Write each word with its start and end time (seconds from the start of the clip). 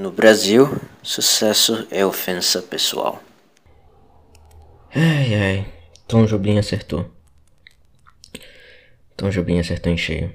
No 0.00 0.10
Brasil, 0.10 0.66
sucesso 1.02 1.86
é 1.90 2.06
ofensa 2.06 2.62
pessoal. 2.62 3.22
Ai 4.94 5.34
ai, 5.34 5.74
Tom 6.08 6.24
Jobim 6.24 6.56
acertou. 6.56 7.14
Tom 9.14 9.28
Jobim 9.28 9.58
acertou 9.58 9.92
em 9.92 9.98
cheio. 9.98 10.34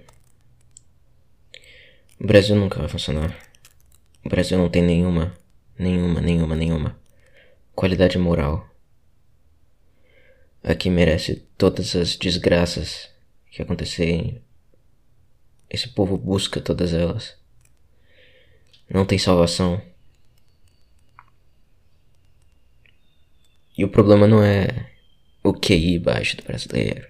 O 2.22 2.28
Brasil 2.28 2.56
nunca 2.56 2.78
vai 2.78 2.88
funcionar. 2.88 3.36
O 4.24 4.30
Brasil 4.30 4.56
não 4.56 4.70
tem 4.70 4.84
nenhuma, 4.84 5.34
nenhuma, 5.80 6.22
nenhuma, 6.22 6.56
nenhuma 6.56 7.00
qualidade 7.74 8.20
moral. 8.20 8.70
Aqui 10.64 10.92
merece 10.92 11.38
todas 11.58 11.96
as 11.96 12.16
desgraças 12.16 13.10
que 13.50 13.64
acontecerem. 13.64 14.44
Esse 15.68 15.90
povo 15.90 16.20
busca 16.20 16.62
todas 16.62 16.94
elas. 16.94 17.44
Não 18.90 19.06
tem 19.06 19.18
salvação. 19.18 19.82
E 23.78 23.84
o 23.84 23.90
problema 23.90 24.28
não 24.28 24.42
é 24.44 24.90
o 25.44 25.54
QI 25.54 26.00
baixo 26.00 26.38
do 26.38 26.44
brasileiro. 26.44 27.08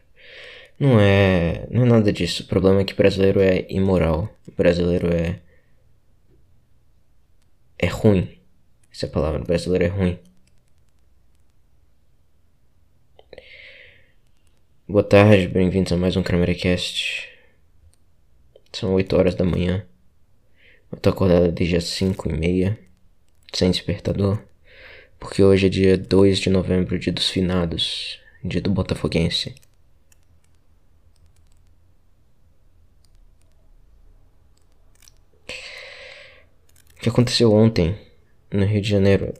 Não 0.79 0.99
é, 0.99 1.67
não 1.71 1.83
é 1.83 1.85
nada 1.85 2.11
disso. 2.11 2.43
O 2.43 2.47
problema 2.47 2.81
é 2.81 2.83
que 2.85 2.93
o 2.93 2.97
brasileiro 2.97 3.39
é 3.39 3.65
imoral. 3.69 4.29
O 4.47 4.51
brasileiro 4.51 5.13
é 5.13 5.39
é 7.77 7.87
ruim. 7.87 8.37
Essa 8.91 9.07
palavra. 9.07 9.41
O 9.41 9.45
brasileiro 9.45 9.85
é 9.85 9.87
ruim. 9.87 10.19
Boa 14.87 15.03
tarde, 15.03 15.47
bem-vindos 15.47 15.91
a 15.91 15.97
mais 15.97 16.15
um 16.15 16.23
Cramericast. 16.23 17.29
São 18.71 18.93
8 18.93 19.15
horas 19.15 19.35
da 19.35 19.43
manhã. 19.43 19.85
Eu 20.95 21.01
tô 21.01 21.09
acordado 21.09 21.51
desde 21.51 21.75
as 21.75 21.83
5 21.83 22.29
e 22.29 22.33
meia, 22.33 22.79
sem 23.53 23.69
despertador, 23.69 24.41
porque 25.19 25.43
hoje 25.43 25.65
é 25.65 25.69
dia 25.69 25.97
2 25.97 26.39
de 26.39 26.49
novembro, 26.49 26.97
dia 26.97 27.11
dos 27.11 27.29
finados, 27.29 28.21
dia 28.41 28.61
do 28.61 28.71
Botafoguense. 28.71 29.53
O 36.97 37.01
que 37.01 37.09
aconteceu 37.09 37.51
ontem 37.51 37.97
no 38.49 38.65
Rio 38.65 38.81
de 38.81 38.89
Janeiro 38.89 39.33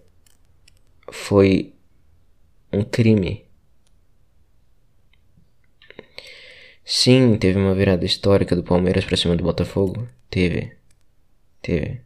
foi 1.09 1.73
um 2.71 2.83
crime. 2.83 3.45
Sim, 6.83 7.37
teve 7.37 7.57
uma 7.57 7.73
virada 7.73 8.05
histórica 8.05 8.55
do 8.57 8.63
Palmeiras 8.63 9.05
pra 9.05 9.15
cima 9.15 9.37
do 9.37 9.43
Botafogo. 9.43 10.05
Teve. 10.29 10.84
Teve. 11.65 11.99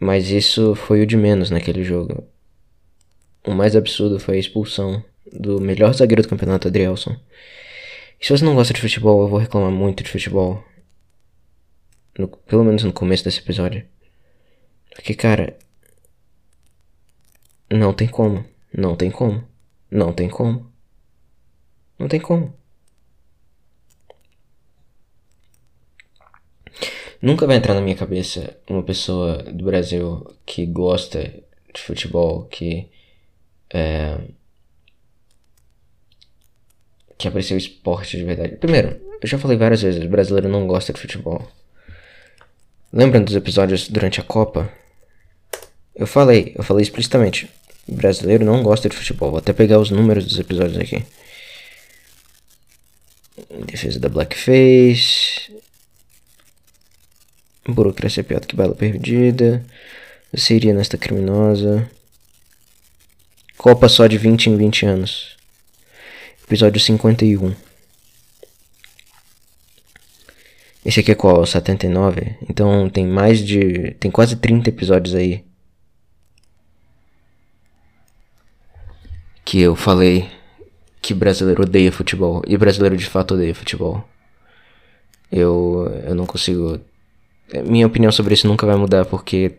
Mas 0.00 0.30
isso 0.30 0.74
foi 0.74 1.00
o 1.00 1.06
de 1.06 1.16
menos 1.16 1.48
naquele 1.48 1.84
jogo. 1.84 2.26
O 3.46 3.52
mais 3.52 3.76
absurdo 3.76 4.18
foi 4.18 4.34
a 4.34 4.40
expulsão 4.40 5.04
do 5.32 5.60
melhor 5.60 5.94
zagueiro 5.94 6.22
do 6.22 6.28
campeonato, 6.28 6.66
Adrielson. 6.66 7.16
E 8.20 8.26
se 8.26 8.36
você 8.36 8.44
não 8.44 8.56
gosta 8.56 8.74
de 8.74 8.80
futebol, 8.80 9.22
eu 9.22 9.28
vou 9.28 9.38
reclamar 9.38 9.70
muito 9.70 10.02
de 10.02 10.10
futebol. 10.10 10.64
No, 12.18 12.26
pelo 12.26 12.64
menos 12.64 12.82
no 12.82 12.92
começo 12.92 13.22
desse 13.22 13.38
episódio. 13.38 13.86
Porque, 14.92 15.14
cara. 15.14 15.56
Não 17.70 17.92
tem 17.92 18.08
como. 18.08 18.44
Não 18.76 18.96
tem 18.96 19.08
como. 19.08 19.44
Não 19.88 20.12
tem 20.12 20.28
como. 20.28 20.68
Não 21.96 22.08
tem 22.08 22.18
como. 22.18 22.59
Nunca 27.20 27.46
vai 27.46 27.56
entrar 27.56 27.74
na 27.74 27.80
minha 27.80 27.96
cabeça 27.96 28.56
uma 28.68 28.82
pessoa 28.82 29.42
do 29.42 29.64
Brasil 29.64 30.26
que 30.46 30.64
gosta 30.66 31.22
de 31.72 31.80
futebol, 31.80 32.44
que. 32.44 32.88
É, 33.72 34.18
que 37.18 37.28
aprecia 37.28 37.54
o 37.54 37.58
esporte 37.58 38.16
de 38.16 38.24
verdade. 38.24 38.56
Primeiro, 38.56 38.98
eu 39.20 39.28
já 39.28 39.38
falei 39.38 39.56
várias 39.58 39.82
vezes, 39.82 40.02
o 40.02 40.08
brasileiro 40.08 40.48
não 40.48 40.66
gosta 40.66 40.92
de 40.92 41.00
futebol. 41.00 41.46
Lembram 42.90 43.22
dos 43.22 43.36
episódios 43.36 43.88
durante 43.88 44.20
a 44.20 44.24
Copa? 44.24 44.72
Eu 45.94 46.06
falei, 46.06 46.54
eu 46.56 46.64
falei 46.64 46.82
explicitamente. 46.82 47.48
O 47.86 47.94
brasileiro 47.94 48.44
não 48.44 48.62
gosta 48.62 48.88
de 48.88 48.96
futebol. 48.96 49.30
Vou 49.30 49.38
até 49.38 49.52
pegar 49.52 49.78
os 49.78 49.90
números 49.90 50.24
dos 50.24 50.38
episódios 50.38 50.78
aqui. 50.78 51.04
Defesa 53.66 54.00
da 54.00 54.08
Blackface. 54.08 55.59
Burocracia 57.72 58.24
pior 58.24 58.40
do 58.40 58.46
que 58.46 58.56
bala 58.56 58.74
perdida. 58.74 59.64
Seria 60.34 60.74
nesta 60.74 60.96
criminosa. 60.96 61.90
Copa 63.56 63.88
só 63.88 64.06
de 64.06 64.16
20 64.16 64.50
em 64.50 64.56
20 64.56 64.86
anos. 64.86 65.36
Episódio 66.44 66.80
51. 66.80 67.54
Esse 70.84 71.00
aqui 71.00 71.12
é 71.12 71.14
qual? 71.14 71.44
79? 71.44 72.36
Então 72.48 72.88
tem 72.88 73.06
mais 73.06 73.38
de. 73.38 73.92
Tem 74.00 74.10
quase 74.10 74.36
30 74.36 74.70
episódios 74.70 75.14
aí. 75.14 75.44
Que 79.44 79.60
eu 79.60 79.76
falei 79.76 80.30
que 81.02 81.12
brasileiro 81.14 81.62
odeia 81.62 81.92
futebol. 81.92 82.42
E 82.46 82.56
brasileiro 82.56 82.96
de 82.96 83.06
fato 83.06 83.34
odeia 83.34 83.54
futebol. 83.54 84.04
Eu, 85.30 85.86
eu 86.06 86.14
não 86.14 86.26
consigo. 86.26 86.80
Minha 87.66 87.86
opinião 87.86 88.12
sobre 88.12 88.34
isso 88.34 88.46
nunca 88.46 88.66
vai 88.66 88.76
mudar 88.76 89.04
porque. 89.04 89.56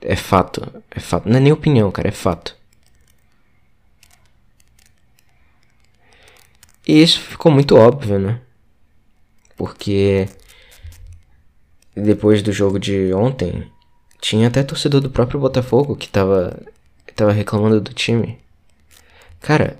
É 0.00 0.16
fato. 0.16 0.82
É 0.90 1.00
fato. 1.00 1.28
Não 1.28 1.36
é 1.36 1.40
nem 1.40 1.52
opinião, 1.52 1.90
cara, 1.90 2.08
é 2.08 2.12
fato. 2.12 2.56
E 6.86 7.02
isso 7.02 7.20
ficou 7.20 7.52
muito 7.52 7.76
óbvio, 7.76 8.18
né? 8.18 8.40
Porque 9.56 10.28
depois 11.94 12.42
do 12.42 12.52
jogo 12.52 12.78
de 12.78 13.12
ontem, 13.12 13.70
tinha 14.20 14.48
até 14.48 14.62
torcedor 14.62 15.00
do 15.00 15.10
próprio 15.10 15.40
Botafogo 15.40 15.96
que 15.96 16.08
tava, 16.08 16.60
tava 17.14 17.32
reclamando 17.32 17.80
do 17.80 17.92
time. 17.92 18.38
Cara, 19.40 19.78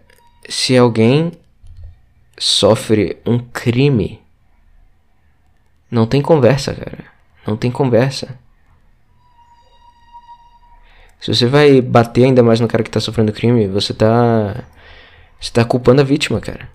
se 0.48 0.76
alguém 0.76 1.32
sofre 2.38 3.18
um 3.26 3.38
crime, 3.38 4.19
não 5.90 6.06
tem 6.06 6.22
conversa, 6.22 6.74
cara. 6.74 7.04
Não 7.46 7.56
tem 7.56 7.70
conversa. 7.70 8.38
Se 11.20 11.34
você 11.34 11.46
vai 11.46 11.80
bater 11.82 12.24
ainda 12.24 12.42
mais 12.42 12.60
no 12.60 12.68
cara 12.68 12.82
que 12.82 12.90
tá 12.90 13.00
sofrendo 13.00 13.32
crime, 13.32 13.66
você 13.68 13.92
tá. 13.92 14.64
Você 15.40 15.52
tá 15.52 15.64
culpando 15.64 16.00
a 16.00 16.04
vítima, 16.04 16.40
cara. 16.40 16.68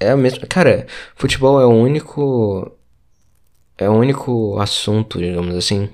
É 0.00 0.10
a 0.10 0.16
mesma. 0.16 0.46
Cara, 0.46 0.86
futebol 1.16 1.60
é 1.60 1.66
o 1.66 1.70
único. 1.70 2.72
É 3.76 3.88
o 3.88 3.92
único 3.92 4.58
assunto, 4.60 5.18
digamos 5.18 5.54
assim. 5.54 5.90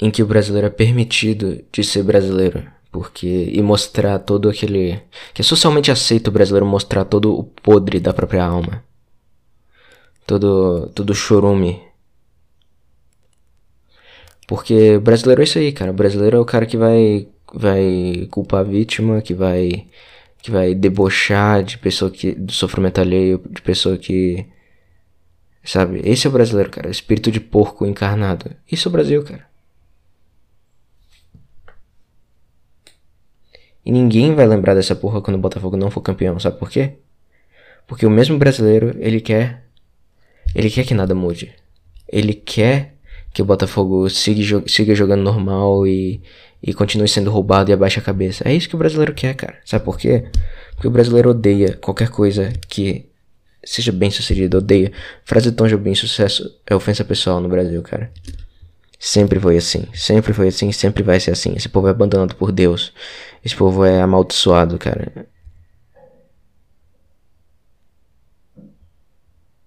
Em 0.00 0.10
que 0.10 0.22
o 0.22 0.26
brasileiro 0.26 0.66
é 0.66 0.70
permitido 0.70 1.64
de 1.70 1.84
ser 1.84 2.02
brasileiro. 2.02 2.66
Porque. 2.92 3.50
E 3.52 3.62
mostrar 3.62 4.18
todo 4.18 4.48
aquele. 4.50 5.00
Que 5.34 5.40
é 5.40 5.44
socialmente 5.44 5.90
aceito 5.90 6.28
o 6.28 6.30
brasileiro 6.30 6.66
mostrar 6.66 7.04
todo 7.06 7.34
o 7.36 7.42
podre 7.42 7.98
da 7.98 8.12
própria 8.12 8.44
alma. 8.44 8.84
Todo. 10.26 10.90
Todo 10.94 11.14
chorume. 11.14 11.82
Porque 14.46 14.98
brasileiro 14.98 15.40
é 15.40 15.44
isso 15.44 15.58
aí, 15.58 15.72
cara. 15.72 15.92
Brasileiro 15.92 16.36
é 16.36 16.40
o 16.40 16.44
cara 16.44 16.66
que 16.66 16.76
vai. 16.76 17.28
Vai 17.54 18.28
culpar 18.30 18.60
a 18.60 18.64
vítima, 18.64 19.20
que 19.20 19.34
vai 19.34 19.86
que 20.42 20.50
vai 20.50 20.74
debochar 20.74 21.62
de 21.62 21.78
pessoa 21.78 22.10
que 22.10 22.32
do 22.34 22.52
sofrimento 22.52 23.00
alheio, 23.00 23.40
de 23.50 23.62
pessoa 23.62 23.96
que 23.96 24.46
sabe? 25.64 26.00
Esse 26.04 26.26
é 26.26 26.30
o 26.30 26.32
brasileiro, 26.32 26.70
cara, 26.70 26.90
espírito 26.90 27.30
de 27.30 27.40
porco 27.40 27.86
encarnado. 27.86 28.50
Isso 28.70 28.88
é 28.88 28.90
o 28.90 28.92
Brasil, 28.92 29.22
cara. 29.24 29.51
E 33.84 33.90
ninguém 33.90 34.34
vai 34.34 34.46
lembrar 34.46 34.74
dessa 34.74 34.94
porra 34.94 35.20
quando 35.20 35.36
o 35.36 35.40
Botafogo 35.40 35.76
não 35.76 35.90
for 35.90 36.00
campeão, 36.00 36.38
sabe 36.38 36.58
por 36.58 36.70
quê? 36.70 36.94
Porque 37.86 38.06
o 38.06 38.10
mesmo 38.10 38.38
brasileiro, 38.38 38.96
ele 39.00 39.20
quer 39.20 39.62
ele 40.54 40.70
quer 40.70 40.84
que 40.84 40.94
nada 40.94 41.14
mude. 41.14 41.52
Ele 42.08 42.34
quer 42.34 42.94
que 43.32 43.40
o 43.40 43.44
Botafogo 43.44 44.08
siga, 44.10 44.62
siga 44.66 44.94
jogando 44.94 45.22
normal 45.22 45.86
e 45.86 46.20
e 46.62 46.72
continue 46.72 47.08
sendo 47.08 47.30
roubado 47.30 47.70
e 47.70 47.72
abaixa 47.72 47.98
a 47.98 48.02
cabeça. 48.02 48.48
É 48.48 48.54
isso 48.54 48.68
que 48.68 48.76
o 48.76 48.78
brasileiro 48.78 49.12
quer, 49.12 49.34
cara. 49.34 49.58
Sabe 49.64 49.84
por 49.84 49.98
quê? 49.98 50.26
Porque 50.74 50.86
o 50.86 50.90
brasileiro 50.90 51.30
odeia 51.30 51.76
qualquer 51.76 52.08
coisa 52.08 52.52
que 52.68 53.06
seja 53.64 53.90
bem 53.90 54.10
sucedido, 54.10 54.58
odeia. 54.58 54.92
Frase 55.24 55.50
de 55.50 55.56
Tom 55.56 55.66
Jobim, 55.66 55.94
sucesso 55.94 56.48
é 56.64 56.74
ofensa 56.74 57.04
pessoal 57.04 57.40
no 57.40 57.48
Brasil, 57.48 57.82
cara. 57.82 58.12
Sempre 58.96 59.40
foi 59.40 59.56
assim, 59.56 59.88
sempre 59.92 60.32
foi 60.32 60.48
assim, 60.48 60.70
sempre 60.70 61.02
vai 61.02 61.18
ser 61.18 61.32
assim. 61.32 61.52
Esse 61.56 61.68
povo 61.68 61.88
é 61.88 61.90
abandonado 61.90 62.36
por 62.36 62.52
Deus. 62.52 62.92
Esse 63.44 63.56
povo 63.56 63.84
é 63.84 64.00
amaldiçoado, 64.00 64.78
cara. 64.78 65.28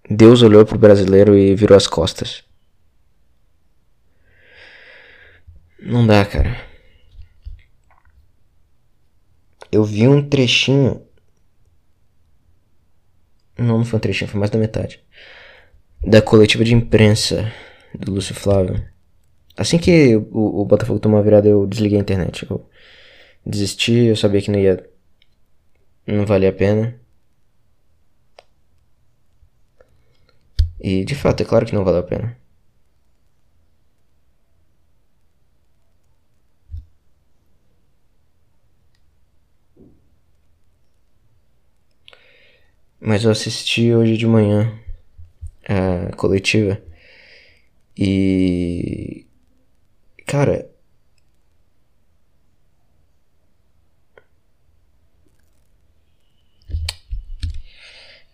Deus 0.10 0.42
olhou 0.42 0.66
pro 0.66 0.78
brasileiro 0.78 1.36
e 1.36 1.56
virou 1.56 1.76
as 1.76 1.88
costas. 1.88 2.44
Não 5.82 6.06
dá, 6.06 6.24
cara. 6.26 6.56
Eu 9.72 9.84
vi 9.84 10.08
um 10.08 10.28
trechinho. 10.28 11.06
Não, 13.58 13.80
não 13.80 13.86
foi 13.86 13.98
um 13.98 14.02
trechinho, 14.02 14.30
foi 14.30 14.40
mais 14.40 14.52
da 14.52 14.60
metade. 14.60 15.04
Da 16.02 16.22
coletiva 16.22 16.64
de 16.64 16.74
imprensa 16.74 17.52
do 17.94 18.14
Lúcio 18.14 18.36
Flávio. 18.36 18.84
Assim 19.58 19.78
que 19.78 20.16
o, 20.16 20.62
o 20.62 20.66
Botafogo 20.66 21.00
tomou 21.00 21.20
a 21.20 21.24
virada, 21.24 21.48
eu 21.48 21.66
desliguei 21.66 21.98
a 21.98 22.02
internet. 22.02 22.50
Eu 22.50 22.70
desisti, 23.46 23.94
eu 24.08 24.16
sabia 24.16 24.42
que 24.42 24.52
não 24.52 24.60
ia. 24.60 24.90
Não 26.08 26.26
valia 26.26 26.50
a 26.50 26.54
pena. 26.54 27.00
E 30.80 31.04
de 31.04 31.16
fato, 31.16 31.42
é 31.42 31.46
claro 31.46 31.66
que 31.66 31.74
não 31.76 31.84
valeu 31.84 32.00
a 32.02 32.04
pena. 32.04 32.38
Mas 43.00 43.24
eu 43.24 43.32
assisti 43.32 43.94
hoje 43.94 44.18
de 44.18 44.26
manhã 44.26 44.72
a 45.68 46.16
coletiva 46.16 46.82
e. 47.98 49.26
Cara. 50.26 50.75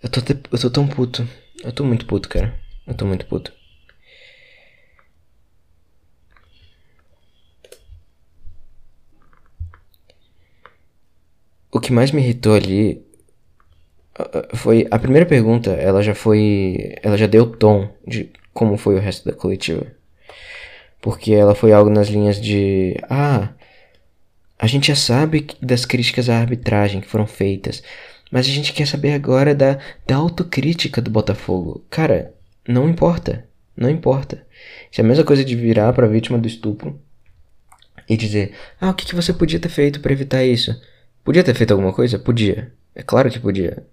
Eu 0.04 0.10
tô, 0.10 0.20
eu 0.52 0.60
tô 0.60 0.70
tão 0.70 0.88
puto. 0.88 1.28
Eu 1.64 1.72
tô 1.72 1.84
muito 1.84 2.06
puto, 2.06 2.28
cara. 2.30 2.54
Eu 2.86 2.94
tô 2.94 3.06
muito 3.06 3.26
puto. 3.26 3.54
O 11.72 11.80
que 11.80 11.92
mais 11.92 12.12
me 12.12 12.22
irritou 12.22 12.54
ali 12.54 13.04
foi 14.54 14.88
a 14.92 15.00
primeira 15.00 15.26
pergunta, 15.26 15.72
ela 15.72 16.02
já 16.02 16.14
foi, 16.16 16.96
ela 17.02 17.18
já 17.18 17.28
deu 17.28 17.46
tom 17.46 17.90
de 18.08 18.30
como 18.54 18.78
foi 18.78 18.96
o 18.96 19.00
resto 19.00 19.26
da 19.30 19.36
coletiva. 19.36 19.86
Porque 21.02 21.34
ela 21.34 21.56
foi 21.56 21.72
algo 21.74 21.90
nas 21.90 22.08
linhas 22.08 22.40
de, 22.40 22.96
ah, 23.10 23.50
a 24.60 24.68
gente 24.68 24.88
já 24.90 24.96
sabe 24.96 25.48
das 25.62 25.86
críticas 25.86 26.30
à 26.30 26.38
arbitragem 26.38 27.02
que 27.02 27.08
foram 27.08 27.26
feitas, 27.26 27.82
mas 28.32 28.48
a 28.48 28.50
gente 28.50 28.72
quer 28.72 28.88
saber 28.88 29.12
agora 29.12 29.54
da, 29.54 29.78
da 30.08 30.16
autocrítica 30.16 31.02
do 31.02 31.12
Botafogo. 31.12 31.86
Cara, 31.90 32.34
não 32.68 32.90
importa. 32.90 33.46
Não 33.76 33.90
importa. 33.90 34.46
Isso 34.90 35.02
é 35.02 35.04
a 35.04 35.08
mesma 35.08 35.24
coisa 35.24 35.44
de 35.44 35.56
virar 35.56 35.92
para 35.94 36.08
vítima 36.08 36.38
do 36.38 36.48
estupro 36.48 37.00
e 38.08 38.16
dizer: 38.16 38.54
Ah, 38.80 38.90
o 38.90 38.94
que, 38.94 39.06
que 39.06 39.16
você 39.16 39.34
podia 39.34 39.60
ter 39.60 39.70
feito 39.70 40.00
para 40.00 40.14
evitar 40.14 40.44
isso? 40.44 40.80
Podia 41.24 41.44
ter 41.44 41.54
feito 41.54 41.72
alguma 41.72 41.94
coisa? 41.94 42.18
Podia. 42.18 42.72
É 42.96 43.04
claro 43.04 43.30
que 43.30 43.40
podia. 43.40 43.86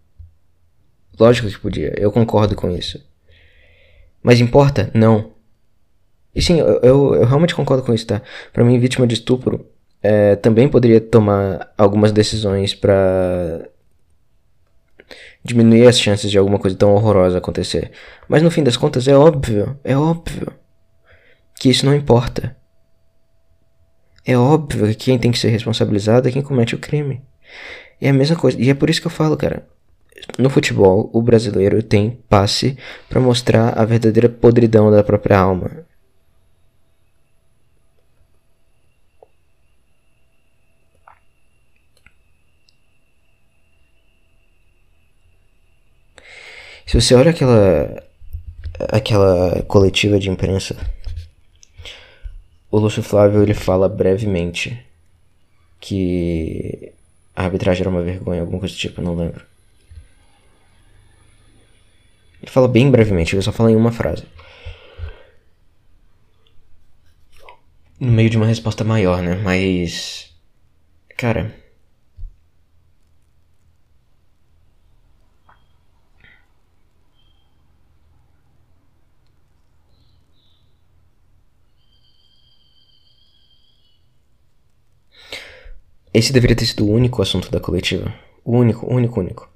Lógico 1.18 1.48
que 1.48 1.58
podia. 1.58 1.92
Eu 1.96 2.12
concordo 2.12 2.54
com 2.54 2.70
isso. 2.70 3.04
Mas 4.22 4.40
importa? 4.40 4.90
Não. 4.94 5.32
E 6.34 6.42
sim, 6.42 6.60
eu, 6.60 6.80
eu, 6.82 7.14
eu 7.14 7.24
realmente 7.24 7.54
concordo 7.54 7.82
com 7.82 7.92
isso, 7.92 8.06
tá? 8.06 8.22
Pra 8.52 8.64
mim, 8.64 8.78
vítima 8.78 9.06
de 9.06 9.14
estupro 9.14 9.66
é, 10.02 10.36
também 10.36 10.68
poderia 10.68 11.00
tomar 11.00 11.72
algumas 11.76 12.12
decisões 12.12 12.74
para 12.74 13.68
diminuir 15.44 15.86
as 15.86 15.98
chances 15.98 16.30
de 16.30 16.38
alguma 16.38 16.58
coisa 16.58 16.76
tão 16.76 16.94
horrorosa 16.94 17.38
acontecer. 17.38 17.90
Mas 18.28 18.42
no 18.42 18.50
fim 18.50 18.62
das 18.62 18.76
contas 18.76 19.08
é 19.08 19.16
óbvio, 19.16 19.78
é 19.84 19.96
óbvio 19.96 20.52
que 21.58 21.68
isso 21.68 21.86
não 21.86 21.94
importa. 21.94 22.56
É 24.24 24.36
óbvio 24.36 24.86
que 24.88 24.94
quem 24.94 25.18
tem 25.18 25.32
que 25.32 25.38
ser 25.38 25.48
responsabilizado 25.48 26.28
é 26.28 26.32
quem 26.32 26.42
comete 26.42 26.74
o 26.74 26.78
crime. 26.78 27.22
E 28.00 28.06
é 28.06 28.10
a 28.10 28.12
mesma 28.12 28.36
coisa, 28.36 28.60
e 28.60 28.68
é 28.70 28.74
por 28.74 28.90
isso 28.90 29.00
que 29.00 29.06
eu 29.06 29.10
falo, 29.10 29.36
cara. 29.36 29.66
No 30.36 30.50
futebol, 30.50 31.10
o 31.12 31.22
brasileiro 31.22 31.82
tem 31.82 32.18
passe 32.28 32.76
para 33.08 33.20
mostrar 33.20 33.70
a 33.78 33.84
verdadeira 33.84 34.28
podridão 34.28 34.90
da 34.90 35.02
própria 35.02 35.38
alma. 35.38 35.87
Se 46.98 47.02
você 47.02 47.14
olha 47.14 47.30
aquela 47.30 48.02
aquela 48.88 49.62
coletiva 49.68 50.18
de 50.18 50.28
imprensa, 50.28 50.76
o 52.72 52.76
Lúcio 52.76 53.04
Flávio 53.04 53.40
ele 53.40 53.54
fala 53.54 53.88
brevemente 53.88 54.84
que 55.78 56.92
a 57.36 57.44
arbitragem 57.44 57.82
era 57.82 57.90
uma 57.90 58.02
vergonha, 58.02 58.40
alguma 58.40 58.58
coisa 58.58 58.74
do 58.74 58.78
tipo, 58.78 59.00
não 59.00 59.14
lembro. 59.14 59.46
Ele 62.42 62.50
fala 62.50 62.66
bem 62.66 62.90
brevemente, 62.90 63.32
ele 63.32 63.42
só 63.42 63.52
fala 63.52 63.70
em 63.70 63.76
uma 63.76 63.92
frase. 63.92 64.24
No 68.00 68.10
meio 68.10 68.28
de 68.28 68.36
uma 68.36 68.46
resposta 68.46 68.82
maior, 68.82 69.22
né? 69.22 69.36
Mas. 69.36 70.34
Cara. 71.16 71.54
Esse 86.12 86.32
deveria 86.32 86.56
ter 86.56 86.66
sido 86.66 86.86
o 86.86 86.90
único 86.90 87.20
assunto 87.20 87.50
da 87.50 87.60
coletiva. 87.60 88.14
O 88.44 88.56
único, 88.56 88.86
único, 88.92 89.20
único. 89.20 89.50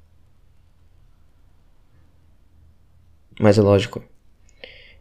Mas 3.41 3.59
é 3.59 3.63
lógico. 3.63 4.03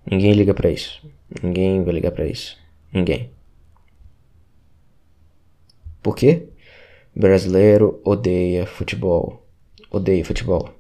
Ninguém 0.09 0.33
liga 0.33 0.53
para 0.53 0.69
isso. 0.69 1.05
Ninguém 1.43 1.83
vai 1.83 1.93
ligar 1.93 2.11
para 2.11 2.25
isso. 2.25 2.57
Ninguém. 2.91 3.29
Por 6.01 6.15
quê? 6.15 6.47
Brasileiro 7.15 8.01
odeia 8.03 8.65
futebol. 8.65 9.45
Odeia 9.91 10.23
futebol. 10.25 10.73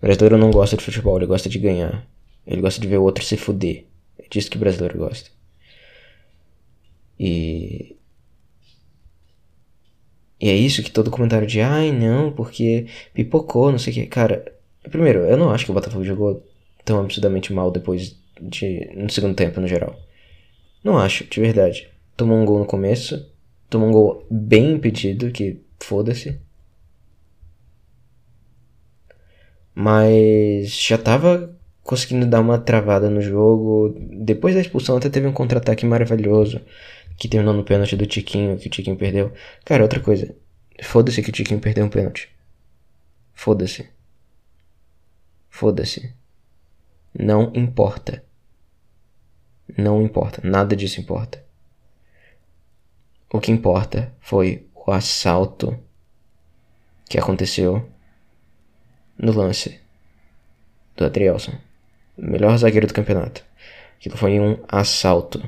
Brasileiro 0.00 0.36
não 0.36 0.50
gosta 0.50 0.76
de 0.76 0.84
futebol, 0.84 1.16
ele 1.16 1.26
gosta 1.26 1.48
de 1.48 1.58
ganhar. 1.58 2.06
Ele 2.46 2.60
gosta 2.60 2.80
de 2.80 2.86
ver 2.86 2.98
o 2.98 3.02
outro 3.04 3.24
se 3.24 3.36
fuder. 3.36 3.86
É 4.18 4.28
disso 4.28 4.50
que 4.50 4.58
brasileiro 4.58 4.98
gosta. 4.98 5.30
E 7.18 7.93
e 10.44 10.48
é 10.50 10.54
isso 10.54 10.82
que 10.82 10.90
todo 10.90 11.10
comentário 11.10 11.46
de 11.46 11.62
ai 11.62 11.90
não, 11.90 12.30
porque 12.30 12.86
pipocou, 13.14 13.72
não 13.72 13.78
sei 13.78 13.94
o 13.94 13.96
que. 13.96 14.04
Cara, 14.04 14.44
primeiro, 14.90 15.20
eu 15.20 15.38
não 15.38 15.50
acho 15.50 15.64
que 15.64 15.70
o 15.70 15.74
Botafogo 15.74 16.04
jogou 16.04 16.46
tão 16.84 17.00
absurdamente 17.00 17.50
mal 17.50 17.70
depois 17.70 18.14
de. 18.38 18.90
no 18.94 19.08
segundo 19.08 19.34
tempo, 19.34 19.58
no 19.58 19.66
geral. 19.66 19.98
Não 20.84 20.98
acho, 20.98 21.24
de 21.24 21.40
verdade. 21.40 21.88
Tomou 22.14 22.36
um 22.36 22.44
gol 22.44 22.58
no 22.58 22.66
começo, 22.66 23.26
tomou 23.70 23.88
um 23.88 23.92
gol 23.92 24.26
bem 24.30 24.72
impedido, 24.72 25.30
que 25.30 25.62
foda-se. 25.80 26.38
Mas 29.74 30.78
já 30.78 30.98
tava 30.98 31.56
conseguindo 31.82 32.26
dar 32.26 32.40
uma 32.42 32.58
travada 32.58 33.08
no 33.08 33.22
jogo. 33.22 33.96
Depois 33.98 34.54
da 34.54 34.60
expulsão 34.60 34.98
até 34.98 35.08
teve 35.08 35.26
um 35.26 35.32
contra-ataque 35.32 35.86
maravilhoso 35.86 36.60
que 37.16 37.28
terminou 37.28 37.54
no 37.54 37.64
pênalti 37.64 37.96
do 37.96 38.06
Tiquinho, 38.06 38.58
que 38.58 38.66
o 38.66 38.70
Tiquinho 38.70 38.96
perdeu. 38.96 39.32
Cara, 39.64 39.82
outra 39.82 40.00
coisa. 40.00 40.34
Foda-se 40.82 41.22
que 41.22 41.30
o 41.30 41.32
Tiquinho 41.32 41.60
perdeu 41.60 41.84
um 41.84 41.88
pênalti. 41.88 42.30
Foda-se. 43.32 43.88
Foda-se. 45.48 46.12
Não 47.16 47.52
importa. 47.54 48.24
Não 49.76 50.02
importa. 50.02 50.40
Nada 50.42 50.74
disso 50.74 51.00
importa. 51.00 51.44
O 53.32 53.40
que 53.40 53.52
importa 53.52 54.12
foi 54.20 54.68
o 54.74 54.92
assalto 54.92 55.78
que 57.08 57.18
aconteceu 57.18 57.88
no 59.18 59.32
lance 59.32 59.80
do 60.96 61.04
Adrielson. 61.04 61.52
Melhor 62.16 62.56
zagueiro 62.56 62.86
do 62.86 62.94
campeonato. 62.94 63.44
Aquilo 63.96 64.16
foi 64.16 64.38
um 64.38 64.62
assalto. 64.68 65.42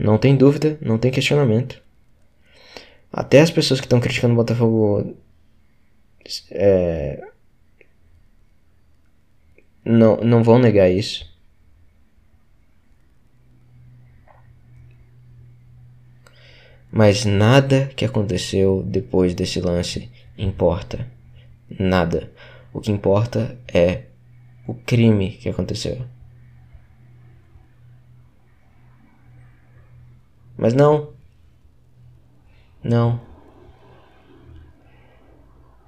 Não 0.00 0.16
tem 0.16 0.34
dúvida, 0.34 0.78
não 0.80 0.96
tem 0.96 1.10
questionamento. 1.10 1.82
Até 3.12 3.40
as 3.42 3.50
pessoas 3.50 3.80
que 3.80 3.86
estão 3.86 4.00
criticando 4.00 4.32
o 4.32 4.36
Botafogo 4.36 5.14
é, 6.50 7.22
não, 9.84 10.16
não 10.18 10.42
vão 10.42 10.58
negar 10.58 10.90
isso. 10.90 11.28
Mas 16.90 17.26
nada 17.26 17.90
que 17.94 18.04
aconteceu 18.06 18.82
depois 18.82 19.34
desse 19.34 19.60
lance 19.60 20.10
importa. 20.38 21.06
Nada. 21.78 22.32
O 22.72 22.80
que 22.80 22.90
importa 22.90 23.54
é 23.68 24.04
o 24.66 24.72
crime 24.72 25.32
que 25.32 25.50
aconteceu. 25.50 26.00
Mas 30.60 30.74
não. 30.74 31.14
Não. 32.84 33.18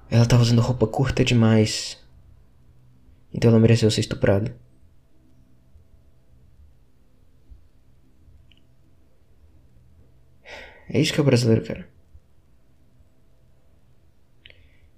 Ela 0.09 0.25
tava 0.25 0.41
usando 0.41 0.61
roupa 0.63 0.87
curta 0.87 1.23
demais. 1.23 2.03
Então 3.31 3.51
ela 3.51 3.59
mereceu 3.59 3.91
ser 3.91 4.01
estuprada. 4.01 4.57
É 10.89 10.99
isso 10.99 11.13
que 11.13 11.19
é 11.21 11.23
brasileiro, 11.23 11.63
cara. 11.63 11.87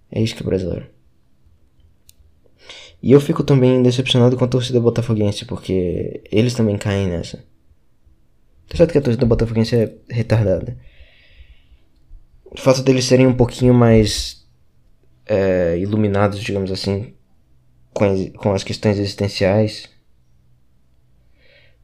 É 0.09 0.21
isso 0.21 0.35
que 0.35 0.41
é 0.41 0.45
brasileiro. 0.45 0.89
E 3.03 3.11
eu 3.11 3.19
fico 3.19 3.43
também 3.43 3.83
decepcionado 3.83 4.37
com 4.37 4.45
a 4.45 4.47
torcida 4.47 4.79
botafoguense, 4.79 5.43
porque 5.45 6.23
eles 6.31 6.53
também 6.53 6.77
caem 6.77 7.07
nessa. 7.09 7.43
Tá 8.67 8.77
certo 8.77 8.91
que 8.91 8.97
a 8.97 9.01
torcida 9.01 9.25
botafoguense 9.25 9.75
é 9.75 9.93
retardada. 10.09 10.77
O 12.45 12.59
fato 12.59 12.81
deles 12.81 13.05
serem 13.05 13.27
um 13.27 13.35
pouquinho 13.35 13.73
mais 13.73 14.45
é, 15.25 15.77
iluminados, 15.77 16.39
digamos 16.39 16.71
assim, 16.71 17.13
com 17.93 18.05
as, 18.05 18.29
com 18.29 18.53
as 18.53 18.63
questões 18.63 18.97
existenciais, 18.97 19.89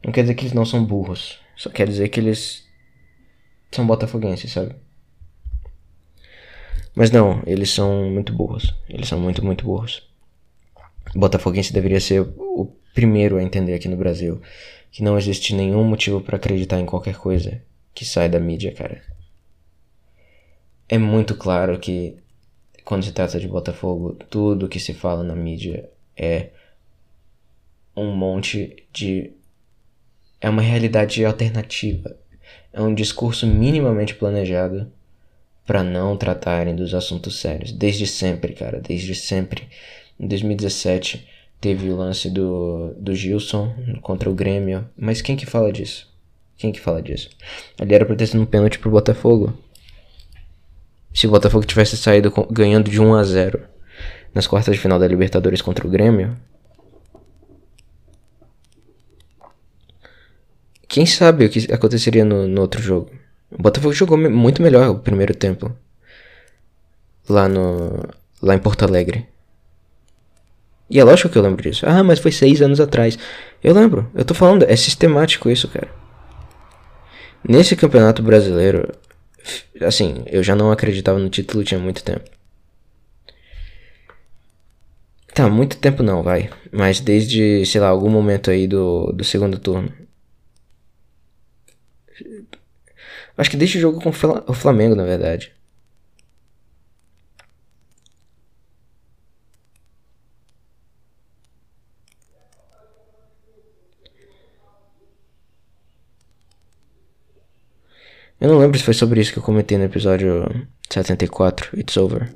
não 0.04 0.12
quer 0.12 0.22
dizer 0.22 0.34
que 0.34 0.42
eles 0.42 0.52
não 0.52 0.64
são 0.64 0.84
burros. 0.84 1.38
Só 1.56 1.70
quer 1.70 1.86
dizer 1.86 2.08
que 2.08 2.18
eles 2.18 2.66
são 3.70 3.86
botafoguenses, 3.86 4.50
sabe? 4.50 4.74
Mas 6.94 7.10
não, 7.10 7.42
eles 7.46 7.70
são 7.70 8.10
muito 8.10 8.32
burros. 8.32 8.74
Eles 8.88 9.08
são 9.08 9.18
muito, 9.18 9.44
muito 9.44 9.64
burros. 9.64 10.08
Botafoguense 11.14 11.72
deveria 11.72 12.00
ser 12.00 12.20
o 12.20 12.74
primeiro 12.94 13.36
a 13.36 13.42
entender 13.42 13.74
aqui 13.74 13.88
no 13.88 13.96
Brasil 13.96 14.40
que 14.92 15.02
não 15.02 15.16
existe 15.16 15.54
nenhum 15.54 15.82
motivo 15.82 16.20
para 16.20 16.36
acreditar 16.36 16.78
em 16.78 16.84
qualquer 16.86 17.16
coisa 17.16 17.62
que 17.94 18.04
sai 18.04 18.28
da 18.28 18.38
mídia, 18.38 18.72
cara. 18.72 19.02
É 20.86 20.98
muito 20.98 21.34
claro 21.34 21.78
que 21.78 22.18
quando 22.84 23.02
se 23.02 23.12
trata 23.12 23.40
de 23.40 23.48
Botafogo, 23.48 24.12
tudo 24.28 24.68
que 24.68 24.78
se 24.78 24.92
fala 24.92 25.22
na 25.24 25.34
mídia 25.34 25.88
é 26.14 26.50
um 27.96 28.14
monte 28.14 28.84
de. 28.92 29.32
É 30.38 30.50
uma 30.50 30.60
realidade 30.60 31.24
alternativa. 31.24 32.14
É 32.70 32.80
um 32.82 32.94
discurso 32.94 33.46
minimamente 33.46 34.14
planejado 34.14 34.92
para 35.66 35.82
não 35.82 36.16
tratarem 36.16 36.74
dos 36.74 36.92
assuntos 36.92 37.40
sérios. 37.40 37.72
Desde 37.72 38.06
sempre, 38.06 38.52
cara, 38.52 38.80
desde 38.80 39.14
sempre. 39.14 39.68
Em 40.20 40.26
2017 40.26 41.26
teve 41.62 41.88
o 41.90 41.96
lance 41.96 42.28
do, 42.28 42.92
do 42.98 43.14
Gilson 43.14 43.72
contra 44.02 44.28
o 44.28 44.34
Grêmio. 44.34 44.84
Mas 44.96 45.22
quem 45.22 45.36
que 45.36 45.46
fala 45.46 45.72
disso? 45.72 46.12
Quem 46.56 46.72
que 46.72 46.80
fala 46.80 47.00
disso? 47.00 47.30
Ali 47.80 47.94
era 47.94 48.04
pra 48.04 48.16
ter 48.16 48.26
sido 48.26 48.42
um 48.42 48.44
pênalti 48.44 48.80
pro 48.80 48.90
Botafogo. 48.90 49.56
Se 51.14 51.28
o 51.28 51.30
Botafogo 51.30 51.64
tivesse 51.64 51.96
saído 51.96 52.32
ganhando 52.50 52.90
de 52.90 53.00
1 53.00 53.14
a 53.14 53.22
0 53.22 53.60
nas 54.34 54.48
quartas 54.48 54.74
de 54.74 54.80
final 54.80 54.98
da 54.98 55.06
Libertadores 55.06 55.62
contra 55.62 55.86
o 55.86 55.90
Grêmio, 55.90 56.36
quem 60.88 61.06
sabe 61.06 61.46
o 61.46 61.48
que 61.50 61.72
aconteceria 61.72 62.24
no, 62.24 62.48
no 62.48 62.60
outro 62.60 62.82
jogo? 62.82 63.12
O 63.52 63.62
Botafogo 63.62 63.94
jogou 63.94 64.18
muito 64.18 64.60
melhor 64.60 64.88
o 64.88 64.98
primeiro 64.98 65.34
tempo 65.34 65.72
lá 67.28 67.48
no 67.48 68.02
lá 68.42 68.56
em 68.56 68.58
Porto 68.58 68.82
Alegre. 68.84 69.31
E 70.92 71.00
é 71.00 71.04
lógico 71.04 71.30
que 71.30 71.38
eu 71.38 71.42
lembro 71.42 71.62
disso. 71.62 71.86
Ah, 71.88 72.04
mas 72.04 72.18
foi 72.18 72.30
seis 72.30 72.60
anos 72.60 72.80
atrás. 72.80 73.18
Eu 73.64 73.74
lembro, 73.74 74.10
eu 74.14 74.24
tô 74.24 74.34
falando, 74.34 74.64
é 74.68 74.76
sistemático 74.76 75.48
isso, 75.48 75.66
cara. 75.68 75.88
Nesse 77.48 77.74
campeonato 77.74 78.22
brasileiro, 78.22 78.92
Assim, 79.80 80.22
eu 80.26 80.42
já 80.42 80.54
não 80.54 80.70
acreditava 80.70 81.18
no 81.18 81.28
título 81.28 81.64
tinha 81.64 81.80
muito 81.80 82.02
tempo. 82.04 82.30
Tá, 85.34 85.48
muito 85.48 85.78
tempo 85.78 86.02
não, 86.02 86.22
vai. 86.22 86.50
Mas 86.70 87.00
desde, 87.00 87.64
sei 87.66 87.80
lá, 87.80 87.88
algum 87.88 88.10
momento 88.10 88.50
aí 88.50 88.66
do, 88.68 89.12
do 89.12 89.24
segundo 89.24 89.58
turno. 89.58 89.90
Acho 93.36 93.50
que 93.50 93.56
desde 93.56 93.78
o 93.78 93.80
jogo 93.80 94.00
com 94.00 94.10
o 94.10 94.54
Flamengo, 94.54 94.94
na 94.94 95.04
verdade. 95.04 95.52
Eu 108.42 108.48
não 108.48 108.58
lembro 108.58 108.76
se 108.76 108.84
foi 108.84 108.92
sobre 108.92 109.20
isso 109.20 109.32
que 109.32 109.38
eu 109.38 109.42
comentei 109.42 109.78
no 109.78 109.84
episódio 109.84 110.66
74, 110.90 111.78
It's 111.78 111.96
Over. 111.96 112.34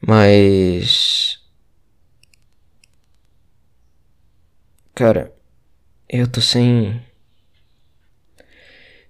Mas. 0.00 1.38
Cara, 4.94 5.30
eu 6.08 6.26
tô 6.26 6.40
sem. 6.40 7.02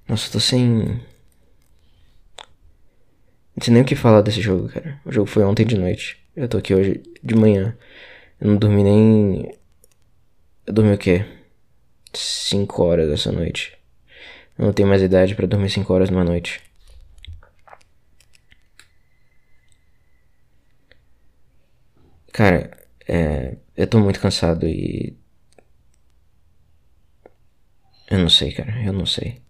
Nossa, 0.09 0.27
eu 0.27 0.33
tô 0.33 0.41
sem. 0.41 1.01
Não 3.55 3.63
sei 3.63 3.73
nem 3.73 3.83
o 3.85 3.87
que 3.87 3.95
falar 3.95 4.23
desse 4.23 4.41
jogo, 4.41 4.69
cara. 4.69 5.01
O 5.05 5.13
jogo 5.13 5.29
foi 5.29 5.45
ontem 5.45 5.65
de 5.65 5.79
noite. 5.79 6.19
Eu 6.35 6.49
tô 6.49 6.59
aqui 6.59 6.75
hoje 6.75 7.01
de 7.23 7.37
manhã. 7.37 7.79
Eu 8.41 8.49
não 8.49 8.57
dormi 8.57 8.83
nem 8.83 9.60
eu 10.67 10.73
dormi 10.73 10.93
o 10.95 10.99
quê? 10.99 11.25
5 12.15 12.83
horas 12.85 13.11
essa 13.11 13.33
noite. 13.33 13.77
Eu 14.59 14.67
não 14.67 14.73
tenho 14.73 14.89
mais 14.89 15.03
idade 15.03 15.35
para 15.35 15.47
dormir 15.47 15.71
5 15.71 15.93
horas 15.93 16.11
numa 16.11 16.25
noite. 16.25 16.63
Cara, 22.33 22.71
é, 23.09 23.57
eu 23.77 23.87
tô 23.87 23.99
muito 24.01 24.21
cansado 24.21 24.67
e. 24.67 25.17
Eu 28.11 28.19
não 28.19 28.29
sei, 28.29 28.53
cara, 28.53 28.83
eu 28.85 28.93
não 28.93 29.07
sei. 29.07 29.41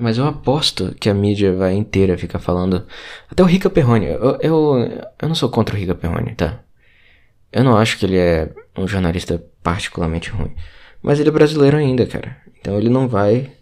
Mas 0.00 0.16
eu 0.16 0.26
aposto 0.26 0.94
que 0.94 1.10
a 1.10 1.14
mídia 1.14 1.54
vai 1.54 1.74
inteira 1.74 2.16
ficar 2.16 2.38
falando. 2.38 2.86
Até 3.30 3.42
o 3.42 3.46
Rica 3.46 3.68
Perrone. 3.68 4.06
Eu, 4.06 4.38
eu, 4.40 4.78
eu 5.20 5.28
não 5.28 5.34
sou 5.34 5.50
contra 5.50 5.74
o 5.74 5.78
Rica 5.78 5.94
Perrone, 5.94 6.34
tá? 6.34 6.60
Eu 7.52 7.62
não 7.64 7.76
acho 7.76 7.98
que 7.98 8.06
ele 8.06 8.16
é 8.16 8.50
um 8.78 8.88
jornalista 8.88 9.44
particularmente 9.62 10.30
ruim. 10.30 10.54
Mas 11.02 11.20
ele 11.20 11.28
é 11.28 11.32
brasileiro 11.32 11.76
ainda, 11.76 12.06
cara. 12.06 12.36
Então 12.58 12.78
ele 12.78 12.88
não 12.88 13.06
vai. 13.08 13.52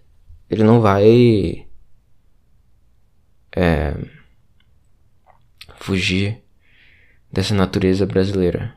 Ele 0.48 0.62
não 0.62 0.80
vai. 0.80 1.66
É, 3.56 3.94
fugir 5.80 6.42
dessa 7.32 7.54
natureza 7.54 8.06
brasileira. 8.06 8.76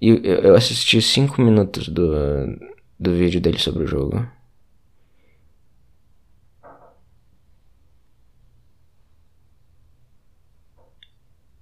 E 0.00 0.08
eu, 0.10 0.18
eu 0.22 0.54
assisti 0.54 1.00
cinco 1.00 1.40
minutos 1.40 1.88
do, 1.88 2.04
do 2.98 3.14
vídeo 3.14 3.40
dele 3.40 3.58
sobre 3.58 3.84
o 3.84 3.86
jogo. 3.86 4.26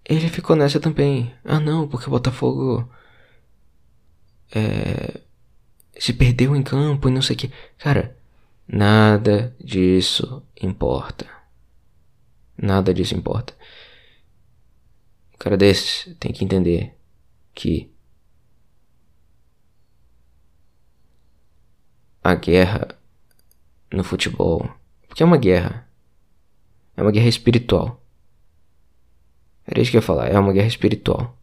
Ele 0.05 0.29
ficou 0.29 0.57
nessa 0.57 0.81
também. 0.81 1.33
Ah 1.45 1.61
não, 1.61 1.89
porque 1.89 2.07
o 2.07 2.11
Botafogo 2.11 2.89
é, 4.55 5.21
se 5.99 6.13
perdeu 6.13 6.55
em 6.57 6.63
campo 6.63 7.09
e 7.09 7.13
não 7.13 7.23
sei 7.23 7.37
o 7.37 7.39
que. 7.39 7.53
Cara, 7.79 8.17
nada 8.67 9.55
disso 9.61 10.43
importa. 10.61 11.27
Nada 12.57 12.93
disso 12.93 13.15
importa. 13.15 13.55
O 15.35 15.39
cara 15.39 15.57
desse 15.57 16.15
tem 16.17 16.33
que 16.33 16.45
entender 16.45 16.97
que 17.55 17.92
a 22.23 22.35
guerra 22.35 22.89
no 23.93 24.05
futebol, 24.05 24.71
porque 25.09 25.23
é 25.23 25.27
uma 25.27 25.37
guerra, 25.37 25.89
é 26.97 27.03
uma 27.03 27.11
guerra 27.11 27.29
espiritual. 27.29 28.01
Era 29.67 29.81
isso 29.81 29.91
que 29.91 29.97
eu 29.97 30.01
ia 30.01 30.07
falar, 30.07 30.29
é 30.29 30.39
uma 30.39 30.53
guerra 30.53 30.69
espiritual. 30.69 31.37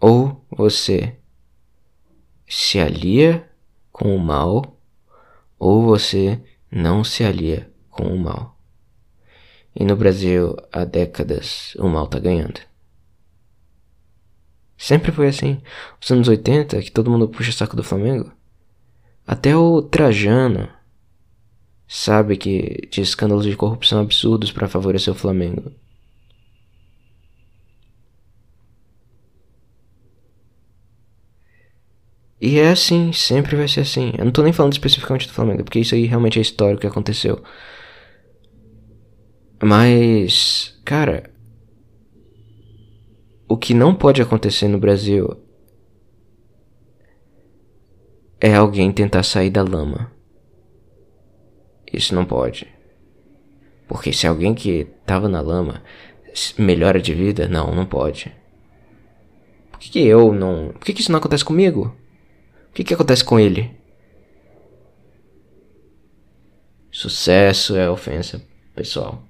Ou 0.00 0.44
você 0.50 1.16
se 2.48 2.78
alia 2.78 3.48
com 3.90 4.14
o 4.14 4.18
mal, 4.18 4.78
ou 5.58 5.82
você 5.82 6.42
não 6.70 7.02
se 7.04 7.24
alia 7.24 7.72
com 7.90 8.04
o 8.04 8.18
mal. 8.18 8.58
E 9.74 9.84
no 9.84 9.96
Brasil, 9.96 10.56
há 10.72 10.84
décadas, 10.84 11.74
o 11.78 11.88
mal 11.88 12.06
tá 12.06 12.18
ganhando. 12.18 12.60
Sempre 14.76 15.10
foi 15.12 15.28
assim. 15.28 15.62
Os 16.00 16.10
anos 16.10 16.28
80, 16.28 16.80
que 16.82 16.90
todo 16.90 17.10
mundo 17.10 17.28
puxa 17.28 17.50
saco 17.52 17.74
do 17.74 17.82
Flamengo. 17.82 18.30
Até 19.26 19.56
o 19.56 19.80
Trajano 19.82 20.68
sabe 21.86 22.36
que 22.36 22.88
de 22.90 23.00
escândalos 23.00 23.44
de 23.44 23.56
corrupção 23.56 24.00
absurdos 24.00 24.52
para 24.52 24.68
favorecer 24.68 25.12
o 25.12 25.16
Flamengo. 25.16 25.72
E 32.40 32.58
é 32.58 32.70
assim, 32.70 33.10
sempre 33.12 33.56
vai 33.56 33.66
ser 33.66 33.80
assim. 33.80 34.12
Eu 34.18 34.24
não 34.26 34.32
tô 34.32 34.42
nem 34.42 34.52
falando 34.52 34.72
especificamente 34.72 35.26
do 35.26 35.32
Flamengo, 35.32 35.64
porque 35.64 35.78
isso 35.78 35.94
aí 35.94 36.04
realmente 36.04 36.38
é 36.38 36.42
histórico 36.42 36.82
que 36.82 36.86
aconteceu. 36.86 37.42
Mas, 39.62 40.78
cara, 40.84 41.30
o 43.48 43.56
que 43.56 43.72
não 43.72 43.94
pode 43.94 44.20
acontecer 44.20 44.68
no 44.68 44.78
Brasil 44.78 45.43
é 48.44 48.54
alguém 48.56 48.92
tentar 48.92 49.22
sair 49.22 49.48
da 49.48 49.62
lama. 49.62 50.12
Isso 51.90 52.14
não 52.14 52.26
pode. 52.26 52.68
Porque 53.88 54.12
se 54.12 54.26
alguém 54.26 54.54
que 54.54 54.84
tava 55.06 55.30
na 55.30 55.40
lama 55.40 55.82
melhora 56.58 57.00
de 57.00 57.14
vida, 57.14 57.48
não, 57.48 57.74
não 57.74 57.86
pode. 57.86 58.30
Por 59.70 59.78
que, 59.80 59.88
que 59.88 60.06
eu 60.06 60.30
não. 60.30 60.74
Por 60.74 60.84
que, 60.84 60.92
que 60.92 61.00
isso 61.00 61.10
não 61.10 61.20
acontece 61.20 61.42
comigo? 61.42 61.96
O 62.68 62.72
que, 62.74 62.84
que 62.84 62.92
acontece 62.92 63.24
com 63.24 63.40
ele? 63.40 63.74
Sucesso 66.90 67.74
é 67.76 67.88
ofensa 67.88 68.46
pessoal. 68.74 69.22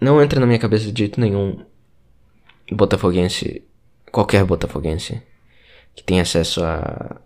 Não 0.00 0.22
entra 0.22 0.38
na 0.38 0.46
minha 0.46 0.60
cabeça 0.60 0.92
de 0.92 0.96
jeito 0.96 1.20
nenhum 1.20 1.66
botafoguense, 2.70 3.66
qualquer 4.16 4.46
botafoguense 4.46 5.22
que 5.94 6.02
tem 6.02 6.22
acesso 6.22 6.64
a, 6.64 7.20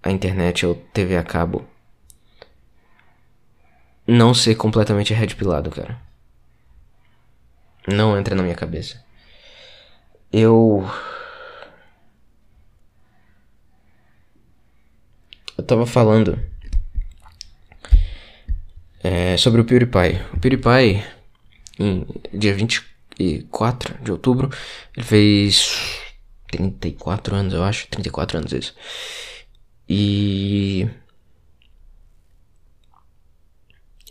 a 0.00 0.08
internet 0.12 0.64
ou 0.64 0.76
TV 0.76 1.16
a 1.16 1.24
cabo 1.24 1.66
não 4.06 4.32
ser 4.32 4.54
completamente 4.54 5.12
red 5.12 5.34
pilado, 5.34 5.68
cara. 5.68 6.00
Não 7.88 8.16
entra 8.16 8.36
na 8.36 8.42
minha 8.44 8.54
cabeça. 8.54 9.04
Eu. 10.32 10.88
Eu 15.58 15.64
tava 15.64 15.86
falando 15.86 16.38
é, 19.02 19.36
sobre 19.36 19.60
o 19.60 19.64
PewDiePie. 19.64 20.22
O 20.32 20.38
PewDiePie, 20.38 21.04
em 21.80 22.06
dia 22.32 22.54
24 22.54 23.98
de 24.04 24.12
outubro, 24.12 24.48
ele 24.96 25.04
fez 25.04 26.11
34 26.52 27.34
anos, 27.34 27.54
eu 27.54 27.64
acho. 27.64 27.88
34 27.88 28.38
anos 28.38 28.52
isso. 28.52 28.74
E. 29.88 30.88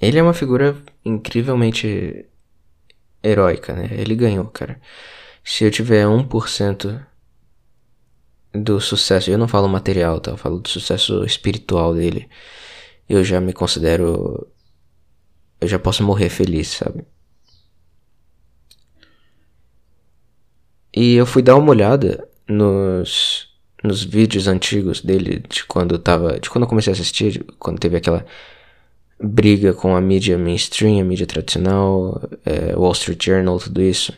Ele 0.02 0.18
é 0.18 0.24
uma 0.24 0.34
figura 0.34 0.76
incrivelmente 1.06 2.26
heróica, 3.24 3.74
né? 3.74 3.90
Ele 3.92 4.16
ganhou, 4.16 4.46
cara. 4.48 4.82
Se 5.44 5.64
eu 5.64 5.72
tiver 5.72 6.06
1% 6.06 7.06
do 8.54 8.80
sucesso, 8.82 9.30
eu 9.32 9.38
não 9.38 9.48
falo 9.48 9.68
material, 9.70 10.20
tá? 10.20 10.32
Eu 10.32 10.38
falo 10.38 10.60
do 10.60 10.70
sucesso 10.70 11.24
espiritual 11.24 11.94
dele. 11.94 12.30
Eu 13.08 13.24
já 13.24 13.40
me 13.42 13.54
considero. 13.54 14.48
Eu 15.60 15.68
já 15.68 15.80
posso 15.80 16.04
morrer 16.04 16.30
feliz, 16.30 16.70
sabe? 16.70 17.06
E 20.94 21.14
eu 21.16 21.26
fui 21.26 21.42
dar 21.42 21.56
uma 21.56 21.70
olhada 21.72 22.28
nos, 22.51 23.48
nos 23.83 24.03
vídeos 24.03 24.48
antigos 24.48 25.01
dele, 25.01 25.44
de 25.48 25.64
quando 25.66 25.96
eu 25.96 26.00
tava. 26.00 26.40
De 26.40 26.50
quando 26.50 26.64
eu 26.64 26.70
comecei 26.70 26.92
a 26.92 26.96
assistir, 26.96 27.46
quando 27.59 27.79
teve 27.79 27.98
aquela 27.98 28.25
briga 29.20 29.74
com 29.74 29.96
a 29.96 30.01
mídia 30.01 30.37
mainstream, 30.37 31.00
a 31.00 31.03
mídia 31.03 31.27
tradicional, 31.27 32.22
é, 32.46 32.75
Wall 32.75 32.92
Street 32.94 33.24
Journal, 33.24 33.59
tudo 33.59 33.81
isso. 33.81 34.14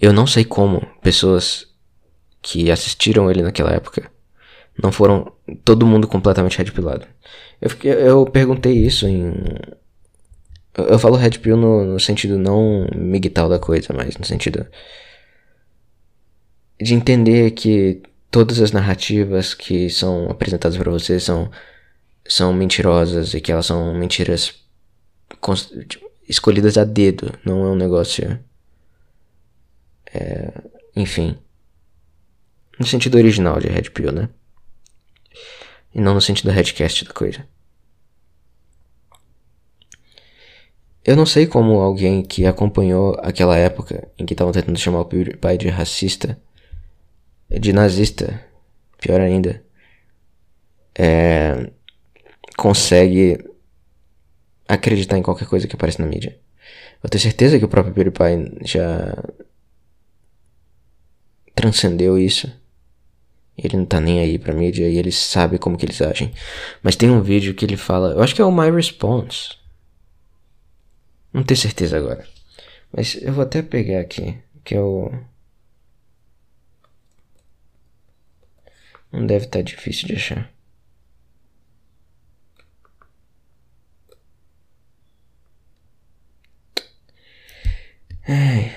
Eu 0.00 0.12
não 0.12 0.26
sei 0.26 0.44
como 0.44 0.86
pessoas 1.02 1.66
que 2.40 2.70
assistiram 2.70 3.30
ele 3.30 3.42
naquela 3.42 3.72
época 3.72 4.10
não 4.82 4.92
foram 4.92 5.32
todo 5.64 5.86
mundo 5.86 6.06
completamente 6.06 6.56
red 6.56 6.70
pillado. 6.70 7.04
Eu, 7.60 7.70
fiquei, 7.70 7.90
eu 7.90 8.24
perguntei 8.26 8.72
isso 8.72 9.06
em. 9.06 9.34
Eu, 10.76 10.84
eu 10.84 10.98
falo 10.98 11.16
red 11.16 11.30
pill 11.30 11.56
no, 11.56 11.84
no, 11.84 12.00
sentido 12.00 12.38
não 12.38 12.86
migtal 12.94 13.48
da 13.48 13.58
coisa, 13.58 13.92
mas 13.92 14.16
no 14.16 14.24
sentido 14.24 14.66
de 16.80 16.94
entender 16.94 17.50
que 17.52 18.02
todas 18.30 18.60
as 18.60 18.72
narrativas 18.72 19.54
que 19.54 19.90
são 19.90 20.30
apresentadas 20.30 20.76
para 20.76 20.90
você 20.90 21.18
são, 21.18 21.50
são 22.26 22.52
mentirosas 22.52 23.34
e 23.34 23.40
que 23.40 23.50
elas 23.50 23.66
são 23.66 23.94
mentiras 23.94 24.54
tipo, 25.88 26.10
escolhidas 26.28 26.76
a 26.78 26.84
dedo, 26.84 27.32
não 27.44 27.64
é 27.64 27.70
um 27.70 27.76
negócio 27.76 28.38
é, 30.12 30.52
enfim. 30.96 31.36
No 32.78 32.86
sentido 32.86 33.16
original 33.16 33.60
de 33.60 33.68
Red 33.68 33.90
Pill, 33.90 34.12
né? 34.12 34.28
E 35.94 36.00
não 36.00 36.14
no 36.14 36.20
sentido 36.20 36.50
Redcast 36.50 37.04
da 37.04 37.12
coisa. 37.12 37.46
Eu 41.04 41.16
não 41.16 41.24
sei 41.24 41.46
como 41.46 41.80
alguém 41.80 42.22
que 42.22 42.44
acompanhou 42.44 43.16
aquela 43.20 43.56
época 43.56 44.08
em 44.18 44.26
que 44.26 44.34
estavam 44.34 44.52
tentando 44.52 44.78
chamar 44.78 45.00
o 45.00 45.04
PewDiePie 45.06 45.56
de 45.56 45.68
racista, 45.68 46.38
de 47.50 47.72
nazista, 47.72 48.44
pior 48.98 49.20
ainda, 49.20 49.62
é, 50.94 51.70
consegue 52.56 53.38
acreditar 54.66 55.16
em 55.16 55.22
qualquer 55.22 55.48
coisa 55.48 55.66
que 55.66 55.74
aparece 55.74 56.00
na 56.00 56.06
mídia. 56.06 56.38
Eu 57.02 57.08
tenho 57.08 57.22
certeza 57.22 57.58
que 57.58 57.64
o 57.64 57.68
próprio 57.68 57.94
PewDiePie 57.94 58.66
já 58.66 59.14
transcendeu 61.54 62.18
isso. 62.18 62.52
Ele 63.56 63.76
não 63.76 63.86
tá 63.86 64.00
nem 64.00 64.20
aí 64.20 64.38
pra 64.38 64.54
mídia 64.54 64.88
e 64.88 64.96
ele 64.96 65.10
sabe 65.10 65.58
como 65.58 65.76
que 65.76 65.84
eles 65.84 66.00
agem. 66.02 66.32
Mas 66.82 66.96
tem 66.96 67.10
um 67.10 67.22
vídeo 67.22 67.54
que 67.54 67.64
ele 67.64 67.76
fala, 67.76 68.12
eu 68.12 68.22
acho 68.22 68.34
que 68.34 68.42
é 68.42 68.44
o 68.44 68.52
My 68.52 68.70
Response. 68.70 69.56
Não 71.32 71.42
tenho 71.42 71.58
certeza 71.58 71.96
agora. 71.96 72.24
Mas 72.92 73.20
eu 73.20 73.32
vou 73.32 73.42
até 73.42 73.62
pegar 73.62 74.00
aqui, 74.00 74.38
que 74.64 74.74
é 74.74 74.80
Não 79.12 79.26
deve 79.26 79.44
estar 79.46 79.58
tá 79.58 79.62
difícil 79.62 80.08
de 80.08 80.14
achar. 80.16 80.50
Ai, 88.26 88.76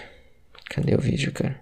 cadê 0.70 0.96
o 0.96 1.00
vídeo, 1.00 1.32
cara? 1.34 1.62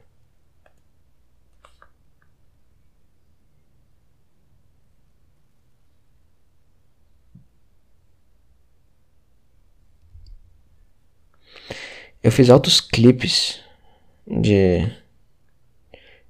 Eu 12.21 12.31
fiz 12.31 12.49
altos 12.49 12.79
clipes 12.81 13.61
de 14.27 14.98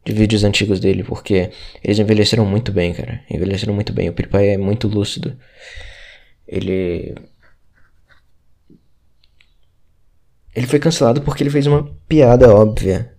de 0.10 0.15
vídeos 0.15 0.43
antigos 0.43 0.80
dele, 0.80 1.04
porque 1.04 1.52
eles 1.84 2.00
envelheceram 2.00 2.45
muito 2.45 2.72
bem, 2.72 2.93
cara. 2.93 3.22
Envelheceram 3.30 3.74
muito 3.74 3.93
bem. 3.93 4.10
O 4.10 4.13
PewDiePie 4.13 4.54
é 4.54 4.58
muito 4.58 4.88
lúcido. 4.88 5.38
Ele 6.48 7.15
Ele 10.56 10.67
foi 10.67 10.80
cancelado 10.80 11.22
porque 11.22 11.43
ele 11.43 11.50
fez 11.50 11.67
uma 11.67 11.89
piada 12.08 12.54
óbvia. 12.54 13.13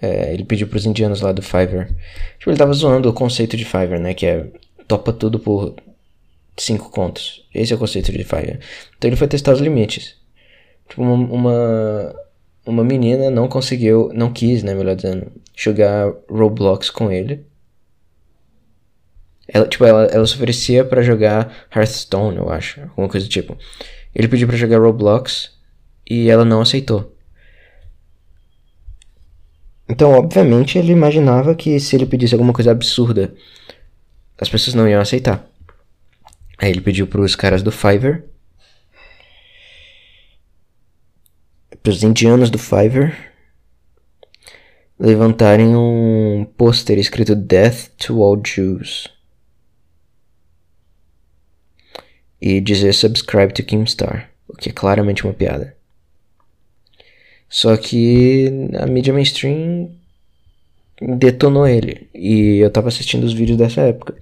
É, 0.00 0.34
ele 0.34 0.44
pediu 0.44 0.68
pros 0.68 0.84
indianos 0.84 1.20
lá 1.20 1.32
do 1.32 1.42
Fiverr. 1.42 1.88
Tipo, 2.38 2.50
ele 2.50 2.58
tava 2.58 2.72
zoando 2.72 3.08
o 3.08 3.12
conceito 3.12 3.56
de 3.56 3.64
Fiverr, 3.64 4.00
né? 4.00 4.12
Que 4.14 4.26
é 4.26 4.46
topa 4.86 5.12
tudo 5.12 5.38
por 5.38 5.74
cinco 6.56 6.90
contos. 6.90 7.48
Esse 7.54 7.72
é 7.72 7.76
o 7.76 7.78
conceito 7.78 8.12
de 8.12 8.24
Fiverr. 8.24 8.60
Então 8.96 9.08
ele 9.08 9.16
foi 9.16 9.28
testar 9.28 9.52
os 9.52 9.60
limites. 9.60 10.16
Tipo, 10.88 11.02
uma, 11.02 12.14
uma 12.66 12.84
menina 12.84 13.30
não 13.30 13.48
conseguiu, 13.48 14.10
não 14.12 14.32
quis, 14.32 14.62
né, 14.62 14.74
melhor 14.74 14.94
dizendo, 14.94 15.32
jogar 15.54 16.12
Roblox 16.28 16.90
com 16.90 17.10
ele. 17.10 17.46
Ela, 19.46 19.66
tipo, 19.68 19.84
ela, 19.84 20.04
ela 20.04 20.26
se 20.26 20.34
oferecia 20.34 20.84
para 20.84 21.02
jogar 21.02 21.66
Hearthstone, 21.74 22.38
eu 22.38 22.50
acho, 22.50 22.80
alguma 22.82 23.08
coisa 23.08 23.26
do 23.26 23.30
tipo. 23.30 23.58
Ele 24.14 24.28
pediu 24.28 24.46
para 24.46 24.56
jogar 24.56 24.78
Roblox 24.78 25.52
e 26.08 26.30
ela 26.30 26.44
não 26.44 26.60
aceitou. 26.60 27.14
Então, 29.88 30.12
obviamente, 30.12 30.78
ele 30.78 30.92
imaginava 30.92 31.54
que 31.54 31.78
se 31.78 31.96
ele 31.96 32.06
pedisse 32.06 32.34
alguma 32.34 32.52
coisa 32.52 32.70
absurda, 32.70 33.34
as 34.40 34.48
pessoas 34.48 34.74
não 34.74 34.88
iam 34.88 35.00
aceitar. 35.00 35.46
Aí 36.56 36.70
ele 36.70 36.80
pediu 36.80 37.06
para 37.06 37.20
os 37.20 37.36
caras 37.36 37.62
do 37.62 37.72
Fiverr 37.72 38.24
para 41.82 41.90
os 41.90 42.02
indianos 42.02 42.48
do 42.48 42.58
Fiverr 42.58 43.31
levantarem 45.02 45.74
um 45.74 46.46
pôster 46.56 46.96
escrito 46.96 47.34
Death 47.34 47.88
to 47.98 48.22
All 48.22 48.40
Jews 48.40 49.08
e 52.40 52.60
dizer 52.60 52.94
subscribe 52.94 53.52
to 53.52 53.64
Keemstar, 53.64 54.30
o 54.46 54.56
que 54.56 54.68
é 54.68 54.72
claramente 54.72 55.24
uma 55.24 55.34
piada. 55.34 55.76
Só 57.48 57.76
que 57.76 58.48
a 58.78 58.86
mídia 58.86 59.12
mainstream 59.12 59.90
detonou 61.00 61.66
ele 61.66 62.08
e 62.14 62.58
eu 62.58 62.70
tava 62.70 62.86
assistindo 62.86 63.24
os 63.24 63.32
vídeos 63.32 63.58
dessa 63.58 63.80
época. 63.80 64.16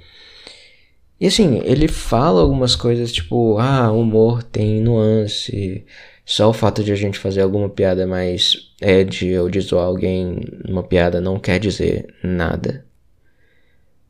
E 1.21 1.27
assim, 1.27 1.61
ele 1.63 1.89
fala 1.89 2.41
algumas 2.41 2.75
coisas 2.75 3.13
tipo, 3.13 3.59
ah, 3.59 3.93
humor 3.93 4.43
tem 4.43 4.81
nuance, 4.81 5.85
só 6.31 6.49
o 6.49 6.53
fato 6.53 6.85
de 6.85 6.93
a 6.93 6.95
gente 6.95 7.19
fazer 7.19 7.41
alguma 7.41 7.69
piada 7.69 8.07
mais 8.07 8.73
edgy 8.81 9.37
ou 9.37 9.51
de 9.51 9.61
zoar 9.61 9.85
alguém 9.85 10.41
numa 10.65 10.85
piada 10.85 11.21
não 11.21 11.41
quer 11.41 11.59
dizer 11.59 12.07
nada. 12.23 12.87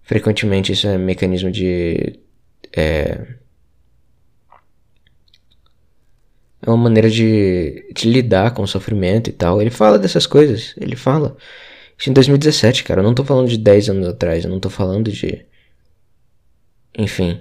Frequentemente 0.03 0.71
isso 0.71 0.87
é 0.87 0.99
mecanismo 0.99 1.51
de. 1.51 2.21
É, 2.77 3.27
é 6.61 6.69
uma 6.69 6.77
maneira 6.77 7.09
de, 7.09 7.91
de 7.95 8.11
lidar 8.11 8.53
com 8.53 8.65
o 8.65 8.69
sofrimento 8.69 9.31
e 9.31 9.33
tal. 9.33 9.59
Ele 9.59 9.71
fala 9.71 9.99
dessas 9.99 10.27
coisas, 10.27 10.75
ele 10.79 10.97
fala. 10.97 11.39
Isso 11.99 12.11
em 12.11 12.13
2017, 12.13 12.85
cara. 12.85 13.01
Eu 13.01 13.05
não 13.05 13.15
tô 13.15 13.25
falando 13.25 13.49
de 13.49 13.57
10 13.57 13.89
anos 13.89 14.07
atrás, 14.07 14.45
eu 14.45 14.51
não 14.51 14.61
tô 14.61 14.69
falando 14.69 15.11
de. 15.11 15.47
Enfim. 16.99 17.41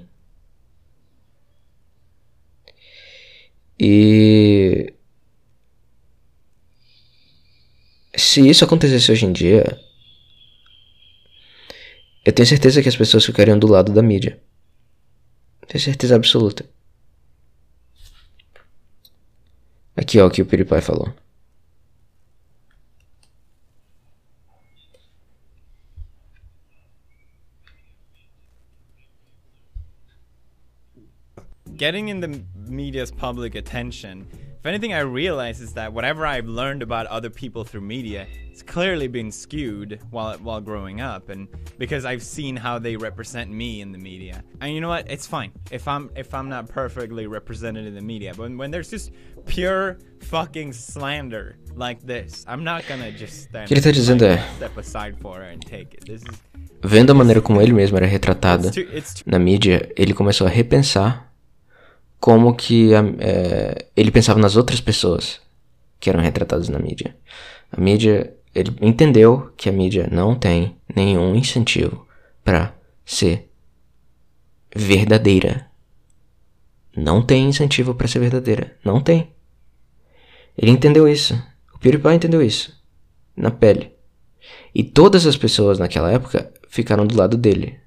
E. 3.80 4.94
Se 8.16 8.48
isso 8.48 8.66
acontecesse 8.66 9.12
hoje 9.12 9.26
em 9.26 9.32
dia, 9.32 9.80
eu 12.26 12.34
tenho 12.34 12.48
certeza 12.48 12.82
que 12.82 12.90
as 12.90 12.98
pessoas 12.98 13.26
ficariam 13.26 13.58
do 13.58 13.68
lado 13.68 13.94
da 13.94 14.02
mídia. 14.02 14.42
Tenho 15.68 15.84
certeza 15.84 16.16
absoluta. 16.16 16.66
Aqui 19.96 20.20
ó, 20.20 20.28
o 20.28 20.32
que 20.32 20.42
o 20.42 20.46
PewDiePie 20.46 20.82
falou. 20.82 21.14
getting 31.80 32.10
in 32.10 32.20
the 32.20 32.42
media's 32.70 33.12
public 33.12 33.56
attention, 33.56 34.28
if 34.60 34.66
anything, 34.66 34.94
I 34.94 35.00
realize 35.00 35.62
is 35.62 35.72
that 35.76 35.94
whatever 35.94 36.26
I've 36.26 36.48
learned 36.48 36.84
about 36.84 37.06
other 37.08 37.30
people 37.30 37.64
through 37.64 37.80
media, 37.80 38.28
it's 38.52 38.62
clearly 38.62 39.08
been 39.08 39.32
skewed 39.32 40.02
while 40.12 40.38
while 40.40 40.60
growing 40.60 41.00
up, 41.00 41.30
and 41.30 41.48
because 41.78 42.04
I've 42.04 42.22
seen 42.22 42.58
how 42.58 42.78
they 42.78 42.98
represent 42.98 43.50
me 43.50 43.80
in 43.80 43.94
the 43.94 43.98
media. 43.98 44.44
And 44.60 44.74
you 44.74 44.82
know 44.82 44.90
what? 44.90 45.10
It's 45.10 45.26
fine 45.26 45.54
if 45.72 45.88
I'm 45.88 46.10
if 46.14 46.34
I'm 46.34 46.50
not 46.50 46.68
perfectly 46.68 47.26
represented 47.26 47.86
in 47.88 47.96
the 47.96 48.02
media, 48.02 48.34
but 48.36 48.44
when, 48.44 48.58
when 48.58 48.70
there's 48.70 48.90
just 48.90 49.12
pure 49.46 49.98
fucking 50.24 50.74
slander 50.74 51.56
like 51.74 52.02
this, 52.06 52.44
I'm 52.46 52.66
not 52.66 52.86
gonna 52.86 53.14
just 53.14 53.44
stand 53.44 53.72
ele 53.72 53.80
tá 53.80 53.92
dizendo 53.92 54.26
é 54.26 54.44
step 54.58 54.78
aside 54.78 55.16
for 55.22 55.42
and 55.42 55.62
take 55.62 55.96
it. 55.96 56.06
This 56.06 56.22
is 56.24 56.38
Vendo 56.84 57.14
a 57.14 57.16
maneira 57.16 57.42
como 57.42 57.62
ele 57.62 57.72
mesmo 57.72 57.96
era 57.98 58.06
retratado 58.06 58.70
na 59.26 59.40
mídia, 59.40 59.90
ele 59.96 60.14
começou 60.14 60.48
a 60.48 60.50
repensar 60.50 61.29
como 62.20 62.54
que 62.56 62.92
é, 62.94 63.88
ele 63.96 64.12
pensava 64.12 64.40
nas 64.40 64.56
outras 64.56 64.82
pessoas 64.82 65.40
que 66.00 66.10
eram 66.10 66.22
retratadas 66.22 66.70
na 66.70 66.80
mídia. 66.80 67.16
A 67.72 67.80
mídia, 67.80 68.34
ele 68.54 68.76
entendeu 68.82 69.52
que 69.56 69.70
a 69.70 69.72
mídia 69.72 70.08
não 70.12 70.36
tem 70.36 70.78
nenhum 70.94 71.36
incentivo 71.36 72.06
para 72.44 72.74
ser 73.06 73.50
verdadeira. 74.76 75.68
Não 76.96 77.22
tem 77.22 77.48
incentivo 77.48 77.94
para 77.94 78.08
ser 78.08 78.20
verdadeira. 78.20 78.76
Não 78.84 79.02
tem. 79.02 79.32
Ele 80.58 80.72
entendeu 80.72 81.08
isso. 81.08 81.42
O 81.74 81.80
PewDiePie 81.80 82.16
entendeu 82.16 82.42
isso. 82.42 82.78
Na 83.36 83.52
pele. 83.52 83.94
E 84.76 84.84
todas 84.84 85.26
as 85.26 85.38
pessoas 85.38 85.80
naquela 85.80 86.12
época 86.12 86.52
ficaram 86.68 87.08
do 87.08 87.16
lado 87.16 87.38
dele 87.38 87.80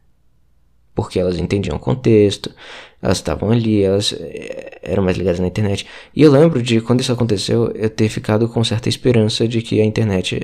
porque 0.94 1.18
elas 1.18 1.38
entendiam 1.38 1.76
o 1.76 1.80
contexto, 1.80 2.54
elas 3.00 3.18
estavam 3.18 3.50
ali, 3.50 3.82
elas 3.82 4.12
eh, 4.12 4.80
eram 4.82 5.02
mais 5.02 5.16
ligadas 5.16 5.40
na 5.40 5.46
internet. 5.46 5.86
E 6.14 6.22
eu 6.22 6.30
lembro 6.30 6.62
de 6.62 6.80
quando 6.80 7.00
isso 7.00 7.12
aconteceu, 7.12 7.70
eu 7.72 7.90
ter 7.90 8.08
ficado 8.08 8.48
com 8.48 8.62
certa 8.62 8.88
esperança 8.88 9.48
de 9.48 9.62
que 9.62 9.80
a 9.80 9.84
internet 9.84 10.40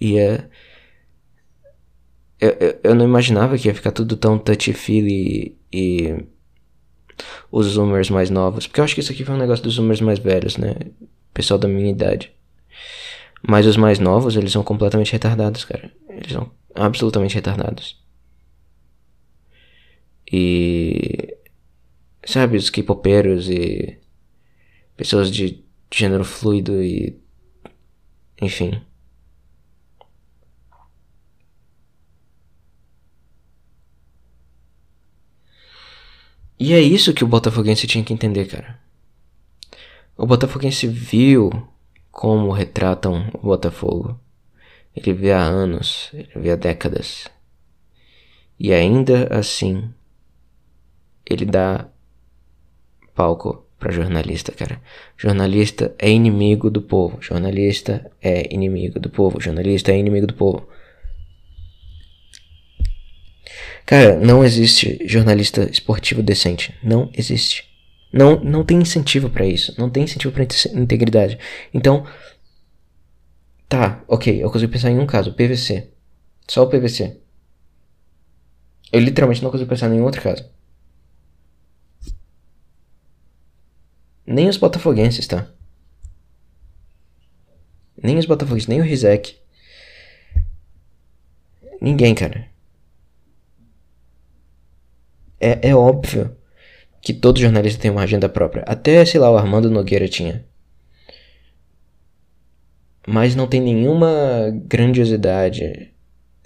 ia. 0.00 0.48
Eu, 2.40 2.50
eu, 2.60 2.80
eu 2.82 2.94
não 2.94 3.04
imaginava 3.04 3.56
que 3.56 3.68
ia 3.68 3.74
ficar 3.74 3.92
tudo 3.92 4.16
tão 4.16 4.38
touchy-feely 4.38 5.56
e, 5.72 6.08
e 6.08 6.24
os 7.50 7.66
zoomers 7.66 8.10
mais 8.10 8.30
novos. 8.30 8.66
Porque 8.66 8.80
eu 8.80 8.84
acho 8.84 8.94
que 8.94 9.00
isso 9.00 9.12
aqui 9.12 9.24
foi 9.24 9.34
um 9.34 9.38
negócio 9.38 9.64
dos 9.64 9.74
zoomers 9.74 10.00
mais 10.00 10.18
velhos, 10.18 10.56
né? 10.56 10.74
Pessoal 11.32 11.58
da 11.58 11.68
minha 11.68 11.90
idade. 11.90 12.32
Mas 13.46 13.66
os 13.66 13.76
mais 13.76 13.98
novos, 13.98 14.36
eles 14.36 14.52
são 14.52 14.62
completamente 14.62 15.12
retardados, 15.12 15.64
cara. 15.64 15.90
Eles 16.08 16.32
são 16.32 16.50
absolutamente 16.74 17.34
retardados. 17.34 18.03
E. 20.36 21.36
Sabe, 22.26 22.56
os 22.56 22.68
K-popeiros 22.68 23.48
e. 23.48 23.98
Pessoas 24.96 25.30
de 25.30 25.64
gênero 25.92 26.24
fluido 26.24 26.82
e. 26.82 27.16
Enfim. 28.42 28.82
E 36.58 36.72
é 36.72 36.80
isso 36.80 37.14
que 37.14 37.22
o 37.22 37.28
Botafoguense 37.28 37.86
tinha 37.86 38.02
que 38.02 38.12
entender, 38.12 38.46
cara. 38.46 38.80
O 40.16 40.26
Botafoguense 40.26 40.88
viu 40.88 41.50
como 42.10 42.50
retratam 42.50 43.30
o 43.34 43.38
Botafogo. 43.38 44.18
Ele 44.96 45.12
vê 45.12 45.32
há 45.32 45.42
anos, 45.42 46.10
ele 46.12 46.30
vê 46.36 46.50
há 46.50 46.56
décadas. 46.56 47.28
E 48.58 48.72
ainda 48.72 49.28
assim, 49.36 49.92
ele 51.28 51.44
dá 51.44 51.88
palco 53.14 53.64
para 53.78 53.92
jornalista, 53.92 54.52
cara. 54.52 54.80
Jornalista 55.16 55.94
é 55.98 56.10
inimigo 56.10 56.70
do 56.70 56.80
povo. 56.80 57.18
Jornalista 57.20 58.10
é 58.22 58.52
inimigo 58.52 58.98
do 58.98 59.10
povo. 59.10 59.40
Jornalista 59.40 59.92
é 59.92 59.98
inimigo 59.98 60.26
do 60.26 60.34
povo. 60.34 60.66
Cara, 63.84 64.16
não 64.16 64.42
existe 64.42 64.98
jornalista 65.06 65.68
esportivo 65.70 66.22
decente. 66.22 66.74
Não 66.82 67.10
existe. 67.12 67.68
Não, 68.12 68.40
não 68.40 68.64
tem 68.64 68.78
incentivo 68.78 69.28
para 69.28 69.44
isso. 69.44 69.74
Não 69.76 69.90
tem 69.90 70.04
incentivo 70.04 70.32
para 70.32 70.44
integridade. 70.74 71.38
Então, 71.72 72.06
tá, 73.68 74.02
ok. 74.08 74.42
Eu 74.42 74.50
consigo 74.50 74.72
pensar 74.72 74.90
em 74.90 74.98
um 74.98 75.06
caso: 75.06 75.34
PVC. 75.34 75.90
Só 76.48 76.62
o 76.62 76.68
PVC. 76.68 77.18
Eu 78.92 79.00
literalmente 79.00 79.42
não 79.42 79.50
consigo 79.50 79.68
pensar 79.68 79.88
em 79.88 79.90
nenhum 79.90 80.04
outro 80.04 80.22
caso. 80.22 80.53
Nem 84.26 84.48
os 84.48 84.56
botafoguenses, 84.56 85.26
tá? 85.26 85.48
Nem 88.02 88.18
os 88.18 88.26
botafoguenses, 88.26 88.68
nem 88.68 88.80
o 88.80 88.84
Rizek. 88.84 89.36
Ninguém, 91.80 92.14
cara. 92.14 92.48
É, 95.38 95.68
é 95.68 95.74
óbvio 95.74 96.34
que 97.02 97.12
todo 97.12 97.38
jornalista 97.38 97.80
tem 97.80 97.90
uma 97.90 98.02
agenda 98.02 98.28
própria. 98.28 98.64
Até, 98.66 99.04
sei 99.04 99.20
lá, 99.20 99.30
o 99.30 99.36
Armando 99.36 99.70
Nogueira 99.70 100.08
tinha. 100.08 100.44
Mas 103.06 103.34
não 103.36 103.46
tem 103.46 103.60
nenhuma 103.60 104.50
grandiosidade, 104.66 105.92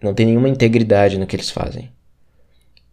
não 0.03 0.13
tem 0.13 0.27
nenhuma 0.27 0.49
integridade 0.49 1.17
no 1.17 1.27
que 1.27 1.37
eles 1.37 1.51
fazem. 1.51 1.93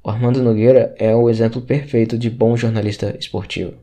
O 0.03 0.09
Armando 0.11 0.43
Nogueira 0.43 0.93
é 0.99 1.15
o 1.15 1.27
exemplo 1.27 1.59
perfeito 1.59 2.15
de 2.15 2.29
bom 2.29 2.55
jornalista 2.55 3.17
esportivo. 3.19 3.73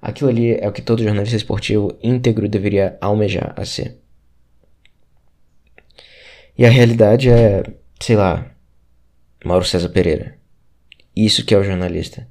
Aquilo 0.00 0.30
ali 0.30 0.54
é 0.54 0.68
o 0.68 0.72
que 0.72 0.82
todo 0.82 1.02
jornalista 1.02 1.36
esportivo 1.36 1.96
íntegro 2.02 2.48
deveria 2.48 2.96
almejar 3.00 3.54
a 3.56 3.64
ser. 3.64 3.98
E 6.56 6.64
a 6.64 6.70
realidade 6.70 7.30
é, 7.30 7.62
sei 8.00 8.16
lá, 8.16 8.50
Mauro 9.44 9.64
César 9.64 9.88
Pereira. 9.90 10.38
Isso 11.14 11.44
que 11.44 11.54
é 11.54 11.58
o 11.58 11.64
jornalista. 11.64 12.28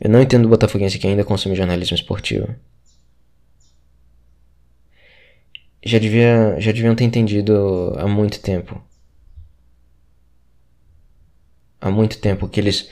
Eu 0.00 0.10
não 0.10 0.20
entendo 0.20 0.44
o 0.46 0.48
botafoguense 0.48 0.98
que 0.98 1.06
ainda 1.06 1.24
consome 1.24 1.54
jornalismo 1.56 1.94
esportivo. 1.94 2.54
Já, 5.84 5.98
devia, 5.98 6.60
já 6.60 6.72
deviam 6.72 6.94
ter 6.94 7.04
entendido 7.04 7.94
há 7.96 8.06
muito 8.06 8.40
tempo 8.40 8.82
há 11.86 11.90
muito 11.90 12.18
tempo 12.18 12.48
que 12.48 12.60
eles 12.60 12.88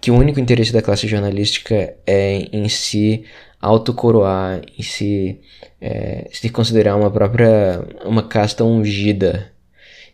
que 0.00 0.10
o 0.10 0.16
único 0.16 0.40
interesse 0.40 0.72
da 0.72 0.82
classe 0.82 1.06
jornalística 1.06 1.94
é 2.06 2.48
em 2.52 2.68
si 2.68 3.24
autocoroar 3.60 4.60
e 4.76 4.82
se, 4.82 5.40
é, 5.80 6.28
se 6.32 6.48
considerar 6.50 6.96
uma 6.96 7.08
própria 7.08 7.86
uma 8.04 8.24
casta 8.24 8.64
ungida, 8.64 9.52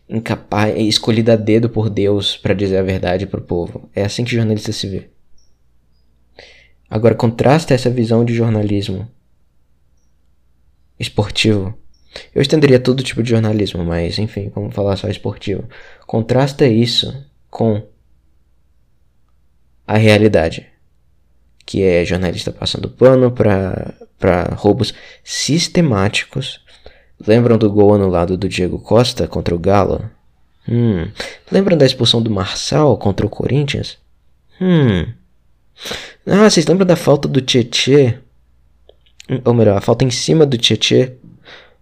incapaz, 0.07 0.77
escolhida 0.77 1.33
a 1.33 1.35
dedo 1.35 1.69
por 1.69 1.89
Deus 1.89 2.37
para 2.37 2.53
dizer 2.53 2.77
a 2.77 2.83
verdade 2.83 3.25
para 3.25 3.39
o 3.39 3.43
povo. 3.43 3.89
É 3.95 4.03
assim 4.03 4.23
que 4.23 4.35
jornalista 4.35 4.71
se 4.71 4.87
vê. 4.87 5.09
Agora 6.87 7.15
contrasta 7.15 7.73
essa 7.73 7.89
visão 7.89 8.23
de 8.23 8.35
jornalismo 8.35 9.09
esportivo. 10.99 11.75
Eu 12.33 12.41
estenderia 12.41 12.79
todo 12.79 13.03
tipo 13.03 13.23
de 13.23 13.29
jornalismo, 13.29 13.83
mas 13.83 14.19
enfim, 14.19 14.51
vamos 14.53 14.75
falar 14.75 14.95
só 14.95 15.07
esportivo. 15.07 15.67
Contrasta 16.05 16.67
isso 16.67 17.25
com 17.49 17.83
a 19.89 19.97
realidade, 19.97 20.67
que 21.65 21.81
é 21.81 22.05
jornalista 22.05 22.51
passando 22.51 22.87
pano 22.87 23.31
para 23.31 24.53
roubos 24.55 24.93
sistemáticos. 25.23 26.63
Lembram 27.25 27.57
do 27.57 27.71
gol 27.71 27.95
anulado 27.95 28.37
do 28.37 28.47
Diego 28.47 28.77
Costa 28.77 29.27
contra 29.27 29.55
o 29.55 29.57
Galo? 29.57 30.07
Hum. 30.69 31.09
Lembram 31.51 31.75
da 31.75 31.87
expulsão 31.87 32.21
do 32.21 32.29
Marçal 32.29 32.95
contra 32.99 33.25
o 33.25 33.29
Corinthians? 33.31 33.97
Hum. 34.61 35.11
Ah, 36.27 36.47
vocês 36.47 36.67
lembram 36.67 36.85
da 36.85 36.95
falta 36.95 37.27
do 37.27 37.41
Tietê? 37.41 38.19
Ou 39.43 39.55
melhor, 39.55 39.75
a 39.75 39.81
falta 39.81 40.05
em 40.05 40.11
cima 40.11 40.45
do 40.45 40.55
Tietê 40.55 41.13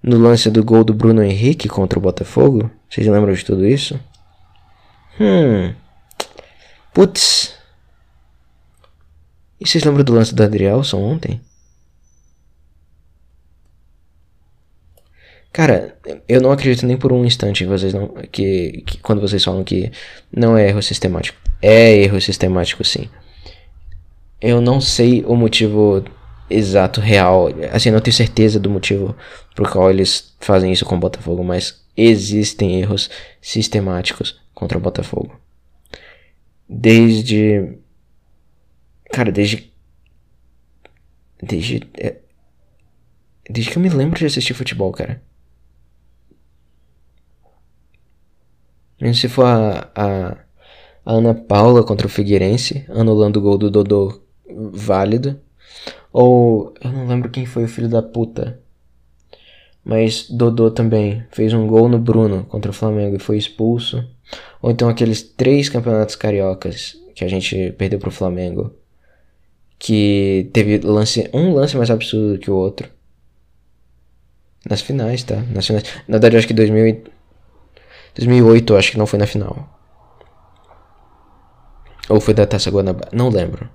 no 0.02 0.18
lance 0.18 0.50
do 0.50 0.64
gol 0.64 0.86
do 0.86 0.94
Bruno 0.94 1.22
Henrique 1.22 1.68
contra 1.68 2.00
o 2.00 2.02
Botafogo? 2.02 2.72
Vocês 2.90 3.06
lembram 3.06 3.34
de 3.34 3.44
tudo 3.44 3.68
isso? 3.68 4.00
Hum. 5.20 5.74
Putz. 6.94 7.57
E 9.60 9.68
vocês 9.68 9.84
lembram 9.84 10.04
do 10.04 10.14
lance 10.14 10.34
do 10.34 10.44
Adrielson 10.44 10.98
ontem? 10.98 11.42
Cara, 15.58 15.98
eu 16.28 16.40
não 16.40 16.52
acredito 16.52 16.86
nem 16.86 16.96
por 16.96 17.12
um 17.12 17.26
instante 17.26 17.64
que 17.64 17.70
vocês 17.70 17.92
não. 17.94 18.10
Que, 18.32 18.84
que 18.86 19.00
quando 19.00 19.20
vocês 19.20 19.44
falam 19.44 19.64
que 19.64 19.92
não 20.32 20.56
é 20.56 20.68
erro 20.68 20.84
sistemático. 20.84 21.36
É 21.60 21.98
erro 21.98 22.22
sistemático, 22.22 22.84
sim. 22.84 23.10
Eu 24.40 24.62
não 24.62 24.80
sei 24.80 25.24
o 25.26 25.36
motivo 25.36 26.04
exato, 26.48 27.02
real. 27.02 27.48
Assim, 27.72 27.90
não 27.90 28.00
tenho 28.00 28.14
certeza 28.16 28.60
do 28.60 28.70
motivo 28.70 29.16
por 29.56 29.68
qual 29.72 29.90
eles 29.90 30.36
fazem 30.40 30.72
isso 30.72 30.86
com 30.86 30.96
o 30.96 31.00
Botafogo, 31.00 31.44
mas 31.44 31.82
existem 31.98 32.80
erros 32.80 33.10
sistemáticos 33.42 34.40
contra 34.54 34.78
o 34.78 34.82
Botafogo. 34.82 35.40
Desde. 36.70 37.80
Cara, 39.12 39.32
desde. 39.32 39.72
Desde. 41.42 41.88
É, 41.98 42.18
desde 43.50 43.72
que 43.72 43.78
eu 43.78 43.82
me 43.82 43.90
lembro 43.90 44.20
de 44.20 44.26
assistir 44.26 44.54
futebol, 44.54 44.92
cara. 44.92 45.22
Mesmo 49.00 49.16
se 49.16 49.30
for 49.30 49.46
a, 49.46 49.92
a, 49.96 50.38
a 51.06 51.14
Ana 51.14 51.34
Paula 51.34 51.84
contra 51.84 52.08
o 52.08 52.10
Figueirense, 52.10 52.86
anulando 52.90 53.38
o 53.38 53.42
gol 53.42 53.58
do 53.58 53.70
Dodô 53.70 54.22
válido. 54.74 55.40
Ou 56.12 56.74
eu 56.84 56.92
não 56.92 57.08
lembro 57.08 57.30
quem 57.30 57.46
foi 57.46 57.66
o 57.66 57.68
filho 57.68 57.88
da 57.88 58.02
puta. 58.02 58.60
Mas 59.84 60.30
Dodô 60.30 60.72
também 60.72 61.24
fez 61.32 61.54
um 61.54 61.68
gol 61.68 61.88
no 61.88 62.00
Bruno 62.00 62.44
contra 62.46 62.72
o 62.72 62.74
Flamengo 62.74 63.16
e 63.16 63.20
foi 63.20 63.38
expulso. 63.38 64.04
Ou 64.62 64.72
então 64.72 64.90
aqueles 64.90 65.22
três 65.22 65.70
campeonatos 65.70 66.16
cariocas 66.16 66.98
que 67.16 67.24
a 67.24 67.28
gente 67.28 67.72
perdeu 67.78 68.00
pro 68.00 68.12
Flamengo. 68.12 68.74
Que 69.80 70.50
teve 70.54 70.80
lance, 70.80 71.30
um 71.34 71.54
lance 71.54 71.78
mais 71.78 71.92
absurdo 71.92 72.40
que 72.40 72.50
o 72.50 72.56
outro. 72.56 72.90
Nas 74.70 74.82
finais, 74.82 75.24
tá? 75.24 75.36
Nas 75.54 75.66
finais. 75.66 75.84
Na 76.08 76.14
verdade, 76.14 76.36
eu 76.36 76.40
acho 76.40 76.48
que 76.48 76.54
2000 76.54 77.04
2008, 78.16 78.74
eu 78.74 78.78
acho 78.78 78.92
que 78.92 78.98
não 78.98 79.06
foi 79.06 79.20
na 79.20 79.28
final. 79.28 79.70
Ou 82.10 82.20
foi 82.20 82.34
da 82.34 82.48
Taça 82.48 82.72
Guanabara. 82.72 83.10
Não 83.14 83.30
lembro. 83.30 83.70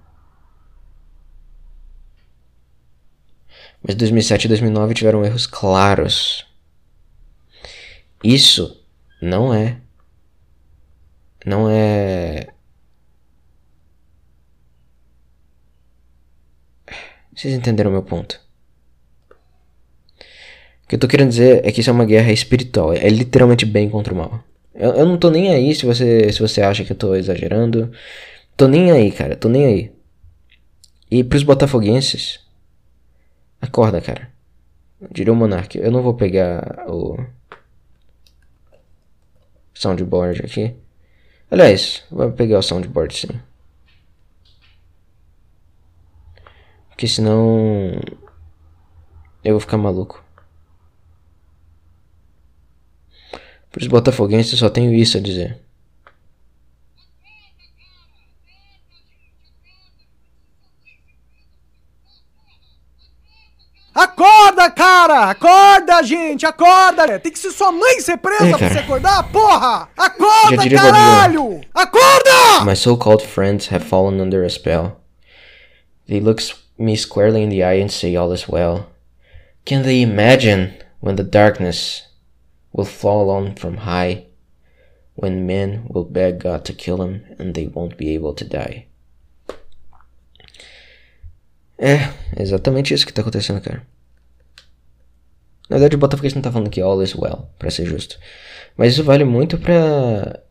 Mas 3.82 3.94
2007 3.96 4.44
e 4.44 4.48
2009 4.48 4.94
tiveram 4.94 5.24
erros 5.24 5.46
claros. 5.46 6.46
Isso 8.22 8.80
não 9.20 9.52
é. 9.52 9.78
Não 11.44 11.68
é. 11.68 12.48
Vocês 17.34 17.54
entenderam 17.54 17.90
meu 17.90 18.02
ponto? 18.02 18.40
O 20.84 20.88
que 20.88 20.96
eu 20.96 20.98
tô 20.98 21.08
querendo 21.08 21.30
dizer 21.30 21.66
é 21.66 21.72
que 21.72 21.80
isso 21.80 21.90
é 21.90 21.92
uma 21.92 22.04
guerra 22.04 22.32
espiritual. 22.32 22.92
É 22.92 23.08
literalmente 23.08 23.64
bem 23.64 23.88
contra 23.88 24.12
o 24.12 24.16
mal. 24.16 24.44
Eu, 24.74 24.92
eu 24.94 25.06
não 25.06 25.16
tô 25.16 25.30
nem 25.30 25.54
aí 25.54 25.74
se 25.74 25.86
você, 25.86 26.30
se 26.32 26.40
você 26.40 26.62
acha 26.62 26.84
que 26.84 26.92
eu 26.92 26.96
tô 26.96 27.14
exagerando. 27.14 27.90
Tô 28.56 28.68
nem 28.68 28.90
aí, 28.90 29.10
cara. 29.10 29.36
Tô 29.36 29.48
nem 29.48 29.64
aí. 29.64 29.92
E 31.10 31.24
pros 31.24 31.42
botafoguenses, 31.42 32.42
Acorda, 33.62 34.00
cara. 34.00 34.28
Diria 35.12 35.32
o 35.32 35.36
Monark. 35.36 35.78
Eu 35.78 35.92
não 35.92 36.02
vou 36.02 36.14
pegar 36.14 36.84
o 36.88 37.16
soundboard 39.72 40.42
aqui. 40.44 40.74
Aliás, 41.48 42.02
vou 42.10 42.32
pegar 42.32 42.58
o 42.58 42.62
soundboard 42.62 43.16
sim. 43.16 43.28
Porque 47.02 47.14
senão 47.14 48.00
eu 49.42 49.54
vou 49.54 49.60
ficar 49.60 49.76
maluco. 49.76 50.22
Para 53.72 53.80
os 53.80 53.88
botafoguenses 53.88 54.52
eu 54.52 54.58
só 54.58 54.70
tenho 54.70 54.94
isso 54.94 55.18
a 55.18 55.20
dizer. 55.20 55.60
Acorda, 63.92 64.70
cara! 64.70 65.30
Acorda, 65.30 66.04
gente! 66.04 66.46
Acorda! 66.46 67.18
Tem 67.18 67.32
que 67.32 67.38
ser 67.40 67.50
sua 67.50 67.72
mãe 67.72 68.00
ser 68.00 68.18
presa 68.18 68.44
Ei, 68.44 68.52
pra 68.56 68.68
você 68.68 68.78
acordar, 68.78 69.28
porra! 69.32 69.88
Acorda, 69.96 70.70
caralho! 70.70 71.62
Acorda! 71.74 72.64
My 72.64 72.76
so-called 72.76 73.26
friends 73.26 73.66
have 73.72 73.84
fallen 73.84 74.20
under 74.20 74.44
a 74.44 74.48
spell. 74.48 75.00
They 76.06 76.20
look 76.20 76.40
me 76.82 76.96
squarely 76.96 77.42
in 77.42 77.48
the 77.48 77.62
eye 77.62 77.80
and 77.80 77.90
say 77.90 78.16
all 78.16 78.32
is 78.32 78.48
well. 78.48 78.90
Can 79.64 79.82
they 79.82 80.02
imagine 80.02 80.74
when 81.00 81.16
the 81.16 81.22
darkness 81.22 82.08
will 82.72 82.84
fall 82.84 83.30
on 83.30 83.54
from 83.54 83.78
high, 83.78 84.26
when 85.14 85.46
men 85.46 85.86
will 85.88 86.04
beg 86.04 86.40
God 86.40 86.64
to 86.64 86.72
kill 86.72 86.96
them 86.96 87.22
and 87.38 87.54
they 87.54 87.68
won't 87.68 87.96
be 87.96 88.14
able 88.14 88.34
to 88.34 88.44
die? 88.44 88.86
É, 91.78 92.12
exatamente 92.36 92.94
isso 92.94 93.06
que 93.06 93.12
tá 93.12 93.22
acontecendo, 93.22 93.60
cara. 93.60 93.82
Na 95.68 95.78
verdade, 95.78 95.96
o 95.96 95.98
Botafogo 95.98 96.28
não 96.34 96.42
tá 96.42 96.52
falando 96.52 96.70
que 96.70 96.80
all 96.80 97.02
is 97.02 97.14
well, 97.14 97.48
pra 97.58 97.70
ser 97.70 97.86
justo. 97.86 98.18
Mas 98.76 98.92
isso 98.92 99.04
vale 99.04 99.24
muito 99.24 99.58
pra 99.58 100.42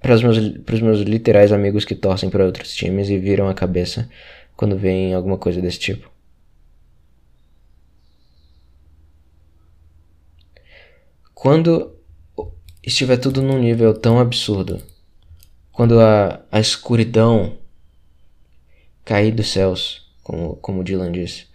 para 0.00 0.14
os 0.14 0.22
meus, 0.22 0.38
pros 0.58 0.82
meus 0.82 1.00
literais 1.00 1.50
amigos 1.50 1.86
que 1.86 1.94
torcem 1.94 2.28
para 2.28 2.44
outros 2.44 2.74
times 2.74 3.08
e 3.08 3.18
viram 3.18 3.48
a 3.48 3.54
cabeça 3.54 4.06
quando 4.56 4.76
veem 4.76 5.14
alguma 5.14 5.38
coisa 5.38 5.60
desse 5.60 5.78
tipo. 5.78 6.10
Quando 11.34 11.94
estiver 12.82 13.16
tudo 13.16 13.42
num 13.42 13.58
nível 13.58 13.92
tão 13.92 14.18
absurdo, 14.18 14.82
quando 15.72 16.00
a, 16.00 16.42
a 16.50 16.60
escuridão 16.60 17.58
cair 19.04 19.32
dos 19.32 19.48
céus, 19.48 20.10
como, 20.22 20.56
como 20.56 20.84
Dylan 20.84 21.12
disse, 21.12 21.46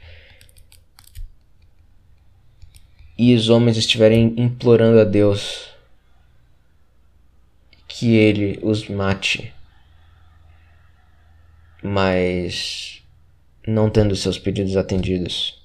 e 3.18 3.34
os 3.34 3.50
homens 3.50 3.78
estiverem 3.78 4.34
implorando 4.38 5.00
a 5.00 5.04
Deus 5.04 5.70
que 7.88 8.16
ele 8.16 8.60
os 8.62 8.88
mate, 8.88 9.54
mas 11.84 13.04
não 13.68 13.90
tendo 13.90 14.16
seus 14.16 14.38
pedidos 14.38 14.76
atendidos. 14.76 15.62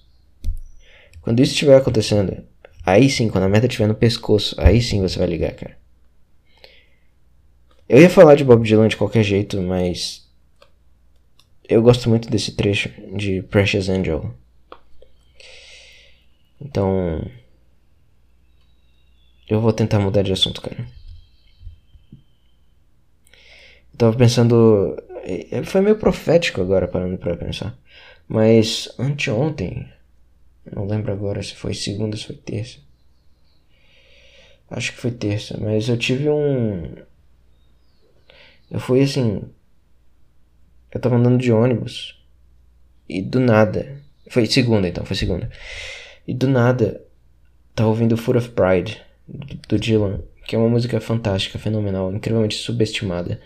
Quando 1.21 1.41
isso 1.41 1.53
estiver 1.53 1.77
acontecendo, 1.77 2.45
aí 2.85 3.09
sim, 3.09 3.29
quando 3.29 3.45
a 3.45 3.49
meta 3.49 3.67
estiver 3.67 3.87
no 3.87 3.95
pescoço, 3.95 4.55
aí 4.59 4.83
sim 4.83 5.01
você 5.01 5.19
vai 5.19 5.27
ligar, 5.27 5.53
cara. 5.55 5.77
Eu 7.89 8.01
ia 8.01 8.11
falar 8.11 8.35
de 8.35 8.45
Bob 8.45 8.67
Dylan 8.67 8.89
de 8.89 8.97
qualquer 8.97 9.23
jeito, 9.23 9.61
mas 9.61 10.27
eu 11.69 11.83
gosto 11.83 12.09
muito 12.09 12.29
desse 12.31 12.53
trecho 12.53 12.91
de 13.17 13.43
Precious 13.43 13.89
Angel. 13.89 14.35
Então, 16.61 17.23
eu 19.49 19.61
vou 19.61 19.73
tentar 19.73 19.99
mudar 19.99 20.23
de 20.23 20.33
assunto, 20.33 20.61
cara. 20.61 20.87
Eu 23.93 23.99
tava 23.99 24.17
pensando. 24.17 24.97
É, 25.25 25.63
foi 25.65 25.81
meio 25.81 25.97
profético 25.97 26.61
agora 26.61 26.87
parando 26.87 27.19
pra 27.19 27.37
pensar. 27.37 27.77
Mas 28.29 28.89
anteontem, 28.99 29.89
não 30.73 30.87
lembro 30.87 31.13
agora 31.13 31.43
se 31.43 31.55
foi 31.55 31.75
segunda 31.75 32.15
ou 32.15 32.21
se 32.21 32.27
foi 32.27 32.37
terça. 32.37 32.79
Acho 34.71 34.93
que 34.93 34.99
foi 34.99 35.11
terça, 35.11 35.59
mas 35.61 35.89
eu 35.89 35.97
tive 35.97 36.29
um. 36.29 36.95
Eu 38.71 38.81
fui 38.81 39.03
assim. 39.03 39.43
Eu 40.93 41.01
tava 41.01 41.17
andando 41.17 41.39
de 41.39 41.53
ônibus. 41.53 42.23
E 43.09 43.21
do 43.21 43.41
nada. 43.41 44.01
Foi 44.31 44.47
segunda 44.47 44.89
então, 44.89 45.05
foi 45.05 45.17
segunda. 45.17 45.51
E 46.27 46.33
do 46.33 46.49
nada. 46.49 47.05
Tava 47.75 47.91
ouvindo 47.91 48.17
Foot 48.17 48.39
of 48.39 48.51
Pride 48.51 49.03
do 49.69 49.79
Dylan, 49.79 50.23
que 50.47 50.55
é 50.55 50.59
uma 50.59 50.69
música 50.69 51.01
fantástica, 51.01 51.59
fenomenal, 51.59 52.13
incrivelmente 52.13 52.57
subestimada. 52.57 53.41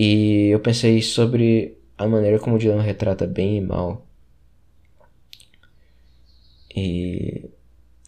E 0.00 0.50
eu 0.50 0.60
pensei 0.60 1.02
sobre 1.02 1.76
a 1.98 2.06
maneira 2.06 2.38
como 2.38 2.54
o 2.54 2.58
Dylan 2.58 2.82
retrata 2.82 3.26
bem 3.26 3.56
e 3.56 3.60
mal. 3.60 4.06
E 6.74 7.50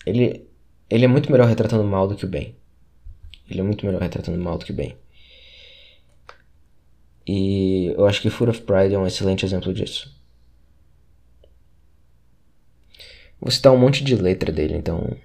ele 0.06 0.48
ele 0.88 1.04
é 1.04 1.08
muito 1.08 1.32
melhor 1.32 1.48
retratando 1.48 1.82
mal 1.82 2.06
do 2.06 2.14
que 2.14 2.24
o 2.24 2.28
bem. 2.28 2.54
Ele 3.50 3.60
é 3.60 3.64
muito 3.64 3.84
melhor 3.84 4.00
retratando 4.00 4.38
mal 4.38 4.56
do 4.56 4.64
que 4.64 4.70
o 4.70 4.74
bem. 4.74 4.96
E 7.26 7.86
eu 7.96 8.06
acho 8.06 8.22
que 8.22 8.30
Foot 8.30 8.50
of 8.50 8.62
Pride 8.62 8.94
é 8.94 8.98
um 8.98 9.06
excelente 9.06 9.44
exemplo 9.44 9.74
disso. 9.74 10.16
Vou 13.40 13.50
citar 13.50 13.72
um 13.72 13.78
monte 13.78 14.04
de 14.04 14.14
letra 14.14 14.52
dele, 14.52 14.76
então. 14.76 15.16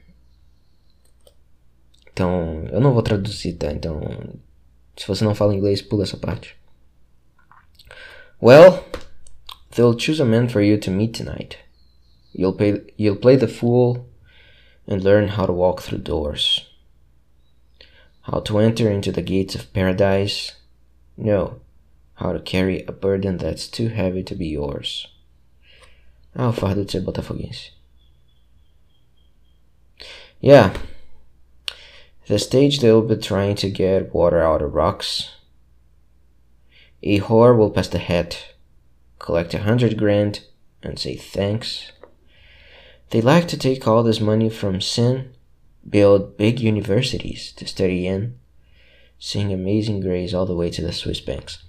Então, 2.11 2.65
eu 2.71 2.81
não 2.81 2.93
vou 2.93 3.03
traduzir, 3.03 3.53
tá? 3.53 3.71
Então, 3.71 3.99
se 4.97 5.07
você 5.07 5.23
não 5.23 5.35
fala 5.35 5.55
inglês, 5.55 5.81
pula 5.81 6.03
essa 6.03 6.17
parte. 6.17 6.55
Well, 8.41 8.85
they'll 9.71 9.97
choose 9.97 10.21
a 10.21 10.25
man 10.25 10.49
for 10.49 10.61
you 10.61 10.77
to 10.79 10.91
meet 10.91 11.13
tonight. 11.13 11.57
You'll 12.33 12.53
play, 12.53 12.81
you'll 12.97 13.15
play 13.15 13.37
the 13.37 13.47
fool 13.47 14.07
and 14.87 15.03
learn 15.03 15.29
how 15.29 15.45
to 15.45 15.53
walk 15.53 15.81
through 15.81 16.03
doors. 16.03 16.67
How 18.23 18.39
to 18.41 18.59
enter 18.59 18.89
into 18.89 19.11
the 19.11 19.21
gates 19.21 19.55
of 19.55 19.71
paradise. 19.73 20.53
No, 21.17 21.61
how 22.15 22.33
to 22.33 22.39
carry 22.39 22.83
a 22.87 22.91
burden 22.91 23.37
that's 23.37 23.67
too 23.67 23.89
heavy 23.89 24.23
to 24.23 24.35
be 24.35 24.47
yours. 24.47 25.07
Ah, 26.35 26.49
o 26.49 26.51
fardo 26.51 26.83
de 26.83 26.91
ser 26.91 27.01
botafoguense. 27.01 27.71
Yeah. 30.41 30.73
The 32.27 32.39
stage 32.39 32.79
they'll 32.79 33.03
be 33.03 33.17
trying 33.17 33.55
to 33.57 33.69
get 33.69 34.13
water 34.13 34.41
out 34.41 34.63
of 34.63 34.73
rocks. 34.73 35.35
A 37.03 37.19
whore 37.19 37.55
will 37.55 37.69
pass 37.69 37.87
the 37.87 37.99
hat, 37.99 38.55
collect 39.19 39.53
a 39.53 39.59
hundred 39.59 39.95
grand, 39.95 40.39
and 40.81 40.97
say 40.97 41.15
thanks. 41.15 41.91
They 43.11 43.21
like 43.21 43.47
to 43.49 43.57
take 43.57 43.87
all 43.87 44.01
this 44.01 44.19
money 44.19 44.49
from 44.49 44.81
sin, 44.81 45.33
build 45.87 46.35
big 46.35 46.59
universities 46.59 47.51
to 47.57 47.67
study 47.67 48.07
in, 48.07 48.39
sing 49.19 49.53
Amazing 49.53 49.99
Grace 50.01 50.33
all 50.33 50.47
the 50.47 50.55
way 50.55 50.71
to 50.71 50.81
the 50.81 50.91
Swiss 50.91 51.19
banks. 51.21 51.63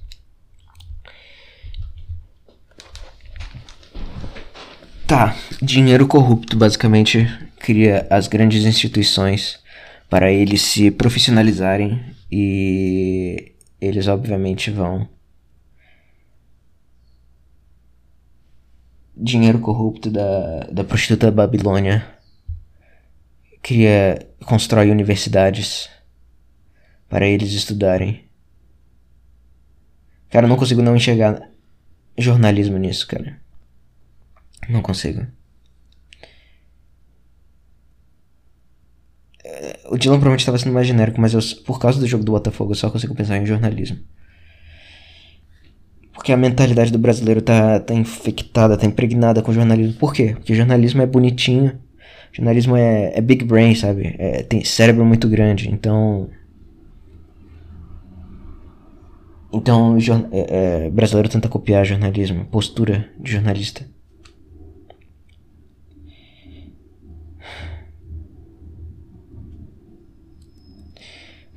Tá, 5.07 5.37
dinheiro 5.63 6.09
corrupto 6.09 6.57
basicamente 6.57 7.29
cria 7.61 8.07
as 8.11 8.27
grandes 8.27 8.65
instituições 8.65 9.59
para 10.09 10.31
eles 10.31 10.63
se 10.63 10.91
profissionalizarem 10.91 12.15
e 12.31 13.55
eles 13.81 14.07
obviamente 14.09 14.71
vão 14.71 15.09
dinheiro 19.17 19.59
corrupto 19.61 20.11
da, 20.11 20.61
da 20.71 20.85
prostituta 20.85 21.31
Babilônia 21.31 22.17
cria 23.63 24.29
constrói 24.45 24.93
universidades 24.93 25.91
para 27.09 27.27
eles 27.27 27.53
estudarem. 27.53 28.25
Cara 30.31 30.47
eu 30.47 30.49
não 30.49 30.57
consigo 30.57 30.83
não 30.83 30.95
enxergar 30.95 31.51
jornalismo 32.17 32.79
nisso 32.79 33.09
cara. 33.09 33.41
Não 34.69 34.83
consigo 34.83 35.27
O 39.91 39.97
Dylan 39.97 40.17
provavelmente 40.17 40.41
estava 40.41 40.59
sendo 40.59 40.73
mais 40.73 40.87
genérico, 40.87 41.21
mas 41.21 41.33
eu, 41.33 41.41
por 41.65 41.79
causa 41.79 41.99
do 41.99 42.07
jogo 42.07 42.25
do 42.25 42.33
Botafogo 42.33 42.73
eu 42.73 42.77
só 42.77 42.91
consigo 42.91 43.15
pensar 43.15 43.39
em 43.39 43.47
jornalismo. 43.47 43.99
Porque 46.13 46.33
a 46.33 46.37
mentalidade 46.37 46.91
do 46.91 46.99
brasileiro 46.99 47.41
tá, 47.41 47.79
tá 47.79 47.95
infectada, 47.95 48.77
tá 48.77 48.87
impregnada 48.87 49.43
com 49.43 49.53
jornalismo. 49.53 49.95
Por 49.95 50.13
quê? 50.13 50.35
Porque 50.35 50.55
jornalismo 50.55 51.03
é 51.03 51.07
bonitinho. 51.07 51.79
Jornalismo 52.33 52.77
é, 52.77 53.13
é 53.17 53.21
big 53.21 53.45
brain, 53.45 53.75
sabe? 53.75 54.15
É, 54.19 54.43
tem 54.43 54.65
cérebro 54.65 55.05
muito 55.05 55.29
grande. 55.29 55.71
Então. 55.71 56.29
Então, 59.53 59.97
é, 60.33 60.87
é, 60.87 60.91
brasileiro 60.91 61.29
tenta 61.29 61.49
copiar 61.49 61.85
jornalismo, 61.85 62.45
postura 62.47 63.09
de 63.21 63.33
jornalista. 63.33 63.87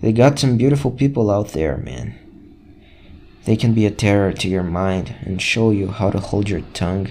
They 0.01 0.13
got 0.13 0.39
some 0.39 0.57
beautiful 0.57 0.91
people 0.91 1.29
out 1.29 1.49
there, 1.49 1.77
man. 1.77 2.17
They 3.45 3.55
can 3.57 3.73
be 3.73 3.85
a 3.85 3.91
terror 3.91 4.31
to 4.33 4.47
your 4.47 4.63
mind 4.63 5.15
and 5.21 5.41
show 5.41 5.71
you 5.71 5.87
how 5.87 6.09
to 6.11 6.19
hold 6.19 6.49
your 6.49 6.61
tongue. 6.73 7.09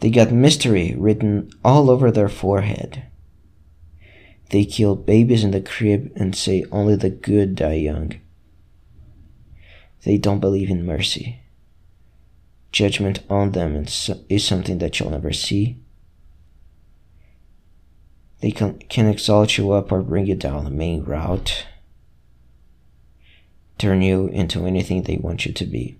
They 0.00 0.10
got 0.10 0.32
mystery 0.32 0.94
written 0.96 1.50
all 1.64 1.90
over 1.90 2.10
their 2.10 2.28
forehead. 2.28 3.04
They 4.50 4.64
kill 4.64 4.96
babies 4.96 5.44
in 5.44 5.52
the 5.52 5.60
crib 5.60 6.10
and 6.16 6.34
say 6.34 6.64
only 6.72 6.96
the 6.96 7.10
good 7.10 7.54
die 7.54 7.74
young. 7.74 8.20
They 10.04 10.18
don't 10.18 10.40
believe 10.40 10.70
in 10.70 10.84
mercy. 10.84 11.40
Judgment 12.72 13.20
on 13.28 13.52
them 13.52 13.84
is 14.28 14.44
something 14.44 14.78
that 14.78 14.98
you'll 14.98 15.10
never 15.10 15.32
see. 15.32 15.78
They 18.40 18.52
can, 18.52 18.78
can 18.88 19.06
exalt 19.06 19.58
you 19.58 19.72
up 19.72 19.92
or 19.92 20.02
bring 20.02 20.26
you 20.26 20.34
down 20.34 20.64
the 20.64 20.70
main 20.70 21.04
route, 21.04 21.66
turn 23.76 24.02
you 24.02 24.28
into 24.28 24.66
anything 24.66 25.02
they 25.02 25.18
want 25.18 25.44
you 25.44 25.52
to 25.52 25.66
be. 25.66 25.98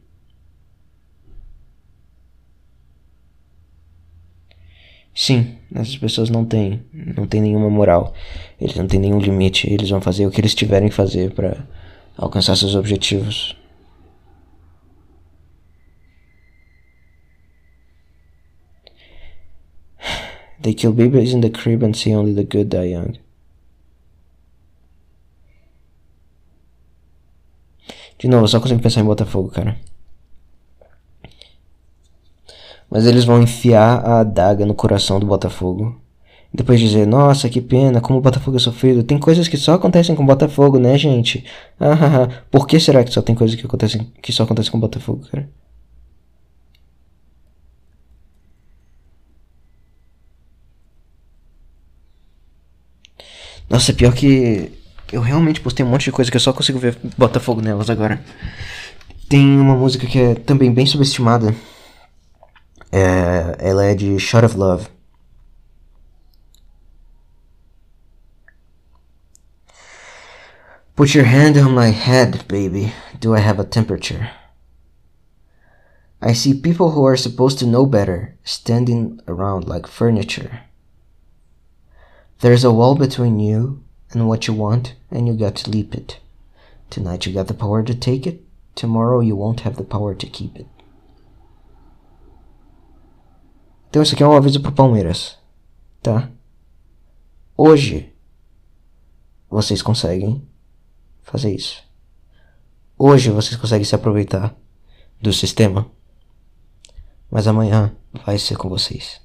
Sim, 5.15 5.59
essas 5.75 5.99
pessoas 5.99 6.31
não 6.31 6.47
têm, 6.47 6.83
não 6.95 7.27
têm 7.27 7.43
nenhuma 7.43 7.69
moral. 7.69 8.15
Eles 8.59 8.77
não 8.77 8.87
têm 8.87 9.01
nenhum 9.01 9.19
limite. 9.19 9.71
Eles 9.71 9.91
vão 9.91 10.01
fazer 10.01 10.27
o 10.27 10.31
que 10.31 10.41
eles 10.41 10.55
tiverem 10.55 10.89
que 10.89 10.95
fazer 10.95 11.33
para 11.33 11.67
alcançar 12.17 12.57
seus 12.57 12.75
objetivos. 12.75 13.55
They 20.63 20.75
kill 20.75 20.93
babies 20.93 21.33
in 21.33 21.41
the 21.41 21.51
crib 21.51 21.83
and 21.83 21.95
say 21.95 22.15
only 22.15 22.35
the 22.35 22.45
good 22.45 22.69
die 22.69 22.93
young. 22.93 23.19
De 28.19 28.29
novo, 28.29 28.47
só 28.47 28.61
consigo 28.61 28.83
pensar 28.83 29.01
em 29.01 29.05
Botafogo, 29.05 29.49
cara. 29.49 29.79
Mas 32.91 33.07
eles 33.07 33.25
vão 33.25 33.41
enfiar 33.41 34.05
a 34.05 34.21
adaga 34.21 34.67
no 34.67 34.75
coração 34.75 35.19
do 35.19 35.27
Botafogo. 35.27 35.99
Depois 36.53 36.81
dizer, 36.81 37.07
nossa, 37.07 37.49
que 37.49 37.61
pena, 37.61 38.01
como 38.01 38.19
o 38.19 38.23
Botafogo 38.23 38.57
é 38.57 38.61
sofrido. 38.61 39.05
Tem 39.05 39.19
coisas 39.19 39.49
que 39.49 39.57
só 39.57 39.75
acontecem 39.75 40.15
com 40.15 40.25
o 40.25 40.27
Botafogo, 40.27 40.79
né, 40.79 40.99
gente? 40.99 41.45
Ah, 41.79 42.29
por 42.51 42.67
que 42.67 42.79
será 42.79 43.05
que 43.05 43.13
só 43.13 43.23
tem 43.23 43.35
coisas 43.35 43.59
que 43.59 43.65
acontecem 43.65 44.13
que 44.21 44.33
só 44.33 44.43
acontecem 44.43 44.71
com 44.73 44.79
o 44.79 44.81
Botafogo, 44.81 45.27
cara? 45.31 45.49
Nossa, 53.71 53.93
pior 53.93 54.13
que 54.13 54.73
eu 55.13 55.21
realmente 55.21 55.61
postei 55.61 55.87
um 55.87 55.89
monte 55.89 56.07
de 56.07 56.13
coisa 56.13 56.29
que 56.29 56.37
eu 56.37 56.41
só 56.41 56.53
consigo 56.53 56.81
ver 56.81 56.99
Botafogo 57.17 57.61
nelas 57.61 57.89
agora. 57.89 58.21
Tem 59.29 59.47
uma 59.61 59.77
música 59.77 60.09
que 60.09 60.19
é 60.19 60.35
também 60.35 60.75
bem 60.75 60.85
subestimada. 60.85 61.55
É, 62.91 63.57
ela 63.61 63.85
é 63.85 63.95
de 63.95 64.19
Shot 64.19 64.45
of 64.45 64.57
Love. 64.57 64.89
Put 70.97 71.17
your 71.17 71.27
hand 71.27 71.57
on 71.57 71.73
my 71.73 71.93
head, 71.93 72.45
baby. 72.49 72.93
Do 73.21 73.37
I 73.37 73.41
have 73.41 73.61
a 73.61 73.65
temperature? 73.65 74.31
I 76.21 76.35
see 76.35 76.55
people 76.55 76.91
who 76.91 77.07
are 77.07 77.17
supposed 77.17 77.61
to 77.61 77.67
know 77.67 77.87
better 77.87 78.37
standing 78.43 79.21
around 79.29 79.69
like 79.69 79.89
furniture. 79.89 80.70
There's 82.41 82.65
a 82.65 82.73
wall 82.73 82.95
between 82.95 83.39
you 83.39 83.85
and 84.13 84.27
what 84.27 84.47
you 84.47 84.55
want, 84.55 84.95
and 85.11 85.29
you 85.29 85.35
got 85.35 85.57
to 85.57 85.71
leap 85.71 85.95
it. 85.95 86.21
Tonight 86.89 87.27
you 87.27 87.35
got 87.35 87.49
the 87.49 87.55
power 87.55 87.83
to 87.83 87.95
take 87.95 88.27
it. 88.27 88.43
Tomorrow 88.75 89.21
you 89.21 89.37
won't 89.37 89.61
have 89.61 89.77
the 89.77 89.85
power 89.85 90.15
to 90.15 90.27
keep 90.27 90.57
it. 90.57 90.67
Então 93.91 94.03
isso 94.03 94.15
aqui 94.15 94.23
é 94.23 94.27
um 94.27 94.37
aviso 94.37 94.63
pro 94.63 94.73
Palmeiras, 94.73 95.37
tá? 96.01 96.31
Hoje 97.57 98.11
vocês 99.51 99.83
conseguem 99.83 100.43
fazer 101.23 101.55
isso. 101.55 101.83
Hoje 102.97 103.31
vocês 103.31 103.61
conseguem 103.61 103.85
se 103.85 103.95
aproveitar 103.95 104.57
do 105.21 105.33
sistema. 105.33 105.91
Mas 107.31 107.47
amanhã 107.47 107.95
vai 108.25 108.39
ser 108.39 108.57
com 108.57 108.69
vocês. 108.69 109.21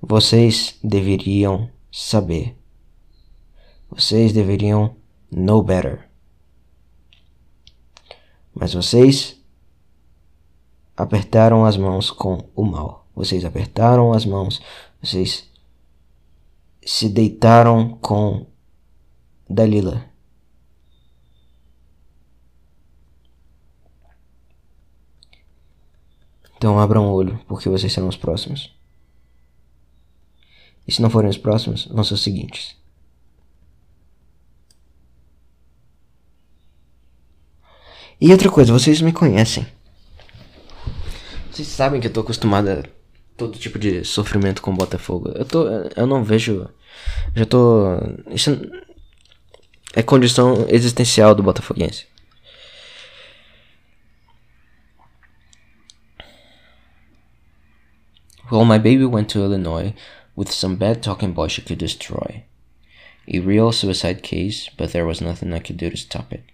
Vocês 0.00 0.78
deveriam 0.82 1.70
saber. 1.90 2.56
Vocês 3.90 4.32
deveriam 4.32 4.96
know 5.30 5.62
better. 5.62 6.08
Mas 8.54 8.74
vocês 8.74 9.40
apertaram 10.96 11.64
as 11.64 11.76
mãos 11.76 12.10
com 12.10 12.48
o 12.54 12.64
mal. 12.64 13.06
Vocês 13.14 13.44
apertaram 13.44 14.12
as 14.12 14.24
mãos. 14.24 14.60
Vocês 15.02 15.48
se 16.84 17.08
deitaram 17.08 17.96
com 18.00 18.46
Dalila. 19.48 20.08
Então 26.56 26.78
abram 26.78 27.08
o 27.08 27.12
olho, 27.12 27.38
porque 27.46 27.68
vocês 27.68 27.92
serão 27.92 28.08
os 28.08 28.16
próximos. 28.16 28.76
E 30.88 30.92
se 30.92 31.02
não 31.02 31.10
forem 31.10 31.28
os 31.28 31.36
próximos, 31.36 31.86
vão 31.86 32.02
ser 32.02 32.14
os 32.14 32.22
seguintes. 32.22 32.74
E 38.18 38.32
outra 38.32 38.50
coisa, 38.50 38.72
vocês 38.72 39.02
me 39.02 39.12
conhecem. 39.12 39.66
Vocês 41.52 41.68
sabem 41.68 42.00
que 42.00 42.06
eu 42.06 42.12
tô 42.12 42.20
acostumado 42.20 42.68
a 42.68 42.82
todo 43.36 43.58
tipo 43.58 43.78
de 43.78 44.02
sofrimento 44.02 44.62
com 44.62 44.74
Botafogo. 44.74 45.30
Eu 45.34 45.44
tô. 45.44 45.68
Eu 45.68 46.06
não 46.06 46.24
vejo. 46.24 46.68
Já 47.34 47.44
tô. 47.44 47.98
Isso 48.30 48.50
é 49.94 50.02
condição 50.02 50.66
existencial 50.68 51.34
do 51.34 51.42
Botafoguense. 51.42 52.06
Well, 58.50 58.64
my 58.64 58.78
baby 58.78 59.04
went 59.04 59.28
to 59.32 59.40
Illinois 59.40 59.92
with 60.38 60.52
some 60.52 60.76
bad 60.76 61.02
talking 61.02 61.32
boy 61.32 61.48
she 61.48 61.62
could 61.62 61.78
destroy. 61.78 62.44
A 63.26 63.40
real 63.40 63.72
suicide 63.72 64.22
case, 64.22 64.70
but 64.76 64.92
there 64.92 65.04
was 65.04 65.20
nothing 65.20 65.52
I 65.52 65.58
could 65.58 65.76
do 65.76 65.90
to 65.90 65.96
stop 65.96 66.32
it. 66.32 66.44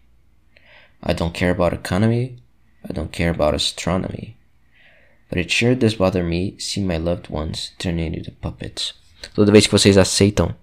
I 1.02 1.12
don't 1.12 1.34
care 1.34 1.50
about 1.50 1.74
economy, 1.74 2.36
I 2.88 2.94
don't 2.94 3.12
care 3.12 3.30
about 3.30 3.54
astronomy. 3.54 4.36
But 5.28 5.38
it 5.38 5.50
sure 5.50 5.74
does 5.74 5.96
bother 5.96 6.24
me 6.24 6.58
see 6.58 6.82
my 6.82 6.96
loved 6.96 7.28
ones 7.28 7.72
turning 7.78 8.14
into 8.14 8.30
puppets. 8.30 8.94
Toda 9.34 9.52
vez 9.52 9.66
que 9.66 9.78
vocês 9.78 9.98
aceitam 9.98 10.54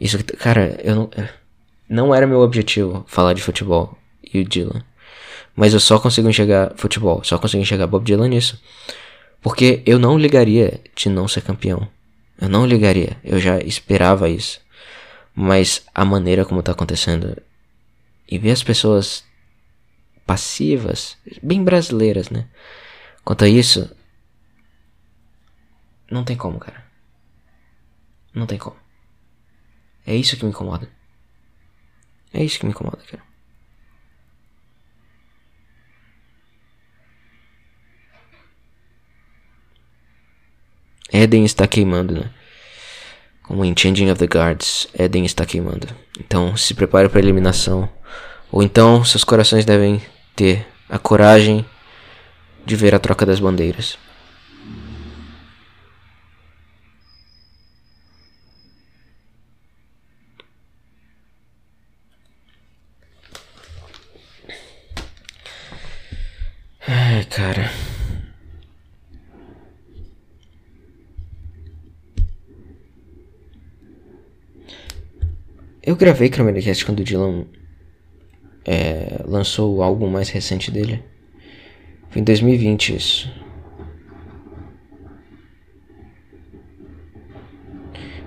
isso, 0.00 0.18
cara, 0.36 0.80
eu 0.82 0.96
não, 0.96 1.10
não 1.88 2.14
era 2.14 2.26
meu 2.26 2.40
objetivo 2.40 3.04
falar 3.06 3.34
de 3.34 3.42
futebol 3.42 3.96
e 4.34 4.40
o 4.40 4.44
Dylan. 4.44 4.82
Mas 5.54 5.74
eu 5.74 5.78
só 5.78 5.96
consigo 6.00 6.28
enxergar 6.28 6.72
futebol, 6.74 7.22
só 7.22 7.38
consigo 7.38 7.62
enxergar 7.62 7.86
Bob 7.86 8.04
Dylan 8.04 8.28
nisso. 8.28 8.60
Porque 9.40 9.80
eu 9.86 10.00
não 10.00 10.18
ligaria 10.18 10.80
de 10.96 11.08
não 11.08 11.28
ser 11.28 11.42
campeão. 11.42 11.88
Eu 12.42 12.48
não 12.48 12.66
ligaria, 12.66 13.16
eu 13.22 13.38
já 13.38 13.60
esperava 13.60 14.28
isso. 14.28 14.60
Mas 15.32 15.86
a 15.94 16.04
maneira 16.04 16.44
como 16.44 16.60
tá 16.60 16.72
acontecendo 16.72 17.40
e 18.28 18.36
ver 18.36 18.50
as 18.50 18.64
pessoas 18.64 19.24
passivas, 20.26 21.16
bem 21.40 21.62
brasileiras, 21.62 22.30
né? 22.30 22.48
Quanto 23.24 23.44
a 23.44 23.48
isso, 23.48 23.94
não 26.10 26.24
tem 26.24 26.36
como, 26.36 26.58
cara. 26.58 26.84
Não 28.34 28.44
tem 28.44 28.58
como. 28.58 28.76
É 30.04 30.12
isso 30.12 30.36
que 30.36 30.44
me 30.44 30.50
incomoda. 30.50 30.90
É 32.34 32.42
isso 32.42 32.58
que 32.58 32.66
me 32.66 32.72
incomoda, 32.72 33.04
cara. 33.08 33.22
Eden 41.12 41.44
está 41.44 41.66
queimando, 41.66 42.14
né? 42.14 42.30
Como 43.42 43.64
em 43.64 43.74
Changing 43.76 44.10
of 44.10 44.18
the 44.18 44.26
Guards, 44.26 44.88
Eden 44.98 45.24
está 45.24 45.44
queimando. 45.44 45.86
Então 46.18 46.56
se 46.56 46.74
prepare 46.74 47.08
para 47.08 47.18
a 47.18 47.22
eliminação. 47.22 47.88
Ou 48.50 48.62
então 48.62 49.04
seus 49.04 49.24
corações 49.24 49.64
devem 49.64 50.00
ter 50.34 50.66
a 50.88 50.98
coragem 50.98 51.64
de 52.64 52.76
ver 52.76 52.94
a 52.94 52.98
troca 52.98 53.26
das 53.26 53.40
bandeiras. 53.40 53.98
Ai, 66.86 67.24
cara. 67.24 67.81
Eu 75.84 75.96
gravei 75.96 76.30
Cast 76.30 76.86
quando 76.86 77.00
o 77.00 77.04
Dylan 77.04 77.44
é, 78.64 79.20
lançou 79.24 79.74
o 79.74 79.82
álbum 79.82 80.08
mais 80.08 80.28
recente 80.28 80.70
dele. 80.70 81.02
Foi 82.08 82.22
em 82.22 82.24
2020 82.24 82.94
isso. 82.94 83.32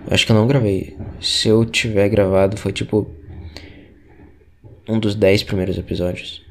Eu 0.05 0.13
acho 0.13 0.25
que 0.25 0.33
eu 0.33 0.35
não 0.35 0.47
gravei. 0.47 0.97
Se 1.21 1.47
eu 1.47 1.63
tiver 1.63 2.09
gravado, 2.09 2.57
foi 2.57 2.73
tipo 2.73 3.09
um 4.87 4.99
dos 4.99 5.15
10 5.15 5.43
primeiros 5.43 5.77
episódios. 5.77 6.44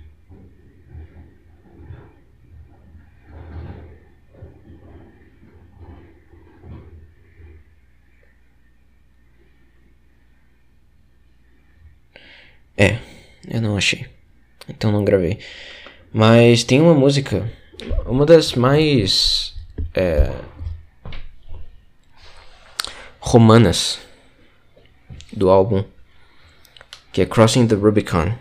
É, 12.77 12.99
eu 13.49 13.61
não 13.61 13.77
achei. 13.77 14.07
Então 14.69 14.91
não 14.91 15.05
gravei. 15.05 15.39
Mas 16.13 16.65
tem 16.65 16.81
uma 16.81 16.95
música, 16.95 17.51
uma 18.07 18.25
das 18.25 18.55
mais 18.55 19.55
é, 19.95 20.33
romanas 23.21 23.99
do 25.33 25.51
álbum, 25.51 25.85
que 27.13 27.21
é 27.23 27.27
Crossing 27.27 27.67
the 27.67 27.75
Rubicon. 27.75 28.35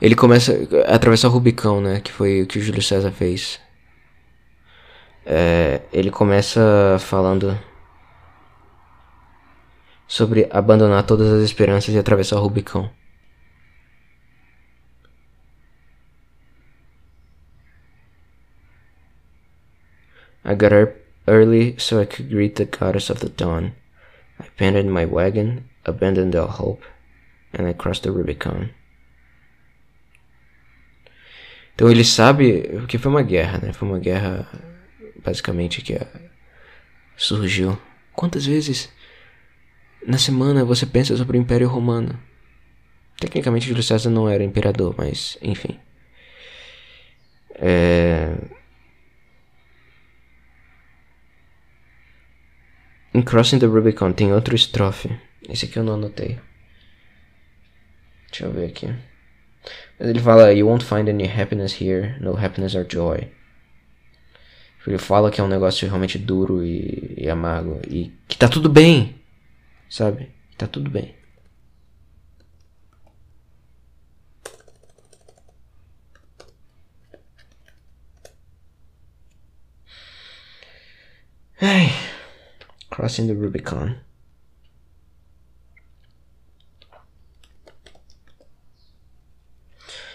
Ele 0.00 0.14
começa 0.14 0.52
a 0.86 0.96
atravessar 0.96 1.28
o 1.28 1.30
Rubicão, 1.30 1.80
né? 1.80 2.00
Que 2.00 2.12
foi 2.12 2.42
o 2.42 2.46
que 2.46 2.58
o 2.58 2.60
Júlio 2.60 2.82
César 2.82 3.10
fez. 3.10 3.58
É, 5.26 5.80
ele 5.92 6.10
começa 6.10 6.98
falando 7.00 7.58
sobre 10.06 10.46
abandonar 10.50 11.04
todas 11.04 11.32
as 11.32 11.42
esperanças 11.42 11.94
e 11.94 11.98
atravessar 11.98 12.36
o 12.36 12.42
Rubicão. 12.42 12.90
I 20.44 20.54
got 20.54 20.72
up 20.74 20.94
early 21.26 21.74
so 21.78 21.98
I 21.98 22.04
could 22.04 22.28
greet 22.28 22.56
the 22.56 22.66
goddess 22.66 23.10
of 23.10 23.20
the 23.20 23.30
dawn. 23.30 23.72
I 24.38 24.46
abandoned 24.46 24.92
my 24.92 25.06
wagon, 25.06 25.64
abandoned 25.86 26.36
all 26.36 26.48
hope, 26.48 26.84
and 27.54 27.66
I 27.66 27.72
crossed 27.72 28.02
the 28.02 28.10
Rubicon. 28.10 28.68
Então 31.74 31.90
ele 31.90 32.04
sabe 32.04 32.84
que 32.86 32.98
foi 32.98 33.10
uma 33.10 33.22
guerra, 33.22 33.58
né? 33.58 33.72
Foi 33.72 33.88
uma 33.88 33.98
guerra 33.98 34.46
basicamente 35.24 35.82
que 35.82 35.98
surgiu. 37.16 37.78
Quantas 38.12 38.46
vezes 38.46 38.92
na 40.06 40.18
semana 40.18 40.64
você 40.64 40.86
pensa 40.86 41.16
sobre 41.16 41.38
o 41.38 41.40
Império 41.40 41.68
Romano? 41.68 42.18
Tecnicamente 43.18 43.66
Júlio 43.66 43.82
César 43.82 44.10
não 44.10 44.28
era 44.28 44.44
imperador, 44.44 44.94
mas 44.98 45.38
enfim. 45.40 45.78
É... 47.54 48.36
Em 53.14 53.22
Crossing 53.22 53.60
the 53.60 53.66
Rubicon 53.66 54.12
tem 54.12 54.32
outro 54.32 54.54
estrofe. 54.54 55.16
Esse 55.48 55.66
aqui 55.66 55.78
eu 55.78 55.84
não 55.84 55.94
anotei. 55.94 56.38
Deixa 58.28 58.46
eu 58.46 58.52
ver 58.52 58.66
aqui. 58.66 58.92
Ele 60.00 60.18
fala: 60.18 60.52
You 60.52 60.66
won't 60.66 60.84
find 60.84 61.08
any 61.08 61.28
happiness 61.28 61.80
here, 61.80 62.16
no 62.20 62.36
happiness 62.36 62.74
or 62.74 62.84
joy. 62.88 63.30
Ele 64.86 64.98
fala 64.98 65.30
que 65.30 65.40
é 65.40 65.44
um 65.44 65.48
negócio 65.48 65.88
realmente 65.88 66.18
duro 66.18 66.64
e, 66.64 67.14
e 67.16 67.28
amargo. 67.28 67.80
E 67.88 68.12
que 68.28 68.36
tá 68.36 68.48
tudo 68.48 68.68
bem. 68.68 69.16
Sabe? 69.88 70.30
Tá 70.58 70.66
tudo 70.66 70.90
bem. 70.90 71.14
Ai. 81.60 81.90
Crossing 82.90 83.26
the 83.26 83.32
Rubicon. 83.32 83.96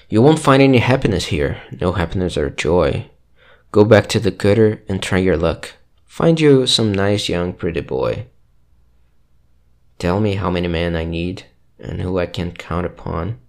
You 0.10 0.24
won't 0.24 0.40
find 0.40 0.62
any 0.62 0.80
happiness 0.80 1.26
here, 1.26 1.62
no 1.80 1.92
happiness 1.92 2.36
or 2.36 2.50
joy. 2.50 3.10
Go 3.72 3.86
back 3.86 4.08
to 4.08 4.20
the 4.20 4.32
gutter 4.32 4.84
and 4.90 5.02
try 5.02 5.20
your 5.20 5.38
luck. 5.38 5.74
Find 6.06 6.40
you 6.40 6.66
some 6.66 6.92
nice 6.92 7.30
young 7.30 7.54
pretty 7.54 7.82
boy. 7.82 8.26
Tell 10.00 10.20
me 10.20 10.36
how 10.36 10.50
many 10.50 10.68
men 10.68 10.96
I 10.96 11.06
need 11.06 11.46
and 11.78 12.02
who 12.02 12.18
I 12.18 12.26
can 12.26 12.52
count 12.52 12.86
upon. 12.88 13.40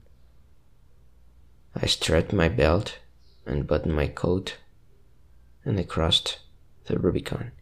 I 1.75 1.87
strapped 1.87 2.33
my 2.33 2.49
belt 2.49 2.99
and 3.47 3.66
buttoned 3.66 3.97
my 3.97 4.09
coat, 4.09 4.59
and 5.64 5.79
I 5.79 5.85
crossed 5.85 6.41
the 6.85 6.99
Rubicon. 6.99 7.53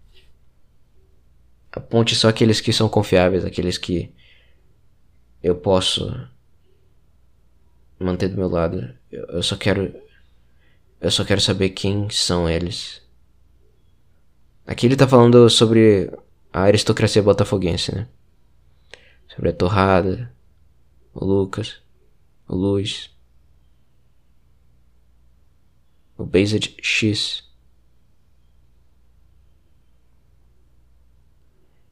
Aponte 1.72 2.14
só 2.16 2.28
aqueles 2.28 2.61
que 2.61 2.72
são 2.72 2.88
confiáveis, 2.88 3.44
aqueles 3.44 3.78
que 3.78 4.12
eu 5.42 5.54
posso 5.54 6.28
manter 8.00 8.28
do 8.28 8.36
meu 8.36 8.48
lado. 8.48 8.94
Eu 9.11 9.42
só 9.42 9.56
quero. 9.56 10.07
Eu 11.01 11.11
só 11.11 11.24
quero 11.24 11.40
saber 11.40 11.70
quem 11.70 12.11
são 12.11 12.49
eles. 12.49 13.01
Aqui 14.66 14.86
ele 14.86 14.96
tá 14.96 15.07
falando 15.07 15.49
sobre 15.49 16.11
a 16.53 16.62
aristocracia 16.62 17.22
botafoguense, 17.22 17.94
né? 17.94 18.09
Sobre 19.34 19.51
a 19.51 19.53
Torrada, 19.53 20.34
o 21.14 21.24
Lucas, 21.24 21.80
o 22.49 22.55
Luiz, 22.57 23.11
o 26.16 26.24
Based 26.24 26.76
X. 26.82 27.49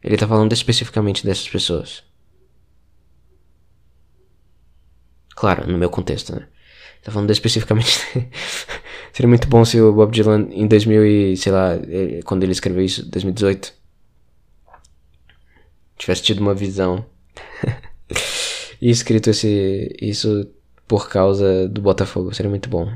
Ele 0.02 0.16
tá 0.16 0.26
falando 0.26 0.52
especificamente 0.52 1.24
dessas 1.24 1.48
pessoas. 1.48 2.04
Claro, 5.36 5.70
no 5.70 5.78
meu 5.78 5.90
contexto, 5.90 6.34
né? 6.34 6.48
Tá 7.02 7.12
falando 7.12 7.30
especificamente. 7.30 8.00
Seria 9.12 9.28
muito 9.28 9.48
bom 9.48 9.64
se 9.64 9.80
o 9.80 9.92
Bob 9.92 10.12
Dylan 10.12 10.48
em 10.50 10.66
2000 10.66 11.06
e, 11.06 11.36
sei 11.36 11.52
lá, 11.52 11.74
eh, 11.74 12.20
quando 12.24 12.42
ele 12.42 12.52
escreveu 12.52 12.84
isso, 12.84 13.08
2018, 13.10 13.72
tivesse 15.96 16.22
tido 16.22 16.40
uma 16.40 16.54
visão 16.54 17.04
e 18.80 18.90
escrito 18.90 19.30
esse 19.30 19.94
isso 20.00 20.48
por 20.86 21.08
causa 21.08 21.68
do 21.68 21.80
Botafogo, 21.80 22.34
seria 22.34 22.50
muito 22.50 22.68
bom. 22.68 22.90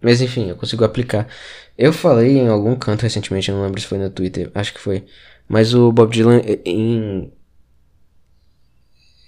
Mas 0.00 0.20
enfim, 0.20 0.48
eu 0.48 0.56
consigo 0.56 0.84
aplicar. 0.84 1.28
Eu 1.76 1.92
falei 1.92 2.38
em 2.38 2.48
algum 2.48 2.74
canto 2.76 3.02
recentemente, 3.02 3.50
não 3.50 3.62
lembro 3.62 3.80
se 3.80 3.86
foi 3.86 3.98
no 3.98 4.10
Twitter, 4.10 4.50
acho 4.54 4.72
que 4.72 4.80
foi. 4.80 5.04
Mas 5.48 5.74
o 5.74 5.92
Bob 5.92 6.12
Dylan 6.12 6.40
em 6.64 7.32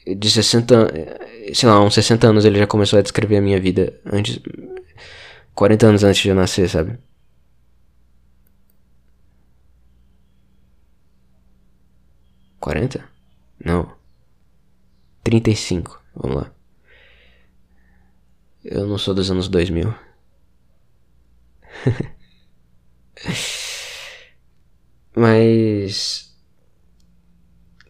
de 0.07 0.30
60, 0.30 1.20
sei 1.55 1.68
lá, 1.68 1.80
uns 1.82 1.94
60 1.94 2.28
anos 2.28 2.44
ele 2.44 2.59
já 2.59 2.66
começou 2.66 2.98
a 2.98 3.03
descrever 3.03 3.36
a 3.38 3.42
minha 3.42 3.61
vida 3.61 4.00
antes 4.07 4.40
40 5.55 5.86
anos 5.86 6.05
antes 6.05 6.22
de 6.22 6.28
eu 6.28 6.34
nascer, 6.34 6.68
sabe? 6.68 6.98
Quarenta? 12.61 13.05
Não. 13.64 13.92
Trinta 15.24 15.50
e 15.50 15.57
cinco. 15.57 16.00
Vamos 16.14 16.36
lá. 16.36 16.53
Eu 18.64 18.86
não 18.86 18.98
sou 18.98 19.14
dos 19.14 19.30
anos 19.30 19.48
dois 19.48 19.68
mil. 19.70 19.92
Mas 25.14 26.32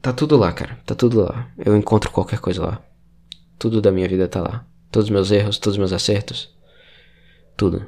Tá 0.02 0.12
tudo 0.12 0.36
lá, 0.36 0.52
cara. 0.52 0.76
Tá 0.84 0.94
tudo 0.96 1.20
lá. 1.20 1.48
Eu 1.56 1.76
encontro 1.76 2.10
qualquer 2.10 2.40
coisa 2.40 2.66
lá. 2.66 2.82
Tudo 3.62 3.80
da 3.80 3.92
minha 3.92 4.08
vida 4.08 4.26
tá 4.26 4.40
lá. 4.40 4.66
Todos 4.90 5.06
os 5.06 5.10
meus 5.12 5.30
erros, 5.30 5.56
todos 5.56 5.74
os 5.74 5.78
meus 5.78 5.92
acertos. 5.92 6.52
Tudo. 7.56 7.86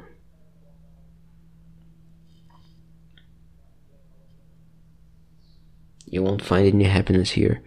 You 6.09 6.23
won't 6.23 6.45
find 6.45 6.73
any 6.73 6.85
happiness 6.85 7.35
here. 7.35 7.61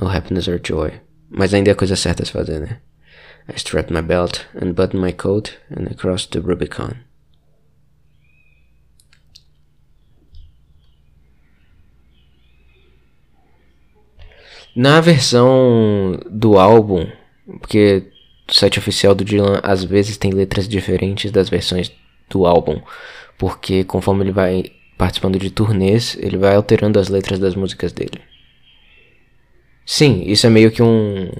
No 0.00 0.08
happiness 0.08 0.48
or 0.48 0.58
joy. 0.58 1.02
Mas 1.28 1.52
ainda 1.52 1.70
é 1.70 1.74
coisa 1.74 1.96
certa 1.96 2.22
a 2.22 2.26
se 2.26 2.32
fazer, 2.32 2.60
né? 2.60 2.80
I 3.46 3.58
strapped 3.58 3.92
my 3.92 4.00
belt 4.00 4.46
and 4.54 4.72
buttoned 4.72 5.04
my 5.04 5.12
coat 5.12 5.52
and 5.68 5.86
I 5.90 5.94
crossed 5.94 6.30
the 6.30 6.38
Rubicon. 6.38 6.94
Na 14.74 15.02
versão 15.02 16.18
do 16.30 16.58
álbum, 16.58 17.06
porque 17.46 18.04
o 18.48 18.52
site 18.52 18.78
oficial 18.78 19.14
do 19.14 19.24
Dylan 19.24 19.60
às 19.62 19.84
vezes 19.84 20.16
tem 20.16 20.32
letras 20.32 20.68
diferentes 20.68 21.30
das 21.30 21.48
versões 21.48 21.92
do 22.28 22.46
álbum, 22.46 22.80
porque 23.38 23.84
conforme 23.84 24.24
ele 24.24 24.32
vai 24.32 24.64
participando 24.96 25.38
de 25.38 25.50
turnês, 25.50 26.16
ele 26.20 26.36
vai 26.36 26.54
alterando 26.54 26.98
as 26.98 27.08
letras 27.08 27.38
das 27.38 27.54
músicas 27.54 27.92
dele. 27.92 28.20
Sim, 29.84 30.22
isso 30.26 30.46
é 30.46 30.50
meio 30.50 30.70
que 30.70 30.82
um. 30.82 31.30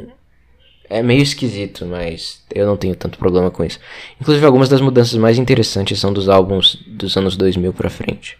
É 0.88 1.02
meio 1.02 1.22
esquisito, 1.22 1.86
mas 1.86 2.44
eu 2.54 2.66
não 2.66 2.76
tenho 2.76 2.94
tanto 2.94 3.18
problema 3.18 3.50
com 3.50 3.64
isso. 3.64 3.80
Inclusive, 4.20 4.44
algumas 4.44 4.68
das 4.68 4.82
mudanças 4.82 5.14
mais 5.18 5.38
interessantes 5.38 5.98
são 5.98 6.12
dos 6.12 6.28
álbuns 6.28 6.76
dos 6.86 7.16
anos 7.16 7.36
2000 7.36 7.72
pra 7.72 7.88
frente. 7.88 8.36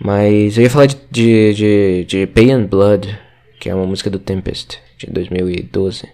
Mas 0.00 0.56
eu 0.56 0.62
ia 0.64 0.70
falar 0.70 0.86
de, 0.86 0.96
de, 1.10 1.54
de, 1.54 2.04
de 2.04 2.26
Pay 2.26 2.50
and 2.50 2.64
Blood, 2.64 3.18
que 3.60 3.68
é 3.68 3.74
uma 3.74 3.86
música 3.86 4.08
do 4.08 4.18
Tempest, 4.18 4.78
de 4.96 5.06
2012. 5.08 6.08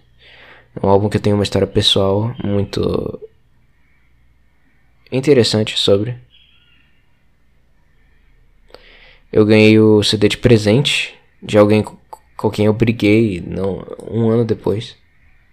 É 0.74 0.86
um 0.86 0.88
álbum 0.88 1.08
que 1.08 1.18
tem 1.18 1.32
uma 1.32 1.42
história 1.42 1.66
pessoal 1.66 2.34
muito 2.42 3.20
interessante 5.10 5.78
sobre. 5.78 6.16
Eu 9.32 9.44
ganhei 9.44 9.78
o 9.78 10.02
CD 10.02 10.28
de 10.28 10.38
presente 10.38 11.14
de 11.42 11.58
alguém 11.58 11.84
com 12.36 12.50
quem 12.50 12.66
eu 12.66 12.72
briguei 12.72 13.40
não, 13.40 13.84
um 14.10 14.28
ano 14.30 14.44
depois. 14.44 14.96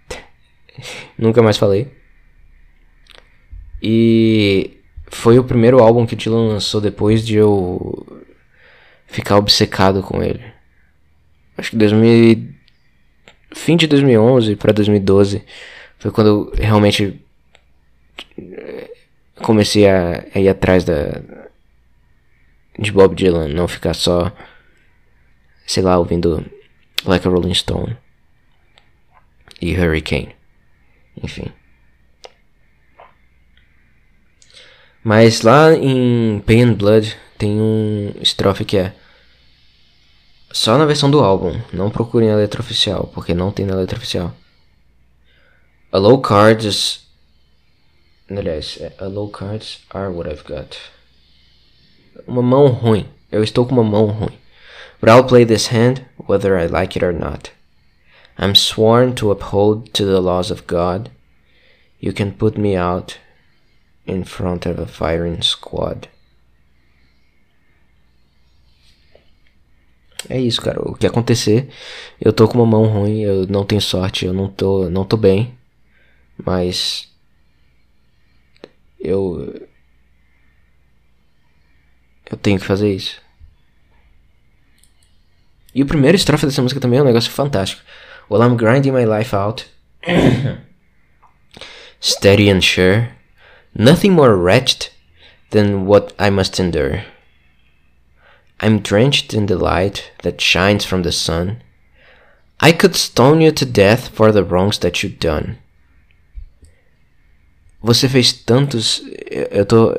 Nunca 1.17 1.41
mais 1.41 1.57
falei. 1.57 1.91
E 3.81 4.77
foi 5.07 5.39
o 5.39 5.43
primeiro 5.43 5.79
álbum 5.79 6.05
que 6.05 6.13
o 6.13 6.17
Dylan 6.17 6.47
lançou 6.47 6.79
depois 6.79 7.25
de 7.25 7.35
eu 7.35 8.05
ficar 9.07 9.37
obcecado 9.37 10.01
com 10.01 10.23
ele 10.23 10.61
acho 11.61 11.71
que 11.71 11.77
2000, 11.77 12.53
fim 13.53 13.77
de 13.77 13.87
2011 13.87 14.55
para 14.55 14.73
2012 14.73 15.43
foi 15.99 16.11
quando 16.11 16.27
eu 16.27 16.53
realmente 16.55 17.21
eh, 18.37 18.91
comecei 19.35 19.87
a, 19.87 20.25
a 20.33 20.39
ir 20.39 20.49
atrás 20.49 20.83
da 20.83 21.21
de 22.79 22.91
Bob 22.91 23.15
Dylan, 23.15 23.49
não 23.49 23.67
ficar 23.67 23.93
só 23.93 24.31
sei 25.67 25.83
lá 25.83 25.97
ouvindo 25.97 26.43
Like 27.05 27.27
a 27.27 27.31
Rolling 27.31 27.53
Stone 27.53 27.97
e 29.61 29.75
Hurricane, 29.75 30.35
enfim. 31.21 31.51
Mas 35.03 35.41
lá 35.41 35.73
em 35.73 36.39
Pain 36.45 36.63
and 36.63 36.73
Blood 36.73 37.15
tem 37.37 37.59
um 37.59 38.13
estrofe 38.21 38.63
que 38.65 38.77
é 38.77 38.93
só 40.53 40.77
na 40.77 40.85
versão 40.85 41.09
do 41.09 41.19
álbum, 41.19 41.59
não 41.73 41.89
procurem 41.89 42.31
a 42.31 42.35
letra 42.35 42.61
oficial, 42.61 43.09
porque 43.13 43.33
não 43.33 43.51
tem 43.51 43.65
na 43.65 43.75
letra 43.75 43.97
oficial. 43.97 44.33
A 45.91 45.97
low 45.97 46.19
cards. 46.21 47.07
Aliás, 48.29 48.77
é, 48.79 48.93
a 48.97 49.07
low 49.07 49.29
cards 49.29 49.79
are 49.89 50.09
what 50.09 50.29
I've 50.29 50.43
got. 50.43 50.77
Uma 52.27 52.41
mão 52.41 52.67
ruim. 52.67 53.05
Eu 53.31 53.43
estou 53.43 53.65
com 53.65 53.73
uma 53.73 53.83
mão 53.83 54.05
ruim. 54.07 54.37
But 54.99 55.09
I'll 55.09 55.23
play 55.23 55.45
this 55.45 55.67
hand, 55.67 56.05
whether 56.27 56.57
I 56.57 56.67
like 56.67 56.97
it 56.97 57.03
or 57.03 57.13
not. 57.13 57.51
I'm 58.37 58.55
sworn 58.55 59.15
to 59.15 59.31
uphold 59.31 59.93
to 59.93 60.05
the 60.05 60.21
laws 60.21 60.51
of 60.51 60.67
God. 60.67 61.09
You 61.99 62.13
can 62.13 62.31
put 62.31 62.57
me 62.57 62.75
out 62.75 63.17
in 64.05 64.23
front 64.23 64.65
of 64.65 64.79
a 64.79 64.87
firing 64.87 65.41
squad. 65.41 66.07
É 70.29 70.39
isso, 70.39 70.61
cara. 70.61 70.79
O 70.81 70.95
que 70.95 71.07
acontecer, 71.07 71.69
eu 72.19 72.31
tô 72.33 72.47
com 72.47 72.57
uma 72.57 72.65
mão 72.65 72.85
ruim, 72.85 73.21
eu 73.21 73.47
não 73.47 73.65
tenho 73.65 73.81
sorte, 73.81 74.25
eu 74.25 74.33
não 74.33 74.47
tô, 74.49 74.89
não 74.89 75.05
tô 75.05 75.17
bem. 75.17 75.57
Mas 76.37 77.09
eu 78.99 79.67
Eu 82.31 82.37
tenho 82.37 82.57
que 82.57 82.65
fazer 82.65 82.93
isso. 82.93 83.21
E 85.75 85.83
o 85.83 85.85
primeiro 85.85 86.15
estrofe 86.15 86.45
dessa 86.45 86.61
música 86.61 86.79
também 86.79 86.99
é 86.99 87.01
um 87.01 87.05
negócio 87.05 87.29
fantástico. 87.29 87.81
While 88.29 88.43
I'm 88.43 88.55
grinding 88.55 88.93
my 88.93 89.05
life 89.05 89.35
out, 89.35 89.65
steady 91.99 92.49
and 92.49 92.61
sure, 92.61 93.09
nothing 93.75 94.11
more 94.11 94.33
wretched 94.33 94.91
than 95.49 95.85
what 95.85 96.13
I 96.17 96.29
must 96.29 96.57
endure. 96.61 97.03
I'm 98.61 98.79
drenched 98.79 99.33
in 99.33 99.47
the 99.47 99.55
light 99.55 100.11
that 100.21 100.39
shines 100.39 100.85
from 100.85 101.01
the 101.01 101.11
sun. 101.11 101.63
I 102.59 102.71
could 102.71 102.95
stone 102.95 103.41
you 103.41 103.51
to 103.51 103.65
death 103.65 104.09
for 104.09 104.31
the 104.31 104.43
wrongs 104.43 104.77
that 104.79 105.01
you've 105.01 105.17
done. 105.17 105.57
Você 107.81 108.07
fez 108.07 108.31
tantos. 108.31 109.01
Eu 109.49 109.65
tô. 109.65 109.95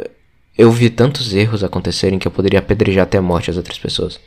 Eu 0.57 0.71
vi 0.71 0.89
tantos 0.91 1.33
erros 1.35 1.65
acontecerem 1.65 2.19
que 2.19 2.29
eu 2.29 2.31
poderia 2.31 2.61
apedrejar 2.61 3.03
até 3.03 3.19
a 3.19 3.23
morte 3.23 3.51
as 3.51 3.57
outras 3.57 3.79
pessoas. 3.79 4.21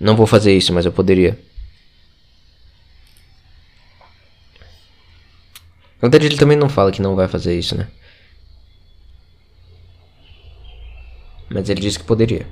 Não 0.00 0.16
vou 0.16 0.26
fazer 0.26 0.56
isso, 0.56 0.72
mas 0.72 0.84
eu 0.84 0.92
poderia. 0.92 1.38
Na 6.00 6.08
verdade, 6.08 6.26
ele 6.26 6.36
também 6.36 6.56
não 6.56 6.68
fala 6.68 6.90
que 6.90 7.02
não 7.02 7.14
vai 7.14 7.28
fazer 7.28 7.56
isso, 7.56 7.76
né? 7.76 7.88
Mas 11.48 11.68
ele 11.68 11.80
disse 11.80 11.98
que 11.98 12.04
poderia. 12.04 12.46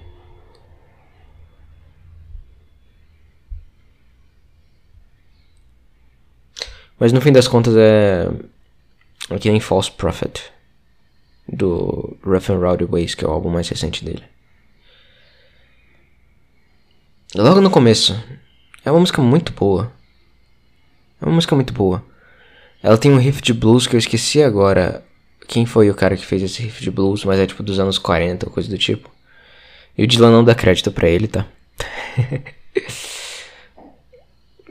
Mas 6.99 7.13
no 7.13 7.21
fim 7.21 7.33
das 7.33 7.49
contas 7.49 7.75
é. 7.77 8.29
É 9.31 9.39
que 9.39 9.51
nem 9.51 9.61
False 9.61 9.91
Prophet. 9.91 10.53
Do 11.49 12.17
Rough 12.25 12.51
and 12.51 12.59
Rowdy 12.59 12.85
Ways, 12.85 13.15
que 13.15 13.25
é 13.25 13.29
o 13.29 13.31
álbum 13.31 13.51
mais 13.51 13.69
recente 13.69 14.05
dele. 14.05 14.25
Logo 17.35 17.61
no 17.61 17.71
começo. 17.71 18.19
É 18.85 18.91
uma 18.91 19.01
música 19.01 19.21
muito 19.21 19.53
boa. 19.53 19.93
É 21.21 21.25
uma 21.25 21.35
música 21.35 21.55
muito 21.55 21.73
boa. 21.73 22.05
Ela 22.83 22.99
tem 22.99 23.11
um 23.11 23.19
riff 23.19 23.43
de 23.43 23.53
blues 23.53 23.87
que 23.87 23.97
eu 23.97 23.99
esqueci 23.99 24.43
agora 24.43 25.05
quem 25.47 25.65
foi 25.65 25.91
o 25.91 25.95
cara 25.95 26.17
que 26.17 26.27
fez 26.27 26.43
esse 26.43 26.63
riff 26.63 26.83
de 26.83 26.91
blues, 26.91 27.25
mas 27.25 27.39
é 27.39 27.47
tipo 27.47 27.63
dos 27.63 27.79
anos 27.79 27.99
40 27.99 28.47
ou 28.47 28.53
coisa 28.53 28.69
do 28.69 28.79
tipo. 28.79 29.11
E 29.97 30.05
o 30.05 30.07
Dylan 30.07 30.31
não 30.31 30.45
dá 30.45 30.55
crédito 30.55 30.91
pra 30.91 31.09
ele, 31.09 31.29
tá? 31.29 31.47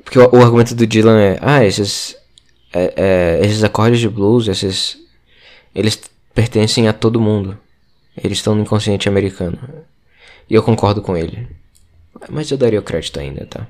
Porque 0.06 0.20
o, 0.20 0.30
o, 0.32 0.42
argumento 0.42 0.76
do 0.76 0.88
Dylan 0.88 1.20
é: 1.20 1.40
ah, 1.42 1.66
esses, 1.66 2.16
é, 2.72 2.94
é, 2.96 3.46
esses 3.46 3.64
acordes 3.64 4.00
de 4.00 4.08
blues, 4.08 4.48
esses. 4.48 4.98
Eles 5.74 6.00
pertencem 6.34 6.88
a 6.88 6.94
todo 6.94 7.20
mundo. 7.20 7.58
Eles 8.16 8.38
estão 8.38 8.56
no 8.56 8.62
inconsciente 8.62 9.10
americano. 9.10 9.60
E 10.50 10.54
eu 10.54 10.64
concordo 10.64 11.02
com 11.02 11.18
ele. 11.18 11.48
Mas 12.30 12.50
eu 12.50 12.58
daria 12.58 12.80
o 12.80 12.84
crédito 12.84 13.20
ainda, 13.20 13.46
tá? 13.46 13.68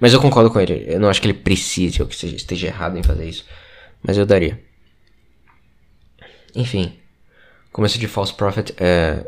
Mas 0.00 0.14
eu 0.14 0.20
concordo 0.20 0.50
com 0.50 0.60
ele. 0.60 0.84
Eu 0.86 0.98
não 0.98 1.10
acho 1.10 1.20
que 1.20 1.26
ele 1.26 1.34
precise 1.34 2.00
ou 2.00 2.08
que 2.08 2.14
esteja 2.14 2.68
errado 2.68 2.96
em 2.96 3.02
fazer 3.02 3.28
isso. 3.28 3.44
Mas 4.02 4.16
eu 4.16 4.24
daria. 4.24 4.58
Enfim. 6.54 6.98
Começo 7.72 7.98
de 7.98 8.08
False 8.08 8.32
Prophet 8.32 8.72
é. 8.78 9.26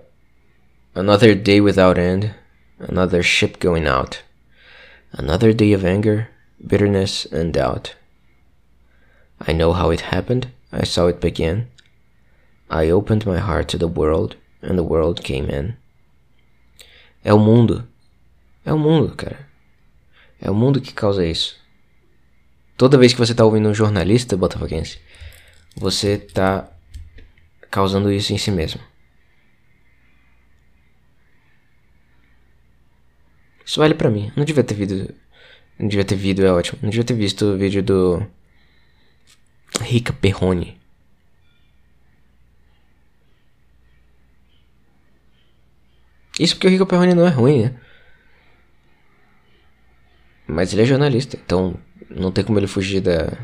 Another 0.94 1.34
day 1.34 1.60
without 1.60 2.00
end. 2.00 2.34
Another 2.78 3.22
ship 3.22 3.58
going 3.60 3.86
out. 3.86 4.20
Another 5.12 5.52
day 5.52 5.72
of 5.72 5.84
anger, 5.84 6.28
bitterness, 6.64 7.26
and 7.32 7.52
doubt. 7.52 7.96
I 9.40 9.52
know 9.52 9.72
how 9.72 9.90
it 9.90 10.12
happened. 10.12 10.52
I 10.72 10.84
saw 10.84 11.08
it 11.08 11.20
begin. 11.20 11.66
I 12.70 12.90
opened 12.90 13.26
my 13.26 13.38
heart 13.38 13.68
to 13.70 13.78
the 13.78 13.88
world, 13.88 14.36
and 14.62 14.78
the 14.78 14.84
world 14.84 15.24
came 15.24 15.50
in. 15.50 15.74
É 17.24 17.34
o 17.34 17.38
mundo. 17.38 17.88
É 18.64 18.72
o 18.72 18.78
mundo, 18.78 19.14
cara. 19.16 19.48
É 20.40 20.48
o 20.48 20.54
mundo 20.54 20.80
que 20.80 20.92
causa 20.92 21.26
isso. 21.26 21.56
Toda 22.76 22.96
vez 22.96 23.12
que 23.12 23.18
você 23.18 23.34
tá 23.34 23.44
ouvindo 23.44 23.68
um 23.68 23.74
jornalista 23.74 24.36
botafoguense, 24.36 24.98
você 25.76 26.16
tá 26.18 26.70
causando 27.68 28.12
isso 28.12 28.32
em 28.32 28.38
si 28.38 28.50
mesmo. 28.50 28.80
Isso 33.70 33.78
vale 33.78 33.94
pra 33.94 34.10
mim. 34.10 34.32
Não 34.36 34.44
devia 34.44 34.64
ter 34.64 34.74
vídeo. 34.74 35.14
Não 35.78 35.86
devia 35.86 36.04
ter 36.04 36.16
vídeo, 36.16 36.44
é 36.44 36.52
ótimo. 36.52 36.80
Não 36.82 36.90
devia 36.90 37.04
ter 37.04 37.14
visto 37.14 37.44
o 37.44 37.56
vídeo 37.56 37.80
do. 37.80 38.26
Rica 39.80 40.12
Perrone. 40.12 40.76
Isso 46.40 46.56
porque 46.56 46.66
o 46.66 46.70
Rica 46.70 46.84
Perrone 46.84 47.14
não 47.14 47.24
é 47.24 47.30
ruim, 47.30 47.62
né? 47.62 47.80
Mas 50.48 50.72
ele 50.72 50.82
é 50.82 50.84
jornalista, 50.84 51.36
então 51.36 51.76
não 52.10 52.32
tem 52.32 52.42
como 52.42 52.58
ele 52.58 52.66
fugir 52.66 53.00
da. 53.00 53.38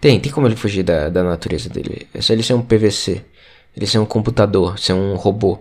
Tem, 0.00 0.20
tem 0.20 0.30
como 0.30 0.46
ele 0.46 0.54
fugir 0.54 0.84
da, 0.84 1.08
da 1.08 1.24
natureza 1.24 1.68
dele. 1.68 2.06
É 2.14 2.20
só 2.20 2.32
ele 2.32 2.44
ser 2.44 2.54
um 2.54 2.62
PVC. 2.62 3.24
Ele 3.76 3.84
ser 3.84 3.98
um 3.98 4.06
computador, 4.06 4.78
ser 4.78 4.92
um 4.92 5.16
robô. 5.16 5.58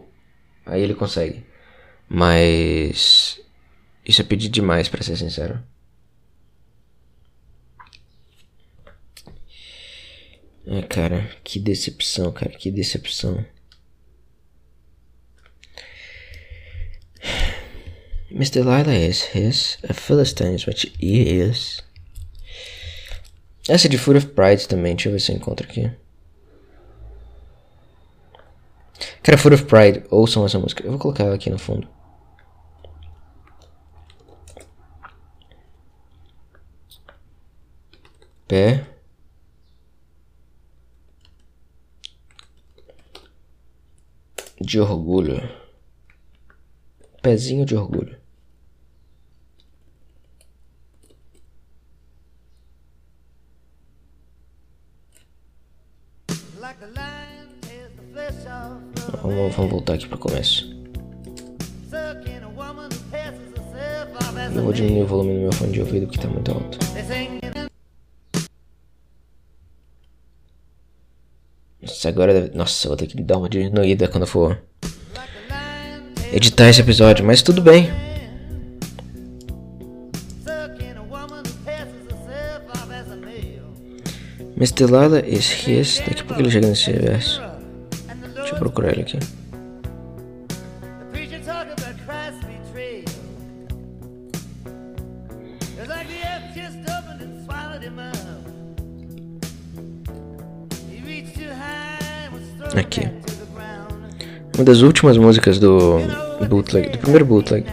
Aí 0.64 0.84
ele 0.84 0.94
consegue. 0.94 1.50
Mas. 2.14 3.39
Isso 4.05 4.20
é 4.22 4.26
pedir 4.26 4.49
demais, 4.49 4.89
para 4.89 5.01
ser 5.01 5.16
sincero. 5.16 5.64
É, 10.68 10.82
cara, 10.82 11.32
que 11.41 11.57
decepção, 11.57 12.30
cara, 12.34 12.51
que 12.51 12.70
decepção. 12.70 13.45
Mr. 18.30 18.59
Lila 18.59 18.93
is 18.93 19.30
his, 19.34 19.78
a 19.88 19.93
Philistine 19.93 20.55
is 20.55 20.68
what 20.68 20.91
he 20.99 21.39
is. 21.39 21.82
Essa 23.70 23.88
é 23.88 23.89
de 23.89 23.97
Food 23.97 24.18
of 24.18 24.28
Pride 24.28 24.68
também, 24.68 24.95
deixa 24.95 25.07
eu 25.07 25.14
ver 25.14 25.22
se 25.22 25.32
eu 25.32 25.38
encontro 25.38 25.66
aqui. 25.66 25.89
Cara, 29.24 29.38
Food 29.38 29.55
of 29.55 29.66
Pride, 29.66 30.03
ouçam 30.09 30.45
essa 30.45 30.59
música. 30.59 30.84
Eu 30.84 30.91
vou 30.91 30.99
colocar 30.99 31.24
ela 31.24 31.36
aqui 31.36 31.49
no 31.49 31.57
fundo. 31.57 31.88
Pé. 38.52 38.86
De 44.60 44.78
orgulho. 44.78 45.41
Pezinho 47.22 47.66
de 47.66 47.78
orgulho. 47.78 48.18
Vamos, 59.22 59.56
vamos 59.56 59.72
voltar 59.72 59.93
aqui 59.93 60.10
pro 60.10 60.18
começo. 60.18 60.70
Eu 64.54 64.64
vou 64.64 64.74
diminuir 64.74 65.04
o 65.04 65.08
volume 65.08 65.36
do 65.36 65.39
meu 65.39 65.54
fone 65.54 65.72
de 65.72 65.80
ouvido 65.80 66.06
porque 66.08 66.20
tá 66.20 66.28
muito 66.28 66.52
alto. 66.52 66.78
Nossa, 71.82 72.09
agora. 72.09 72.51
Nossa, 72.53 72.88
vou 72.88 72.97
ter 72.97 73.07
que 73.07 73.21
dar 73.21 73.38
uma 73.38 73.49
diminuída 73.49 74.07
quando 74.07 74.27
for 74.27 74.61
editar 76.32 76.69
esse 76.69 76.82
episódio, 76.82 77.25
mas 77.25 77.41
tudo 77.41 77.61
bem. 77.61 77.89
Is 85.27 85.67
his. 85.67 85.97
Daqui 85.99 86.21
a 86.21 86.23
pouco 86.23 86.41
ele 86.41 86.51
chega 86.51 86.67
nesse 86.67 86.91
verso. 86.93 87.41
Deixa 88.36 88.53
eu 88.53 88.59
procurar 88.59 88.91
ele 88.91 89.01
aqui. 89.01 89.41
Aqui. 102.76 103.09
Uma 104.55 104.63
das 104.63 104.82
últimas 104.82 105.17
músicas 105.17 105.59
do 105.59 105.99
bootleg, 106.47 106.89
do 106.89 106.97
primeiro 106.97 107.26
bootleg. 107.26 107.65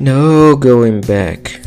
No 0.00 0.56
going 0.56 1.00
back. 1.00 1.60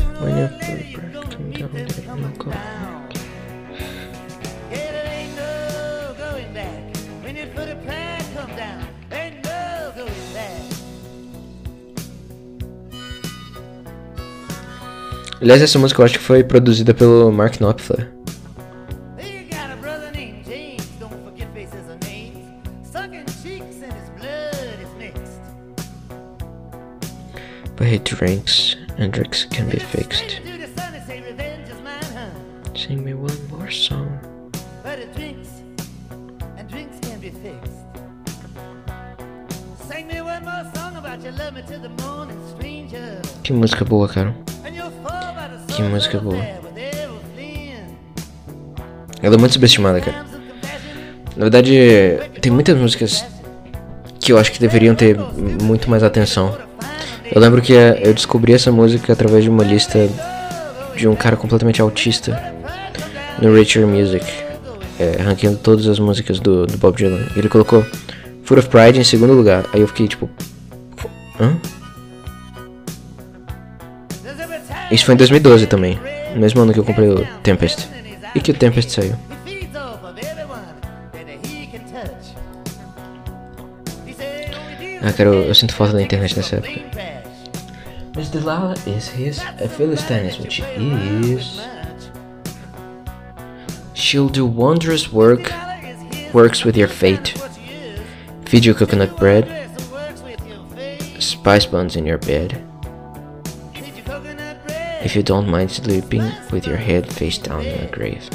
Aliás, 15.41 15.59
essa 15.59 15.79
música 15.79 16.01
eu 16.01 16.05
acho 16.05 16.19
que 16.19 16.23
foi 16.23 16.43
produzida 16.43 16.93
pelo 16.93 17.31
Mark 17.31 17.57
Knopfler. 17.57 18.20
He 27.91 27.99
drinks, 27.99 28.77
and 28.97 29.11
drinks 29.11 29.43
can 29.43 29.69
be 29.69 29.77
fixed. 29.77 30.39
Sing 32.73 33.03
me 33.03 33.13
one 33.13 33.35
more 33.49 33.69
song. 33.69 34.17
But 34.81 34.97
it 34.97 35.13
drinks, 35.13 35.49
and 36.57 36.69
drinks 36.69 36.97
can 37.01 37.19
be 37.19 37.31
fixed. 37.31 37.83
Sing 39.89 40.07
me 40.07 40.21
one 40.21 40.41
more 40.45 40.63
song 40.73 40.95
about 40.95 41.21
your 41.21 41.33
love 41.33 41.53
me 41.53 41.63
to 41.63 41.79
the 41.79 41.89
morning, 42.01 42.39
stranger. 42.55 43.19
Que 43.43 43.51
música 43.51 43.83
boa, 43.83 44.07
cara. 44.07 44.33
Que 45.67 45.83
música 45.83 46.17
boa. 46.17 46.41
Ela 49.21 49.35
é 49.35 49.37
muito 49.37 49.51
subestimada, 49.51 49.99
cara. 49.99 50.25
Na 51.35 51.43
verdade, 51.43 52.21
tem 52.39 52.53
muitas 52.53 52.77
músicas 52.77 53.25
que 54.17 54.31
eu 54.31 54.37
acho 54.37 54.49
que 54.49 54.59
deveriam 54.59 54.95
ter 54.95 55.17
muito 55.17 55.89
mais 55.89 56.03
atenção. 56.03 56.57
Eu 57.31 57.39
lembro 57.39 57.61
que 57.61 57.73
eh, 57.73 58.01
eu 58.03 58.13
descobri 58.13 58.53
essa 58.53 58.71
música 58.71 59.13
através 59.13 59.45
de 59.45 59.49
uma 59.49 59.63
lista 59.63 60.09
de 60.97 61.07
um 61.07 61.15
cara 61.15 61.37
completamente 61.37 61.81
autista 61.81 62.53
no 63.41 63.55
Richer 63.55 63.87
Music, 63.87 64.25
é, 64.99 65.21
ranqueando 65.21 65.57
todas 65.57 65.87
as 65.87 65.97
músicas 65.97 66.39
do, 66.41 66.67
do 66.67 66.77
Bob 66.77 66.97
Dylan. 66.97 67.25
Ele 67.35 67.47
colocou 67.47 67.85
Foot 68.43 68.59
of 68.59 68.67
Pride 68.67 68.99
em 68.99 69.03
segundo 69.05 69.33
lugar. 69.33 69.65
Aí 69.73 69.79
eu 69.79 69.87
fiquei 69.87 70.09
tipo. 70.09 70.29
Hã? 71.39 71.55
Isso 74.91 75.05
foi 75.05 75.13
em 75.13 75.17
2012 75.17 75.67
também, 75.67 75.97
mesmo 76.35 76.61
ano 76.61 76.73
que 76.73 76.79
eu 76.79 76.83
comprei 76.83 77.07
o 77.07 77.25
Tempest. 77.41 77.87
E 78.35 78.41
que 78.41 78.51
o 78.51 78.53
Tempest 78.53 78.91
saiu. 78.91 79.15
Ah, 85.01 85.13
cara, 85.13 85.29
eu, 85.29 85.43
eu 85.45 85.55
sinto 85.55 85.73
falta 85.73 85.93
da 85.93 86.01
internet 86.01 86.35
nessa 86.35 86.57
época. 86.57 86.90
Miss 88.15 88.29
Delilah 88.29 88.75
is 88.85 89.07
his, 89.07 89.39
a 89.59 89.69
Philistine 89.69 90.25
is 90.25 90.37
what 90.37 90.51
she 90.51 90.63
is. 90.63 91.65
She'll 93.93 94.27
do 94.27 94.45
wondrous 94.45 95.13
work, 95.13 95.49
works 96.33 96.65
with 96.65 96.75
your 96.75 96.89
fate. 96.89 97.41
Feed 98.45 98.65
you 98.65 98.73
coconut 98.73 99.15
bread, 99.15 99.45
spice 101.19 101.65
buns 101.65 101.95
in 101.95 102.05
your 102.05 102.17
bed. 102.17 102.61
If 105.03 105.15
you 105.15 105.23
don't 105.23 105.49
mind 105.49 105.71
sleeping 105.71 106.29
with 106.51 106.67
your 106.67 106.77
head 106.77 107.11
face 107.11 107.37
down 107.37 107.65
in 107.65 107.87
a 107.87 107.91
grave. 107.91 108.29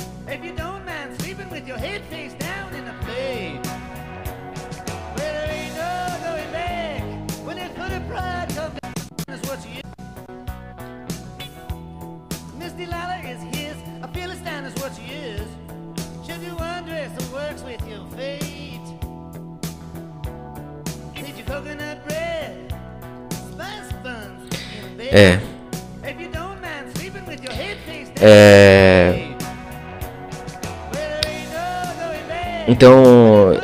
Então, 32.86 33.58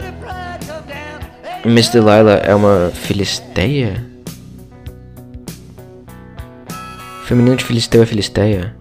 Miss 1.65 1.91
Delilah 1.91 2.41
é 2.43 2.53
uma 2.53 2.91
filisteia? 2.93 4.05
Feminino 7.27 7.55
de 7.55 7.65
filisteu 7.65 8.03
é 8.03 8.07
filisteia? 8.07 8.75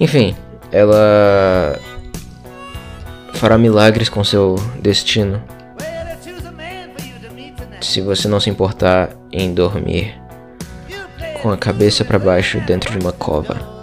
Enfim, 0.00 0.34
ela 0.72 1.78
fará 3.34 3.56
milagres 3.56 4.08
com 4.08 4.24
seu 4.24 4.56
destino 4.82 5.40
se 7.80 8.00
você 8.00 8.26
não 8.26 8.40
se 8.40 8.50
importar 8.50 9.10
em 9.30 9.54
dormir 9.54 10.20
com 11.40 11.52
a 11.52 11.56
cabeça 11.56 12.04
para 12.04 12.18
baixo 12.18 12.58
dentro 12.66 12.90
de 12.90 12.98
uma 12.98 13.12
cova. 13.12 13.77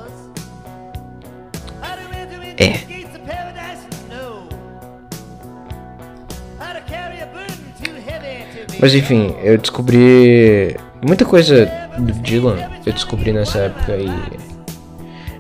Mas 8.86 8.94
enfim, 8.94 9.34
eu 9.42 9.58
descobri 9.58 10.78
muita 11.02 11.26
coisa 11.26 11.66
do 11.98 12.14
Dylan. 12.22 12.70
Eu 12.86 12.94
descobri 12.94 13.34
nessa 13.34 13.58
época 13.58 13.94
e 13.98 14.06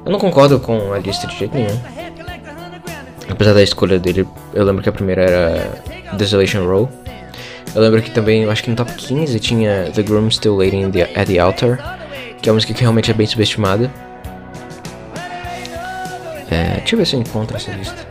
eu 0.03 0.11
não 0.11 0.17
concordo 0.17 0.59
com 0.59 0.91
a 0.91 0.97
lista 0.97 1.27
de 1.27 1.37
jeito 1.37 1.53
nenhum. 1.55 1.79
Apesar 3.29 3.53
da 3.53 3.61
escolha 3.61 3.99
dele, 3.99 4.27
eu 4.51 4.63
lembro 4.65 4.81
que 4.81 4.89
a 4.89 4.91
primeira 4.91 5.21
era 5.21 5.81
Desolation 6.13 6.65
Row. 6.65 6.89
Eu 7.75 7.81
lembro 7.83 8.01
que 8.01 8.09
também, 8.09 8.49
acho 8.49 8.63
que 8.63 8.71
no 8.71 8.75
top 8.75 8.91
15 8.93 9.39
tinha 9.39 9.91
The 9.93 10.01
Groom 10.01 10.31
Still 10.31 10.55
Waiting 10.55 10.89
the- 10.89 11.03
at 11.03 11.27
the 11.27 11.37
Altar, 11.37 11.99
que 12.41 12.49
é 12.49 12.51
uma 12.51 12.55
música 12.55 12.73
que 12.73 12.81
realmente 12.81 13.11
é 13.11 13.13
bem 13.13 13.27
subestimada. 13.27 13.91
É, 16.49 16.77
deixa 16.77 16.95
eu 16.95 16.97
ver 16.97 17.05
se 17.05 17.15
eu 17.15 17.19
encontro 17.19 17.55
essa 17.55 17.69
lista. 17.73 18.07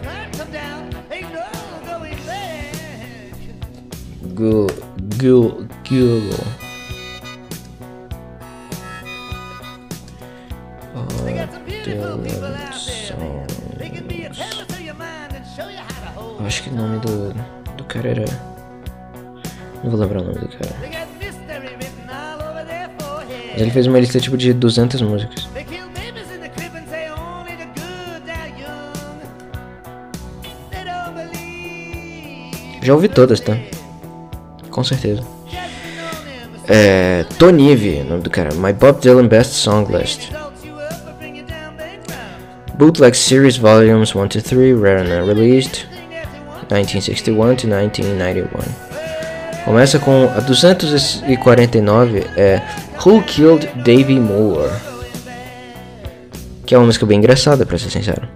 pride 4.37 4.94
Google. 5.25 6.45
Hold. 10.95 11.25
Eu 16.39 16.47
acho 16.47 16.62
que 16.62 16.68
o 16.68 16.75
nome 16.75 16.99
do, 16.99 17.33
do 17.75 17.85
cara 17.85 18.09
era. 18.11 18.25
Não 19.83 19.91
vou 19.91 19.99
lembrar 19.99 20.20
o 20.20 20.25
nome 20.25 20.39
do 20.39 20.49
cara. 20.49 20.77
Mas 23.53 23.62
ele 23.62 23.70
fez 23.70 23.87
uma 23.87 23.99
lista 23.99 24.20
tipo 24.20 24.37
de 24.37 24.53
200 24.53 25.01
músicas. 25.01 25.49
Já 32.83 32.93
ouvi 32.93 33.09
todas, 33.09 33.41
tá? 33.41 33.57
Com 34.75 34.83
certeza. 34.83 35.22
É. 36.68 37.25
O 37.41 37.53
nome 38.09 38.22
do 38.22 38.31
cara. 38.31 38.53
My 38.55 38.72
Bob 38.72 39.01
Dylan 39.01 39.29
Best 39.29 39.53
Song 39.53 39.87
List. 39.97 40.33
Bootleg 42.75 43.16
Series 43.16 43.57
Volumes 43.57 44.16
1 44.16 44.29
to 44.29 44.43
3, 44.43 44.75
rare 44.75 45.03
and 45.03 45.27
want. 45.27 45.87
1961 46.68 47.55
to 47.55 47.68
1991. 47.68 48.49
Começa 49.64 50.01
com 50.01 50.29
a 50.37 50.41
249, 50.41 52.27
é 52.37 52.61
Who 53.07 53.22
Killed 53.22 53.68
Davy 53.77 54.18
Moore? 54.18 54.72
Que 56.66 56.75
é 56.75 56.79
uma 56.79 56.87
música 56.87 57.07
bem 57.07 57.18
engraçada, 57.18 57.64
pra 57.64 57.79
ser 57.79 57.91
sincero. 57.91 58.29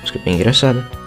Música 0.00 0.20
bem 0.24 0.36
engraçada. 0.36 0.97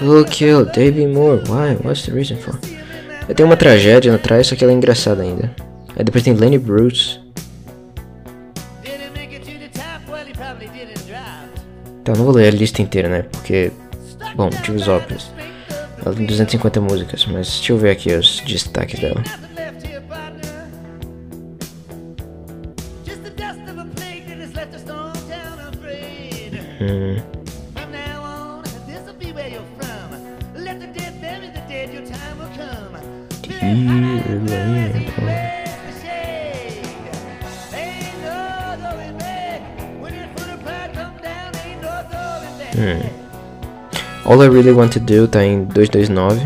Who 0.00 0.24
killed 0.24 0.72
Davy 0.72 1.06
Moore? 1.06 1.42
Why? 1.48 1.76
What's 1.82 2.06
the 2.06 2.12
reason 2.12 2.36
for? 2.36 2.58
Tem 3.34 3.44
uma 3.44 3.56
tragédia 3.56 4.14
atrás, 4.14 4.46
só 4.46 4.54
que 4.56 4.64
ela 4.64 4.72
é 4.72 4.76
engraçada 4.76 5.22
ainda. 5.22 5.50
Aí 5.96 6.04
depois 6.04 6.22
tem 6.22 6.34
Lenny 6.34 6.58
Bruce. 6.58 7.18
Tá, 12.04 12.12
não 12.16 12.24
vou 12.24 12.34
ler 12.34 12.48
a 12.48 12.50
lista 12.56 12.80
inteira, 12.80 13.08
né? 13.08 13.22
Porque, 13.22 13.70
bom, 14.34 14.44
motivos 14.44 14.88
óbvios. 14.88 15.30
Ela 16.04 16.14
tem 16.14 16.24
250 16.24 16.80
músicas, 16.80 17.26
mas 17.26 17.48
deixa 17.48 17.72
eu 17.72 17.78
ver 17.78 17.90
aqui 17.90 18.12
os 18.14 18.40
destaques 18.46 19.00
dela. 19.00 19.22
Nothing 26.80 27.27
All 44.30 44.42
I 44.42 44.48
Really 44.48 44.72
Want 44.72 44.92
To 44.92 45.00
Do 45.00 45.26
tá 45.26 45.42
em 45.42 45.64
229. 45.64 46.38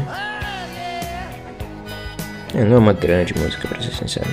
É, 2.55 2.65
não 2.65 2.77
é 2.77 2.79
uma 2.79 2.93
grande 2.93 3.37
música, 3.37 3.67
pra 3.67 3.81
ser 3.81 3.93
sincero. 3.93 4.31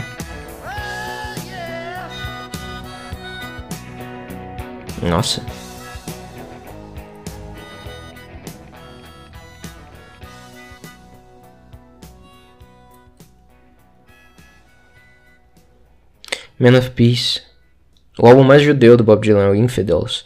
Nossa. 5.01 5.41
Man 16.59 16.77
of 16.77 16.91
Peace. 16.91 17.41
O 18.19 18.27
álbum 18.27 18.43
mais 18.43 18.61
judeu 18.61 18.95
do 18.95 19.03
Bob 19.03 19.23
Dylan, 19.23 19.55
é 19.55 19.57
Infidels. 19.57 20.23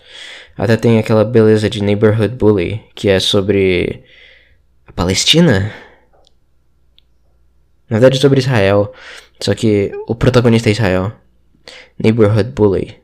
Até 0.58 0.78
tem 0.78 1.00
aquela 1.00 1.26
beleza 1.26 1.70
de 1.70 1.82
Neighborhood 1.82 2.36
Bully, 2.36 2.84
que 2.94 3.10
é 3.10 3.20
sobre 3.20 4.04
a 4.86 4.92
Palestina? 4.92 5.74
Na 7.90 8.00
verdade, 8.00 8.20
sobre 8.20 8.40
Israel. 8.40 8.94
Só 9.40 9.54
que 9.56 9.92
o 10.08 10.16
protagonista 10.16 10.70
é 10.70 10.72
Israel. 10.72 11.12
Neighborhood 11.98 12.52
Bully. 12.52 13.02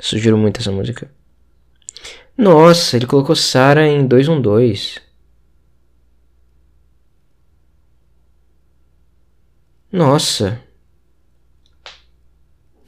Sugiro 0.00 0.36
muito 0.36 0.60
essa 0.60 0.70
música. 0.72 1.10
Nossa, 2.36 2.96
ele 2.96 3.06
colocou 3.06 3.34
Sarah 3.34 3.86
em 3.86 4.06
212. 4.06 5.00
Nossa. 9.92 10.62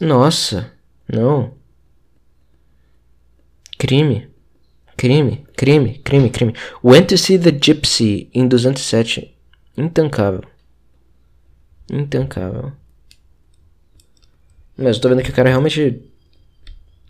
Nossa. 0.00 0.72
Não. 1.08 1.59
Crime. 3.80 4.28
Crime, 4.98 5.46
crime, 5.56 5.98
crime, 6.04 6.28
crime. 6.28 6.52
Went 6.82 7.08
to 7.08 7.16
see 7.16 7.38
the 7.38 7.50
Gypsy 7.50 8.28
em 8.34 8.46
207. 8.46 9.34
Intancável. 9.74 10.44
Intancável. 11.90 12.72
Mas 14.76 14.96
eu 14.96 15.00
tô 15.02 15.08
vendo 15.08 15.22
que 15.22 15.30
o 15.30 15.32
cara 15.32 15.48
realmente. 15.48 16.02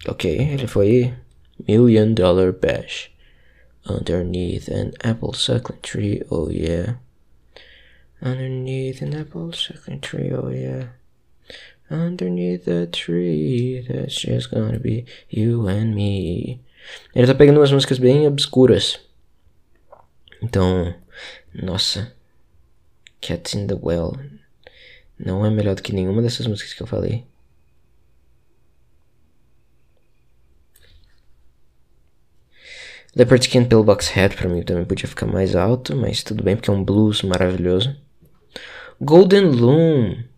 Ok, 0.06 0.30
ele 0.30 0.68
foi. 0.68 1.12
Million 1.66 2.14
Dollar 2.14 2.52
Bash. 2.52 3.10
Underneath 3.88 4.68
an 4.68 4.92
apple 5.02 5.34
suckling 5.34 5.80
tree, 5.82 6.22
oh 6.30 6.48
yeah. 6.50 6.98
Underneath 8.22 9.02
an 9.02 9.14
apple 9.14 9.52
suckling 9.52 10.00
tree, 10.00 10.32
oh 10.32 10.50
yeah. 10.50 10.90
Underneath 11.90 12.66
the 12.66 12.86
tree, 12.86 13.84
that's 13.86 14.14
just 14.14 14.50
gonna 14.50 14.78
be 14.78 15.04
you 15.28 15.68
and 15.68 15.94
me. 15.94 16.60
Ele 17.14 17.26
tá 17.26 17.34
pegando 17.34 17.58
umas 17.58 17.72
músicas 17.72 17.98
bem 17.98 18.26
obscuras. 18.26 19.00
Então, 20.42 20.94
nossa. 21.52 22.12
Cats 23.20 23.54
in 23.54 23.66
the 23.66 23.74
Well. 23.74 24.12
Não 25.18 25.44
é 25.44 25.50
melhor 25.50 25.74
do 25.74 25.82
que 25.82 25.92
nenhuma 25.92 26.22
dessas 26.22 26.46
músicas 26.46 26.72
que 26.72 26.82
eu 26.82 26.86
falei. 26.86 27.26
Leopard 33.14 33.44
Skin 33.44 33.64
Pillbox 33.64 34.08
Head 34.08 34.36
pra 34.36 34.48
mim 34.48 34.62
também 34.62 34.84
podia 34.84 35.08
ficar 35.08 35.26
mais 35.26 35.56
alto, 35.56 35.96
mas 35.96 36.22
tudo 36.22 36.44
bem 36.44 36.54
porque 36.54 36.70
é 36.70 36.72
um 36.72 36.84
blues 36.84 37.22
maravilhoso. 37.22 37.96
Golden 39.00 39.46
Loom. 39.46 40.29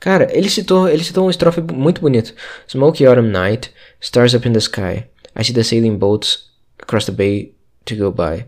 Cara, 0.00 0.28
ele 0.32 0.48
citou, 0.48 0.88
ele 0.88 1.04
citou 1.04 1.26
um 1.26 1.30
estrofe 1.30 1.60
muito 1.60 2.00
bonito. 2.00 2.34
Smoky 2.66 3.04
autumn 3.04 3.30
night, 3.30 3.70
stars 4.00 4.34
up 4.34 4.48
in 4.48 4.52
the 4.52 4.60
sky. 4.60 5.06
I 5.36 5.44
see 5.44 5.52
the 5.52 5.62
sailing 5.62 5.98
boats 5.98 6.50
across 6.78 7.04
the 7.04 7.12
bay 7.12 7.54
to 7.84 7.94
go 7.94 8.10
by. 8.10 8.46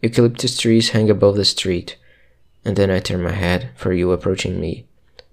Eucalyptus 0.00 0.56
trees 0.56 0.90
hang 0.90 1.10
above 1.10 1.36
the 1.36 1.44
street. 1.44 1.98
And 2.64 2.76
then 2.76 2.90
I 2.90 3.00
turn 3.00 3.22
my 3.22 3.32
head 3.32 3.70
for 3.74 3.92
you 3.92 4.12
approaching 4.12 4.60
me. 4.60 4.86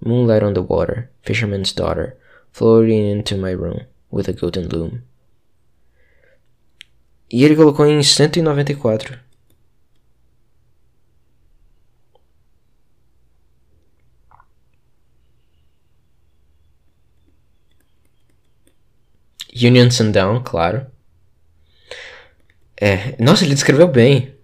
Moonlight 0.04 0.42
on 0.42 0.54
the 0.54 0.62
water, 0.62 1.08
fisherman's 1.22 1.72
daughter, 1.72 2.16
floating 2.50 3.06
into 3.06 3.36
my 3.36 3.52
room 3.52 3.86
with 4.10 4.28
a 4.28 4.32
golden 4.32 4.68
loom. 4.68 5.02
E 7.32 7.44
ele 7.44 7.54
colocou 7.54 7.86
em 7.86 8.02
194. 8.02 9.20
Union 19.54 19.90
Sundown, 19.90 20.42
claro. 20.42 20.86
É, 22.80 23.16
nossa, 23.22 23.44
ele 23.44 23.54
descreveu 23.54 23.88
bem. 23.88 24.34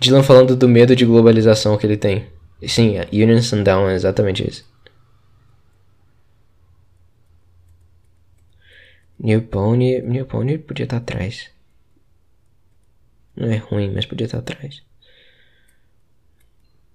Dylan 0.00 0.22
falando 0.22 0.56
do 0.56 0.68
medo 0.68 0.96
de 0.96 1.04
globalização 1.04 1.76
que 1.76 1.86
ele 1.86 1.96
tem. 1.96 2.26
Sim, 2.66 2.96
Union 3.12 3.40
Sundown 3.42 3.88
é 3.88 3.94
exatamente 3.94 4.48
isso. 4.48 4.66
New 9.18 9.42
Pony, 9.42 10.00
New 10.02 10.26
Pony 10.26 10.58
podia 10.58 10.84
estar 10.84 10.98
atrás. 10.98 11.50
Não 13.36 13.50
é 13.50 13.56
ruim, 13.56 13.92
mas 13.92 14.06
podia 14.06 14.24
estar 14.24 14.38
atrás. 14.38 14.82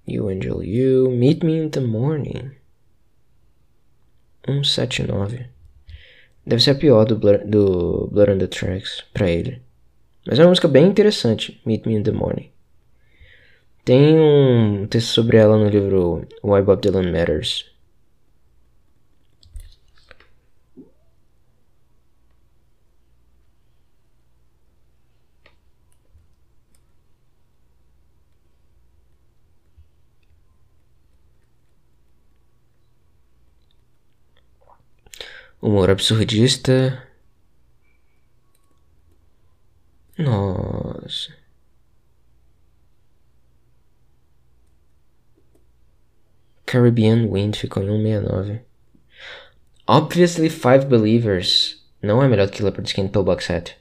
You 0.06 0.28
Angel 0.30 0.64
You, 0.64 1.12
Meet 1.12 1.44
Me 1.44 1.58
in 1.58 1.70
the 1.70 1.80
Morning. 1.80 2.52
179. 4.46 5.53
Deve 6.46 6.62
ser 6.62 6.72
a 6.72 6.76
pior 6.76 7.06
do 7.06 7.16
Blur, 7.16 7.40
do 7.46 8.10
Blur 8.12 8.30
on 8.30 8.38
the 8.38 8.48
Tracks 8.48 9.04
pra 9.14 9.30
ele. 9.30 9.62
Mas 10.26 10.40
é 10.40 10.44
uma 10.44 10.50
música 10.50 10.68
bem 10.68 10.86
interessante, 10.86 11.62
Meet 11.66 11.86
Me 11.86 11.96
in 11.96 12.04
the 12.04 12.12
Morning. 12.12 12.50
Tem 13.86 14.18
um 14.18 14.88
texto 14.88 15.10
sobre 15.10 15.38
ela 15.38 15.58
no 15.58 15.68
livro 15.68 16.26
Why 16.42 16.62
Bob 16.62 16.82
Dylan 16.82 17.12
Matters. 17.12 17.66
Humor 35.64 35.90
absurdista. 35.90 37.08
Nossa. 40.18 41.34
Caribbean 46.66 47.30
Wind 47.32 47.56
ficou 47.56 47.82
em 47.82 47.88
169. 47.88 48.66
Obviously, 49.88 50.50
Five 50.50 50.86
Believers 50.88 51.82
não 52.02 52.22
é 52.22 52.28
melhor 52.28 52.50
que 52.50 52.62
Leopard 52.62 52.90
Skin 52.90 53.08
Pillbox 53.08 53.50
Hat. 53.50 53.78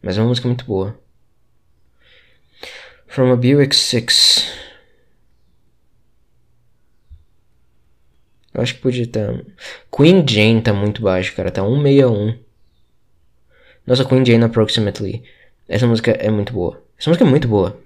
Mas 0.00 0.16
é 0.16 0.20
uma 0.20 0.28
música 0.28 0.46
muito 0.46 0.64
boa. 0.64 1.09
From 3.10 3.32
a 3.32 3.36
Buick 3.36 3.74
6. 3.74 4.46
Eu 8.54 8.62
acho 8.62 8.76
que 8.76 8.80
podia 8.80 9.02
estar. 9.02 9.34
Queen 9.90 10.24
Jane 10.24 10.62
tá 10.62 10.72
muito 10.72 11.02
baixo, 11.02 11.34
cara. 11.34 11.50
Tá 11.50 11.60
161. 11.60 12.38
Nossa, 13.84 14.04
Queen 14.04 14.24
Jane 14.24 14.44
Approximately. 14.44 15.24
Essa 15.68 15.88
música 15.88 16.12
é 16.12 16.30
muito 16.30 16.52
boa. 16.52 16.80
Essa 16.96 17.10
música 17.10 17.24
é 17.24 17.28
muito 17.28 17.48
boa. 17.48 17.80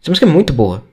Essa 0.00 0.12
música 0.12 0.26
é 0.26 0.28
muito 0.28 0.52
boa. 0.52 0.84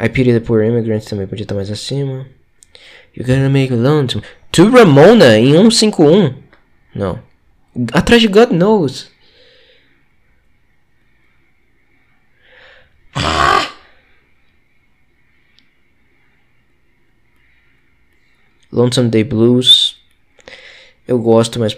I 0.00 0.08
Pity 0.08 0.32
the 0.32 0.40
Poor 0.40 0.64
Immigrants 0.64 1.04
também 1.04 1.28
podia 1.28 1.44
estar 1.44 1.54
mais 1.54 1.70
acima. 1.70 2.26
You're 3.16 3.32
gonna 3.32 3.48
make 3.48 3.72
a 3.72 3.76
lonesome. 3.76 4.24
To 4.50 4.68
Ramona 4.68 5.38
em 5.38 5.52
151. 5.52 6.42
Não. 6.92 7.31
Atrás 7.92 8.20
de 8.20 8.28
God 8.28 8.50
Knows. 8.50 9.10
Lonesome 18.70 19.10
Day 19.10 19.24
Blues. 19.24 20.00
Eu 21.06 21.18
gosto, 21.18 21.58
mas. 21.58 21.76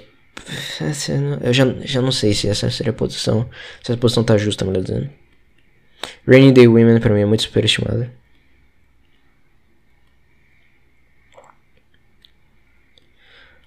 Eu 1.42 1.52
já, 1.52 1.64
já 1.84 2.02
não 2.02 2.12
sei 2.12 2.34
se 2.34 2.48
essa 2.48 2.70
seria 2.70 2.90
a 2.90 2.94
posição. 2.94 3.48
Se 3.82 3.92
essa 3.92 4.00
posição 4.00 4.24
tá 4.24 4.36
justa, 4.36 4.64
melhor 4.64 4.82
dizendo. 4.82 5.10
Rainy 6.26 6.52
Day 6.52 6.68
Women 6.68 7.00
pra 7.00 7.14
mim 7.14 7.20
é 7.20 7.26
muito 7.26 7.42
superestimada. 7.42 8.12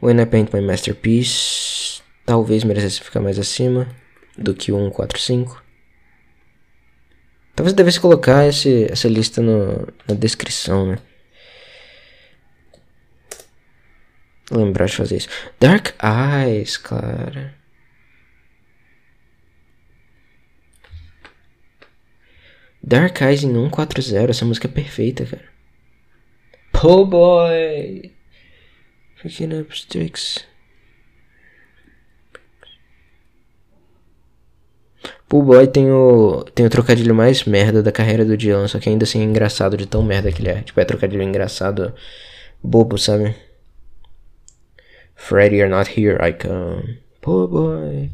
When 0.02 0.22
I 0.22 0.26
Paint 0.26 0.54
My 0.54 0.62
Masterpiece. 0.62 1.77
Talvez 2.28 2.66
merecesse 2.66 3.02
ficar 3.02 3.22
mais 3.22 3.40
acima 3.40 3.88
do 4.38 4.54
que 4.54 4.70
o 4.70 4.78
145. 4.78 5.64
Talvez 7.56 7.74
devesse 7.74 8.02
colocar 8.02 8.46
esse, 8.46 8.84
essa 8.92 9.08
lista 9.08 9.42
no, 9.42 9.88
na 10.06 10.14
descrição, 10.14 10.86
né? 10.88 10.98
Lembrar 14.52 14.88
de 14.88 14.98
fazer 14.98 15.16
isso. 15.16 15.30
Dark 15.58 15.96
Eyes, 16.04 16.76
cara. 16.76 17.56
Dark 22.84 23.22
Eyes 23.22 23.44
em 23.46 23.54
140. 23.54 24.32
Essa 24.32 24.44
música 24.44 24.68
é 24.68 24.72
perfeita, 24.72 25.26
cara. 25.26 25.46
Po 26.74 27.06
Boy. 27.06 28.14
Picking 29.24 29.62
up 29.62 29.74
Pool 35.28 35.44
Boy 35.44 35.68
tem 35.68 35.92
o, 35.92 36.46
tem 36.56 36.66
o 36.66 36.70
trocadilho 36.70 37.14
mais 37.14 37.44
merda 37.44 37.84
da 37.84 37.92
carreira 37.92 38.24
do 38.24 38.38
Dylan, 38.38 38.68
só 38.68 38.80
que 38.80 38.88
ainda 38.88 39.04
assim 39.04 39.20
é 39.20 39.24
engraçado 39.24 39.76
de 39.76 39.86
tão 39.86 40.02
merda 40.02 40.32
que 40.32 40.42
ele 40.42 40.50
é. 40.50 40.62
Tipo, 40.62 40.80
é 40.80 40.86
trocadilho 40.86 41.22
engraçado, 41.22 41.94
bobo, 42.64 42.98
sabe? 42.98 43.36
Freddy, 45.16 45.58
you're 45.58 45.70
not 45.70 45.90
here, 45.90 46.18
I 46.22 46.32
come. 46.32 47.00
Poor 47.20 47.48
boy. 47.48 48.10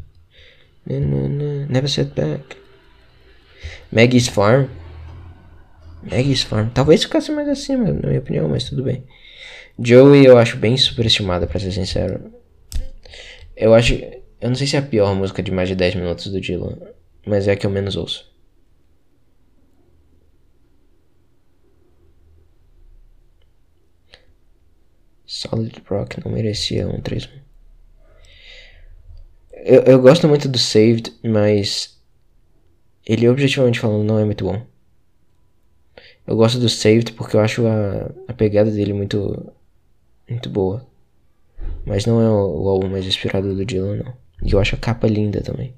Na, 0.86 0.98
na, 0.98 1.28
na, 1.28 1.66
Never 1.68 1.88
set 1.88 2.12
back. 2.14 2.56
Maggie's 3.92 4.26
Farm. 4.26 4.66
Maggie's 6.02 6.42
Farm. 6.42 6.70
Talvez 6.70 7.04
ficasse 7.04 7.30
mais 7.30 7.48
acima, 7.48 7.92
na 7.92 8.08
minha 8.08 8.18
opinião, 8.18 8.48
mas 8.48 8.64
tudo 8.64 8.82
bem. 8.82 9.04
Joey 9.78 10.24
eu 10.24 10.36
acho 10.36 10.56
bem 10.56 10.76
superestimada, 10.76 11.46
pra 11.46 11.60
ser 11.60 11.70
sincero. 11.70 12.32
Eu 13.56 13.72
acho. 13.72 13.94
Eu 14.40 14.48
não 14.48 14.56
sei 14.56 14.66
se 14.66 14.74
é 14.74 14.80
a 14.80 14.82
pior 14.82 15.14
música 15.14 15.42
de 15.42 15.52
mais 15.52 15.68
de 15.68 15.76
10 15.76 15.94
minutos 15.94 16.26
do 16.26 16.40
Dylan, 16.40 16.76
mas 17.26 17.48
é 17.48 17.52
a 17.52 17.56
que 17.56 17.66
eu 17.66 17.70
menos 17.70 17.96
ouço. 17.96 18.32
Solid 25.26 25.82
Rock 25.88 26.24
não 26.24 26.32
merecia 26.32 26.86
um 26.88 27.00
3 27.00 27.28
eu, 29.64 29.82
eu 29.82 30.00
gosto 30.00 30.28
muito 30.28 30.46
do 30.48 30.58
Saved, 30.58 31.10
mas 31.22 31.98
ele 33.06 33.28
objetivamente 33.28 33.80
falando 33.80 34.04
não 34.04 34.18
é 34.18 34.24
muito 34.24 34.44
bom. 34.44 34.62
Eu 36.26 36.36
gosto 36.36 36.58
do 36.58 36.68
Saved 36.68 37.12
porque 37.12 37.36
eu 37.36 37.40
acho 37.40 37.66
a, 37.66 38.10
a 38.28 38.32
pegada 38.34 38.70
dele 38.70 38.92
muito 38.92 39.52
muito 40.28 40.48
boa. 40.50 40.86
Mas 41.86 42.06
não 42.06 42.20
é 42.20 42.28
o, 42.28 42.64
o 42.64 42.68
álbum 42.68 42.88
mais 42.88 43.06
inspirado 43.06 43.54
do 43.54 43.64
Dylan, 43.64 43.96
não. 43.96 44.14
E 44.42 44.52
eu 44.52 44.60
acho 44.60 44.74
a 44.74 44.78
capa 44.78 45.06
linda 45.06 45.40
também. 45.42 45.74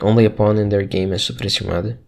Only 0.00 0.26
a 0.26 0.30
pawn 0.30 0.58
in 0.58 0.68
Their 0.68 0.82
Game 0.82 1.14
é 1.14 1.18
superestimada. 1.18 1.98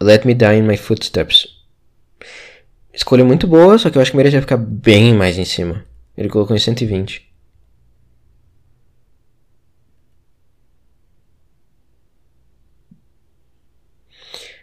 Let 0.00 0.24
Me 0.24 0.34
Die 0.34 0.52
in 0.52 0.66
My 0.66 0.76
Footsteps. 0.76 1.59
Escolha 3.00 3.24
muito 3.24 3.46
boa, 3.46 3.78
só 3.78 3.88
que 3.88 3.96
eu 3.96 4.02
acho 4.02 4.10
que 4.10 4.16
merecia 4.18 4.42
ficar 4.42 4.58
bem 4.58 5.14
mais 5.14 5.38
em 5.38 5.44
cima. 5.44 5.82
Ele 6.14 6.28
colocou 6.28 6.54
em 6.54 6.58
120. 6.58 7.32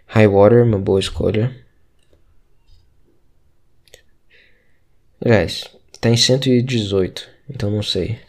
High 0.05 0.27
Water, 0.27 0.63
uma 0.63 0.77
boa 0.77 0.99
escolha. 0.99 1.65
Aliás, 5.19 5.63
tá 5.99 6.07
em 6.07 6.15
118, 6.15 7.27
então 7.49 7.71
não 7.71 7.81
sei 7.81 8.19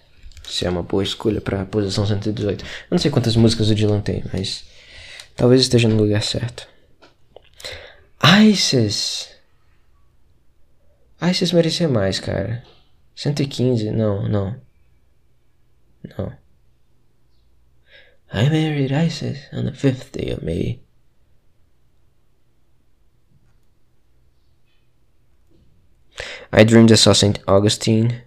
se 0.42 0.64
é 0.64 0.70
uma 0.70 0.82
boa 0.82 1.02
escolha 1.02 1.42
pra 1.42 1.66
posição 1.66 2.06
118. 2.06 2.64
Eu 2.64 2.68
não 2.90 2.98
sei 2.98 3.10
quantas 3.10 3.36
músicas 3.36 3.68
o 3.68 3.74
Dylan 3.74 4.00
tem, 4.00 4.24
mas 4.32 4.64
talvez 5.36 5.60
esteja 5.60 5.86
no 5.86 5.96
lugar 5.96 6.22
certo. 6.22 6.66
ISIS. 8.42 9.37
ISIS 11.20 11.52
merecia 11.52 11.88
mais, 11.88 12.20
cara. 12.20 12.64
115, 13.14 13.90
não, 13.90 14.28
não. 14.28 14.60
Não. 16.16 16.32
I 18.32 18.48
married 18.50 18.92
Isis 18.92 19.48
on 19.52 19.64
the 19.64 19.72
fifth 19.72 20.12
day 20.12 20.32
of 20.32 20.44
May. 20.44 20.80
I 26.52 26.64
dreamed 26.64 26.92
I 26.92 26.96
saw 26.96 27.12
St. 27.12 27.40
Augustine. 27.46 28.22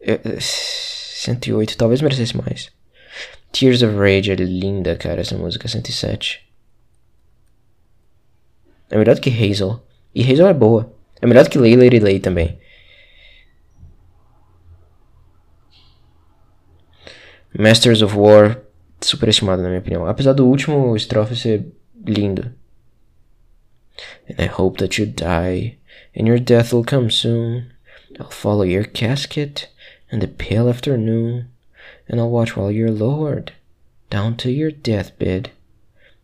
Eu, 0.00 0.18
108, 0.40 1.76
talvez 1.76 2.00
merecesse 2.00 2.36
mais. 2.36 2.72
Tears 3.52 3.82
of 3.82 3.94
Rage 3.96 4.30
é 4.30 4.34
linda, 4.34 4.96
cara, 4.96 5.20
essa 5.20 5.36
música, 5.36 5.68
107. 5.68 6.49
É 8.90 8.98
melhor 8.98 9.14
do 9.14 9.20
que 9.20 9.30
Hazel. 9.30 9.80
E 10.14 10.22
Hazel 10.22 10.48
é 10.48 10.54
boa. 10.54 10.92
É 11.20 11.26
melhor 11.26 11.44
do 11.44 11.50
que 11.50 11.58
Lay 11.58 11.76
Lady 11.76 12.00
Lay 12.00 12.18
também. 12.18 12.58
Masters 17.56 18.02
of 18.02 18.16
War, 18.16 18.60
superestimado 19.00 19.62
na 19.62 19.68
minha 19.68 19.80
opinião. 19.80 20.06
Apesar 20.06 20.32
do 20.32 20.46
último 20.46 20.96
estrofe 20.96 21.36
ser 21.36 21.66
lindo. 22.06 22.52
And 24.28 24.42
I 24.42 24.46
hope 24.46 24.78
that 24.78 25.00
you 25.00 25.06
die, 25.06 25.78
and 26.16 26.26
your 26.26 26.38
death 26.38 26.72
will 26.72 26.84
come 26.84 27.10
soon. 27.10 27.66
I'll 28.18 28.30
follow 28.30 28.64
your 28.64 28.84
casket 28.84 29.68
in 30.10 30.20
the 30.20 30.26
pale 30.26 30.68
afternoon, 30.68 31.46
and 32.08 32.20
I'll 32.20 32.30
watch 32.30 32.56
while 32.56 32.70
you're 32.70 32.90
lowered 32.90 33.52
down 34.10 34.36
to 34.36 34.50
your 34.50 34.70
deathbed, 34.70 35.50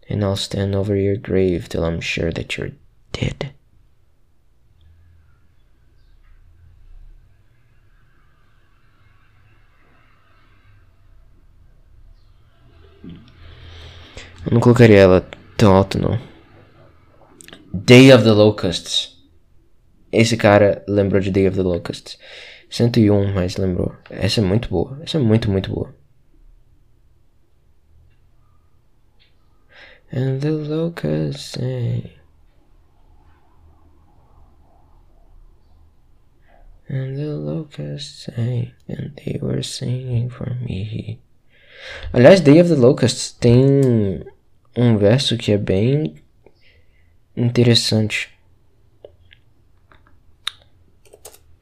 and 0.08 0.22
I'll 0.22 0.36
stand 0.36 0.74
over 0.74 0.96
your 0.96 1.16
grave 1.16 1.68
till 1.68 1.84
I'm 1.84 2.00
sure 2.00 2.32
that 2.32 2.56
you're 2.56 2.72
dead. 3.12 3.52
Eu 14.46 14.52
não 14.52 14.60
colocaria 14.60 14.98
ela 14.98 15.28
tão 15.56 15.74
alto, 15.74 15.98
não. 15.98 16.20
Day 17.74 18.12
of 18.12 18.22
the 18.22 18.30
Locusts. 18.30 19.16
Esse 20.12 20.36
cara 20.36 20.84
lembrou 20.88 21.20
de 21.20 21.32
Day 21.32 21.48
of 21.48 21.56
the 21.56 21.62
Locusts. 21.64 22.16
101, 22.70 23.32
mas 23.34 23.56
lembrou. 23.56 23.94
Essa 24.08 24.40
é 24.40 24.44
muito 24.44 24.68
boa. 24.68 24.98
Essa 25.02 25.18
é 25.18 25.20
muito, 25.20 25.50
muito 25.50 25.70
boa. 25.70 25.92
And 30.16 30.40
the 30.40 30.52
locusts 30.52 31.50
sing. 31.50 32.08
And 36.88 37.18
the 37.18 37.36
locusts 37.36 38.24
sang, 38.24 38.72
and 38.88 39.12
they 39.16 39.38
were 39.42 39.62
singing 39.62 40.30
for 40.30 40.56
me. 40.62 41.20
Aliás, 42.14 42.40
Day 42.40 42.58
of 42.62 42.70
the 42.70 42.76
Locusts 42.76 43.30
tem 43.32 44.24
um 44.74 44.96
verso 44.96 45.36
que 45.36 45.52
é 45.52 45.58
bem 45.58 46.14
interessante. 47.36 48.30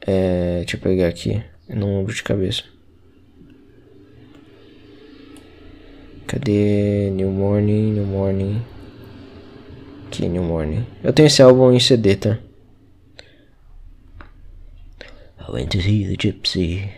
É, 0.01 0.59
deixa 0.59 0.77
eu 0.77 0.81
pegar 0.81 1.09
aqui. 1.09 1.43
Não 1.69 1.99
lembro 1.99 2.15
de 2.15 2.23
cabeça. 2.23 2.63
Cadê 6.35 7.11
New 7.12 7.30
Morning, 7.30 7.95
New 7.95 8.07
Morning? 8.07 8.61
Aqui, 10.09 10.28
New 10.28 10.43
Morning. 10.43 10.85
Eu 11.01 11.12
tenho 11.12 11.28
esse 11.28 11.41
álbum 11.41 11.72
em 11.72 11.78
CD, 11.78 12.16
tá? 12.16 12.41
I 15.39 15.53
went 15.53 15.68
to 15.68 15.80
see 15.80 16.05
the 16.05 16.16
gypsy. 16.16 16.91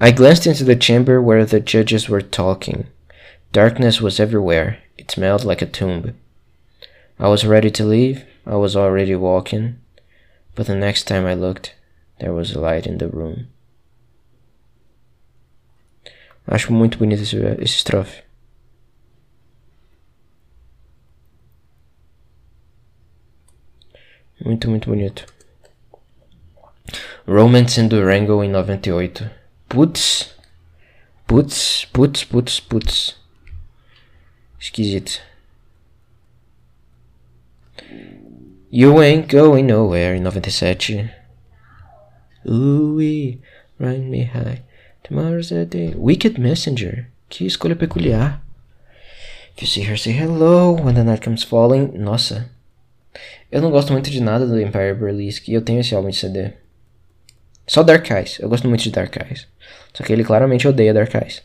I 0.00 0.12
glanced 0.12 0.46
into 0.46 0.64
the 0.64 0.76
chamber 0.76 1.20
where 1.20 1.44
the 1.44 1.58
judges 1.58 2.08
were 2.08 2.22
talking. 2.22 2.86
Darkness 3.50 4.00
was 4.00 4.20
everywhere. 4.20 4.78
It 4.96 5.10
smelled 5.10 5.44
like 5.44 5.60
a 5.60 5.66
tomb. 5.66 6.14
I 7.18 7.26
was 7.26 7.44
ready 7.44 7.72
to 7.72 7.84
leave. 7.84 8.24
I 8.46 8.54
was 8.54 8.76
already 8.76 9.16
walking. 9.16 9.80
But 10.54 10.68
the 10.68 10.76
next 10.76 11.08
time 11.08 11.26
I 11.26 11.34
looked, 11.34 11.74
there 12.22 12.32
was 12.32 12.54
a 12.54 12.60
light 12.60 12.86
in 12.86 12.98
the 12.98 13.08
room. 13.08 13.48
Acho 16.46 16.72
muito 16.72 16.98
bonito 16.98 17.22
esse, 17.22 17.36
esse 17.36 17.76
estrofe. 17.76 18.22
Muito, 24.44 24.70
muito 24.70 24.88
bonito. 24.88 25.26
Romance 27.26 27.80
in 27.80 27.88
Durango 27.88 28.42
em 28.42 28.50
98. 28.50 29.28
Putz. 29.68 30.34
Putz, 31.26 31.84
putz, 31.86 32.24
putz, 32.24 32.60
putz. 32.60 33.16
Esquisito. 34.60 35.20
You 38.70 38.98
Ain't 39.00 39.28
Going 39.28 39.64
Nowhere, 39.64 40.16
em 40.16 40.20
97. 40.20 41.21
Ooh, 42.48 42.96
me 42.96 44.24
high. 44.24 44.62
Tomorrow's 45.02 45.48
the 45.48 45.64
day. 45.64 45.94
Wicked 45.96 46.40
Messenger. 46.40 47.08
Que 47.28 47.46
escolha 47.46 47.76
peculiar. 47.76 48.40
If 49.56 49.62
you 49.62 49.66
see 49.66 49.82
her, 49.82 49.96
say 49.96 50.12
hello 50.12 50.72
when 50.72 50.94
the 50.94 51.04
night 51.04 51.22
comes 51.22 51.42
falling. 51.42 51.92
Nossa. 51.98 52.50
Eu 53.50 53.60
não 53.60 53.70
gosto 53.70 53.92
muito 53.92 54.10
de 54.10 54.20
nada 54.20 54.46
do 54.46 54.60
Empire 54.60 54.94
Burlesque 54.94 55.50
e 55.50 55.54
eu 55.54 55.62
tenho 55.62 55.80
esse 55.80 55.94
álbum 55.94 56.08
de 56.08 56.16
CD. 56.16 56.52
Só 57.66 57.82
Dark 57.82 58.08
Eyes. 58.10 58.38
Eu 58.38 58.48
gosto 58.48 58.68
muito 58.68 58.82
de 58.82 58.90
Dark 58.90 59.14
Eyes. 59.16 59.46
Só 59.92 60.02
que 60.02 60.12
ele 60.12 60.24
claramente 60.24 60.66
odeia 60.66 60.94
Dark 60.94 61.14
Eyes. 61.14 61.42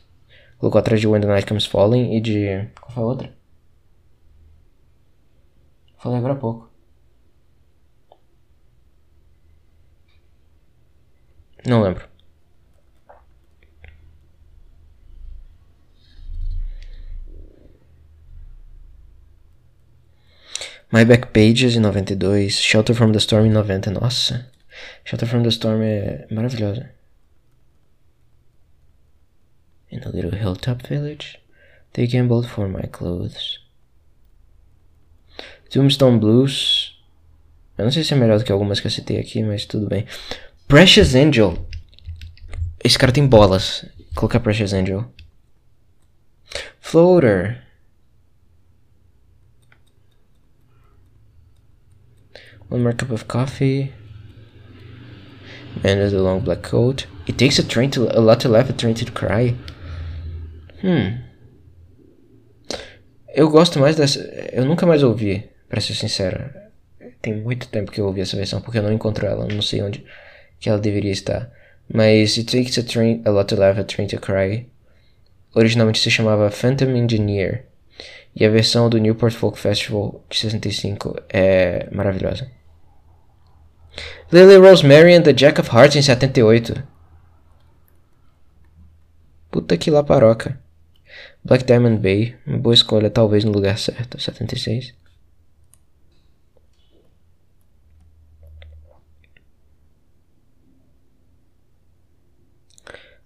Colocou 0.57 0.79
atrás 0.79 0.99
de 0.99 1.07
When 1.07 1.21
the 1.21 1.27
Night 1.27 1.45
Comes 1.45 1.65
Falling 1.65 2.15
e 2.15 2.21
de. 2.21 2.67
Qual 2.79 2.91
foi 2.91 3.03
a 3.03 3.05
outra? 3.05 3.33
Falei 5.97 6.17
agora 6.17 6.33
há 6.33 6.37
pouco. 6.37 6.66
Não 11.65 11.81
lembro. 11.81 12.07
My 20.89 21.03
Back 21.03 21.27
Pages 21.33 21.75
em 21.75 21.81
92, 21.81 22.53
Shelter 22.61 22.95
from 22.95 23.11
the 23.11 23.17
Storm 23.17 23.45
em 23.45 23.49
90. 23.49 23.91
Nossa, 23.91 24.49
Shelter 25.03 25.27
from 25.27 25.43
the 25.43 25.49
Storm 25.49 25.81
é 25.81 26.25
maravilhosa. 26.31 26.89
In 29.91 30.01
a 30.05 30.09
little 30.09 30.31
hilltop 30.31 30.87
village, 30.87 31.39
they 31.93 32.07
gambled 32.07 32.47
for 32.47 32.69
my 32.69 32.87
clothes. 32.87 33.59
Tombstone 35.69 36.19
Blues. 36.19 36.93
Eu 37.77 37.83
não 37.83 37.91
sei 37.91 38.03
se 38.03 38.13
é 38.13 38.17
melhor 38.17 38.39
do 38.39 38.45
que 38.45 38.51
algumas 38.51 38.79
que 38.79 38.87
eu 38.87 38.91
citei 38.91 39.19
aqui, 39.19 39.43
mas 39.43 39.65
tudo 39.65 39.87
bem. 39.87 40.05
Precious 40.67 41.15
Angel. 41.15 41.65
Esse 42.83 42.99
cara 42.99 43.13
tem 43.13 43.25
bolas. 43.25 43.85
Vou 43.97 44.15
colocar 44.15 44.41
Precious 44.41 44.73
Angel. 44.73 45.05
Floater. 46.81 47.63
One 52.69 52.83
more 52.83 52.93
cup 52.93 53.11
of 53.11 53.23
coffee. 53.25 53.93
Man 55.85 55.99
with 55.99 56.13
a 56.13 56.21
long 56.21 56.41
black 56.41 56.69
coat. 56.69 57.07
It 57.29 57.37
takes 57.37 57.59
a 57.59 57.63
train 57.63 57.89
to 57.91 58.09
a 58.09 58.19
lot 58.19 58.41
to 58.41 58.49
laugh, 58.49 58.69
a 58.69 58.73
train 58.73 58.93
to 58.95 59.09
cry. 59.13 59.55
Hmm. 60.81 61.23
Eu 63.33 63.49
gosto 63.49 63.79
mais 63.79 63.95
dessa. 63.95 64.19
Eu 64.51 64.65
nunca 64.65 64.85
mais 64.85 65.01
ouvi, 65.01 65.49
pra 65.69 65.79
ser 65.79 65.93
sincero. 65.93 66.49
Tem 67.21 67.33
muito 67.33 67.69
tempo 67.69 67.89
que 67.89 68.01
eu 68.01 68.05
ouvi 68.05 68.19
essa 68.19 68.35
versão, 68.35 68.59
porque 68.59 68.79
eu 68.79 68.83
não 68.83 68.91
encontro 68.91 69.25
ela, 69.25 69.47
não 69.47 69.61
sei 69.61 69.81
onde 69.81 70.03
que 70.59 70.69
ela 70.69 70.79
deveria 70.79 71.11
estar. 71.11 71.51
Mas 71.91 72.37
It 72.37 72.45
Takes 72.45 72.77
a, 72.77 72.83
train, 72.83 73.21
a 73.25 73.29
Lot 73.29 73.53
to 73.53 73.59
Laugh, 73.59 73.79
a 73.79 73.83
Train 73.83 74.07
to 74.07 74.19
Cry 74.19 74.67
originalmente 75.57 75.99
se 75.99 76.11
chamava 76.11 76.51
Phantom 76.51 76.95
Engineer. 76.95 77.65
E 78.35 78.45
a 78.45 78.49
versão 78.49 78.87
do 78.87 78.99
Newport 78.99 79.33
Folk 79.33 79.57
Festival 79.57 80.23
de 80.29 80.37
65 80.37 81.15
é 81.29 81.89
maravilhosa. 81.91 82.47
Lily 84.31 84.57
Rosemary 84.57 85.15
and 85.15 85.23
the 85.23 85.33
Jack 85.33 85.59
of 85.59 85.75
Hearts 85.75 85.95
em 85.95 86.01
78. 86.03 86.83
Puta 89.49 89.75
que 89.75 89.89
laparoca. 89.89 90.59
Black 91.43 91.65
Diamond 91.65 91.99
Bay, 91.99 92.35
uma 92.45 92.59
boa 92.59 92.75
escolha, 92.75 93.09
talvez 93.09 93.43
no 93.43 93.51
lugar 93.51 93.79
certo, 93.79 94.21
76. 94.21 94.93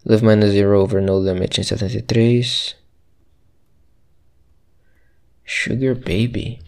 Live 0.03 0.23
Minus 0.23 0.51
Zero 0.51 0.81
over 0.81 0.99
No 0.99 1.19
Limit 1.19 1.59
em 1.59 1.63
73. 1.63 2.75
Sugar 5.45 5.93
Baby. 5.93 6.59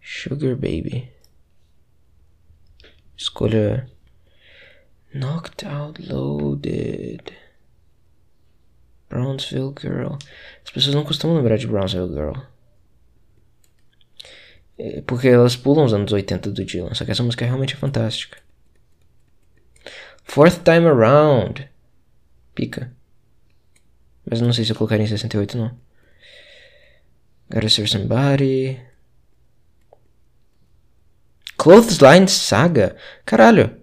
Sugar 0.00 0.54
Baby. 0.54 1.10
Escolha 3.16 3.90
Knocked 5.12 5.66
Out 5.66 6.02
Loaded. 6.08 7.32
Brownsville 9.08 9.74
Girl. 9.80 10.18
As 10.64 10.70
pessoas 10.70 10.94
não 10.94 11.04
costumam 11.04 11.36
lembrar 11.36 11.56
de 11.56 11.66
Brownsville 11.66 12.12
Girl. 12.12 12.34
É, 14.78 15.00
Porque 15.02 15.26
elas 15.26 15.56
pulam 15.56 15.84
os 15.84 15.92
anos 15.92 16.12
80 16.12 16.52
do 16.52 16.64
Dylan. 16.64 16.94
Só 16.94 17.04
que 17.04 17.10
essa 17.10 17.24
música 17.24 17.44
é 17.44 17.48
realmente 17.48 17.74
fantástica. 17.74 18.38
Fourth 20.28 20.62
Time 20.62 20.86
Around. 20.86 21.68
Pica. 22.54 22.92
Mas 24.30 24.40
não 24.40 24.52
sei 24.52 24.64
se 24.64 24.72
eu 24.72 24.76
colocaria 24.76 25.04
em 25.04 25.08
68 25.08 25.56
não. 25.56 25.76
Gotta 27.50 27.68
Serve 27.68 27.90
Somebody. 27.90 28.80
Clothesline 31.56 32.28
Saga. 32.28 32.94
Caralho. 33.24 33.80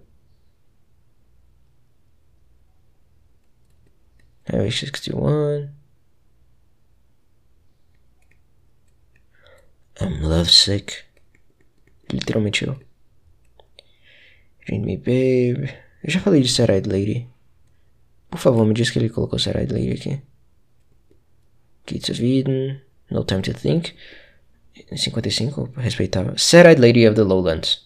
Highway 4.48 4.70
61. 4.70 5.68
I'm 10.00 10.22
lovesick. 10.22 11.04
Literalmente 12.12 12.64
eu. 12.64 12.80
Dream 14.64 14.82
Me 14.82 14.96
Babe. 14.96 15.85
Eu 16.06 16.12
já 16.12 16.20
falei 16.20 16.40
de 16.40 16.48
Sad 16.48 16.88
Lady. 16.88 17.26
Por 18.30 18.38
favor, 18.38 18.64
me 18.64 18.72
diz 18.72 18.90
que 18.90 18.98
ele 19.00 19.08
colocou 19.08 19.40
Sad 19.40 19.72
Lady 19.72 19.90
aqui. 19.90 20.22
Gates 21.84 22.10
of 22.10 22.24
Eden. 22.24 22.80
No 23.10 23.24
Time 23.24 23.42
to 23.42 23.52
Think. 23.52 23.92
55, 24.94 25.72
respeitável. 25.76 26.38
Sad 26.38 26.80
Lady 26.80 27.08
of 27.08 27.16
the 27.16 27.22
Lowlands. 27.22 27.84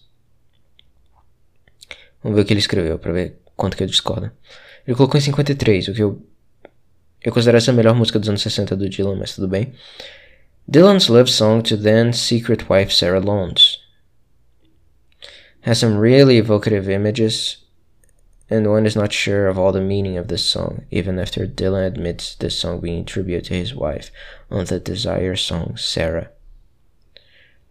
Vamos 2.21 2.35
ver 2.35 2.43
o 2.43 2.45
que 2.45 2.53
ele 2.53 2.59
escreveu 2.59 2.99
pra 2.99 3.11
ver 3.11 3.39
quanto 3.55 3.75
que 3.75 3.81
eu 3.81 3.87
discordo. 3.87 4.31
Ele 4.85 4.95
colocou 4.95 5.17
em 5.17 5.21
53, 5.21 5.87
o 5.87 5.93
que 5.93 6.03
eu. 6.03 6.23
Eu 7.23 7.31
considero 7.31 7.57
essa 7.57 7.71
a 7.71 7.73
melhor 7.73 7.95
música 7.95 8.19
dos 8.19 8.29
anos 8.29 8.43
60 8.43 8.75
do 8.75 8.87
Dylan, 8.87 9.15
mas 9.15 9.33
tudo 9.33 9.47
bem. 9.47 9.73
Dylan's 10.67 11.07
love 11.07 11.31
song 11.31 11.63
to 11.63 11.75
then 11.75 12.13
secret 12.13 12.65
wife 12.69 12.93
Sarah 12.93 13.19
Lones 13.19 13.79
has 15.63 15.79
some 15.79 15.99
really 15.99 16.37
evocative 16.37 16.91
images, 16.91 17.61
and 18.51 18.69
one 18.69 18.85
is 18.85 18.97
not 18.97 19.13
sure 19.13 19.47
of 19.47 19.57
all 19.57 19.71
the 19.71 19.79
meaning 19.79 20.17
of 20.17 20.27
this 20.27 20.43
song, 20.43 20.83
even 20.91 21.17
after 21.17 21.47
Dylan 21.47 21.87
admits 21.87 22.35
this 22.35 22.59
song 22.59 22.81
being 22.81 22.99
a 22.99 23.05
tribute 23.05 23.45
to 23.45 23.53
his 23.53 23.73
wife 23.73 24.11
on 24.51 24.65
the 24.65 24.77
Desire 24.77 25.37
song 25.37 25.77
Sarah. 25.77 26.29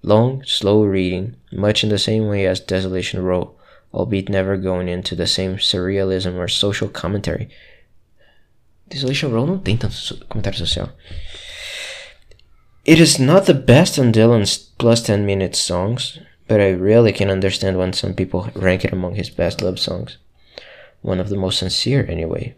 Long, 0.03 0.43
slow 0.47 0.83
reading, 0.85 1.37
much 1.53 1.85
in 1.85 1.91
the 1.91 1.99
same 1.99 2.29
way 2.29 2.47
as 2.47 2.61
Desolation 2.61 3.23
Row, 3.23 3.55
albeit 3.93 4.31
never 4.31 4.57
going 4.57 4.89
into 4.89 5.15
the 5.15 5.27
same 5.27 5.57
surrealism 5.57 6.37
or 6.37 6.49
social 6.49 6.89
commentary. 6.89 7.51
Desolation 8.89 9.31
Row 9.31 9.47
não 9.47 9.59
tem 9.59 9.77
tanto 9.77 9.95
comentário 10.31 10.57
social. 10.57 10.89
It 12.87 12.99
is 12.99 13.19
not 13.19 13.45
the 13.45 13.53
best 13.53 13.99
on 13.99 14.13
Dylan's 14.13 14.57
plus 14.57 15.03
10 15.03 15.27
minute 15.27 15.55
songs, 15.55 16.19
but 16.49 16.59
I 16.59 16.71
really 16.71 17.13
can 17.13 17.31
understand 17.31 17.77
when 17.77 17.93
some 17.93 18.15
people 18.15 18.49
rank 18.55 18.87
it 18.87 18.95
among 18.95 19.17
his 19.17 19.29
best 19.29 19.61
love 19.61 19.79
songs. 19.79 20.17
One 21.03 21.21
of 21.21 21.29
the 21.29 21.37
most 21.37 21.59
sincere, 21.59 22.05
anyway. 22.09 22.55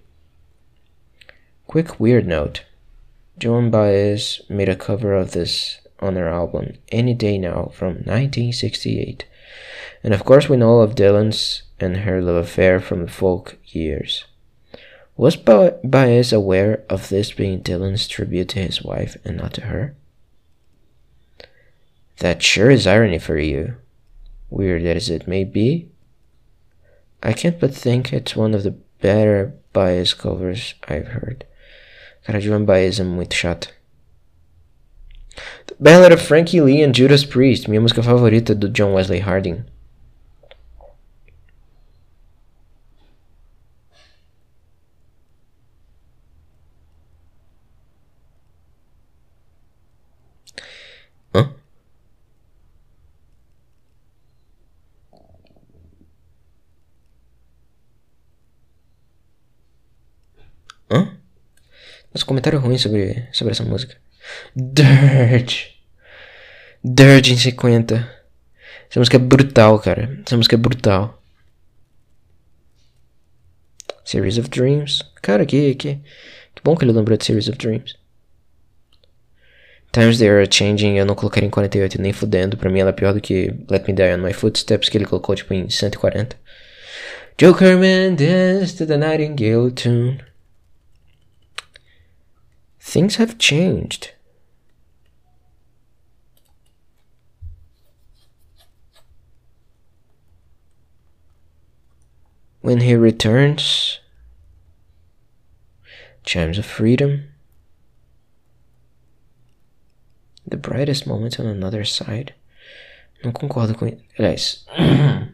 Quick 1.67 1.99
weird 2.01 2.27
note 2.27 2.65
Joan 3.39 3.71
Baez 3.71 4.43
made 4.49 4.69
a 4.69 4.77
cover 4.77 5.15
of 5.15 5.33
this 5.33 5.81
on 6.01 6.17
her 6.17 6.29
album 6.29 6.75
Any 6.91 7.15
Day 7.15 7.39
Now 7.39 7.71
from 7.73 7.95
1968. 7.95 9.25
And 10.03 10.13
of 10.13 10.25
course, 10.25 10.49
we 10.49 10.57
know 10.57 10.81
of 10.81 10.95
Dylan's 10.95 11.63
and 11.81 11.99
her 11.99 12.21
love 12.21 12.37
affair 12.37 12.81
from 12.81 13.03
the 13.03 13.11
folk 13.11 13.59
years. 13.67 14.25
Was 15.17 15.37
ba- 15.37 15.79
Baez 15.85 16.33
aware 16.33 16.85
of 16.89 17.09
this 17.09 17.33
being 17.33 17.63
Dylan's 17.63 18.09
tribute 18.09 18.49
to 18.51 18.61
his 18.61 18.83
wife 18.83 19.17
and 19.25 19.37
not 19.37 19.55
to 19.55 19.63
her? 19.63 19.95
That 22.19 22.43
sure 22.43 22.71
is 22.71 22.87
irony 22.87 23.19
for 23.19 23.39
you. 23.39 23.77
Weird 24.51 24.85
as 24.85 25.09
it 25.09 25.29
may 25.29 25.45
be, 25.45 25.92
I 27.23 27.33
can't 27.33 27.61
but 27.61 27.75
think 27.75 28.13
it's 28.13 28.37
one 28.37 28.55
of 28.55 28.63
the 28.65 28.75
better 29.01 29.53
Baez 29.73 30.15
covers 30.15 30.75
I've 30.89 31.09
heard. 31.09 31.45
Cara, 32.25 32.41
Joan 32.41 32.65
Baez 32.65 32.99
é 32.99 33.05
muito 33.05 33.35
chato. 33.35 33.69
The 35.67 35.75
Ballad 35.81 36.13
of 36.13 36.21
Frankie 36.21 36.61
Lee 36.61 36.83
and 36.83 36.95
Judas 36.95 37.25
Priest, 37.25 37.69
minha 37.69 37.81
música 37.81 38.03
favorita 38.03 38.55
do 38.55 38.69
John 38.69 38.93
Wesley 38.93 39.21
Harding. 39.21 39.65
Mas 62.13 62.23
comentário 62.23 62.59
ruim 62.59 62.79
sobre, 62.79 63.27
sobre 63.33 63.53
essa 63.53 63.65
música. 63.65 63.97
Dirt. 64.55 65.71
Dirt 66.85 67.29
em 67.29 67.37
50. 67.37 68.23
Essa 68.91 69.01
música 69.01 69.17
é 69.17 69.21
brutal, 69.21 69.79
cara. 69.79 70.21
Essa 70.27 70.37
música 70.37 70.55
é 70.55 70.59
brutal. 70.59 71.23
Series 74.05 74.39
of 74.39 74.49
Dreams. 74.51 75.03
Cara, 75.23 75.47
que, 75.47 75.75
que, 75.75 75.95
que 76.55 76.63
bom 76.63 76.77
que 76.77 76.85
ele 76.85 76.93
lembrou 76.93 77.17
de 77.17 77.25
Series 77.25 77.49
of 77.49 77.57
Dreams. 77.57 77.97
Times 79.93 80.19
They 80.19 80.29
Are 80.29 80.49
Changing 80.51 80.97
eu 80.97 81.05
não 81.05 81.15
colocaria 81.15 81.47
em 81.47 81.51
48 81.51 82.01
nem 82.01 82.13
fudendo. 82.13 82.57
Pra 82.57 82.71
mim 82.71 82.81
ela 82.81 82.91
é 82.91 82.95
pior 82.95 83.13
do 83.13 83.21
que 83.21 83.55
Let 83.71 83.87
Me 83.87 83.93
Die 83.93 84.15
On 84.15 84.19
My 84.19 84.33
Footsteps, 84.33 84.89
que 84.89 84.99
ele 84.99 85.05
colocou 85.05 85.35
tipo 85.35 85.53
em 85.55 85.69
140. 85.69 86.37
Joker 87.39 87.77
Man 87.77 88.15
Dance 88.15 88.77
to 88.77 88.87
the 88.87 88.97
Nightingale 88.97 89.71
Tune. 89.71 90.19
Things 92.93 93.17
have 93.17 93.39
changed. 93.39 94.11
When 102.61 102.83
he 102.83 102.95
returns, 102.95 103.99
Chimes 106.27 106.59
of 106.59 106.67
Freedom, 106.67 107.29
The 110.47 110.59
Brightest 110.59 111.07
Moment 111.07 111.41
on 111.41 111.47
Another 111.47 111.87
Side. 111.87 112.35
Não 113.25 113.33
concordo 113.33 113.75
com. 113.75 113.87
Aliás, 114.19 114.67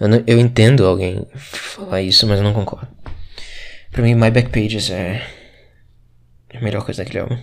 eu, 0.00 0.08
não, 0.08 0.24
eu 0.26 0.40
entendo 0.40 0.84
alguém 0.84 1.24
falar 1.36 2.02
isso, 2.02 2.26
mas 2.26 2.38
eu 2.38 2.44
não 2.44 2.52
concordo. 2.52 2.88
Pra 3.92 4.02
mim, 4.02 4.16
My 4.16 4.32
Back 4.32 4.48
Pages 4.48 4.90
é 4.90 5.43
a 6.56 6.60
melhor 6.60 6.84
coisa 6.84 7.02
daquele 7.02 7.20
álbum. 7.20 7.38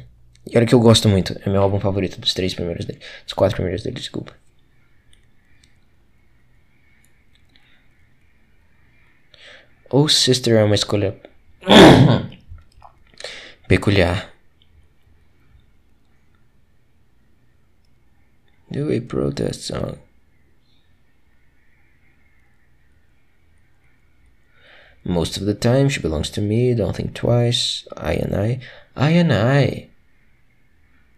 E 0.45 0.57
olha 0.57 0.65
que 0.65 0.73
eu 0.73 0.79
gosto 0.79 1.07
muito, 1.07 1.39
é 1.45 1.49
meu 1.49 1.61
álbum 1.61 1.79
favorito 1.79 2.19
dos 2.19 2.33
três 2.33 2.53
primeiros 2.53 2.85
dele. 2.85 2.99
Dos 3.23 3.33
quatro 3.33 3.55
primeiros 3.55 3.83
dele, 3.83 3.95
desculpa. 3.95 4.35
Oh 9.89 10.07
Sister 10.07 10.55
é 10.55 10.63
uma 10.63 10.75
escolha 10.75 11.15
peculiar. 13.67 14.31
Do 18.71 18.93
a 18.93 19.01
protest 19.01 19.67
song. 19.67 19.97
Most 25.03 25.37
of 25.37 25.45
the 25.45 25.55
time 25.55 25.89
she 25.89 25.99
belongs 25.99 26.29
to 26.31 26.41
me, 26.41 26.75
don't 26.75 26.95
think 26.95 27.13
twice. 27.13 27.87
I 27.97 28.13
and 28.13 28.35
I. 28.35 28.59
I 28.95 29.11
and 29.11 29.33
I. 29.33 29.89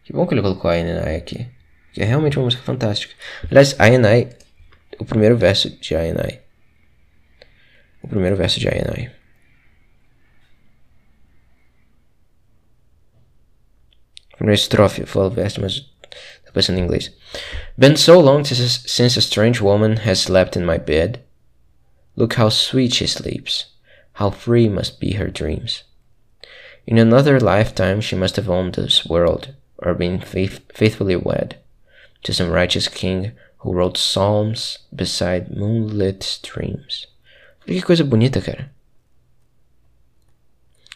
Que 0.05 0.13
bom 0.13 0.25
que 0.25 0.33
ele 0.33 0.41
colocou 0.41 0.71
I 0.71 0.79
and 0.79 1.05
I 1.05 1.15
aqui. 1.15 1.47
Que 1.93 2.01
é 2.01 2.05
realmente 2.05 2.37
uma 2.37 2.45
música 2.45 2.63
fantástica. 2.63 3.13
Aliás, 3.49 3.73
I 3.73 3.95
and 3.95 4.07
I. 4.07 4.29
O 4.99 5.05
primeiro 5.05 5.37
verso 5.37 5.69
de 5.69 5.93
I 5.93 6.11
and 6.11 6.21
I. 6.21 6.39
O 8.01 8.07
primeiro 8.07 8.35
verso 8.35 8.59
de 8.59 8.67
I 8.67 8.79
and 8.79 9.01
I. 9.01 9.11
Primeira 14.37 14.55
estrofe, 14.55 15.05
falo 15.05 15.29
verso, 15.29 15.61
mas 15.61 15.79
tá 16.45 16.51
pensando 16.53 16.79
em 16.79 16.83
inglês. 16.83 17.11
Been 17.77 17.95
so 17.95 18.19
long 18.19 18.43
since, 18.43 18.81
since 18.87 19.17
a 19.17 19.21
strange 19.21 19.61
woman 19.61 19.97
has 20.05 20.19
slept 20.19 20.57
in 20.57 20.65
my 20.65 20.77
bed. 20.77 21.21
Look 22.15 22.39
how 22.39 22.49
sweet 22.49 22.93
she 22.93 23.07
sleeps. 23.07 23.72
How 24.13 24.29
free 24.29 24.69
must 24.69 24.99
be 24.99 25.13
her 25.13 25.29
dreams. 25.29 25.83
In 26.85 26.97
another 26.97 27.39
lifetime, 27.39 28.01
she 28.01 28.15
must 28.15 28.35
have 28.35 28.49
owned 28.49 28.75
this 28.75 29.05
world, 29.05 29.53
or 29.77 29.93
been 29.93 30.19
faith- 30.19 30.61
faithfully 30.73 31.15
wed 31.15 31.57
to 32.23 32.33
some 32.33 32.51
righteous 32.51 32.87
king 32.87 33.31
who 33.59 33.73
wrote 33.73 33.97
psalms 33.97 34.79
beside 34.93 35.55
moonlit 35.55 36.23
streams. 36.23 37.07
Olha 37.67 37.79
que 37.79 37.81
coisa 37.81 38.03
bonita, 38.03 38.41
cara. 38.41 38.69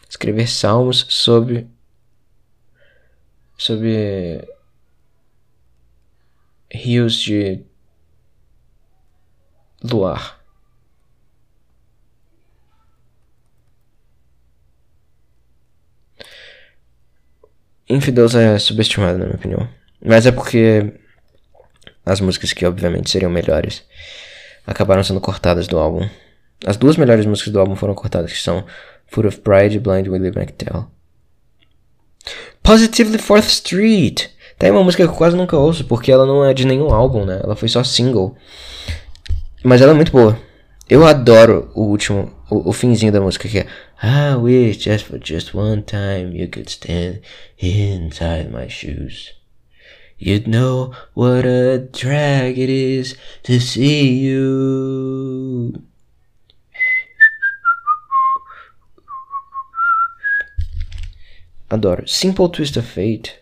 Escrever 0.08 0.46
salmos 0.46 1.06
sobre. 1.08 1.66
sobre. 3.56 4.46
rios 6.74 7.24
de. 7.24 7.64
luar. 9.82 10.37
Infidels 17.88 18.34
é 18.34 18.58
subestimado, 18.58 19.18
na 19.18 19.24
minha 19.24 19.36
opinião. 19.36 19.68
Mas 20.04 20.26
é 20.26 20.32
porque 20.32 20.92
as 22.04 22.20
músicas 22.20 22.52
que 22.52 22.64
obviamente 22.64 23.10
seriam 23.10 23.30
melhores 23.30 23.84
acabaram 24.66 25.02
sendo 25.02 25.20
cortadas 25.20 25.66
do 25.66 25.78
álbum. 25.78 26.08
As 26.66 26.76
duas 26.76 26.96
melhores 26.96 27.24
músicas 27.24 27.52
do 27.52 27.60
álbum 27.60 27.74
foram 27.74 27.94
cortadas, 27.94 28.32
que 28.32 28.38
são 28.38 28.64
Foot 29.06 29.28
of 29.28 29.40
Pride 29.40 29.76
e 29.76 29.80
Blind 29.80 30.08
Willie 30.08 30.32
McTell. 30.34 30.86
Positively 32.62 33.18
Fourth 33.18 33.46
Street! 33.46 34.26
Tem 34.58 34.70
uma 34.70 34.82
música 34.82 35.04
que 35.04 35.08
eu 35.08 35.14
quase 35.14 35.36
nunca 35.36 35.56
ouço, 35.56 35.84
porque 35.84 36.10
ela 36.10 36.26
não 36.26 36.44
é 36.44 36.52
de 36.52 36.66
nenhum 36.66 36.92
álbum, 36.92 37.24
né? 37.24 37.40
Ela 37.42 37.54
foi 37.54 37.68
só 37.68 37.82
single. 37.84 38.36
Mas 39.62 39.80
ela 39.80 39.92
é 39.92 39.94
muito 39.94 40.12
boa. 40.12 40.38
Eu 40.90 41.06
adoro 41.06 41.70
o 41.74 41.82
último, 41.82 42.32
o, 42.50 42.70
o 42.70 42.72
finzinho 42.72 43.12
da 43.12 43.20
música 43.20 43.48
que 43.48 43.58
é 43.58 43.66
I 44.02 44.34
wish 44.36 44.78
just 44.78 45.06
for 45.06 45.18
just 45.22 45.54
one 45.54 45.82
time 45.82 46.36
you 46.36 46.48
could 46.48 46.70
stand 46.70 47.20
inside 47.58 48.50
my 48.50 48.68
shoes. 48.68 49.34
You'd 50.18 50.48
know 50.48 50.92
what 51.14 51.46
a 51.46 51.78
drag 51.78 52.58
it 52.58 52.70
is 52.70 53.16
to 53.44 53.60
see 53.60 54.18
you. 54.18 55.74
Adoro. 61.70 62.08
Simple 62.08 62.48
Twist 62.48 62.76
of 62.76 62.86
Fate. 62.86 63.34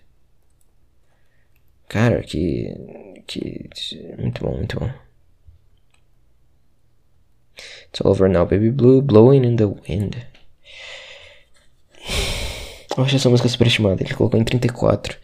Cara, 1.88 2.22
que. 2.22 2.74
que. 3.26 3.70
Muito 4.18 4.42
bom, 4.42 4.56
muito 4.56 4.78
bom. 4.78 5.05
It's 7.88 8.00
over 8.04 8.28
now, 8.28 8.44
baby 8.44 8.70
blue, 8.70 9.00
blowing 9.00 9.44
in 9.44 9.56
the 9.56 9.66
wind. 9.66 10.16
Eu 12.96 13.04
acho 13.04 13.16
essa 13.16 13.28
música 13.28 13.48
superestimada. 13.48 14.02
Ele 14.02 14.14
colocou 14.14 14.40
em 14.40 14.44
34. 14.44 15.18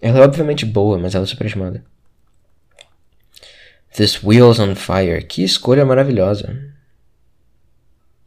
Ela 0.00 0.18
é 0.18 0.22
obviamente 0.22 0.64
boa, 0.64 0.98
mas 0.98 1.14
ela 1.14 1.24
é 1.24 1.26
superestimada. 1.26 1.84
This 3.94 4.22
Wheels 4.22 4.58
on 4.58 4.74
Fire. 4.74 5.24
Que 5.24 5.42
escolha 5.42 5.84
maravilhosa. 5.84 6.72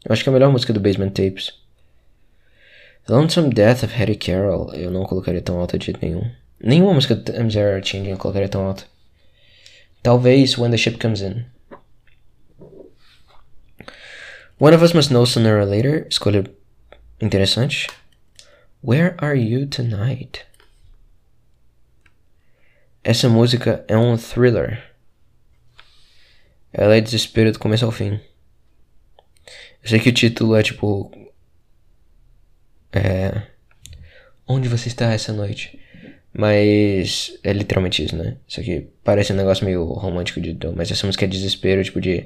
Eu 0.06 0.14
acho 0.14 0.24
que 0.24 0.30
é 0.30 0.32
a 0.32 0.34
melhor 0.34 0.52
música 0.52 0.72
do 0.72 0.80
Basement 0.80 1.10
Tapes. 1.12 1.54
Lonesome 3.08 3.54
Death 3.54 3.84
of 3.84 3.94
Harry 3.96 4.16
Carroll. 4.16 4.74
Eu 4.74 4.92
não 4.92 5.04
colocaria 5.04 5.42
tão 5.42 5.60
alta 5.60 5.78
de 5.78 5.86
jeito 5.86 6.00
nenhum. 6.02 6.30
Nenhuma 6.60 6.94
música 6.94 7.16
do 7.16 7.32
MZR 7.32 7.84
Changing 7.84 8.12
eu 8.12 8.18
colocaria 8.18 8.50
tão 8.50 8.66
alta. 8.66 8.86
Talvez 10.06 10.56
When 10.56 10.70
the 10.70 10.78
Ship 10.78 11.00
Comes 11.00 11.24
In. 11.24 11.48
One 14.60 14.72
of 14.72 14.84
Us 14.84 14.94
Must 14.94 15.10
Know 15.10 15.26
Sooner 15.26 15.58
or 15.58 15.66
Later. 15.66 16.06
Escolha 16.08 16.46
interessante. 17.20 17.90
Where 18.84 19.16
Are 19.18 19.36
You 19.36 19.66
Tonight? 19.66 20.46
Essa 23.04 23.28
música 23.28 23.84
é 23.88 23.98
um 23.98 24.16
thriller. 24.16 24.84
Ela 26.72 26.98
é 26.98 27.02
desespero 27.02 27.52
do 27.52 27.58
começo 27.58 27.84
ao 27.84 27.92
fim. 27.92 28.22
Eu 29.82 29.90
sei 29.90 30.00
que 30.00 30.10
o 30.10 30.14
título 30.14 30.56
é 30.56 30.62
tipo. 30.62 31.12
É. 32.94 33.42
Onde 34.48 34.70
você 34.70 34.88
está 34.88 35.12
essa 35.12 35.34
noite? 35.34 35.80
Mas 36.38 37.40
é 37.44 37.54
literalmente 37.54 38.04
isso, 38.04 38.16
né? 38.16 38.38
Isso 38.48 38.60
aqui 38.60 38.90
parece 39.04 39.32
um 39.32 39.38
negócio 39.38 39.66
meio 39.66 39.86
romântico 39.86 40.42
de 40.42 40.58
mas 40.76 40.92
essa 40.92 41.06
música 41.08 41.24
é 41.26 41.28
desespero, 41.30 41.84
tipo 41.84 42.02
de 42.02 42.26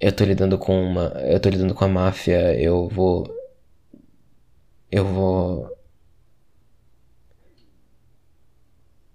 eu 0.00 0.12
tô 0.12 0.24
lidando 0.24 0.58
com 0.58 0.82
uma, 0.82 1.12
eu 1.26 1.40
tô 1.40 1.48
lidando 1.50 1.74
com 1.74 1.84
a 1.84 1.88
máfia, 1.88 2.58
eu 2.60 2.88
vou 2.88 3.26
eu 4.90 5.04
vou 5.04 5.68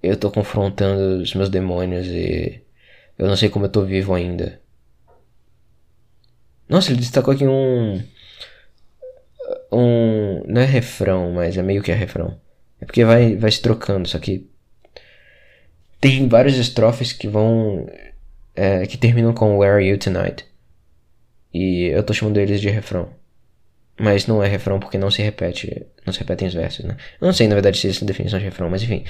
eu 0.01 0.17
tô 0.17 0.31
confrontando 0.31 1.21
os 1.21 1.33
meus 1.35 1.49
demônios 1.49 2.07
e 2.07 2.61
eu 3.17 3.27
não 3.27 3.35
sei 3.37 3.49
como 3.49 3.65
eu 3.65 3.69
tô 3.71 3.83
vivo 3.85 4.13
ainda. 4.13 4.61
Nossa, 6.69 6.91
ele 6.91 6.99
destacou 6.99 7.33
aqui 7.33 7.45
um 7.47 8.01
um 9.71 10.43
não 10.47 10.61
é 10.61 10.65
refrão, 10.65 11.31
mas 11.33 11.57
é 11.57 11.61
meio 11.63 11.81
que 11.81 11.91
é 11.91 11.95
refrão. 11.95 12.39
É 12.81 12.85
porque 12.85 13.03
vai, 13.03 13.35
vai 13.35 13.51
se 13.51 13.61
trocando, 13.61 14.07
só 14.07 14.19
que 14.19 14.47
tem 15.99 16.27
várias 16.27 16.55
estrofes 16.55 17.11
que 17.11 17.27
vão. 17.27 17.89
É, 18.55 18.85
que 18.87 18.97
terminam 18.97 19.33
com 19.33 19.57
Where 19.57 19.75
Are 19.75 19.87
You 19.87 19.97
Tonight? 19.97 20.45
E 21.53 21.85
eu 21.85 22.03
tô 22.03 22.13
chamando 22.13 22.37
eles 22.37 22.59
de 22.61 22.69
refrão. 22.69 23.09
Mas 23.99 24.27
não 24.27 24.43
é 24.43 24.47
refrão 24.47 24.79
porque 24.79 24.97
não 24.97 25.09
se 25.09 25.23
repete, 25.23 25.85
não 26.05 26.13
se 26.13 26.19
repetem 26.19 26.47
os 26.47 26.53
versos, 26.53 26.85
né? 26.85 26.95
Eu 27.19 27.25
não 27.25 27.33
sei, 27.33 27.47
na 27.47 27.55
verdade, 27.55 27.79
se 27.79 27.87
isso 27.87 28.03
é 28.03 28.07
definição 28.07 28.37
de 28.37 28.45
refrão, 28.45 28.69
mas 28.69 28.83
enfim. 28.83 29.03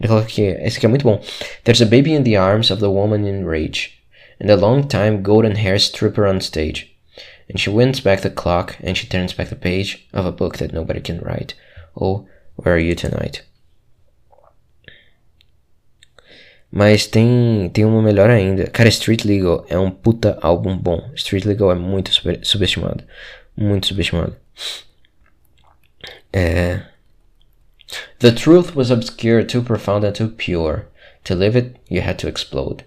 Ele 0.00 0.08
coloca 0.08 0.26
que 0.26 0.42
esse 0.42 0.78
aqui 0.78 0.86
é 0.86 0.88
muito 0.88 1.04
bom. 1.04 1.20
There's 1.62 1.80
a 1.80 1.84
baby 1.84 2.12
in 2.12 2.24
the 2.24 2.36
arms 2.36 2.72
of 2.72 2.80
the 2.80 2.88
woman 2.88 3.28
in 3.28 3.44
rage, 3.44 4.02
and 4.40 4.50
a 4.50 4.56
long 4.56 4.82
time 4.82 5.22
golden 5.22 5.54
hair 5.54 5.78
stripper 5.78 6.26
on 6.26 6.40
stage. 6.40 6.92
And 7.48 7.58
she 7.58 7.70
winds 7.70 8.00
back 8.00 8.22
the 8.22 8.30
clock, 8.30 8.74
and 8.82 8.96
she 8.96 9.06
turns 9.06 9.32
back 9.32 9.48
the 9.48 9.56
page 9.56 10.08
of 10.12 10.26
a 10.26 10.32
book 10.32 10.58
that 10.58 10.72
nobody 10.72 11.00
can 11.00 11.20
write. 11.20 11.54
Oh, 11.94 12.26
where 12.56 12.74
are 12.74 12.82
you 12.82 12.94
tonight? 12.94 13.44
Mas 16.70 17.06
tem, 17.06 17.68
tem 17.72 17.84
uma 17.84 18.00
melhor 18.00 18.30
ainda. 18.30 18.66
Cara, 18.66 18.88
Street 18.88 19.24
Legal 19.24 19.66
é 19.68 19.78
um 19.78 19.90
puta 19.90 20.38
álbum 20.40 20.76
bom. 20.76 21.10
Street 21.14 21.44
Legal 21.44 21.70
é 21.70 21.74
muito 21.74 22.10
super- 22.10 22.40
subestimado. 22.42 23.04
Muito 23.54 23.88
subestimado. 23.88 24.34
É. 26.32 26.80
The 28.20 28.32
truth 28.32 28.74
was 28.74 28.90
obscure, 28.90 29.44
too 29.44 29.62
profound 29.62 30.06
and 30.06 30.12
too 30.12 30.28
pure. 30.28 30.86
To 31.24 31.34
live 31.34 31.58
it, 31.58 31.76
you 31.90 32.00
had 32.00 32.16
to 32.20 32.28
explode. 32.28 32.84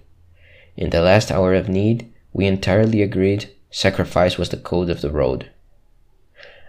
In 0.75 0.89
the 0.89 0.99
last 0.99 1.31
hour 1.31 1.53
of 1.55 1.69
need, 1.69 2.11
we 2.33 2.45
entirely 2.47 3.03
agreed 3.03 3.49
sacrifice 3.69 4.39
was 4.39 4.49
the 4.49 4.57
code 4.57 4.91
of 4.91 5.01
the 5.01 5.11
road. 5.11 5.51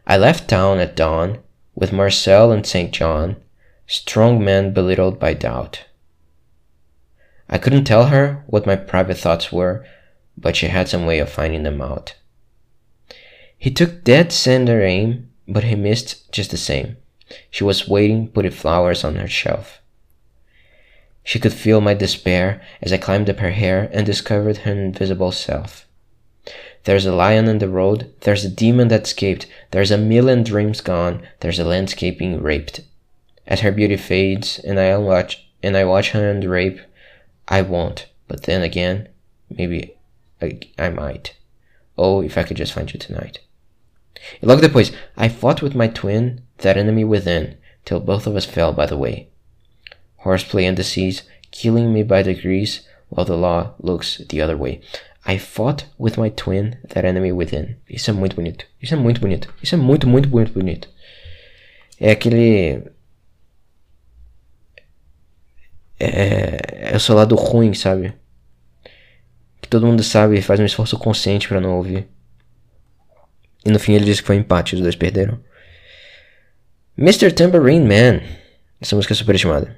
I 0.06 0.18
left 0.18 0.48
town 0.48 0.78
at 0.80 0.94
dawn 0.94 1.38
with 1.76 1.92
Marcel 1.92 2.50
and 2.50 2.66
St. 2.66 2.90
John, 2.90 3.36
strong 3.86 4.42
men 4.44 4.72
belittled 4.72 5.20
by 5.20 5.34
doubt. 5.34 5.84
I 7.48 7.58
couldn't 7.58 7.84
tell 7.84 8.06
her 8.06 8.42
what 8.48 8.66
my 8.66 8.74
private 8.74 9.18
thoughts 9.18 9.52
were, 9.52 9.86
but 10.36 10.56
she 10.56 10.66
had 10.66 10.88
some 10.88 11.06
way 11.06 11.20
of 11.20 11.28
finding 11.28 11.62
them 11.62 11.80
out. 11.80 12.16
He 13.56 13.70
took 13.70 14.02
dead 14.02 14.32
center 14.32 14.82
aim, 14.82 15.30
but 15.46 15.64
he 15.64 15.76
missed 15.76 16.32
just 16.32 16.50
the 16.50 16.56
same. 16.56 16.96
She 17.50 17.62
was 17.62 17.88
waiting, 17.88 18.28
putting 18.28 18.50
flowers 18.50 19.04
on 19.04 19.16
her 19.16 19.28
shelf. 19.28 19.80
She 21.22 21.38
could 21.38 21.52
feel 21.52 21.80
my 21.80 21.94
despair 21.94 22.62
as 22.80 22.92
I 22.92 22.98
climbed 22.98 23.28
up 23.28 23.38
her 23.38 23.50
hair 23.50 23.90
and 23.92 24.06
discovered 24.06 24.58
her 24.58 24.72
invisible 24.72 25.32
self. 25.32 25.85
There's 26.86 27.04
a 27.04 27.12
lion 27.12 27.48
in 27.48 27.58
the 27.58 27.68
road, 27.68 28.14
there's 28.20 28.44
a 28.44 28.48
demon 28.48 28.86
that 28.88 29.02
escaped, 29.02 29.46
there's 29.72 29.90
a 29.90 29.98
million 29.98 30.44
dreams 30.44 30.80
gone, 30.80 31.26
there's 31.40 31.58
a 31.58 31.64
landscape 31.64 32.16
being 32.16 32.40
raped. 32.40 32.82
As 33.44 33.60
her 33.62 33.72
beauty 33.72 33.96
fades 33.96 34.60
and 34.60 34.78
I 34.78 34.96
watch 34.96 35.48
and 35.64 35.76
I 35.76 35.84
watch 35.84 36.12
her 36.12 36.30
and 36.30 36.44
rape, 36.44 36.78
I 37.48 37.62
won't, 37.62 38.06
but 38.28 38.44
then 38.44 38.62
again, 38.62 39.08
maybe 39.50 39.96
I, 40.40 40.60
I 40.78 40.90
might. 40.90 41.34
Oh, 41.98 42.22
if 42.22 42.38
I 42.38 42.44
could 42.44 42.56
just 42.56 42.72
find 42.72 42.92
you 42.92 43.00
tonight. 43.00 43.40
E 44.40 44.46
the 44.46 44.54
depois, 44.54 44.92
I 45.16 45.28
fought 45.28 45.62
with 45.62 45.74
my 45.74 45.88
twin, 45.88 46.42
that 46.58 46.76
enemy 46.76 47.02
within, 47.02 47.56
till 47.84 47.98
both 47.98 48.28
of 48.28 48.36
us 48.36 48.44
fell 48.44 48.72
by 48.72 48.86
the 48.86 48.96
way. 48.96 49.28
Horseplay 50.18 50.64
and 50.64 50.76
disease, 50.76 51.24
killing 51.50 51.92
me 51.92 52.04
by 52.04 52.22
degrees, 52.22 52.86
while 53.08 53.26
the 53.26 53.36
law 53.36 53.74
looks 53.80 54.18
the 54.18 54.40
other 54.40 54.56
way. 54.56 54.82
I 55.26 55.38
fought 55.38 55.86
with 55.98 56.16
my 56.16 56.30
twin, 56.30 56.76
that 56.88 57.04
enemy 57.04 57.32
within. 57.32 57.76
Isso 57.88 58.10
é 58.10 58.12
muito 58.12 58.36
bonito. 58.36 58.64
Isso 58.80 58.94
é 58.94 58.96
muito 58.96 59.20
bonito. 59.20 59.52
Isso 59.62 59.74
é 59.74 59.78
muito, 59.78 60.06
muito, 60.06 60.28
muito 60.28 60.52
bonito. 60.52 60.88
É 62.00 62.12
aquele. 62.12 62.82
É, 65.98 66.92
é 66.92 66.96
o 66.96 67.00
seu 67.00 67.14
lado 67.14 67.34
ruim, 67.34 67.74
sabe? 67.74 68.12
Que 69.60 69.68
todo 69.68 69.86
mundo 69.86 70.02
sabe 70.02 70.38
e 70.38 70.42
faz 70.42 70.60
um 70.60 70.64
esforço 70.64 70.96
consciente 70.98 71.48
pra 71.48 71.60
não 71.60 71.76
ouvir. 71.76 72.06
E 73.64 73.70
no 73.70 73.80
fim 73.80 73.94
ele 73.94 74.04
disse 74.04 74.20
que 74.20 74.26
foi 74.26 74.36
empate, 74.36 74.76
os 74.76 74.80
dois 74.80 74.94
perderam. 74.94 75.40
Mr. 76.96 77.32
Tambourine 77.32 77.84
Man. 77.84 78.20
Essa 78.80 78.94
música 78.94 79.12
é 79.12 79.16
superestimada. 79.16 79.76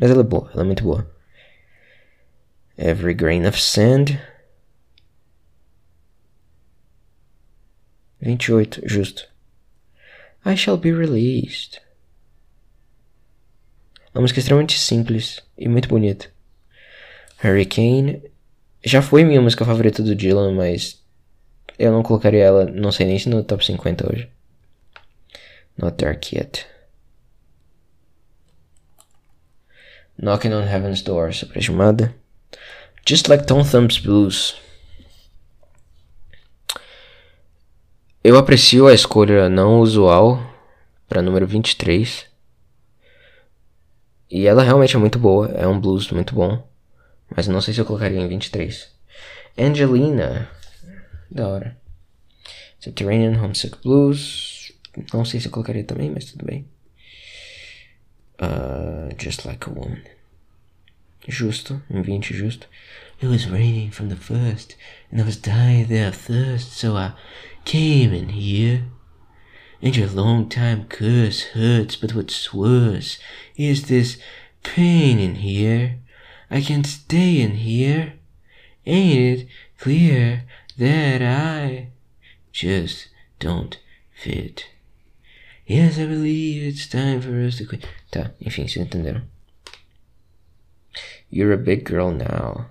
Mas 0.00 0.10
ela 0.10 0.20
é 0.20 0.24
boa, 0.24 0.48
ela 0.52 0.62
é 0.62 0.66
muito 0.66 0.84
boa. 0.84 1.10
Every 2.78 3.14
grain 3.14 3.46
of 3.46 3.60
sand. 3.60 4.18
28, 8.24 8.80
justo. 8.86 9.28
I 10.46 10.56
shall 10.56 10.78
be 10.78 10.90
released. 10.92 11.80
Uma 14.14 14.22
música 14.22 14.38
extremamente 14.40 14.78
simples 14.78 15.42
e 15.58 15.68
muito 15.68 15.88
bonita. 15.88 16.30
Hurricane 17.42 18.22
já 18.82 19.02
foi 19.02 19.24
minha 19.24 19.42
música 19.42 19.64
favorita 19.64 20.02
do 20.02 20.14
Dylan, 20.14 20.54
mas 20.54 21.02
eu 21.78 21.92
não 21.92 22.02
colocaria 22.02 22.44
ela, 22.44 22.64
não 22.64 22.90
sei 22.90 23.06
nem 23.06 23.18
se 23.18 23.28
no 23.28 23.44
top 23.44 23.64
50 23.64 24.10
hoje. 24.10 24.28
Not 25.76 26.02
Dark 26.02 26.32
Yet. 26.32 26.66
Knocking 30.16 30.52
on 30.52 30.62
Heaven's 30.62 31.02
Door, 31.02 31.34
superestimada. 31.34 32.14
Just 33.06 33.28
Like 33.28 33.44
Tom 33.44 33.64
Thumb's 33.64 33.98
Blues. 33.98 34.56
Eu 38.26 38.38
aprecio 38.38 38.86
a 38.86 38.94
escolha 38.94 39.50
não 39.50 39.80
usual 39.80 40.40
para 41.06 41.20
número 41.20 41.46
23. 41.46 42.24
E 44.30 44.46
ela 44.46 44.62
realmente 44.62 44.96
é 44.96 44.98
muito 44.98 45.18
boa, 45.18 45.48
é 45.48 45.68
um 45.68 45.78
blues 45.78 46.10
muito 46.10 46.34
bom. 46.34 46.66
Mas 47.36 47.46
não 47.48 47.60
sei 47.60 47.74
se 47.74 47.82
eu 47.82 47.84
colocaria 47.84 48.18
em 48.18 48.26
23. 48.26 48.90
Angelina. 49.58 50.48
Da 51.30 51.46
hora. 51.46 51.76
Subterranean 52.80 53.38
Homesick 53.38 53.76
Blues. 53.82 54.72
Não 55.12 55.26
sei 55.26 55.38
se 55.38 55.48
eu 55.48 55.52
colocaria 55.52 55.84
também, 55.84 56.08
mas 56.08 56.24
tudo 56.24 56.46
bem. 56.46 56.66
Uh, 58.40 59.14
just 59.22 59.44
Like 59.44 59.68
a 59.68 59.70
Woman. 59.70 60.00
Justo, 61.28 61.82
em 61.90 62.00
20 62.00 62.32
justo. 62.32 62.68
It 63.22 63.26
was 63.26 63.44
raining 63.44 63.90
from 63.90 64.08
the 64.08 64.16
first, 64.16 64.76
and 65.12 65.20
I 65.20 65.24
was 65.24 65.36
dying 65.36 65.86
there 65.86 66.08
of 66.08 66.16
thirst, 66.16 66.72
so 66.72 66.96
I 66.96 67.12
came 67.64 68.12
in 68.12 68.30
here. 68.30 68.84
And 69.82 69.96
your 69.96 70.08
long 70.08 70.48
time 70.48 70.86
curse 70.86 71.42
hurts, 71.52 71.96
but 71.96 72.14
what's 72.14 72.54
worse 72.54 73.18
is 73.56 73.84
this 73.84 74.16
pain 74.62 75.18
in 75.18 75.36
here. 75.36 75.98
I 76.50 76.60
can't 76.60 76.86
stay 76.86 77.40
in 77.40 77.52
here. 77.52 78.14
Ain't 78.86 79.40
it 79.40 79.48
clear 79.78 80.44
that 80.78 81.22
I 81.22 81.88
just 82.52 83.08
don't 83.38 83.78
fit? 84.14 84.66
Yes, 85.66 85.98
I 85.98 86.06
believe 86.06 86.62
it's 86.62 86.86
time 86.86 87.20
for 87.20 87.40
us 87.40 87.58
to 87.58 87.66
quit. 87.66 87.86
Tá, 88.10 88.32
enfim, 88.40 88.66
vocês 88.66 88.82
entenderam. 88.84 89.22
You're 91.30 91.52
a 91.52 91.58
big 91.58 91.84
girl 91.84 92.10
now. 92.10 92.70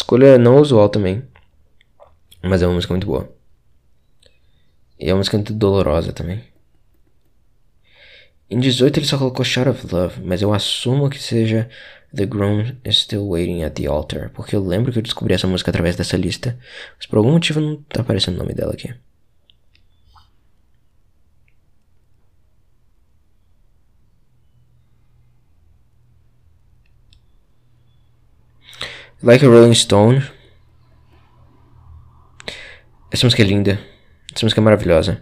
Escolha 0.00 0.38
não 0.38 0.56
usual 0.56 0.88
também. 0.88 1.22
Mas 2.42 2.62
é 2.62 2.66
uma 2.66 2.74
música 2.74 2.94
muito 2.94 3.06
boa. 3.06 3.30
E 4.98 5.10
é 5.10 5.12
uma 5.12 5.18
música 5.18 5.36
muito 5.36 5.52
dolorosa 5.52 6.10
também. 6.10 6.42
Em 8.48 8.58
18 8.58 8.98
ele 8.98 9.06
só 9.06 9.18
colocou 9.18 9.44
Shout 9.44 9.68
of 9.68 9.94
Love, 9.94 10.22
mas 10.24 10.40
eu 10.40 10.54
assumo 10.54 11.10
que 11.10 11.22
seja 11.22 11.68
The 12.16 12.24
Groom 12.24 12.76
is 12.82 13.00
Still 13.00 13.28
Waiting 13.28 13.62
at 13.62 13.74
the 13.74 13.86
Altar, 13.86 14.30
porque 14.30 14.56
eu 14.56 14.64
lembro 14.64 14.90
que 14.90 14.98
eu 14.98 15.02
descobri 15.02 15.34
essa 15.34 15.46
música 15.46 15.70
através 15.70 15.96
dessa 15.96 16.16
lista, 16.16 16.58
mas 16.96 17.06
por 17.06 17.18
algum 17.18 17.32
motivo 17.32 17.60
não 17.60 17.76
tá 17.76 18.00
aparecendo 18.00 18.36
o 18.36 18.38
nome 18.38 18.54
dela 18.54 18.72
aqui. 18.72 18.92
Like 29.22 29.44
a 29.44 29.48
Rolling 29.48 29.74
Stone. 29.74 30.22
Essa 33.10 33.26
música 33.26 33.42
é 33.42 33.44
linda. 33.44 33.78
Essa 34.34 34.46
música 34.46 34.62
é 34.62 34.64
maravilhosa. 34.64 35.20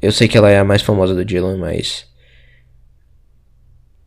Eu 0.00 0.10
sei 0.10 0.26
que 0.26 0.38
ela 0.38 0.50
é 0.50 0.58
a 0.58 0.64
mais 0.64 0.80
famosa 0.80 1.14
do 1.14 1.22
Dylan, 1.22 1.58
mas. 1.58 2.10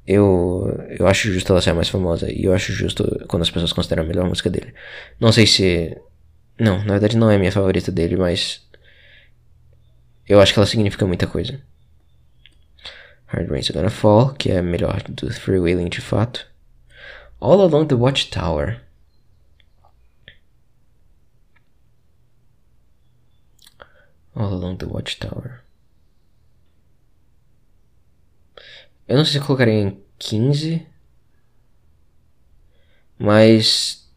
Eu, 0.08 0.76
eu 0.98 1.06
acho 1.06 1.32
justo 1.32 1.54
ela 1.54 1.62
ser 1.62 1.70
a 1.70 1.76
mais 1.76 1.90
famosa. 1.90 2.32
E 2.32 2.46
eu 2.46 2.54
acho 2.54 2.74
justo 2.74 3.24
quando 3.28 3.44
as 3.44 3.52
pessoas 3.52 3.72
consideram 3.72 4.02
a 4.02 4.08
melhor 4.08 4.28
música 4.28 4.50
dele. 4.50 4.74
Não 5.20 5.32
sei 5.32 5.46
se. 5.46 5.96
Não, 6.60 6.80
na 6.80 6.94
verdade 6.94 7.18
não 7.18 7.30
é 7.30 7.36
a 7.36 7.40
minha 7.40 7.52
favorita 7.52 7.92
dele, 7.92 8.16
mas. 8.16 8.68
Eu 10.28 10.42
acho 10.42 10.54
que 10.54 10.60
ela 10.60 10.66
significa 10.66 11.06
muita 11.06 11.28
coisa. 11.28 11.62
Hard 13.28 13.48
Rain's 13.48 13.70
Gonna 13.70 13.92
Fall, 13.92 14.34
que 14.34 14.50
é 14.50 14.58
a 14.58 14.64
melhor 14.64 15.04
do 15.08 15.32
Freewheeling 15.32 15.90
de 15.90 16.02
fato. 16.02 16.50
All 17.42 17.62
Along 17.62 17.88
the 17.88 17.96
Watchtower. 17.96 18.82
All 24.36 24.54
Along 24.54 24.78
the 24.78 24.86
Watchtower. 24.86 25.62
Eu 29.08 29.18
não 29.18 29.26
sei 29.26 29.34
se 29.34 29.38
eu 29.40 29.46
colocaria 29.46 29.74
em 29.74 30.04
15. 30.18 30.86
Mas. 33.18 34.08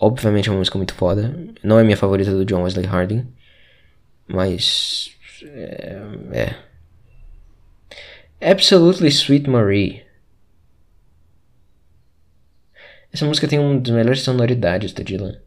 Obviamente 0.00 0.48
é 0.48 0.52
uma 0.52 0.58
música 0.58 0.76
muito 0.78 0.94
foda. 0.94 1.34
Não 1.62 1.78
é 1.78 1.84
minha 1.84 1.96
favorita 1.96 2.32
do 2.32 2.44
John 2.44 2.62
Wesley 2.62 2.86
Harding. 2.86 3.32
Mas. 4.26 5.16
É. 5.44 6.54
é. 8.40 8.50
Absolutely 8.50 9.08
Sweet 9.08 9.48
Marie. 9.48 10.01
Essa 13.12 13.26
música 13.26 13.46
tem 13.46 13.58
uma 13.58 13.78
das 13.78 13.94
melhores 13.94 14.22
sonoridades 14.22 14.92
do 14.92 15.04
Dylan. 15.04 15.38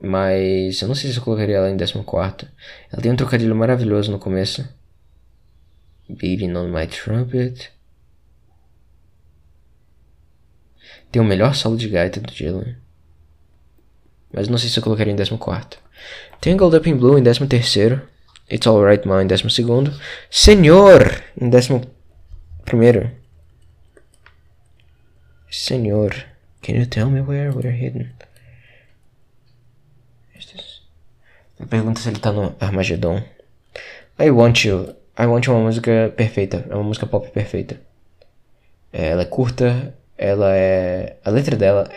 Mas 0.00 0.80
eu 0.80 0.88
não 0.88 0.94
sei 0.94 1.10
se 1.10 1.18
eu 1.18 1.22
colocaria 1.22 1.56
ela 1.56 1.70
em 1.70 1.76
14. 1.76 2.48
Ela 2.90 3.02
tem 3.02 3.12
um 3.12 3.16
trocadilho 3.16 3.54
maravilhoso 3.54 4.10
no 4.10 4.18
começo. 4.18 4.66
Beating 6.08 6.54
on 6.54 6.68
my 6.68 6.86
trumpet. 6.86 7.70
Tem 11.10 11.20
o 11.20 11.24
melhor 11.24 11.54
solo 11.54 11.76
de 11.76 11.88
gaita 11.88 12.20
do 12.20 12.32
Dylan. 12.32 12.76
Mas 14.32 14.48
não 14.48 14.58
sei 14.58 14.68
se 14.68 14.78
eu 14.78 14.82
colocaria 14.82 15.12
em 15.12 15.16
14. 15.16 15.78
Tangled 16.40 16.76
Up 16.76 16.88
in 16.88 16.96
Blue 16.96 17.18
em 17.18 17.22
13. 17.22 18.00
It's 18.50 18.66
Alright 18.66 19.06
Ma 19.06 19.22
em 19.22 19.26
12. 19.26 19.48
Senhor 20.30 21.22
em 21.40 21.48
11. 21.48 21.90
Senhor, 25.56 26.10
can 26.60 26.76
you 26.76 26.84
tell 26.84 27.08
me 27.08 27.22
where 27.22 27.50
we're 27.50 27.70
hidden? 27.70 28.12
Pergunta 31.70 31.98
se 31.98 32.10
ele 32.10 32.18
tá 32.18 32.30
no 32.30 32.54
Armageddon. 32.60 33.22
I 34.18 34.30
Want 34.30 34.66
You. 34.66 34.94
I 35.18 35.24
Want 35.24 35.46
You 35.46 35.54
é 35.54 35.56
uma 35.56 35.64
música 35.64 36.12
perfeita. 36.14 36.66
É 36.68 36.74
uma 36.74 36.84
música 36.84 37.06
pop 37.06 37.30
perfeita. 37.30 37.80
É, 38.92 39.08
ela 39.08 39.22
é 39.22 39.24
curta. 39.24 39.94
Ela 40.18 40.54
é. 40.54 41.16
A 41.24 41.30
letra 41.30 41.56
dela. 41.56 41.90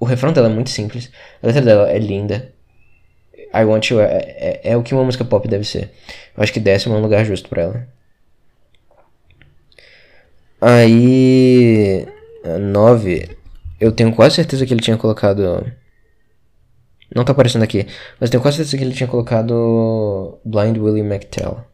O 0.00 0.06
refrão 0.06 0.32
dela 0.32 0.48
é 0.48 0.52
muito 0.52 0.70
simples. 0.70 1.12
A 1.42 1.46
letra 1.46 1.60
dela 1.60 1.90
é 1.90 1.98
linda. 1.98 2.50
I 3.52 3.62
Want 3.62 3.90
You 3.90 4.00
é, 4.00 4.06
é, 4.06 4.60
é 4.64 4.76
o 4.76 4.82
que 4.82 4.94
uma 4.94 5.04
música 5.04 5.24
pop 5.24 5.46
deve 5.46 5.64
ser. 5.64 5.92
Eu 6.34 6.42
acho 6.42 6.52
que 6.52 6.60
décimo 6.60 6.94
é 6.94 6.98
um 6.98 7.02
lugar 7.02 7.26
justo 7.26 7.46
pra 7.46 7.62
ela. 7.62 7.88
Aí. 10.62 12.08
9. 12.44 13.36
Eu 13.80 13.92
tenho 13.92 14.14
quase 14.14 14.36
certeza 14.36 14.64
que 14.66 14.72
ele 14.72 14.80
tinha 14.80 14.96
colocado. 14.96 15.64
Não 17.14 17.24
tá 17.24 17.32
aparecendo 17.32 17.62
aqui. 17.62 17.86
Mas 18.20 18.30
tenho 18.30 18.42
quase 18.42 18.58
certeza 18.58 18.76
que 18.76 18.84
ele 18.84 18.94
tinha 18.94 19.08
colocado 19.08 20.38
Blind 20.44 20.76
Willie 20.78 21.02
McTell. 21.02 21.64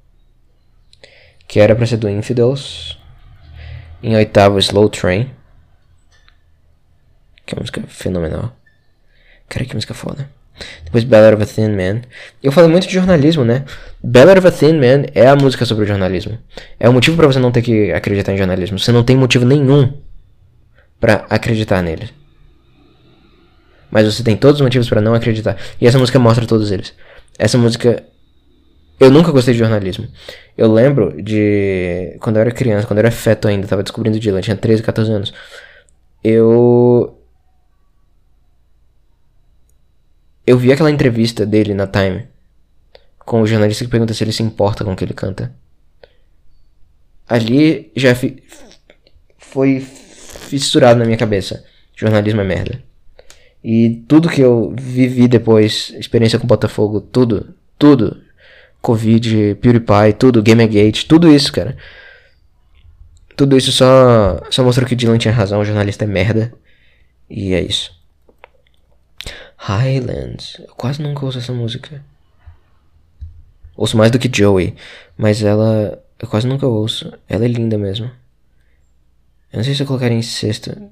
Que 1.47 1.61
era 1.61 1.75
pra 1.75 1.87
ser 1.87 1.97
do 1.97 2.09
Infidels. 2.09 2.99
Em 4.03 4.15
oitavo, 4.17 4.59
Slow 4.59 4.89
Train. 4.89 5.31
Que 7.45 7.55
é 7.55 7.57
uma 7.57 7.63
música 7.63 7.83
fenomenal. 7.89 8.53
Cara, 9.49 9.65
que 9.65 9.75
música 9.75 9.95
foda. 9.95 10.31
Depois 10.85 11.05
Ballad 11.05 11.35
of 11.35 11.43
a 11.43 11.47
Thin 11.47 11.71
Man. 11.71 12.03
Eu 12.43 12.53
falo 12.53 12.69
muito 12.69 12.87
de 12.87 12.95
jornalismo, 12.95 13.45
né? 13.45 13.65
Ballad 14.03 14.39
of 14.39 14.47
a 14.47 14.53
Thin 14.53 14.75
Man 14.75 15.07
é 15.15 15.27
a 15.27 15.35
música 15.35 15.65
sobre 15.65 15.85
o 15.85 15.87
jornalismo. 15.87 16.39
É 16.79 16.89
o 16.89 16.93
motivo 16.93 17.17
para 17.17 17.27
você 17.27 17.39
não 17.39 17.51
ter 17.51 17.63
que 17.63 17.93
acreditar 17.93 18.33
em 18.33 18.37
jornalismo. 18.37 18.79
Você 18.79 18.93
não 18.93 19.03
tem 19.03 19.17
motivo 19.17 19.45
nenhum 19.45 20.01
para 21.01 21.27
acreditar 21.31 21.83
nele. 21.83 22.11
Mas 23.91 24.07
você 24.07 24.23
tem 24.23 24.37
todos 24.37 24.61
os 24.61 24.65
motivos 24.65 24.89
para 24.89 25.01
não 25.01 25.15
acreditar. 25.15 25.57
E 25.81 25.87
essa 25.87 25.99
música 25.99 26.19
mostra 26.19 26.47
todos 26.47 26.71
eles. 26.71 26.95
Essa 27.39 27.59
música. 27.59 28.05
Eu 29.01 29.11
nunca 29.11 29.33
gostei 29.33 29.55
de 29.55 29.59
jornalismo. 29.59 30.07
Eu 30.57 30.73
lembro 30.73 31.21
de. 31.21 32.17
Quando 32.21 32.37
eu 32.37 32.43
era 32.43 32.53
criança, 32.53 32.87
quando 32.87 32.99
eu 32.99 33.07
era 33.07 33.11
feto 33.11 33.49
ainda, 33.49 33.67
tava 33.67 33.83
descobrindo 33.83 34.21
Dylan, 34.21 34.43
tinha 34.43 34.57
13, 34.57 34.83
14 34.83 35.11
anos. 35.11 35.35
Eu. 36.23 37.17
Eu 40.47 40.59
vi 40.59 40.73
aquela 40.73 40.91
entrevista 40.91 41.45
dele 41.45 41.75
na 41.75 41.87
Time. 41.87 42.29
Com 43.19 43.43
o 43.43 43.47
jornalista 43.47 43.85
que 43.85 43.91
pergunta 43.91 44.13
se 44.15 44.23
ele 44.23 44.33
se 44.33 44.43
importa 44.43 44.85
com 44.85 44.93
o 44.93 44.97
que 44.97 45.05
ele 45.05 45.15
canta. 45.15 45.55
Ali 47.29 47.93
já 47.95 48.13
fi... 48.15 48.43
foi 49.39 49.87
fissurado 50.59 50.99
na 50.99 51.05
minha 51.05 51.17
cabeça. 51.17 51.65
Jornalismo 51.97 52.41
é 52.41 52.45
merda. 52.45 52.83
E 53.63 54.03
tudo 54.09 54.29
que 54.29 54.41
eu 54.41 54.75
vivi 54.79 55.29
depois, 55.29 55.95
experiência 55.99 56.39
com 56.39 56.47
Botafogo, 56.47 57.01
tudo, 57.01 57.55
tudo. 57.79 58.23
Covid, 58.81 59.57
PewDiePie, 59.61 60.15
tudo, 60.19 60.43
Gamergate, 60.43 61.07
tudo 61.07 61.29
isso, 61.31 61.53
cara. 61.53 61.77
Tudo 63.37 63.57
isso 63.57 63.71
só, 63.73 64.41
só 64.51 64.65
mostrou 64.65 64.89
que 64.89 64.95
o 64.95 64.97
Dylan 64.97 65.19
tinha 65.19 65.33
razão, 65.33 65.61
o 65.61 65.65
jornalista 65.65 66.05
é 66.05 66.09
merda. 66.09 66.53
E 67.29 67.53
é 67.55 67.61
isso. 67.61 67.93
Highlands. 69.57 70.57
Eu 70.59 70.75
quase 70.75 71.03
nunca 71.03 71.25
ouço 71.25 71.39
essa 71.39 71.53
música. 71.53 72.03
Ouço 73.77 73.97
mais 73.97 74.11
do 74.11 74.19
que 74.19 74.31
Joey, 74.35 74.75
mas 75.17 75.43
ela. 75.43 76.03
Eu 76.19 76.29
quase 76.29 76.47
nunca 76.47 76.67
ouço. 76.67 77.13
Ela 77.29 77.45
é 77.45 77.49
linda 77.49 77.77
mesmo. 77.77 78.11
Eu 79.53 79.57
não 79.57 79.65
sei 79.65 79.75
se 79.75 79.83
eu 79.83 79.87
colocaria 79.87 80.17
em 80.17 80.23
sexta. 80.23 80.91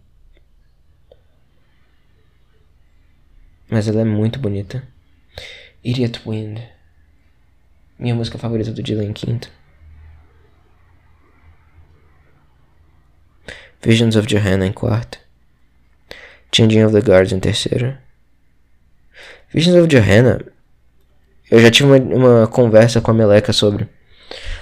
Mas 3.71 3.87
ela 3.87 4.01
é 4.01 4.05
muito 4.05 4.39
bonita. 4.39 4.83
Idiot 5.85 6.23
Wind. 6.27 6.61
Minha 7.99 8.15
música 8.15 8.39
favorita 8.39 8.73
do 8.73 8.83
Dylan 8.83 9.05
em 9.05 9.13
quinto. 9.13 9.51
Visions 13.81 14.17
of 14.17 14.27
Johanna 14.27 14.67
em 14.67 14.73
quarto. 14.73 15.19
Changing 16.53 16.85
of 16.85 16.95
the 16.95 17.01
Guards 17.01 17.33
em 17.33 17.39
terceiro. 17.39 17.97
Visions 19.53 19.77
of 19.77 19.87
Johanna. 19.87 20.41
Eu 21.51 21.61
já 21.61 21.71
tive 21.71 21.89
uma, 21.89 21.97
uma 21.97 22.47
conversa 22.47 23.01
com 23.01 23.11
a 23.11 23.15
Meleca 23.15 23.53
sobre. 23.53 23.89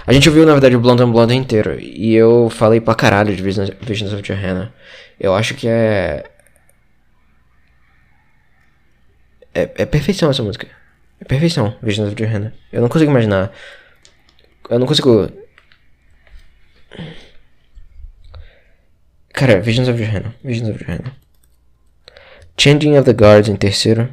A 0.06 0.12
gente 0.12 0.28
ouviu, 0.28 0.46
na 0.46 0.52
verdade, 0.52 0.76
o 0.76 0.80
Blonde 0.80 1.02
on 1.02 1.10
Blonde 1.10 1.34
inteiro. 1.34 1.80
E 1.80 2.14
eu 2.14 2.48
falei 2.48 2.80
pra 2.80 2.94
caralho 2.94 3.34
de 3.34 3.42
Visions, 3.42 3.70
Visions 3.80 4.12
of 4.12 4.22
Johanna. 4.22 4.72
Eu 5.18 5.34
acho 5.34 5.54
que 5.54 5.66
é. 5.66 6.30
É, 9.52 9.62
é 9.74 9.86
perfeição 9.86 10.30
essa 10.30 10.42
música. 10.42 10.68
É 11.20 11.24
perfeição, 11.24 11.76
Visions 11.82 12.12
of 12.12 12.14
Johanna. 12.14 12.54
Eu 12.72 12.82
não 12.82 12.88
consigo 12.88 13.10
imaginar. 13.10 13.50
Eu 14.70 14.78
não 14.78 14.86
consigo. 14.86 15.28
Cara, 19.32 19.60
Visions 19.60 19.88
of 19.88 19.98
Johanna. 20.00 20.34
Visions 20.44 20.68
of 20.68 20.84
Johanna. 20.84 21.16
Changing 22.56 22.96
of 22.96 23.04
the 23.04 23.12
Guards 23.12 23.48
em 23.48 23.56
terceiro. 23.56 24.08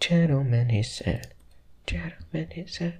Gentleman, 0.00 0.68
he 0.70 0.82
said. 0.82 1.28
Gentleman, 1.86 2.48
he 2.54 2.64
said. 2.66 2.98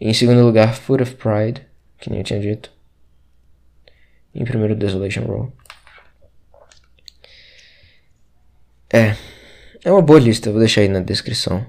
Em 0.00 0.14
segundo 0.14 0.44
lugar, 0.44 0.74
Foot 0.74 1.02
of 1.02 1.14
Pride, 1.16 1.66
que 1.98 2.08
nem 2.10 2.20
eu 2.20 2.24
tinha 2.24 2.40
dito. 2.40 2.70
Em 4.34 4.44
primeiro, 4.44 4.76
Desolation 4.76 5.24
Roll. 5.24 5.52
É. 8.90 9.16
É 9.84 9.92
uma 9.92 10.02
boa 10.02 10.18
lista, 10.18 10.50
vou 10.50 10.60
deixar 10.60 10.82
aí 10.82 10.88
na 10.88 11.00
descrição. 11.00 11.66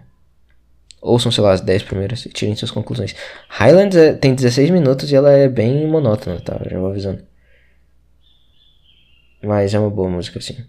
Ouçam, 1.02 1.32
sei 1.32 1.44
lá, 1.44 1.54
as 1.54 1.62
10 1.62 1.84
primeiras 1.84 2.26
e 2.26 2.30
tirem 2.30 2.56
suas 2.56 2.72
conclusões. 2.72 3.16
Highlands 3.48 3.98
é, 3.98 4.14
tem 4.14 4.36
16 4.36 4.70
minutos 4.70 5.12
e 5.12 5.16
ela 5.16 5.32
é 5.32 5.48
bem 5.48 5.88
monótona, 5.88 6.42
tá? 6.42 6.60
Já 6.70 6.78
vou 6.78 6.90
avisando. 6.90 7.24
Mas 9.42 9.74
é 9.74 9.80
uma 9.80 9.90
boa 9.90 10.10
música, 10.10 10.42
sim. 10.42 10.66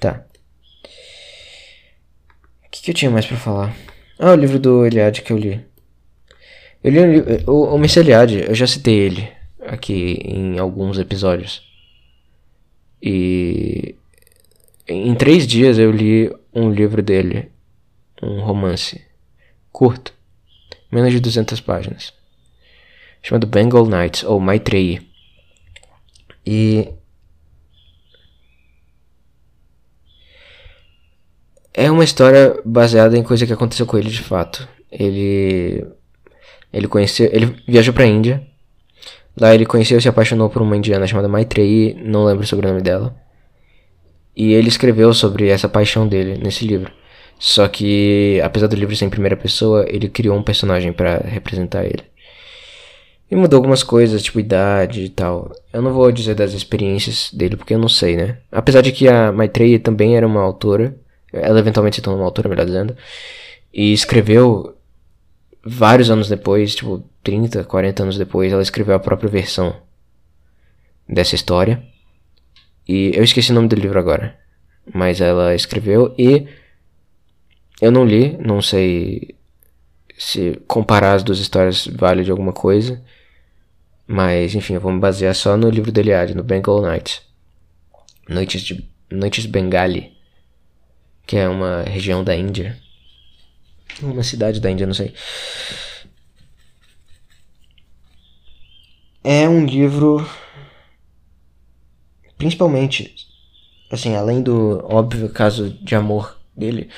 Tá. 0.00 0.24
O 2.64 2.70
que, 2.70 2.82
que 2.82 2.90
eu 2.90 2.94
tinha 2.94 3.10
mais 3.10 3.26
pra 3.26 3.36
falar? 3.36 3.74
Ah, 4.18 4.32
o 4.32 4.36
livro 4.36 4.58
do 4.58 4.86
Eliade 4.86 5.22
que 5.22 5.32
eu 5.32 5.36
li. 5.36 5.60
Eu 6.82 6.90
li 6.90 7.44
o, 7.46 7.74
o 7.74 7.76
Mr. 7.76 8.00
Eliade, 8.00 8.44
eu 8.48 8.54
já 8.54 8.66
citei 8.66 8.94
ele 8.94 9.28
aqui 9.60 10.18
em 10.24 10.58
alguns 10.58 10.98
episódios. 10.98 11.62
E 13.02 13.94
em 14.88 15.14
três 15.14 15.46
dias 15.46 15.78
eu 15.78 15.90
li 15.90 16.34
um 16.54 16.70
livro 16.70 17.02
dele, 17.02 17.50
um 18.22 18.40
romance 18.40 19.04
curto, 19.70 20.14
menos 20.90 21.12
de 21.12 21.20
200 21.20 21.60
páginas, 21.60 22.14
chamado 23.22 23.46
Bengal 23.46 23.84
Nights 23.84 24.24
ou 24.24 24.40
Maitreyi. 24.40 25.06
E 26.46 26.88
é 31.76 31.90
uma 31.90 32.02
história 32.02 32.58
baseada 32.64 33.16
em 33.16 33.22
coisa 33.22 33.46
que 33.46 33.52
aconteceu 33.52 33.84
com 33.84 33.98
ele 33.98 34.08
de 34.08 34.22
fato. 34.22 34.66
Ele 34.90 35.84
ele 36.72 36.88
conheceu, 36.88 37.28
ele 37.32 37.54
viajou 37.68 37.92
para 37.92 38.06
Índia. 38.06 38.42
Lá 39.38 39.54
ele 39.54 39.66
conheceu 39.66 39.98
e 39.98 40.02
se 40.02 40.08
apaixonou 40.08 40.48
por 40.48 40.62
uma 40.62 40.76
indiana 40.76 41.06
chamada 41.06 41.28
Maitreyi, 41.28 41.94
não 42.02 42.24
lembro 42.24 42.46
sobre 42.46 42.66
o 42.66 42.70
nome 42.70 42.82
dela. 42.82 43.14
E 44.34 44.52
ele 44.54 44.68
escreveu 44.68 45.12
sobre 45.12 45.48
essa 45.48 45.68
paixão 45.68 46.08
dele 46.08 46.38
nesse 46.42 46.66
livro. 46.66 46.90
Só 47.38 47.68
que, 47.68 48.40
apesar 48.42 48.66
do 48.66 48.76
livro 48.76 48.96
ser 48.96 49.04
em 49.04 49.10
primeira 49.10 49.36
pessoa, 49.36 49.84
ele 49.88 50.08
criou 50.08 50.36
um 50.36 50.42
personagem 50.42 50.92
pra 50.92 51.18
representar 51.18 51.84
ele. 51.84 52.02
E 53.30 53.36
mudou 53.36 53.58
algumas 53.58 53.82
coisas, 53.82 54.22
tipo 54.22 54.40
idade 54.40 55.02
e 55.04 55.08
tal. 55.10 55.52
Eu 55.72 55.82
não 55.82 55.92
vou 55.92 56.10
dizer 56.10 56.34
das 56.34 56.52
experiências 56.52 57.30
dele, 57.32 57.56
porque 57.56 57.74
eu 57.74 57.78
não 57.78 57.88
sei, 57.88 58.16
né? 58.16 58.38
Apesar 58.50 58.80
de 58.80 58.92
que 58.92 59.08
a 59.08 59.32
Maitreyi 59.32 59.78
também 59.78 60.16
era 60.16 60.26
uma 60.26 60.40
autora. 60.40 60.96
Ela 61.40 61.58
eventualmente 61.58 61.96
se 61.96 62.02
tornou 62.02 62.20
uma 62.20 62.26
autora, 62.26 62.48
melhor 62.48 62.66
dizendo. 62.66 62.96
E 63.72 63.92
escreveu 63.92 64.76
vários 65.64 66.10
anos 66.10 66.28
depois, 66.28 66.74
tipo 66.74 67.04
30, 67.22 67.64
40 67.64 68.02
anos 68.02 68.18
depois, 68.18 68.52
ela 68.52 68.62
escreveu 68.62 68.94
a 68.94 69.00
própria 69.00 69.28
versão 69.28 69.76
dessa 71.08 71.34
história. 71.34 71.82
E 72.88 73.10
eu 73.14 73.24
esqueci 73.24 73.50
o 73.50 73.54
nome 73.54 73.68
do 73.68 73.76
livro 73.76 73.98
agora. 73.98 74.38
Mas 74.94 75.20
ela 75.20 75.54
escreveu 75.54 76.14
e 76.16 76.46
eu 77.80 77.90
não 77.90 78.04
li, 78.04 78.36
não 78.38 78.62
sei 78.62 79.34
se 80.16 80.60
comparar 80.66 81.14
as 81.14 81.22
duas 81.22 81.38
histórias 81.38 81.86
vale 81.86 82.24
de 82.24 82.30
alguma 82.30 82.52
coisa. 82.52 83.02
Mas, 84.06 84.54
enfim, 84.54 84.74
eu 84.74 84.80
vou 84.80 84.92
me 84.92 85.00
basear 85.00 85.34
só 85.34 85.56
no 85.56 85.68
livro 85.68 85.90
da 85.90 86.00
Eliade, 86.00 86.34
no 86.34 86.44
Bengal 86.44 86.80
Nights. 86.80 87.22
Noites, 88.28 88.62
de, 88.62 88.88
Noites 89.10 89.46
Bengali, 89.46 90.15
que 91.26 91.36
é 91.36 91.48
uma 91.48 91.82
região 91.82 92.22
da 92.22 92.36
Índia. 92.36 92.78
Uma 94.00 94.22
cidade 94.22 94.60
da 94.60 94.70
Índia, 94.70 94.86
não 94.86 94.94
sei. 94.94 95.14
É 99.24 99.48
um 99.48 99.66
livro. 99.66 100.24
Principalmente, 102.38 103.14
assim, 103.90 104.14
além 104.14 104.42
do 104.42 104.84
óbvio 104.84 105.28
caso 105.28 105.70
de 105.70 105.94
amor 105.94 106.38
dele. 106.56 106.88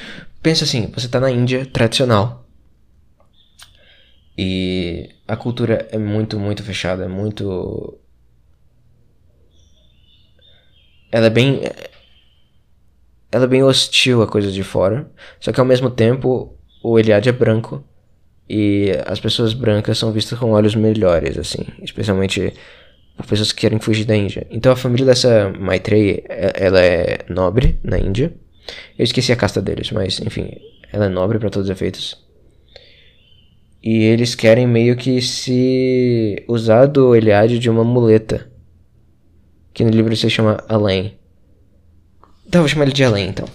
Pensa 0.43 0.65
assim: 0.65 0.89
você 0.89 1.09
tá 1.09 1.19
na 1.21 1.31
Índia 1.31 1.65
tradicional. 1.65 2.47
E 4.37 5.09
a 5.27 5.37
cultura 5.37 5.89
é 5.91 5.99
muito, 5.99 6.39
muito 6.39 6.63
fechada, 6.63 7.05
é 7.05 7.09
muito. 7.09 7.99
Ela 11.11 11.27
é 11.27 11.31
bem. 11.31 11.61
Ela 13.31 13.45
é 13.45 13.49
bem 13.49 13.63
hostil 13.63 14.23
a 14.23 14.27
coisas 14.27 14.55
de 14.55 14.63
fora. 14.63 15.11
Só 15.41 15.53
que 15.53 15.61
ao 15.61 15.67
mesmo 15.67 15.91
tempo, 15.91 16.57
o 16.83 16.99
Eliade 16.99 17.29
é 17.29 17.33
branco. 17.33 17.85
E 18.49 18.93
as 19.07 19.21
pessoas 19.21 19.53
brancas 19.53 19.99
são 19.99 20.11
vistas 20.11 20.39
com 20.39 20.53
olhos 20.53 20.75
melhores, 20.75 21.37
assim. 21.37 21.67
Especialmente 21.83 22.55
por 23.17 23.27
pessoas 23.27 23.53
que 23.53 23.61
querem 23.61 23.79
fugir 23.79 24.05
da 24.05 24.17
Índia. 24.17 24.47
Então 24.51 24.73
a 24.73 24.77
família 24.77 25.05
dessa 25.05 25.53
Maitreyi, 25.59 26.25
ela 26.29 26.81
é 26.81 27.19
nobre 27.29 27.79
na 27.83 27.99
Índia. 27.99 28.33
Eu 28.99 29.05
esqueci 29.05 29.33
a 29.33 29.37
casta 29.37 29.61
deles, 29.61 29.91
mas 29.91 30.21
enfim, 30.21 30.51
ela 30.93 31.07
é 31.07 31.09
nobre 31.09 31.39
para 31.39 31.51
todos 31.51 31.69
os 31.69 31.73
efeitos. 31.73 32.27
E 33.83 34.05
eles 34.05 34.35
querem 34.35 34.67
meio 34.67 34.97
que 34.97 35.21
se 35.21 36.45
usar 36.49 36.87
do 36.87 37.15
Eliade 37.15 37.59
de 37.59 37.69
uma 37.69 37.85
muleta. 37.85 38.51
Que 39.73 39.85
no 39.85 39.91
livro 39.91 40.15
se 40.17 40.31
chama 40.31 40.63
Além. 40.69 41.18
Então, 42.49 42.63
vou 42.63 42.69
chamar 42.69 42.85
ele 42.85 42.93
de 42.93 43.05
Além, 43.05 43.29
então. 43.29 43.47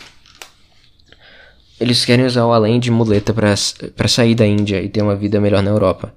Eles 1.80 2.06
querem 2.06 2.26
usar 2.26 2.46
o 2.46 2.54
Além 2.54 2.80
de 2.80 2.92
muleta 2.92 3.34
para 3.34 4.08
sair 4.08 4.36
da 4.36 4.46
Índia 4.46 4.82
e 4.82 4.88
ter 4.88 5.02
uma 5.02 5.16
vida 5.16 5.42
melhor 5.42 5.64
na 5.64 5.72
Europa. 5.72 6.16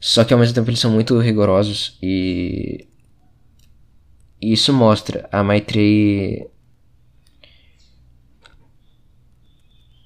Só 0.00 0.24
que 0.24 0.32
ao 0.32 0.40
mesmo 0.40 0.54
tempo 0.54 0.70
eles 0.70 0.80
são 0.80 0.90
muito 0.90 1.18
rigorosos 1.20 1.98
e. 2.02 2.88
e 4.40 4.52
isso 4.52 4.72
mostra 4.72 5.28
a 5.30 5.42
Maitreyi. 5.44 6.48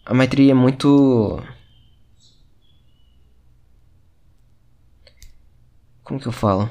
A 0.05 0.13
Maitreyi 0.13 0.51
é 0.51 0.55
muito 0.55 1.41
Como 6.05 6.21
que 6.21 6.29
eu 6.29 6.33
falo? 6.33 6.69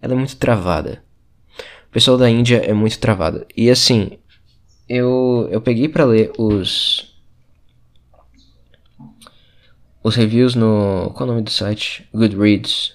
Ela 0.00 0.14
é 0.14 0.16
muito 0.16 0.36
travada. 0.36 1.03
Pessoal 1.94 2.18
da 2.18 2.28
Índia 2.28 2.56
é 2.56 2.72
muito 2.72 2.98
travado. 2.98 3.46
E 3.56 3.70
assim, 3.70 4.18
eu, 4.88 5.48
eu 5.52 5.60
peguei 5.60 5.88
para 5.88 6.04
ler 6.04 6.32
os. 6.36 7.14
Os 10.02 10.16
reviews 10.16 10.56
no. 10.56 11.12
Qual 11.14 11.20
é 11.20 11.30
o 11.30 11.34
nome 11.34 11.44
do 11.44 11.50
site? 11.50 12.08
Goodreads. 12.12 12.94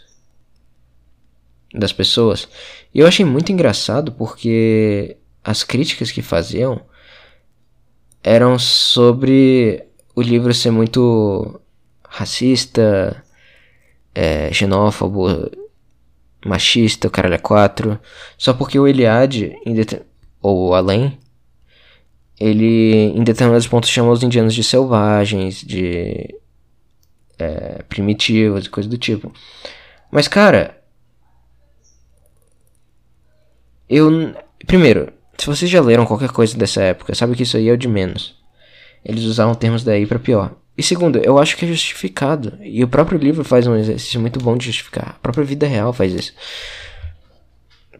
Das 1.73 1.93
pessoas. 1.93 2.49
E 2.93 2.99
eu 2.99 3.07
achei 3.07 3.23
muito 3.23 3.53
engraçado 3.53 4.11
porque 4.11 5.15
as 5.45 5.63
críticas 5.63 6.11
que 6.11 6.21
faziam 6.21 6.81
eram 8.21 8.59
sobre 8.59 9.81
o 10.13 10.21
livro 10.21 10.53
ser 10.53 10.71
muito 10.71 11.61
racista, 12.03 13.23
é, 14.13 14.51
xenófobo, 14.51 15.49
machista, 16.45 17.07
o 17.07 17.11
caralho 17.11 17.35
é 17.35 17.39
quatro. 17.39 17.99
Só 18.37 18.53
porque 18.53 18.79
o 18.79 18.87
Eliade, 18.87 19.55
ou 20.41 20.73
além, 20.73 21.17
ele 22.39 23.11
em 23.15 23.23
determinados 23.23 23.67
pontos 23.67 23.89
chama 23.89 24.11
os 24.11 24.23
indianos 24.23 24.55
de 24.55 24.63
selvagens, 24.63 25.61
de 25.61 26.35
é, 27.37 27.83
primitivos 27.83 28.65
e 28.65 28.69
coisa 28.69 28.89
do 28.89 28.97
tipo. 28.97 29.31
Mas, 30.11 30.27
cara. 30.27 30.77
Eu. 33.87 34.35
Primeiro, 34.65 35.11
se 35.37 35.45
vocês 35.47 35.69
já 35.69 35.81
leram 35.81 36.05
qualquer 36.05 36.29
coisa 36.31 36.57
dessa 36.57 36.81
época, 36.81 37.15
sabe 37.15 37.35
que 37.35 37.43
isso 37.43 37.57
aí 37.57 37.69
é 37.69 37.73
o 37.73 37.77
de 37.77 37.87
menos. 37.87 38.37
Eles 39.03 39.23
usavam 39.23 39.55
termos 39.55 39.83
daí 39.83 40.05
para 40.05 40.19
pior. 40.19 40.55
E 40.79 40.81
segundo, 40.81 41.19
eu 41.19 41.37
acho 41.37 41.57
que 41.57 41.65
é 41.65 41.67
justificado. 41.67 42.57
E 42.61 42.81
o 42.81 42.87
próprio 42.87 43.19
livro 43.19 43.43
faz 43.43 43.67
um 43.67 43.75
exercício 43.75 44.17
muito 44.17 44.39
bom 44.39 44.55
de 44.55 44.67
justificar. 44.67 45.09
A 45.09 45.19
própria 45.19 45.43
vida 45.43 45.67
real 45.67 45.91
faz 45.91 46.13
isso. 46.13 46.33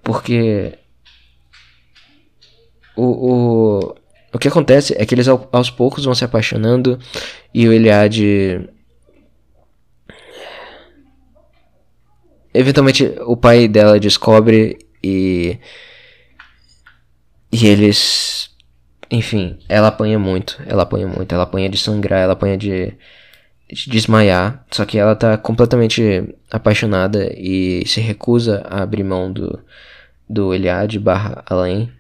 Porque. 0.02 0.80
O, 2.96 3.04
o, 3.04 3.96
o 4.32 4.40
que 4.40 4.48
acontece 4.48 4.96
é 4.98 5.06
que 5.06 5.14
eles 5.14 5.28
aos 5.28 5.70
poucos 5.70 6.06
vão 6.06 6.16
se 6.16 6.24
apaixonando 6.24 6.98
e 7.54 7.68
o 7.68 7.74
Eliade. 7.74 8.70
Eventualmente 12.54 13.14
o 13.26 13.36
pai 13.36 13.68
dela 13.68 14.00
descobre 14.00 14.80
e. 15.04 15.60
E 17.52 17.68
eles 17.68 18.49
enfim, 19.12 19.58
ela 19.68 19.88
apanha 19.88 20.20
muito, 20.20 20.62
ela 20.68 20.84
apanha 20.84 21.08
muito, 21.08 21.34
ela 21.34 21.44
apanha 21.44 21.68
de 21.68 21.78
sangrar, 21.78 22.22
ela 22.22 22.34
apanha 22.34 22.58
de, 22.58 22.94
de 23.68 23.90
desmaiar, 23.90 24.64
só 24.70 24.86
que 24.86 25.00
ela 25.00 25.16
tá 25.16 25.38
completamente 25.38 26.36
apaixonada 26.52 27.32
e 27.36 27.84
se 27.88 28.00
recusa 28.00 28.62
a 28.70 28.84
abrir 28.84 29.04
mão 29.04 29.32
do, 29.32 29.60
do 30.30 30.54
Eliade 30.54 31.00
barra 31.00 31.44
além. 31.48 31.92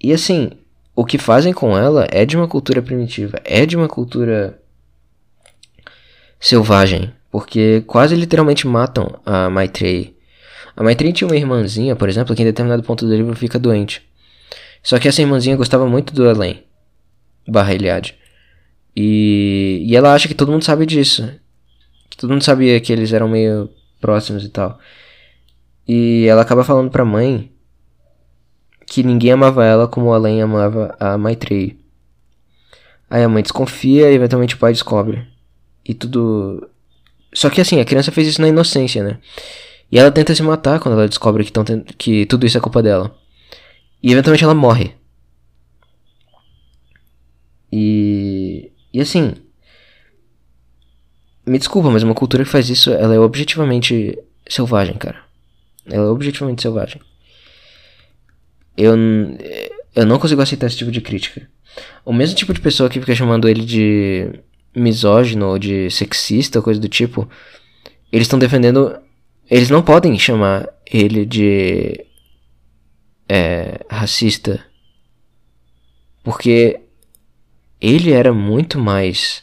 E 0.00 0.12
assim, 0.12 0.50
o 0.94 1.04
que 1.04 1.18
fazem 1.18 1.52
com 1.52 1.76
ela 1.76 2.06
é 2.10 2.24
de 2.24 2.36
uma 2.36 2.46
cultura 2.46 2.80
primitiva, 2.80 3.40
é 3.44 3.66
de 3.66 3.76
uma 3.76 3.88
cultura 3.88 4.60
selvagem, 6.38 7.12
porque 7.30 7.82
quase 7.86 8.14
literalmente 8.14 8.66
matam 8.66 9.20
a 9.26 9.50
Maitreyi 9.50 10.16
a 10.76 10.82
Maitreyi 10.82 11.12
tinha 11.12 11.28
uma 11.28 11.36
irmãzinha, 11.36 11.94
por 11.94 12.08
exemplo, 12.08 12.34
que 12.34 12.42
em 12.42 12.46
determinado 12.46 12.82
ponto 12.82 13.06
do 13.06 13.14
livro 13.14 13.36
fica 13.36 13.58
doente. 13.58 14.02
Só 14.82 14.98
que 14.98 15.06
essa 15.06 15.20
irmãzinha 15.20 15.56
gostava 15.56 15.86
muito 15.86 16.12
do 16.14 16.28
Elen, 16.28 16.62
barra 17.46 17.74
Eliade. 17.74 18.16
E, 18.96 19.84
e 19.86 19.96
ela 19.96 20.14
acha 20.14 20.28
que 20.28 20.34
todo 20.34 20.50
mundo 20.50 20.64
sabe 20.64 20.86
disso. 20.86 21.30
Que 22.10 22.16
todo 22.16 22.30
mundo 22.30 22.42
sabia 22.42 22.80
que 22.80 22.92
eles 22.92 23.12
eram 23.12 23.28
meio 23.28 23.70
próximos 24.00 24.44
e 24.44 24.48
tal. 24.48 24.78
E 25.86 26.26
ela 26.28 26.42
acaba 26.42 26.64
falando 26.64 26.90
pra 26.90 27.04
mãe 27.04 27.50
que 28.86 29.02
ninguém 29.02 29.32
amava 29.32 29.64
ela 29.64 29.88
como 29.88 30.06
o 30.08 30.16
Elen 30.16 30.42
amava 30.42 30.94
a 30.98 31.16
Maitreyi. 31.16 31.78
Aí 33.08 33.22
a 33.22 33.28
mãe 33.28 33.42
desconfia 33.42 34.10
e 34.10 34.14
eventualmente 34.14 34.54
o 34.54 34.58
pai 34.58 34.72
descobre. 34.72 35.26
E 35.84 35.94
tudo. 35.94 36.68
Só 37.32 37.48
que 37.50 37.60
assim, 37.60 37.80
a 37.80 37.84
criança 37.84 38.12
fez 38.12 38.26
isso 38.26 38.40
na 38.40 38.48
inocência, 38.48 39.02
né? 39.02 39.18
E 39.92 39.98
ela 39.98 40.10
tenta 40.10 40.34
se 40.34 40.42
matar 40.42 40.80
quando 40.80 40.94
ela 40.94 41.06
descobre 41.06 41.44
que, 41.44 41.52
tão, 41.52 41.62
que 41.98 42.24
tudo 42.24 42.46
isso 42.46 42.56
é 42.56 42.60
culpa 42.62 42.82
dela. 42.82 43.14
E 44.02 44.10
eventualmente 44.10 44.42
ela 44.42 44.54
morre. 44.54 44.94
E. 47.70 48.72
E 48.90 49.00
assim. 49.02 49.34
Me 51.44 51.58
desculpa, 51.58 51.90
mas 51.90 52.02
uma 52.02 52.14
cultura 52.14 52.42
que 52.42 52.50
faz 52.50 52.70
isso, 52.70 52.90
ela 52.90 53.14
é 53.14 53.18
objetivamente 53.18 54.18
selvagem, 54.48 54.94
cara. 54.94 55.22
Ela 55.84 56.06
é 56.06 56.10
objetivamente 56.10 56.62
selvagem. 56.62 57.00
Eu. 58.74 58.96
Eu 59.94 60.06
não 60.06 60.18
consigo 60.18 60.40
aceitar 60.40 60.68
esse 60.68 60.78
tipo 60.78 60.90
de 60.90 61.02
crítica. 61.02 61.46
O 62.02 62.14
mesmo 62.14 62.34
tipo 62.34 62.54
de 62.54 62.60
pessoa 62.62 62.88
que 62.88 62.98
fica 62.98 63.14
chamando 63.14 63.46
ele 63.46 63.62
de 63.62 64.40
misógino 64.74 65.48
ou 65.48 65.58
de 65.58 65.90
sexista, 65.90 66.62
coisa 66.62 66.80
do 66.80 66.88
tipo, 66.88 67.28
eles 68.10 68.24
estão 68.24 68.38
defendendo 68.38 68.98
eles 69.54 69.68
não 69.70 69.82
podem 69.82 70.18
chamar 70.18 70.68
ele 70.90 71.26
de 71.26 72.06
é, 73.28 73.84
racista. 73.90 74.64
Porque 76.22 76.80
ele 77.80 78.12
era 78.12 78.32
muito 78.32 78.78
mais. 78.78 79.42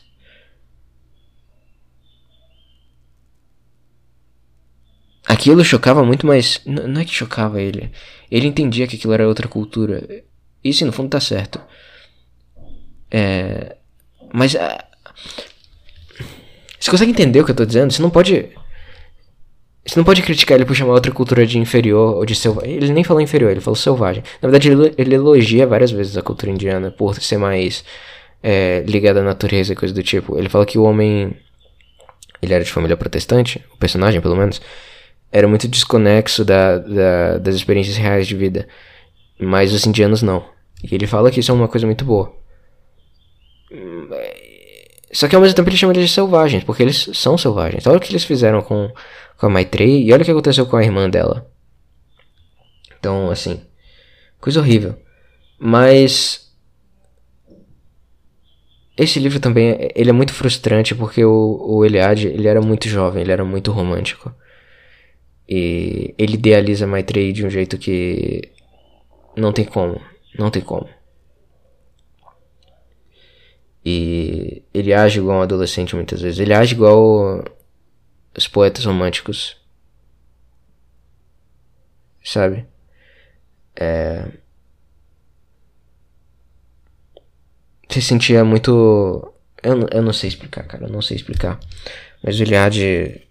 Aquilo 5.27 5.63
chocava 5.63 6.03
muito 6.03 6.25
mais. 6.25 6.61
n- 6.65 6.87
Não 6.87 7.01
é 7.01 7.05
que 7.05 7.13
chocava 7.13 7.61
ele. 7.61 7.91
Ele 8.31 8.47
entendia 8.47 8.87
que 8.87 8.95
aquilo 8.95 9.13
era 9.13 9.27
outra 9.27 9.47
cultura. 9.47 10.23
Isso, 10.63 10.85
no 10.85 10.91
fundo, 10.91 11.09
tá 11.09 11.19
certo. 11.19 11.61
É. 13.11 13.75
Mas. 14.33 14.55
ah, 14.55 14.83
Você 16.79 16.89
consegue 16.89 17.11
entender 17.11 17.41
o 17.41 17.45
que 17.45 17.51
eu 17.51 17.55
tô 17.55 17.65
dizendo? 17.65 17.91
Você 17.91 18.01
não 18.01 18.09
pode. 18.09 18.49
Você 19.89 19.99
não 19.99 20.03
pode 20.03 20.21
criticar 20.21 20.55
ele 20.55 20.65
por 20.65 20.75
chamar 20.75 20.93
outra 20.93 21.11
cultura 21.11 21.45
de 21.47 21.57
inferior 21.57 22.15
ou 22.17 22.25
de 22.25 22.35
selvagem. 22.35 22.73
Ele 22.75 22.93
nem 22.93 23.03
falou 23.03 23.21
inferior, 23.21 23.49
ele 23.49 23.59
falou 23.59 23.75
selvagem. 23.75 24.21
Na 24.41 24.47
verdade, 24.49 24.71
ele, 24.71 24.93
ele 24.97 25.15
elogia 25.15 25.65
várias 25.65 25.89
vezes 25.91 26.15
a 26.15 26.21
cultura 26.21 26.51
indiana 26.51 26.91
por 26.91 27.15
ser 27.19 27.37
mais 27.37 27.83
é, 28.43 28.83
ligada 28.87 29.19
à 29.19 29.23
natureza 29.23 29.73
e 29.73 29.75
coisa 29.75 29.93
do 29.93 30.03
tipo. 30.03 30.37
Ele 30.37 30.47
fala 30.47 30.65
que 30.65 30.77
o 30.77 30.83
homem. 30.83 31.35
Ele 32.41 32.53
era 32.53 32.63
de 32.63 32.71
família 32.71 32.95
protestante, 32.95 33.63
o 33.73 33.77
personagem 33.77 34.21
pelo 34.21 34.35
menos. 34.35 34.61
Era 35.31 35.47
muito 35.47 35.67
desconexo 35.67 36.45
da, 36.45 36.77
da- 36.77 37.37
das 37.39 37.55
experiências 37.55 37.97
reais 37.97 38.27
de 38.27 38.35
vida. 38.35 38.67
Mas 39.39 39.73
os 39.73 39.85
indianos 39.87 40.21
não. 40.21 40.45
E 40.83 40.93
ele 40.93 41.07
fala 41.07 41.31
que 41.31 41.39
isso 41.39 41.51
é 41.51 41.53
uma 41.53 41.67
coisa 41.67 41.85
muito 41.87 42.05
boa. 42.05 42.31
Só 45.11 45.27
que 45.27 45.35
ao 45.35 45.41
mesmo 45.41 45.55
tempo 45.55 45.69
ele 45.69 45.77
chama 45.77 45.93
eles 45.93 46.09
de 46.09 46.13
selvagens, 46.13 46.63
porque 46.63 46.83
eles 46.83 47.09
são 47.13 47.37
selvagens. 47.37 47.87
Olha 47.87 47.97
o 47.97 47.99
que 47.99 48.11
eles 48.11 48.23
fizeram 48.23 48.61
com, 48.61 48.91
com 49.37 49.45
a 49.45 49.49
Maitreyi 49.49 50.05
e 50.05 50.13
olha 50.13 50.21
o 50.21 50.25
que 50.25 50.31
aconteceu 50.31 50.65
com 50.65 50.77
a 50.77 50.83
irmã 50.83 51.09
dela. 51.09 51.49
Então, 52.99 53.31
assim, 53.31 53.61
coisa 54.39 54.59
horrível. 54.59 54.95
Mas 55.57 56.49
esse 58.99 59.17
livro 59.17 59.39
também, 59.39 59.89
ele 59.95 60.09
é 60.09 60.13
muito 60.13 60.33
frustrante 60.33 60.93
porque 60.93 61.23
o, 61.23 61.57
o 61.61 61.85
Eliade, 61.85 62.27
ele 62.27 62.47
era 62.47 62.61
muito 62.61 62.89
jovem, 62.89 63.21
ele 63.21 63.31
era 63.31 63.45
muito 63.45 63.71
romântico. 63.71 64.33
E 65.47 66.13
ele 66.17 66.33
idealiza 66.35 66.85
a 66.85 66.87
Maitreyi 66.87 67.31
de 67.31 67.45
um 67.45 67.49
jeito 67.49 67.77
que 67.77 68.51
não 69.37 69.53
tem 69.53 69.65
como, 69.65 70.01
não 70.37 70.51
tem 70.51 70.61
como. 70.61 70.87
E 73.83 74.63
ele 74.73 74.93
age 74.93 75.19
igual 75.19 75.39
um 75.39 75.41
adolescente 75.41 75.95
muitas 75.95 76.21
vezes. 76.21 76.39
Ele 76.39 76.53
age 76.53 76.73
igual 76.75 77.43
os 78.37 78.47
poetas 78.47 78.85
românticos. 78.85 79.57
Sabe? 82.23 82.65
É... 83.75 84.25
Se 87.89 88.01
sentia 88.01 88.43
muito. 88.45 89.33
Eu, 89.63 89.87
eu 89.91 90.01
não 90.01 90.13
sei 90.13 90.29
explicar, 90.29 90.63
cara. 90.63 90.85
Eu 90.85 90.89
não 90.89 91.01
sei 91.01 91.17
explicar. 91.17 91.59
Mas 92.23 92.39
o 92.39 92.43
Iliade. 92.43 93.27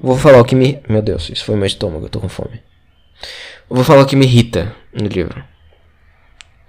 Vou 0.00 0.16
falar 0.16 0.40
o 0.40 0.44
que 0.44 0.54
me. 0.54 0.80
Meu 0.88 1.02
Deus, 1.02 1.30
isso 1.30 1.44
foi 1.44 1.56
meu 1.56 1.66
estômago, 1.66 2.06
eu 2.06 2.10
tô 2.10 2.20
com 2.20 2.28
fome. 2.28 2.62
Eu 3.68 3.76
vou 3.76 3.84
falar 3.84 4.02
o 4.02 4.06
que 4.06 4.16
me 4.16 4.26
irrita 4.26 4.74
no 4.92 5.06
livro. 5.06 5.42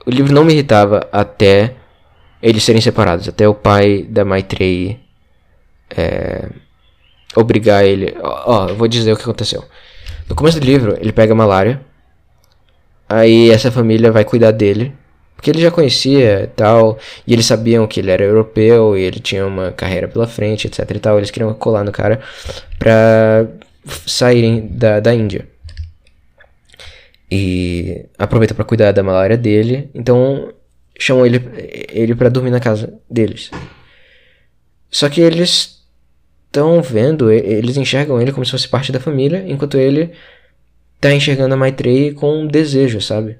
O 0.05 0.09
livro 0.09 0.34
não 0.34 0.45
me 0.45 0.53
irritava 0.53 1.07
até 1.11 1.76
eles 2.41 2.63
serem 2.63 2.81
separados, 2.81 3.27
até 3.27 3.47
o 3.47 3.55
pai 3.55 4.03
da 4.03 4.23
Maitreyi 4.23 4.99
é, 5.95 6.47
obrigar 7.35 7.84
ele. 7.84 8.15
Ó, 8.22 8.43
ó, 8.45 8.69
eu 8.69 8.76
vou 8.76 8.88
dizer 8.88 9.11
o 9.11 9.17
que 9.17 9.23
aconteceu. 9.23 9.63
No 10.30 10.35
começo 10.35 10.59
do 10.59 10.65
livro, 10.65 10.97
ele 10.99 11.11
pega 11.11 11.35
malária. 11.35 11.81
Aí 13.07 13.49
essa 13.51 13.72
família 13.72 14.11
vai 14.11 14.23
cuidar 14.23 14.51
dele. 14.51 14.93
Porque 15.35 15.51
ele 15.51 15.61
já 15.61 15.69
conhecia 15.69 16.43
e 16.43 16.47
tal. 16.47 16.97
E 17.27 17.34
eles 17.34 17.45
sabiam 17.45 17.85
que 17.88 17.99
ele 17.99 18.11
era 18.11 18.23
europeu 18.23 18.97
e 18.97 19.01
ele 19.01 19.19
tinha 19.19 19.45
uma 19.45 19.72
carreira 19.72 20.07
pela 20.07 20.27
frente, 20.27 20.67
etc 20.67 20.89
e 20.89 20.99
tal. 20.99 21.17
Eles 21.17 21.30
queriam 21.30 21.53
colar 21.53 21.84
no 21.84 21.91
cara 21.91 22.22
pra 22.80 23.45
saírem 24.05 24.67
da, 24.67 24.99
da 24.99 25.13
Índia. 25.13 25.47
E 27.30 28.06
aproveita 28.18 28.53
pra 28.53 28.64
cuidar 28.64 28.91
da 28.91 29.03
malária 29.03 29.38
dele. 29.38 29.89
Então 29.93 30.53
chamam 30.97 31.26
ele, 31.26 31.41
ele 31.89 32.15
pra 32.15 32.30
dormir 32.30 32.52
na 32.52 32.60
casa 32.60 32.93
deles. 33.10 33.52
Só 34.89 35.10
que 35.10 35.22
eles 35.22 35.84
estão 36.45 36.81
vendo, 36.81 37.31
eles 37.31 37.76
enxergam 37.76 38.22
ele 38.22 38.31
como 38.31 38.45
se 38.45 38.52
fosse 38.52 38.68
parte 38.68 38.91
da 38.91 38.99
família, 38.99 39.43
enquanto 39.45 39.77
ele 39.77 40.11
tá 41.02 41.14
enxergando 41.14 41.53
a 41.53 41.57
Maitreyi 41.57 42.14
com 42.14 42.41
um 42.41 42.47
desejo, 42.47 43.02
sabe? 43.02 43.38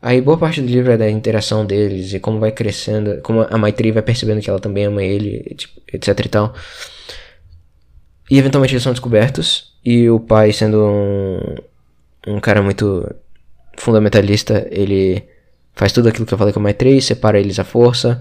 Aí 0.00 0.20
boa 0.20 0.36
parte 0.36 0.60
do 0.60 0.66
livro 0.66 0.92
é 0.92 0.96
da 0.96 1.10
interação 1.10 1.64
deles 1.64 2.12
e 2.12 2.20
como 2.20 2.38
vai 2.38 2.52
crescendo, 2.52 3.20
como 3.22 3.42
a 3.42 3.58
Maitreyi 3.58 3.92
vai 3.92 4.02
percebendo 4.02 4.40
que 4.40 4.48
ela 4.48 4.60
também 4.60 4.84
ama 4.84 5.02
ele, 5.02 5.54
tipo, 5.56 5.80
etc 5.92 6.18
e 6.24 6.28
tal. 6.28 6.54
E 8.30 8.38
eventualmente 8.38 8.74
eles 8.74 8.82
são 8.82 8.92
descobertos 8.92 9.74
e 9.84 10.08
o 10.08 10.18
pai 10.18 10.52
sendo 10.52 10.84
um, 10.86 11.54
um 12.26 12.40
cara 12.40 12.62
muito 12.62 13.14
fundamentalista, 13.76 14.66
ele 14.70 15.26
faz 15.74 15.92
tudo 15.92 16.08
aquilo 16.08 16.26
que 16.26 16.34
eu 16.34 16.38
falei 16.38 16.52
com 16.52 16.60
a 16.60 16.62
Maitreyi, 16.62 17.02
separa 17.02 17.38
eles 17.38 17.58
à 17.58 17.64
força, 17.64 18.20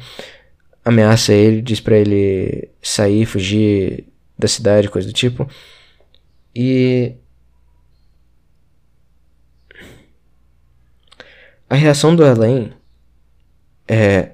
ameaça 0.83 1.33
ele, 1.33 1.61
diz 1.61 1.79
pra 1.79 1.97
ele 1.97 2.69
sair, 2.81 3.25
fugir 3.25 4.05
da 4.37 4.47
cidade, 4.47 4.89
coisa 4.89 5.07
do 5.07 5.13
tipo. 5.13 5.47
E 6.55 7.15
a 11.69 11.75
reação 11.75 12.15
do 12.15 12.25
Elaine 12.25 12.73
é 13.87 14.31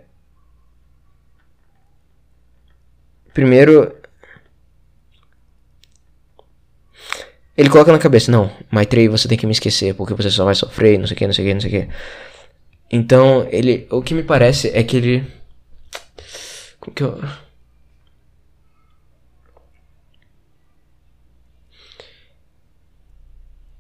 primeiro 3.34 3.99
ele 7.60 7.70
coloca 7.70 7.92
na 7.92 8.00
cabeça, 8.00 8.32
não, 8.32 8.50
Maitreyi, 8.72 9.10
você 9.10 9.28
tem 9.28 9.38
que 9.38 9.46
me 9.46 9.52
esquecer, 9.52 9.94
porque 9.94 10.14
você 10.14 10.30
só 10.32 10.46
vai 10.46 10.56
sofrer, 10.56 10.98
não 10.98 11.06
sei 11.06 11.16
o 11.16 11.18
que, 11.18 11.28
não 11.28 11.34
sei 11.34 11.46
o 11.46 11.48
que, 11.48 11.54
não 11.54 11.62
sei 11.62 11.70
o 11.70 11.74
que. 11.74 11.90
Então, 12.90 13.48
ele, 13.52 13.86
o 13.92 14.02
que 14.02 14.14
me 14.14 14.24
parece 14.24 14.72
é 14.74 14.82
que 14.82 14.98
ele 14.98 15.28
como 16.80 16.96
que 16.96 17.04
eu 17.04 17.20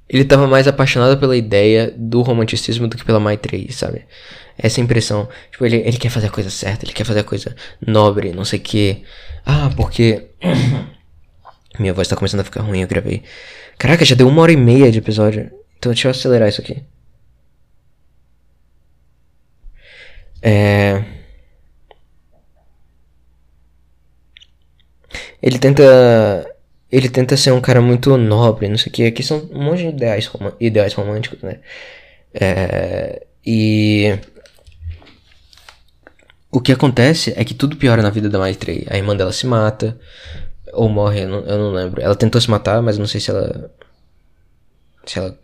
Ele 0.10 0.26
tava 0.26 0.48
mais 0.48 0.68
apaixonado 0.68 1.20
pela 1.20 1.38
ideia 1.38 1.94
do 1.96 2.24
romanticismo 2.24 2.88
do 2.88 2.98
que 2.98 3.06
pela 3.06 3.20
Maitreyi, 3.20 3.72
sabe? 3.72 4.06
Essa 4.58 4.82
impressão. 4.82 5.30
Tipo, 5.52 5.66
ele, 5.68 5.78
ele 5.78 5.98
quer 5.98 6.10
fazer 6.10 6.28
a 6.28 6.32
coisa 6.32 6.50
certa, 6.50 6.84
ele 6.84 6.94
quer 6.94 7.06
fazer 7.06 7.20
a 7.20 7.24
coisa 7.24 7.56
nobre, 7.86 8.34
não 8.34 8.44
sei 8.44 8.58
o 8.58 8.62
que. 8.62 9.04
Ah, 9.46 9.70
porque. 9.78 10.26
Minha 11.78 11.94
voz 11.94 12.08
tá 12.08 12.16
começando 12.16 12.42
a 12.42 12.44
ficar 12.44 12.62
ruim, 12.62 12.82
eu 12.82 12.88
gravei. 12.88 13.24
Caraca, 13.80 14.06
já 14.06 14.16
deu 14.16 14.28
uma 14.28 14.42
hora 14.44 14.52
e 14.52 14.58
meia 14.58 14.92
de 14.92 15.00
episódio. 15.00 15.50
Então 15.78 15.92
deixa 15.92 16.08
eu 16.08 16.12
acelerar 16.12 16.50
isso 16.50 16.62
aqui. 16.62 16.84
É. 20.42 21.04
Ele 25.42 25.58
tenta. 25.60 25.84
Ele 26.92 27.08
tenta 27.10 27.38
ser 27.38 27.52
um 27.52 27.62
cara 27.62 27.82
muito 27.82 28.18
nobre, 28.18 28.68
não 28.68 28.78
sei 28.78 28.90
o 28.90 28.94
que. 28.94 29.06
Aqui 29.06 29.22
são 29.24 29.48
um 29.52 29.64
monte 29.64 29.80
de 29.84 29.88
ideais, 29.90 30.26
roma- 30.26 30.56
ideais 30.60 30.94
românticos, 30.94 31.42
né? 31.42 31.60
É, 32.34 33.26
e. 33.46 34.18
O 36.52 36.60
que 36.60 36.72
acontece 36.72 37.34
é 37.38 37.44
que 37.46 37.54
tudo 37.54 37.78
piora 37.78 38.02
na 38.02 38.10
vida 38.10 38.28
da 38.30 38.40
Maitreyi. 38.40 38.86
A 38.90 38.98
irmã 38.98 39.16
dela 39.16 39.32
se 39.32 39.46
mata. 39.46 40.00
Ou 40.74 40.90
morre, 40.90 41.24
eu 41.24 41.30
não, 41.30 41.40
eu 41.41 41.58
não 41.58 41.72
lembro. 41.72 42.02
Ela 42.02 42.16
tentou 42.16 42.40
se 42.40 42.50
matar, 42.50 42.82
mas 42.82 42.96
eu 42.96 43.00
não 43.00 43.08
sei 43.08 43.20
se 43.22 43.30
ela. 43.32 43.72
Se 45.06 45.20
ela. 45.20 45.38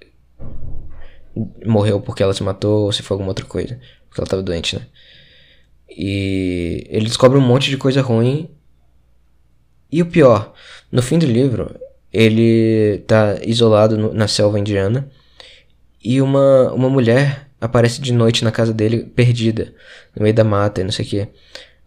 Morreu 1.65 1.99
porque 1.99 2.23
ela 2.23 2.34
se 2.34 2.43
matou 2.43 2.85
ou 2.85 2.91
se 2.91 3.02
foi 3.03 3.15
alguma 3.15 3.31
outra 3.31 3.45
coisa. 3.45 3.80
Porque 4.07 4.22
ela 4.22 4.27
tava 4.30 4.41
doente, 4.43 4.76
né? 4.77 4.85
E 5.89 6.85
ele 6.89 7.06
descobre 7.06 7.38
um 7.38 7.41
monte 7.41 7.69
de 7.69 7.77
coisa 7.77 8.02
ruim. 8.02 8.49
E 9.91 10.02
o 10.02 10.06
pior, 10.06 10.53
no 10.91 11.02
fim 11.02 11.18
do 11.19 11.26
livro, 11.26 11.76
ele 12.11 13.03
tá 13.07 13.38
isolado 13.43 13.97
no- 13.97 14.14
na 14.14 14.27
selva 14.27 14.60
indiana. 14.60 15.10
E 16.03 16.22
uma, 16.22 16.72
uma 16.73 16.89
mulher 16.89 17.49
aparece 17.60 17.99
de 18.02 18.14
noite 18.14 18.43
na 18.43 18.52
casa 18.52 18.73
dele, 18.73 19.03
perdida, 19.03 19.73
no 20.15 20.22
meio 20.23 20.34
da 20.35 20.43
mata 20.43 20.81
e 20.81 20.84
não 20.84 20.91
sei 20.91 21.06
o 21.06 21.07
que. 21.07 21.27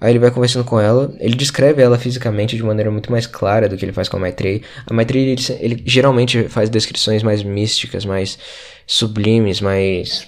Aí 0.01 0.12
ele 0.12 0.19
vai 0.20 0.31
conversando 0.31 0.65
com 0.65 0.79
ela, 0.81 1.12
ele 1.19 1.35
descreve 1.35 1.83
ela 1.83 1.99
fisicamente 1.99 2.57
de 2.57 2.62
maneira 2.62 2.91
muito 2.91 3.11
mais 3.11 3.27
clara 3.27 3.69
do 3.69 3.77
que 3.77 3.85
ele 3.85 3.93
faz 3.93 4.09
com 4.09 4.16
a 4.16 4.20
Maitreyi. 4.20 4.62
A 4.87 4.95
Maitreyi, 4.95 5.31
ele, 5.33 5.43
ele 5.61 5.83
geralmente 5.87 6.49
faz 6.49 6.70
descrições 6.70 7.23
mais 7.23 7.43
místicas, 7.43 8.05
mais 8.05 8.39
sublimes, 8.87 9.61
mais... 9.61 10.27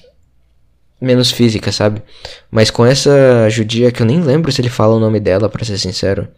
menos 1.00 1.30
físicas, 1.30 1.74
sabe? 1.76 2.02
Mas 2.50 2.70
com 2.70 2.84
essa 2.84 3.48
judia, 3.48 3.90
que 3.92 4.02
eu 4.02 4.06
nem 4.06 4.20
lembro 4.22 4.52
se 4.52 4.60
ele 4.60 4.68
fala 4.68 4.96
o 4.96 5.00
nome 5.00 5.20
dela, 5.20 5.48
pra 5.48 5.64
ser 5.64 5.78
sincero. 5.78 6.28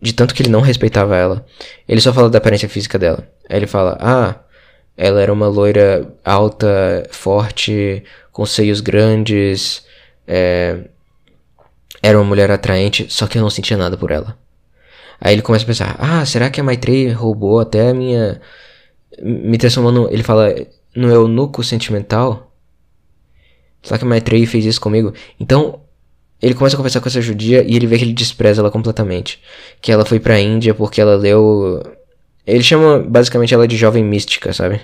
de 0.00 0.12
tanto 0.12 0.34
que 0.34 0.42
ele 0.42 0.50
não 0.50 0.60
respeitava 0.60 1.16
ela. 1.16 1.46
Ele 1.88 2.00
só 2.00 2.12
fala 2.12 2.28
da 2.30 2.38
aparência 2.38 2.68
física 2.68 2.98
dela. 2.98 3.26
Aí 3.48 3.56
ele 3.58 3.66
fala: 3.66 3.96
"Ah, 4.00 4.36
ela 4.96 5.20
era 5.22 5.32
uma 5.32 5.48
loira 5.48 6.12
alta, 6.24 7.04
forte, 7.10 8.02
com 8.32 8.44
seios 8.46 8.80
grandes, 8.80 9.84
é, 10.26 10.78
era 12.02 12.18
uma 12.18 12.24
mulher 12.24 12.50
atraente, 12.50 13.06
só 13.08 13.26
que 13.26 13.38
eu 13.38 13.42
não 13.42 13.50
sentia 13.50 13.76
nada 13.76 13.96
por 13.96 14.10
ela." 14.10 14.36
Aí 15.20 15.34
ele 15.34 15.42
começa 15.42 15.64
a 15.64 15.66
pensar: 15.66 15.96
"Ah, 15.98 16.24
será 16.26 16.50
que 16.50 16.60
a 16.60 16.64
Maitreyi 16.64 17.10
roubou 17.10 17.60
até 17.60 17.90
a 17.90 17.94
minha 17.94 18.40
me 19.22 19.58
transformou 19.58 19.92
no, 19.92 20.08
ele 20.12 20.22
fala, 20.22 20.54
no 20.96 21.10
eunuco 21.10 21.62
sentimental?" 21.62 22.52
Será 23.82 23.98
que 23.98 24.04
a 24.04 24.08
Maitreyi 24.08 24.46
fez 24.46 24.64
isso 24.64 24.80
comigo? 24.80 25.12
Então, 25.40 25.80
ele 26.40 26.54
começa 26.54 26.76
a 26.76 26.78
conversar 26.78 27.00
com 27.00 27.08
essa 27.08 27.20
judia 27.20 27.62
e 27.62 27.76
ele 27.76 27.86
vê 27.86 27.98
que 27.98 28.04
ele 28.04 28.12
despreza 28.12 28.60
ela 28.60 28.70
completamente. 28.70 29.40
Que 29.80 29.92
ela 29.92 30.04
foi 30.04 30.18
pra 30.18 30.40
Índia 30.40 30.74
porque 30.74 31.00
ela 31.00 31.16
leu. 31.16 31.82
Ele 32.46 32.62
chama 32.62 32.98
basicamente 32.98 33.54
ela 33.54 33.66
de 33.66 33.76
jovem 33.76 34.04
mística, 34.04 34.52
sabe? 34.52 34.80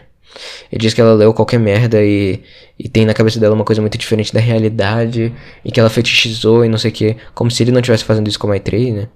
Ele 0.71 0.81
diz 0.81 0.95
que 0.95 1.01
ela 1.01 1.15
leu 1.15 1.33
qualquer 1.35 1.59
merda 1.59 2.03
e, 2.03 2.43
e 2.79 2.89
tem 2.89 3.07
na 3.07 3.15
cabeça 3.15 3.41
dela 3.41 3.55
uma 3.55 3.65
coisa 3.65 3.81
muito 3.81 3.99
diferente 3.99 4.33
da 4.33 4.41
realidade 4.41 5.33
e 5.65 5.73
que 5.73 5.81
ela 5.81 5.91
fetichizou 5.91 6.65
e 6.65 6.69
não 6.69 6.79
sei 6.79 6.91
o 6.91 6.95
que. 6.95 7.17
Como 7.35 7.51
se 7.51 7.63
ele 7.63 7.73
não 7.73 7.81
estivesse 7.81 8.05
fazendo 8.05 8.29
isso 8.29 8.39
com 8.39 8.47
a 8.47 8.51
Maitreyi, 8.51 8.93
né? 8.93 9.09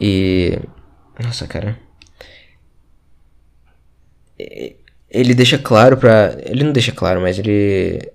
E. 0.00 0.58
Nossa, 1.22 1.46
cara. 1.46 1.78
Ele 5.10 5.34
deixa 5.34 5.58
claro 5.58 5.96
pra. 5.96 6.36
Ele 6.44 6.64
não 6.64 6.72
deixa 6.72 6.92
claro, 6.92 7.20
mas 7.20 7.38
ele. 7.38 8.10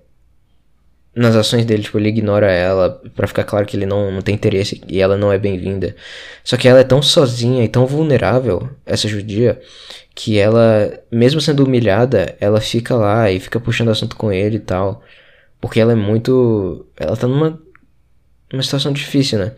Nas 1.16 1.36
ações 1.36 1.64
dele, 1.64 1.82
tipo, 1.82 1.96
ele 1.98 2.08
ignora 2.08 2.50
ela 2.50 3.00
pra 3.14 3.28
ficar 3.28 3.44
claro 3.44 3.66
que 3.66 3.76
ele 3.76 3.86
não, 3.86 4.10
não 4.10 4.20
tem 4.20 4.34
interesse 4.34 4.82
e 4.88 5.00
ela 5.00 5.16
não 5.16 5.32
é 5.32 5.38
bem-vinda. 5.38 5.94
Só 6.42 6.56
que 6.56 6.66
ela 6.66 6.80
é 6.80 6.84
tão 6.84 7.00
sozinha 7.00 7.64
e 7.64 7.68
tão 7.68 7.86
vulnerável, 7.86 8.68
essa 8.84 9.06
judia, 9.06 9.60
que 10.14 10.38
ela, 10.38 10.92
mesmo 11.12 11.40
sendo 11.40 11.64
humilhada, 11.64 12.36
ela 12.40 12.60
fica 12.60 12.96
lá 12.96 13.30
e 13.30 13.38
fica 13.38 13.60
puxando 13.60 13.90
assunto 13.90 14.16
com 14.16 14.32
ele 14.32 14.56
e 14.56 14.60
tal. 14.60 15.02
Porque 15.60 15.80
ela 15.80 15.92
é 15.92 15.96
muito. 15.96 16.86
Ela 16.96 17.16
tá 17.16 17.26
numa. 17.28 17.60
numa 18.52 18.62
situação 18.62 18.92
difícil, 18.92 19.38
né? 19.38 19.52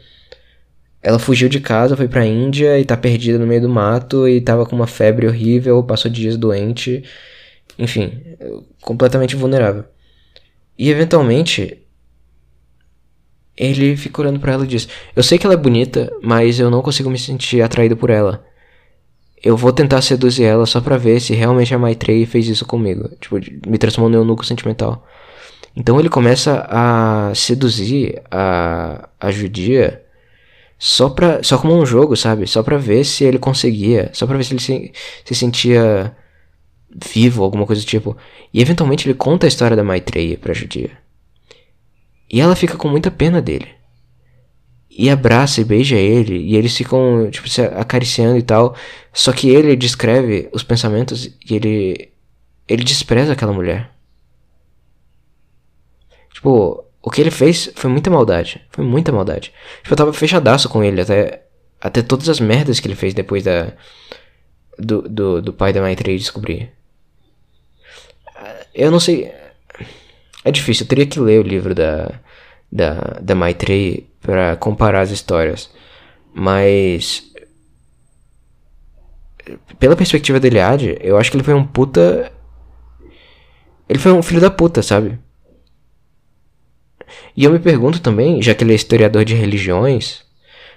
Ela 1.02 1.18
fugiu 1.18 1.48
de 1.48 1.60
casa, 1.60 1.96
foi 1.96 2.08
pra 2.08 2.26
Índia 2.26 2.78
e 2.78 2.84
tá 2.84 2.96
perdida 2.96 3.38
no 3.38 3.46
meio 3.46 3.60
do 3.62 3.68
mato 3.68 4.28
e 4.28 4.40
tava 4.40 4.66
com 4.66 4.74
uma 4.76 4.86
febre 4.86 5.26
horrível, 5.26 5.82
passou 5.84 6.10
dias 6.10 6.36
doente. 6.36 7.04
Enfim, 7.78 8.12
completamente 8.80 9.36
vulnerável. 9.36 9.84
E 10.78 10.90
eventualmente 10.90 11.78
ele 13.56 13.96
fica 13.96 14.20
olhando 14.20 14.38
pra 14.40 14.52
ela 14.52 14.64
e 14.64 14.68
diz: 14.68 14.88
"Eu 15.14 15.22
sei 15.22 15.38
que 15.38 15.46
ela 15.46 15.54
é 15.54 15.58
bonita, 15.58 16.12
mas 16.22 16.60
eu 16.60 16.70
não 16.70 16.82
consigo 16.82 17.10
me 17.10 17.18
sentir 17.18 17.62
atraído 17.62 17.96
por 17.96 18.10
ela. 18.10 18.44
Eu 19.42 19.56
vou 19.56 19.72
tentar 19.72 20.02
seduzir 20.02 20.44
ela 20.44 20.66
só 20.66 20.80
pra 20.80 20.96
ver 20.96 21.20
se 21.20 21.34
realmente 21.34 21.74
a 21.74 21.78
Maitreyi 21.78 22.26
fez 22.26 22.48
isso 22.48 22.66
comigo, 22.66 23.08
tipo, 23.20 23.36
me 23.66 23.78
transformou 23.78 24.10
no 24.10 24.18
eunuco 24.18 24.44
sentimental." 24.44 25.06
Então 25.76 26.00
ele 26.00 26.08
começa 26.08 26.66
a 26.70 27.34
seduzir 27.34 28.22
a, 28.30 29.10
a 29.20 29.30
judia 29.30 30.02
só 30.78 31.10
pra, 31.10 31.42
só 31.42 31.58
como 31.58 31.74
um 31.74 31.84
jogo, 31.84 32.16
sabe? 32.16 32.46
Só 32.46 32.62
pra 32.62 32.78
ver 32.78 33.04
se 33.04 33.24
ele 33.24 33.38
conseguia, 33.38 34.10
só 34.12 34.26
pra 34.26 34.36
ver 34.38 34.44
se 34.44 34.54
ele 34.54 34.60
se, 34.60 34.92
se 35.24 35.34
sentia 35.34 36.16
vivo, 36.90 37.42
alguma 37.42 37.66
coisa 37.66 37.82
do 37.82 37.86
tipo. 37.86 38.16
E 38.52 38.60
eventualmente 38.60 39.06
ele 39.06 39.14
conta 39.14 39.46
a 39.46 39.48
história 39.48 39.76
da 39.76 39.84
Maitreya 39.84 40.38
pra 40.38 40.54
judia. 40.54 40.90
E 42.30 42.40
ela 42.40 42.56
fica 42.56 42.76
com 42.76 42.88
muita 42.88 43.10
pena 43.10 43.40
dele. 43.40 43.68
E 44.90 45.10
abraça 45.10 45.60
e 45.60 45.64
beija 45.64 45.96
ele, 45.96 46.38
e 46.38 46.56
eles 46.56 46.74
ficam, 46.74 47.30
tipo, 47.30 47.48
se 47.48 47.60
acariciando 47.60 48.38
e 48.38 48.42
tal. 48.42 48.74
Só 49.12 49.32
que 49.32 49.48
ele 49.50 49.76
descreve 49.76 50.48
os 50.52 50.62
pensamentos 50.62 51.26
e 51.26 51.54
ele. 51.54 52.10
Ele 52.66 52.82
despreza 52.82 53.32
aquela 53.32 53.52
mulher. 53.52 53.90
Tipo, 56.32 56.84
o 57.02 57.10
que 57.10 57.20
ele 57.20 57.30
fez 57.30 57.70
foi 57.74 57.90
muita 57.90 58.10
maldade. 58.10 58.64
Foi 58.70 58.84
muita 58.84 59.12
maldade. 59.12 59.52
Tipo, 59.82 59.92
eu 59.92 59.96
tava 59.96 60.12
fechadaço 60.12 60.68
com 60.68 60.82
ele 60.82 61.00
até. 61.00 61.42
Até 61.78 62.02
todas 62.02 62.28
as 62.28 62.40
merdas 62.40 62.80
que 62.80 62.88
ele 62.88 62.96
fez 62.96 63.12
depois 63.12 63.44
da. 63.44 63.72
Do, 64.78 65.02
do, 65.02 65.42
do 65.42 65.52
pai 65.52 65.72
da 65.72 65.80
Maitreyi 65.80 66.18
descobrir. 66.18 66.75
Eu 68.76 68.90
não 68.90 69.00
sei. 69.00 69.32
É 70.44 70.50
difícil, 70.52 70.84
eu 70.84 70.88
teria 70.88 71.06
que 71.06 71.18
ler 71.18 71.40
o 71.40 71.48
livro 71.48 71.74
da. 71.74 72.20
Da, 72.70 73.20
da 73.22 73.34
Maitreyi 73.34 74.10
pra 74.20 74.56
comparar 74.56 75.00
as 75.00 75.10
histórias. 75.10 75.70
Mas. 76.34 77.32
Pela 79.78 79.96
perspectiva 79.96 80.38
dele, 80.38 80.56
Iliade, 80.56 80.98
eu 81.00 81.16
acho 81.16 81.30
que 81.30 81.36
ele 81.36 81.44
foi 81.44 81.54
um 81.54 81.66
puta. 81.66 82.30
Ele 83.88 83.98
foi 83.98 84.12
um 84.12 84.22
filho 84.22 84.40
da 84.40 84.50
puta, 84.50 84.82
sabe? 84.82 85.18
E 87.36 87.44
eu 87.44 87.52
me 87.52 87.58
pergunto 87.58 88.00
também, 88.00 88.42
já 88.42 88.54
que 88.54 88.64
ele 88.64 88.72
é 88.72 88.76
historiador 88.76 89.24
de 89.24 89.34
religiões, 89.34 90.24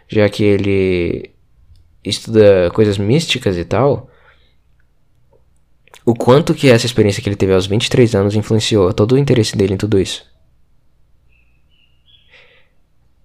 já 0.07 0.29
que 0.29 0.43
ele 0.43 1.31
estuda 2.03 2.69
coisas 2.71 2.97
místicas 2.97 3.57
e 3.57 3.65
tal, 3.65 4.08
o 6.09 6.13
quanto 6.15 6.55
que 6.55 6.69
essa 6.69 6.85
experiência 6.85 7.21
que 7.21 7.29
ele 7.29 7.35
teve 7.35 7.53
aos 7.53 7.67
23 7.67 8.15
anos 8.15 8.35
influenciou 8.35 8.91
todo 8.93 9.13
o 9.13 9.17
interesse 9.17 9.55
dele 9.55 9.75
em 9.75 9.77
tudo 9.77 9.99
isso. 9.99 10.25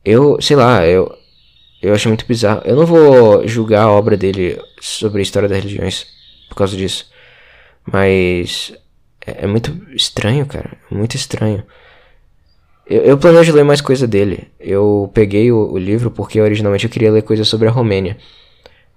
Eu, 0.05 0.40
sei 0.40 0.56
lá, 0.56 0.86
eu 0.86 1.11
eu 1.81 1.94
acho 1.94 2.09
muito 2.09 2.27
bizarro. 2.27 2.62
Eu 2.65 2.77
não 2.77 2.86
vou 2.86 3.47
julgar 3.47 3.85
a 3.85 3.90
obra 3.90 4.16
dele 4.16 4.59
sobre 4.81 5.20
a 5.20 5.23
história 5.23 5.48
das 5.48 5.59
religiões 5.59 6.06
por 6.48 6.56
causa 6.56 6.77
disso. 6.77 7.11
Mas 7.90 8.74
é, 9.27 9.44
é 9.44 9.47
muito 9.47 9.70
estranho, 9.94 10.47
cara. 10.47 10.78
Muito 10.90 11.15
estranho. 11.15 11.62
Eu, 12.86 13.02
eu 13.02 13.19
planejo 13.19 13.55
ler 13.55 13.65
mais 13.65 13.81
coisa 13.81 14.06
dele. 14.06 14.48
Eu 14.61 15.11
peguei 15.15 15.51
o, 15.52 15.73
o 15.73 15.78
livro 15.78 16.11
porque 16.11 16.40
originalmente 16.40 16.85
eu 16.85 16.90
queria 16.90 17.12
ler 17.12 17.23
coisas 17.23 17.48
sobre 17.48 17.69
a 17.69 17.70
Romênia. 17.70 18.16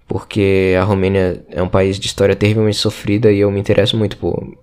Porque 0.07 0.73
a 0.79 0.83
Romênia 0.83 1.43
é 1.49 1.61
um 1.61 1.67
país 1.67 1.99
de 1.99 2.07
história 2.07 2.35
terrivelmente 2.35 2.77
sofrida 2.77 3.31
e 3.31 3.39
eu 3.39 3.51
me 3.51 3.59
interesso 3.59 3.97
muito 3.97 4.15
por. 4.17 4.57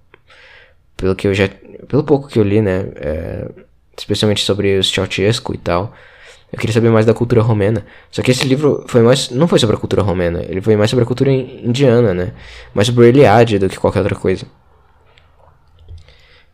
Pelo 0.97 1.15
que 1.15 1.27
eu 1.27 1.35
já. 1.35 1.49
Pelo 1.89 2.03
pouco 2.03 2.29
que 2.29 2.39
eu 2.39 2.43
li, 2.43 2.63
né? 2.63 2.87
É, 2.97 3.49
especialmente 3.97 4.43
sobre 4.43 4.79
os 4.79 4.89
Ceausescu 4.91 5.55
e 5.55 5.59
tal. 5.59 5.93
Eu 6.53 6.59
queria 6.59 6.73
saber 6.73 6.89
mais 6.89 7.05
da 7.05 7.13
cultura 7.13 7.43
romena. 7.43 7.85
Só 8.11 8.23
que 8.23 8.31
esse 8.31 8.47
livro 8.47 8.85
foi 8.89 9.03
mais. 9.03 9.29
Não 9.31 9.47
foi 9.47 9.59
sobre 9.59 9.77
a 9.77 9.79
cultura 9.79 10.03
romena. 10.03 10.43
Ele 10.49 10.61
foi 10.63 10.77
mais 10.77 10.89
sobre 10.89 11.03
a 11.03 11.07
cultura 11.07 11.31
in- 11.31 11.67
indiana, 11.67 12.15
né? 12.15 12.33
Mais 12.73 12.87
sobre 12.87 13.07
a 13.07 13.09
Iliade 13.09 13.59
do 13.59 13.69
que 13.69 13.79
qualquer 13.79 14.01
outra 14.01 14.15
coisa. 14.15 14.47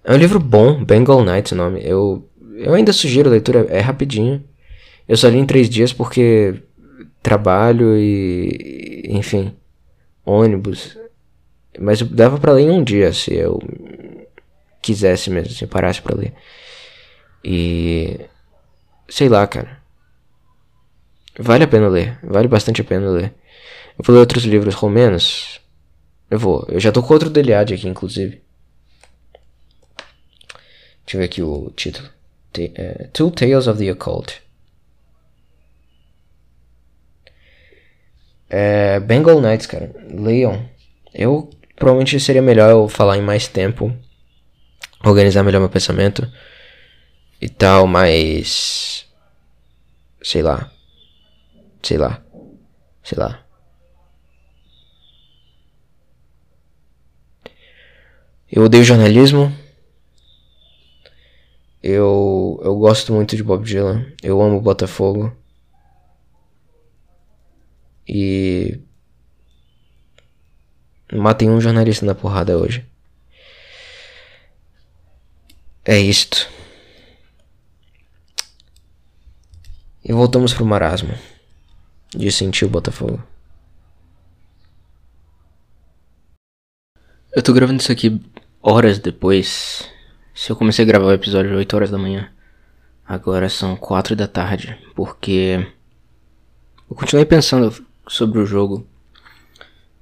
É 0.02 0.12
um 0.12 0.16
livro 0.16 0.40
bom, 0.40 0.82
Bengal 0.82 1.22
Nights 1.22 1.52
o 1.52 1.56
nome. 1.56 1.80
Eu, 1.84 2.26
eu 2.56 2.74
ainda 2.74 2.92
sugiro 2.92 3.28
a 3.28 3.32
leitura, 3.32 3.66
é 3.68 3.80
rapidinho. 3.80 4.42
Eu 5.06 5.16
só 5.16 5.28
li 5.28 5.38
em 5.38 5.44
três 5.46 5.68
dias 5.68 5.92
porque 5.92 6.62
trabalho 7.22 7.96
e. 7.96 9.02
enfim. 9.08 9.54
ônibus. 10.24 10.96
Mas 11.78 12.02
dava 12.02 12.38
pra 12.38 12.52
ler 12.52 12.62
em 12.62 12.70
um 12.70 12.82
dia 12.84 13.12
se 13.12 13.34
eu 13.34 13.58
quisesse 14.82 15.30
mesmo, 15.30 15.52
se 15.52 15.64
eu 15.64 15.68
parasse 15.68 16.00
pra 16.02 16.16
ler. 16.16 16.34
E. 17.44 18.20
sei 19.08 19.28
lá, 19.28 19.46
cara. 19.46 19.80
Vale 21.38 21.64
a 21.64 21.68
pena 21.68 21.88
ler, 21.88 22.18
vale 22.22 22.48
bastante 22.48 22.80
a 22.80 22.84
pena 22.84 23.08
ler. 23.08 23.32
Eu 23.98 24.04
vou 24.04 24.14
ler 24.14 24.20
outros 24.20 24.44
livros 24.44 24.74
romenos. 24.74 25.60
Eu 26.30 26.38
vou, 26.38 26.64
eu 26.68 26.78
já 26.80 26.92
tô 26.92 27.02
com 27.02 27.12
outro 27.14 27.30
Deliade 27.30 27.74
aqui, 27.74 27.88
inclusive. 27.88 28.42
Deixa 31.04 31.16
eu 31.16 31.18
ver 31.20 31.24
aqui 31.24 31.42
o 31.42 31.70
título. 31.74 32.08
Te- 32.52 32.72
é, 32.74 33.08
Two 33.12 33.30
Tales 33.30 33.66
of 33.66 33.78
the 33.78 33.90
Occult. 33.92 34.40
É, 38.50 38.98
Bengal 38.98 39.40
Nights, 39.40 39.66
cara. 39.66 39.94
Leiam. 40.10 40.68
Eu 41.14 41.48
provavelmente 41.76 42.18
seria 42.18 42.42
melhor 42.42 42.70
eu 42.70 42.88
falar 42.88 43.16
em 43.16 43.22
mais 43.22 43.46
tempo. 43.46 43.96
Organizar 45.04 45.44
melhor 45.44 45.60
meu 45.60 45.70
pensamento. 45.70 46.30
E 47.40 47.48
tal, 47.48 47.86
mas. 47.86 49.06
Sei 50.20 50.42
lá. 50.42 50.70
Sei 51.82 51.96
lá. 51.96 52.22
Sei 53.02 53.16
lá. 53.16 53.40
Eu 58.50 58.64
odeio 58.64 58.84
jornalismo. 58.84 59.52
Eu, 61.82 62.60
eu 62.62 62.76
gosto 62.76 63.12
muito 63.12 63.36
de 63.36 63.42
Bob 63.42 63.64
Dylan. 63.64 64.04
Eu 64.22 64.42
amo 64.42 64.60
Botafogo. 64.60 65.34
E. 68.12 68.80
Matei 71.12 71.48
um 71.48 71.60
jornalista 71.60 72.04
na 72.04 72.14
porrada 72.14 72.58
hoje. 72.58 72.84
É 75.84 75.96
isto. 75.96 76.48
E 80.04 80.12
voltamos 80.12 80.52
pro 80.52 80.66
marasmo 80.66 81.14
de 82.10 82.32
sentir 82.32 82.64
o 82.64 82.68
Botafogo. 82.68 83.22
Eu 87.32 87.42
tô 87.42 87.52
gravando 87.52 87.80
isso 87.80 87.92
aqui 87.92 88.20
horas 88.60 88.98
depois. 88.98 89.88
Se 90.34 90.50
eu 90.50 90.56
comecei 90.56 90.84
a 90.84 90.88
gravar 90.88 91.06
o 91.06 91.12
episódio 91.12 91.52
às 91.52 91.58
8 91.58 91.76
horas 91.76 91.90
da 91.90 91.98
manhã, 91.98 92.32
agora 93.06 93.48
são 93.48 93.76
4 93.76 94.16
da 94.16 94.26
tarde, 94.26 94.76
porque 94.96 95.64
eu 96.88 96.96
continuei 96.96 97.24
pensando 97.24 97.88
sobre 98.10 98.40
o 98.40 98.46
jogo 98.46 98.84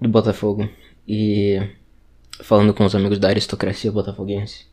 do 0.01 0.09
Botafogo 0.09 0.67
e 1.07 1.61
falando 2.41 2.73
com 2.73 2.85
os 2.87 2.95
amigos 2.95 3.19
da 3.19 3.29
aristocracia 3.29 3.93
botafoguense. 3.93 4.67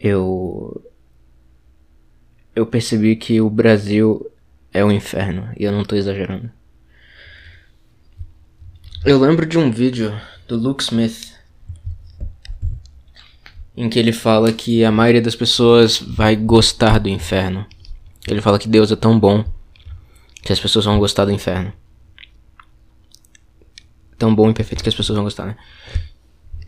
Eu 0.00 0.80
eu 2.54 2.64
percebi 2.64 3.16
que 3.16 3.40
o 3.40 3.50
Brasil 3.50 4.30
é 4.72 4.84
um 4.84 4.92
inferno 4.92 5.52
e 5.58 5.64
eu 5.64 5.72
não 5.72 5.82
tô 5.84 5.96
exagerando. 5.96 6.48
Eu 9.04 9.18
lembro 9.18 9.44
de 9.44 9.58
um 9.58 9.72
vídeo 9.72 10.16
do 10.46 10.56
Luke 10.56 10.84
Smith 10.84 11.34
em 13.76 13.88
que 13.88 13.98
ele 13.98 14.12
fala 14.12 14.52
que 14.52 14.84
a 14.84 14.92
maioria 14.92 15.22
das 15.22 15.34
pessoas 15.34 15.98
vai 15.98 16.36
gostar 16.36 17.00
do 17.00 17.08
inferno. 17.08 17.66
Ele 18.32 18.40
fala 18.40 18.58
que 18.58 18.68
Deus 18.68 18.92
é 18.92 18.96
tão 18.96 19.18
bom 19.18 19.44
que 20.42 20.52
as 20.52 20.60
pessoas 20.60 20.84
vão 20.84 20.98
gostar 20.98 21.24
do 21.24 21.32
inferno. 21.32 21.72
Tão 24.16 24.34
bom 24.34 24.50
e 24.50 24.54
perfeito 24.54 24.82
que 24.82 24.88
as 24.88 24.94
pessoas 24.94 25.16
vão 25.16 25.24
gostar, 25.24 25.46
né? 25.46 25.56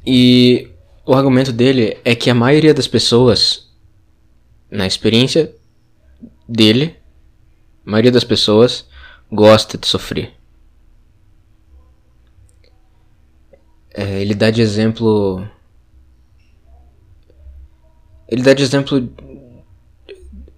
E 0.06 0.70
o 1.04 1.14
argumento 1.14 1.52
dele 1.52 1.98
é 2.04 2.14
que 2.14 2.30
a 2.30 2.34
maioria 2.34 2.72
das 2.72 2.86
pessoas, 2.86 3.68
na 4.70 4.86
experiência 4.86 5.54
dele, 6.48 6.96
a 7.86 7.90
maioria 7.90 8.12
das 8.12 8.24
pessoas 8.24 8.86
gosta 9.30 9.76
de 9.76 9.86
sofrer. 9.86 10.32
É, 13.92 14.20
ele 14.20 14.34
dá 14.34 14.50
de 14.50 14.62
exemplo. 14.62 15.46
Ele 18.28 18.42
dá 18.42 18.54
de 18.54 18.62
exemplo 18.62 19.00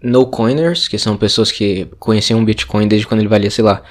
no 0.02 0.26
coiners, 0.26 0.88
que 0.88 0.98
são 0.98 1.16
pessoas 1.16 1.52
que 1.52 1.86
conheciam 1.98 2.40
o 2.40 2.44
Bitcoin 2.44 2.88
desde 2.88 3.06
quando 3.06 3.20
ele 3.20 3.28
valia, 3.28 3.50
sei 3.50 3.64
lá, 3.64 3.82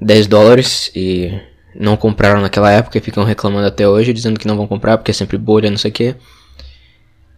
10 0.00 0.26
dólares 0.26 0.90
e 0.94 1.32
não 1.74 1.96
compraram 1.96 2.40
naquela 2.40 2.70
época 2.70 2.98
e 2.98 3.00
ficam 3.00 3.24
reclamando 3.24 3.66
até 3.66 3.88
hoje, 3.88 4.12
dizendo 4.12 4.38
que 4.38 4.46
não 4.46 4.56
vão 4.56 4.66
comprar 4.66 4.96
porque 4.96 5.10
é 5.10 5.14
sempre 5.14 5.36
bolha, 5.36 5.70
não 5.70 5.78
sei 5.78 5.90
o 5.90 5.94
que. 5.94 6.16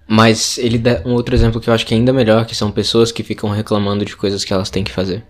Mas 0.06 0.58
ele 0.58 0.76
dá 0.76 1.02
um 1.06 1.12
outro 1.12 1.34
exemplo 1.34 1.60
que 1.60 1.70
eu 1.70 1.74
acho 1.74 1.86
que 1.86 1.94
é 1.94 1.96
ainda 1.96 2.12
melhor, 2.12 2.44
que 2.44 2.54
são 2.54 2.70
pessoas 2.70 3.12
que 3.12 3.22
ficam 3.22 3.48
reclamando 3.48 4.04
de 4.04 4.16
coisas 4.16 4.44
que 4.44 4.52
elas 4.52 4.68
têm 4.68 4.84
que 4.84 4.90
fazer. 4.90 5.24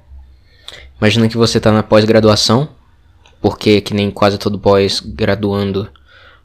Imagina 0.98 1.28
que 1.28 1.36
você 1.36 1.58
está 1.58 1.70
na 1.70 1.82
pós-graduação, 1.82 2.68
porque 3.40 3.80
que 3.80 3.94
nem 3.94 4.10
quase 4.10 4.38
todo 4.38 4.58
pós-graduando, 4.58 5.88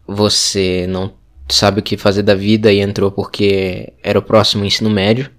você 0.08 0.86
não 0.88 1.14
sabe 1.48 1.80
o 1.80 1.84
que 1.84 1.98
fazer 1.98 2.24
da 2.24 2.36
vida 2.36 2.72
e 2.72 2.80
entrou 2.80 3.12
porque 3.12 3.94
era 4.04 4.20
o 4.20 4.22
próximo 4.22 4.66
ensino 4.66 4.90
médio. 4.90 5.30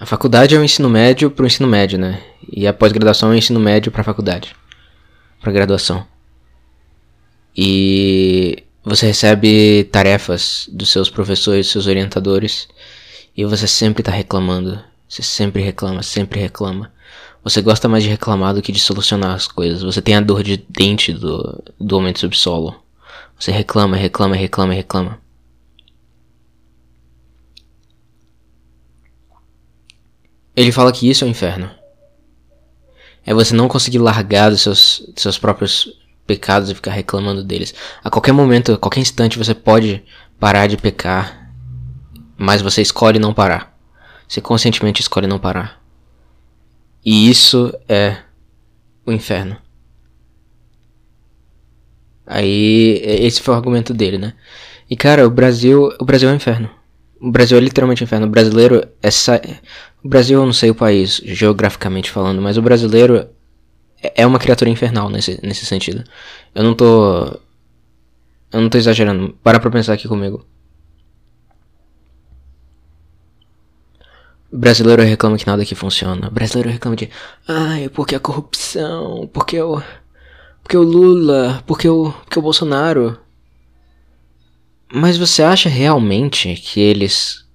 A 0.00 0.06
faculdade 0.06 0.54
é 0.54 0.58
o 0.58 0.62
ensino 0.62 0.88
médio 0.88 1.28
para 1.28 1.42
o 1.42 1.46
ensino 1.46 1.66
médio, 1.66 1.98
né? 1.98 2.22
E 2.52 2.68
a 2.68 2.72
pós-graduação 2.72 3.30
é 3.30 3.34
o 3.34 3.38
ensino 3.38 3.58
médio 3.58 3.90
para 3.90 4.02
a 4.02 4.04
faculdade, 4.04 4.54
para 5.40 5.50
graduação. 5.50 6.06
E 7.56 8.62
você 8.84 9.06
recebe 9.06 9.84
tarefas 9.90 10.68
dos 10.72 10.90
seus 10.90 11.10
professores, 11.10 11.66
dos 11.66 11.72
seus 11.72 11.86
orientadores, 11.88 12.68
e 13.36 13.44
você 13.44 13.66
sempre 13.66 14.02
está 14.02 14.12
reclamando. 14.12 14.78
Você 15.08 15.22
sempre 15.22 15.62
reclama, 15.62 16.00
sempre 16.02 16.38
reclama. 16.38 16.92
Você 17.42 17.60
gosta 17.60 17.88
mais 17.88 18.04
de 18.04 18.10
reclamar 18.10 18.54
do 18.54 18.62
que 18.62 18.70
de 18.70 18.78
solucionar 18.78 19.34
as 19.34 19.48
coisas. 19.48 19.82
Você 19.82 20.00
tem 20.00 20.14
a 20.14 20.20
dor 20.20 20.44
de 20.44 20.64
dente 20.68 21.12
do, 21.12 21.60
do 21.80 22.00
do 22.00 22.18
subsolo. 22.18 22.74
Você 23.36 23.50
reclama, 23.50 23.96
reclama, 23.96 24.36
reclama, 24.36 24.74
reclama. 24.74 25.18
Ele 30.58 30.72
fala 30.72 30.90
que 30.90 31.08
isso 31.08 31.22
é 31.22 31.28
o 31.28 31.30
inferno. 31.30 31.70
É 33.24 33.32
você 33.32 33.54
não 33.54 33.68
conseguir 33.68 33.98
largar 33.98 34.50
dos 34.50 34.60
seus, 34.60 35.04
dos 35.14 35.22
seus 35.22 35.38
próprios 35.38 35.88
pecados 36.26 36.68
e 36.68 36.74
ficar 36.74 36.90
reclamando 36.90 37.44
deles. 37.44 37.72
A 38.02 38.10
qualquer 38.10 38.32
momento, 38.32 38.72
a 38.72 38.76
qualquer 38.76 38.98
instante, 38.98 39.38
você 39.38 39.54
pode 39.54 40.02
parar 40.40 40.66
de 40.66 40.76
pecar, 40.76 41.54
mas 42.36 42.60
você 42.60 42.82
escolhe 42.82 43.20
não 43.20 43.32
parar. 43.32 43.78
Você 44.26 44.40
conscientemente 44.40 45.00
escolhe 45.00 45.28
não 45.28 45.38
parar. 45.38 45.80
E 47.04 47.30
isso 47.30 47.72
é 47.88 48.16
o 49.06 49.12
inferno. 49.12 49.56
Aí, 52.26 53.00
esse 53.04 53.40
foi 53.40 53.54
o 53.54 53.56
argumento 53.56 53.94
dele, 53.94 54.18
né? 54.18 54.34
E 54.90 54.96
cara, 54.96 55.24
o 55.24 55.30
Brasil, 55.30 55.94
o 56.00 56.04
Brasil 56.04 56.28
é 56.28 56.32
um 56.32 56.36
inferno. 56.36 56.68
O 57.20 57.30
Brasil 57.30 57.56
é 57.56 57.60
literalmente 57.60 58.02
um 58.02 58.06
inferno. 58.06 58.26
O 58.26 58.30
brasileiro 58.30 58.86
é 59.00 59.10
sa... 59.10 59.40
O 60.02 60.08
Brasil, 60.08 60.38
eu 60.38 60.46
não 60.46 60.52
sei 60.52 60.70
o 60.70 60.74
país, 60.74 61.20
geograficamente 61.24 62.10
falando, 62.10 62.40
mas 62.40 62.56
o 62.56 62.62
brasileiro 62.62 63.28
é 64.00 64.24
uma 64.26 64.38
criatura 64.38 64.70
infernal 64.70 65.10
nesse, 65.10 65.40
nesse 65.42 65.66
sentido. 65.66 66.04
Eu 66.54 66.62
não 66.62 66.74
tô. 66.74 67.40
Eu 68.52 68.60
não 68.60 68.68
tô 68.68 68.78
exagerando. 68.78 69.36
Para 69.42 69.58
pra 69.60 69.70
pensar 69.70 69.94
aqui 69.94 70.06
comigo. 70.06 70.46
O 74.50 74.56
brasileiro 74.56 75.02
reclama 75.02 75.36
que 75.36 75.46
nada 75.46 75.62
aqui 75.62 75.74
funciona. 75.74 76.28
O 76.28 76.30
brasileiro 76.30 76.70
reclama 76.70 76.96
de. 76.96 77.10
Ai, 77.46 77.88
porque 77.88 78.14
a 78.14 78.20
corrupção. 78.20 79.28
Porque 79.32 79.60
o. 79.60 79.82
Porque 80.62 80.76
o 80.76 80.82
Lula. 80.82 81.62
Porque 81.66 81.88
o. 81.88 82.12
Porque 82.12 82.38
o 82.38 82.42
Bolsonaro. 82.42 83.18
Mas 84.90 85.18
você 85.18 85.42
acha 85.42 85.68
realmente 85.68 86.54
que 86.54 86.80
eles 86.80 87.47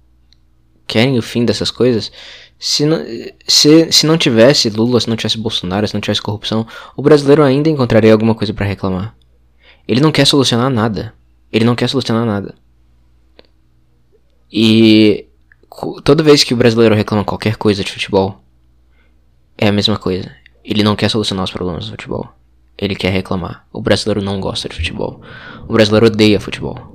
querem 0.86 1.18
o 1.18 1.22
fim 1.22 1.44
dessas 1.44 1.70
coisas? 1.70 2.10
Se 2.58 2.86
não, 2.86 2.98
se, 3.46 3.92
se 3.92 4.06
não 4.06 4.16
tivesse 4.16 4.70
Lula, 4.70 5.00
se 5.00 5.08
não 5.08 5.16
tivesse 5.16 5.38
Bolsonaro, 5.38 5.86
se 5.86 5.94
não 5.94 6.00
tivesse 6.00 6.22
corrupção, 6.22 6.66
o 6.96 7.02
brasileiro 7.02 7.42
ainda 7.42 7.68
encontraria 7.68 8.12
alguma 8.12 8.34
coisa 8.34 8.54
para 8.54 8.66
reclamar. 8.66 9.14
Ele 9.86 10.00
não 10.00 10.12
quer 10.12 10.26
solucionar 10.26 10.70
nada. 10.70 11.14
Ele 11.52 11.64
não 11.64 11.74
quer 11.74 11.88
solucionar 11.88 12.24
nada. 12.24 12.54
E 14.50 15.26
toda 16.04 16.22
vez 16.22 16.44
que 16.44 16.54
o 16.54 16.56
brasileiro 16.56 16.94
reclama 16.94 17.24
qualquer 17.24 17.56
coisa 17.56 17.82
de 17.82 17.92
futebol, 17.92 18.40
é 19.58 19.68
a 19.68 19.72
mesma 19.72 19.98
coisa. 19.98 20.30
Ele 20.64 20.82
não 20.82 20.96
quer 20.96 21.10
solucionar 21.10 21.44
os 21.44 21.50
problemas 21.50 21.86
do 21.86 21.90
futebol. 21.90 22.28
Ele 22.78 22.94
quer 22.94 23.10
reclamar. 23.10 23.66
O 23.72 23.80
brasileiro 23.80 24.22
não 24.22 24.40
gosta 24.40 24.68
de 24.68 24.76
futebol. 24.76 25.20
O 25.68 25.72
brasileiro 25.72 26.06
odeia 26.06 26.40
futebol. 26.40 26.93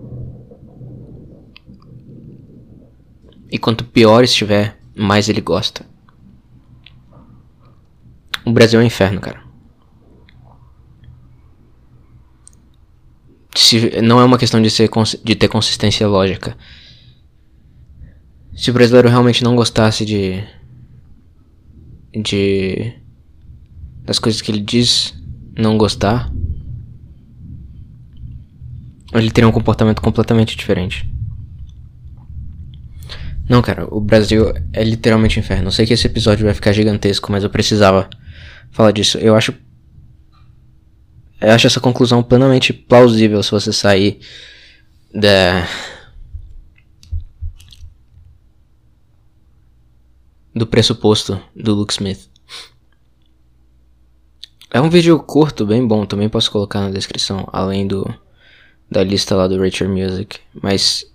E 3.51 3.57
quanto 3.57 3.83
pior 3.83 4.23
estiver, 4.23 4.77
mais 4.95 5.27
ele 5.27 5.41
gosta. 5.41 5.85
O 8.45 8.51
Brasil 8.51 8.79
é 8.79 8.83
um 8.83 8.85
inferno, 8.85 9.19
cara. 9.19 9.41
Se, 13.55 14.01
não 14.01 14.19
é 14.19 14.23
uma 14.23 14.37
questão 14.37 14.61
de, 14.61 14.69
ser, 14.69 14.89
de 15.23 15.35
ter 15.35 15.47
consistência 15.47 16.07
lógica. 16.07 16.55
Se 18.55 18.69
o 18.69 18.73
brasileiro 18.73 19.09
realmente 19.09 19.43
não 19.43 19.55
gostasse 19.55 20.05
de. 20.05 20.43
de. 22.13 22.93
das 24.03 24.19
coisas 24.19 24.41
que 24.41 24.51
ele 24.51 24.61
diz 24.61 25.13
não 25.57 25.77
gostar, 25.77 26.31
ele 29.13 29.31
teria 29.31 29.47
um 29.47 29.51
comportamento 29.51 30.01
completamente 30.01 30.55
diferente. 30.55 31.09
Não, 33.49 33.63
cara, 33.63 33.87
o 33.89 33.99
Brasil 33.99 34.53
é 34.71 34.83
literalmente 34.83 35.39
um 35.39 35.41
inferno. 35.41 35.69
Eu 35.69 35.71
sei 35.71 35.83
que 35.87 35.93
esse 35.93 36.05
episódio 36.05 36.45
vai 36.45 36.53
ficar 36.53 36.71
gigantesco, 36.71 37.31
mas 37.31 37.43
eu 37.43 37.49
precisava 37.49 38.07
falar 38.69 38.91
disso. 38.91 39.17
Eu 39.17 39.35
acho. 39.35 39.55
Eu 41.41 41.51
acho 41.51 41.65
essa 41.65 41.79
conclusão 41.79 42.21
plenamente 42.21 42.71
plausível 42.71 43.41
se 43.41 43.49
você 43.49 43.73
sair 43.73 44.19
da. 45.11 45.67
do 50.53 50.67
pressuposto 50.67 51.41
do 51.55 51.73
Luke 51.73 51.93
Smith. 51.93 52.29
É 54.71 54.79
um 54.79 54.89
vídeo 54.91 55.17
curto, 55.19 55.65
bem 55.65 55.87
bom, 55.87 56.05
também 56.05 56.29
posso 56.29 56.51
colocar 56.51 56.81
na 56.81 56.91
descrição, 56.91 57.47
além 57.51 57.87
do 57.87 58.05
da 58.91 59.03
lista 59.03 59.35
lá 59.35 59.47
do 59.47 59.59
Richard 59.59 59.91
Music, 59.91 60.39
mas 60.53 61.05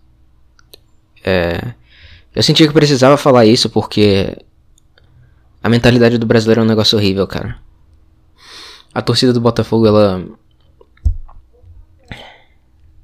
é 1.22 1.74
eu 2.34 2.42
senti 2.42 2.66
que 2.66 2.74
precisava 2.74 3.16
falar 3.16 3.46
isso 3.46 3.70
porque 3.70 4.36
a 5.62 5.68
mentalidade 5.68 6.18
do 6.18 6.26
brasileiro 6.26 6.60
é 6.60 6.64
um 6.64 6.66
negócio 6.66 6.98
horrível, 6.98 7.26
cara. 7.26 7.58
A 8.92 9.00
torcida 9.00 9.32
do 9.32 9.40
Botafogo, 9.40 9.86
ela 9.86 10.24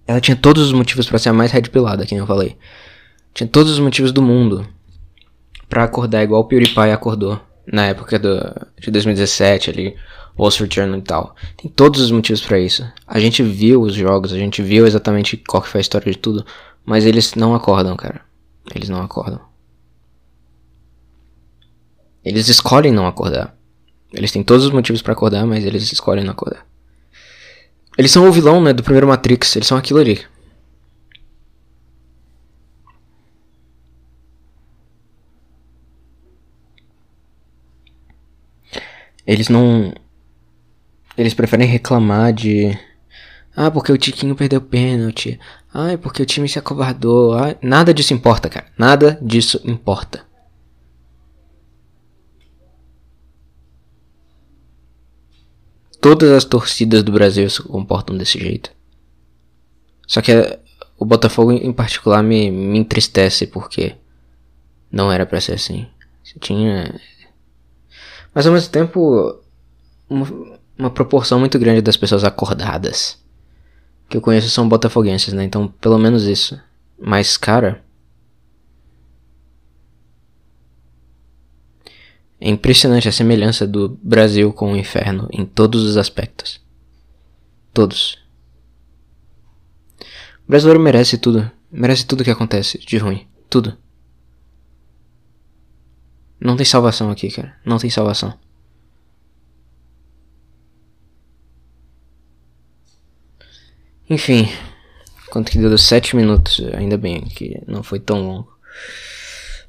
ela 0.07 0.21
tinha 0.21 0.37
todos 0.37 0.65
os 0.65 0.73
motivos 0.73 1.07
para 1.07 1.19
ser 1.19 1.29
a 1.29 1.33
mais 1.33 1.53
red 1.53 1.63
pilada, 1.63 2.05
que 2.05 2.15
nem 2.15 2.21
eu 2.21 2.27
falei. 2.27 2.57
Tinha 3.33 3.49
todos 3.49 3.73
os 3.73 3.79
motivos 3.79 4.11
do 4.11 4.21
mundo 4.21 4.67
pra 5.69 5.85
acordar 5.85 6.25
igual 6.25 6.41
o 6.41 6.45
PewDiePie 6.45 6.91
acordou 6.91 7.41
na 7.65 7.87
época 7.87 8.19
do, 8.19 8.41
de 8.81 8.91
2017 8.91 9.71
ali, 9.71 9.97
Wall 10.37 10.49
Street 10.49 10.75
Journal 10.75 10.99
e 10.99 11.03
tal. 11.03 11.37
Tem 11.57 11.71
todos 11.71 12.01
os 12.01 12.11
motivos 12.11 12.41
pra 12.41 12.59
isso. 12.59 12.85
A 13.07 13.21
gente 13.21 13.41
viu 13.43 13.83
os 13.83 13.95
jogos, 13.95 14.33
a 14.33 14.39
gente 14.39 14.61
viu 14.61 14.85
exatamente 14.85 15.37
qual 15.37 15.63
que 15.63 15.69
foi 15.69 15.79
a 15.79 15.83
história 15.83 16.11
de 16.11 16.19
tudo, 16.19 16.45
mas 16.85 17.07
eles 17.07 17.37
não 17.37 17.55
acordam, 17.55 17.97
cara. 17.97 18.21
Eles 18.75 18.89
não 18.89 19.03
acordam. 19.03 19.41
Eles 22.25 22.49
escolhem 22.49 22.93
não 22.93 23.07
acordar. 23.07 23.57
Eles 24.13 24.33
têm 24.33 24.43
todos 24.43 24.65
os 24.67 24.73
motivos 24.73 25.03
pra 25.03 25.13
acordar, 25.13 25.47
mas 25.47 25.65
eles 25.65 25.91
escolhem 25.93 26.25
não 26.25 26.33
acordar. 26.33 26.67
Eles 27.97 28.11
são 28.11 28.29
o 28.29 28.33
vilão, 28.33 28.63
né, 28.63 28.73
do 28.73 28.83
primeiro 28.83 29.09
Matrix, 29.09 29.57
eles 29.57 29.69
são 29.69 29.79
aquilo 29.79 29.99
ali. 29.99 30.25
Eles 39.27 39.49
não. 39.49 39.93
Eles 41.17 41.35
preferem 41.35 41.67
reclamar 41.69 42.33
de. 42.33 42.77
Ah, 43.55 43.71
porque 43.71 43.93
o 43.93 43.99
Tiquinho 43.99 44.37
perdeu 44.37 44.61
pênalti. 44.61 45.39
Ah, 45.73 45.97
porque 46.01 46.23
o 46.23 46.27
time 46.27 46.49
se 46.49 46.59
acovardou. 46.59 47.35
Ah, 47.35 47.57
nada 47.63 47.93
disso 47.93 48.15
importa, 48.15 48.49
cara. 48.49 48.67
Nada 48.79 49.19
disso 49.21 49.61
importa. 49.65 50.25
Todas 56.01 56.31
as 56.31 56.45
torcidas 56.45 57.03
do 57.03 57.13
Brasil 57.13 57.49
se 57.51 57.63
comportam 57.63 58.17
desse 58.17 58.39
jeito. 58.39 58.71
Só 60.07 60.23
que 60.23 60.33
eh, 60.33 60.59
o 60.99 61.05
Botafogo 61.05 61.53
em 61.53 61.73
particular 61.73 62.23
me, 62.23 62.51
me 62.51 62.79
entristece 62.79 63.47
porque 63.47 63.97
não 64.91 65.13
era 65.13 65.27
pra 65.27 65.41
ser 65.41 65.55
assim. 65.55 65.87
Tinha 66.41 66.95
mas 68.35 68.47
ao 68.47 68.53
mesmo 68.53 68.71
tempo, 68.71 69.41
uma, 70.09 70.59
uma 70.79 70.91
proporção 70.91 71.39
muito 71.39 71.59
grande 71.59 71.83
das 71.83 71.97
pessoas 71.97 72.25
acordadas 72.25 73.19
que 74.11 74.17
eu 74.17 74.21
conheço 74.21 74.51
são 74.51 74.69
botafoguenses, 74.69 75.33
né? 75.33 75.45
Então, 75.45 75.69
pelo 75.69 75.97
menos 75.97 76.25
isso. 76.25 76.61
Mas, 76.99 77.37
cara. 77.37 77.83
É 82.41 82.49
impressionante 82.49 83.09
a 83.09 83.13
semelhança 83.13 83.67
do 83.67 83.91
Brasil 84.03 84.53
com 84.53 84.73
o 84.73 84.77
inferno 84.77 85.29
em 85.31 85.47
todos 85.47 85.85
os 85.85 85.97
aspectos. 85.97 86.61
Todos. 87.73 88.19
O 90.45 90.51
brasileiro 90.51 90.81
merece 90.81 91.17
tudo. 91.17 91.49
Merece 91.71 92.05
tudo 92.05 92.25
que 92.25 92.31
acontece 92.31 92.79
de 92.79 92.99
ruim. 92.99 93.29
Tudo. 93.49 93.79
Não 96.41 96.57
tem 96.57 96.67
salvação 96.67 97.11
aqui, 97.11 97.31
cara. 97.31 97.55
Não 97.65 97.79
tem 97.79 97.91
salvação. 97.91 98.37
Enfim. 104.11 104.49
Quanto 105.31 105.53
que 105.53 105.59
deu? 105.59 105.79
7 105.79 106.17
minutos. 106.17 106.61
Ainda 106.75 106.99
bem 106.99 107.23
que 107.23 107.63
não 107.69 107.85
foi 107.85 108.01
tão 108.01 108.27
longo. 108.27 108.59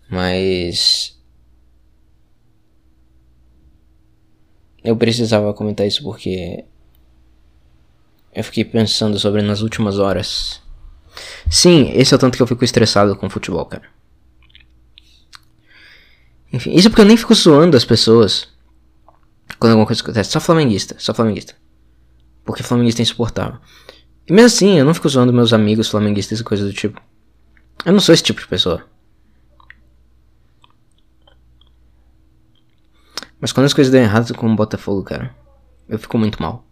Mas. 0.09 1.15
Eu 4.83 4.97
precisava 4.97 5.53
comentar 5.53 5.85
isso 5.85 6.01
porque. 6.01 6.65
Eu 8.33 8.43
fiquei 8.43 8.65
pensando 8.65 9.19
sobre 9.19 9.43
nas 9.43 9.61
últimas 9.61 9.99
horas. 9.99 10.59
Sim, 11.49 11.91
esse 11.93 12.13
é 12.13 12.17
o 12.17 12.19
tanto 12.19 12.37
que 12.37 12.41
eu 12.41 12.47
fico 12.47 12.63
estressado 12.63 13.15
com 13.15 13.29
futebol, 13.29 13.65
cara. 13.65 13.87
Enfim, 16.51 16.73
isso 16.73 16.89
porque 16.89 17.01
eu 17.01 17.05
nem 17.05 17.17
fico 17.17 17.35
zoando 17.35 17.77
as 17.77 17.85
pessoas 17.85 18.49
quando 19.59 19.71
alguma 19.71 19.85
coisa 19.85 20.01
acontece. 20.01 20.31
Só 20.31 20.39
flamenguista, 20.39 20.95
só 20.97 21.13
flamenguista. 21.13 21.55
Porque 22.43 22.63
flamenguista 22.63 23.01
é 23.01 23.03
insuportável. 23.03 23.59
Mesmo 24.31 24.45
assim, 24.45 24.79
eu 24.79 24.85
não 24.85 24.93
fico 24.93 25.09
zoando 25.09 25.33
meus 25.33 25.51
amigos 25.51 25.89
flamenguistas 25.89 26.39
e 26.39 26.43
coisas 26.45 26.65
do 26.65 26.73
tipo. 26.73 27.01
Eu 27.85 27.91
não 27.91 27.99
sou 27.99 28.13
esse 28.13 28.23
tipo 28.23 28.39
de 28.39 28.47
pessoa. 28.47 28.87
Mas 33.41 33.51
quando 33.51 33.65
as 33.65 33.73
coisas 33.73 33.91
dão 33.91 34.01
errado 34.01 34.33
com 34.33 34.49
o 34.49 34.55
Botafogo, 34.55 35.03
cara, 35.03 35.35
eu 35.89 35.99
fico 35.99 36.17
muito 36.17 36.41
mal. 36.41 36.65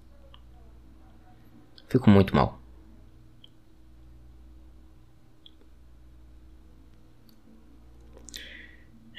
Fico 1.90 2.10
muito 2.10 2.34
mal. 2.34 2.62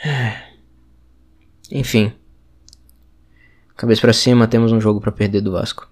Enfim. 1.71 2.15
Cabeça 3.77 4.01
para 4.01 4.15
cima, 4.15 4.49
temos 4.49 4.73
um 4.73 4.81
jogo 4.81 4.99
para 4.99 5.13
perder 5.13 5.43
do 5.43 5.53
Vasco. 5.53 5.90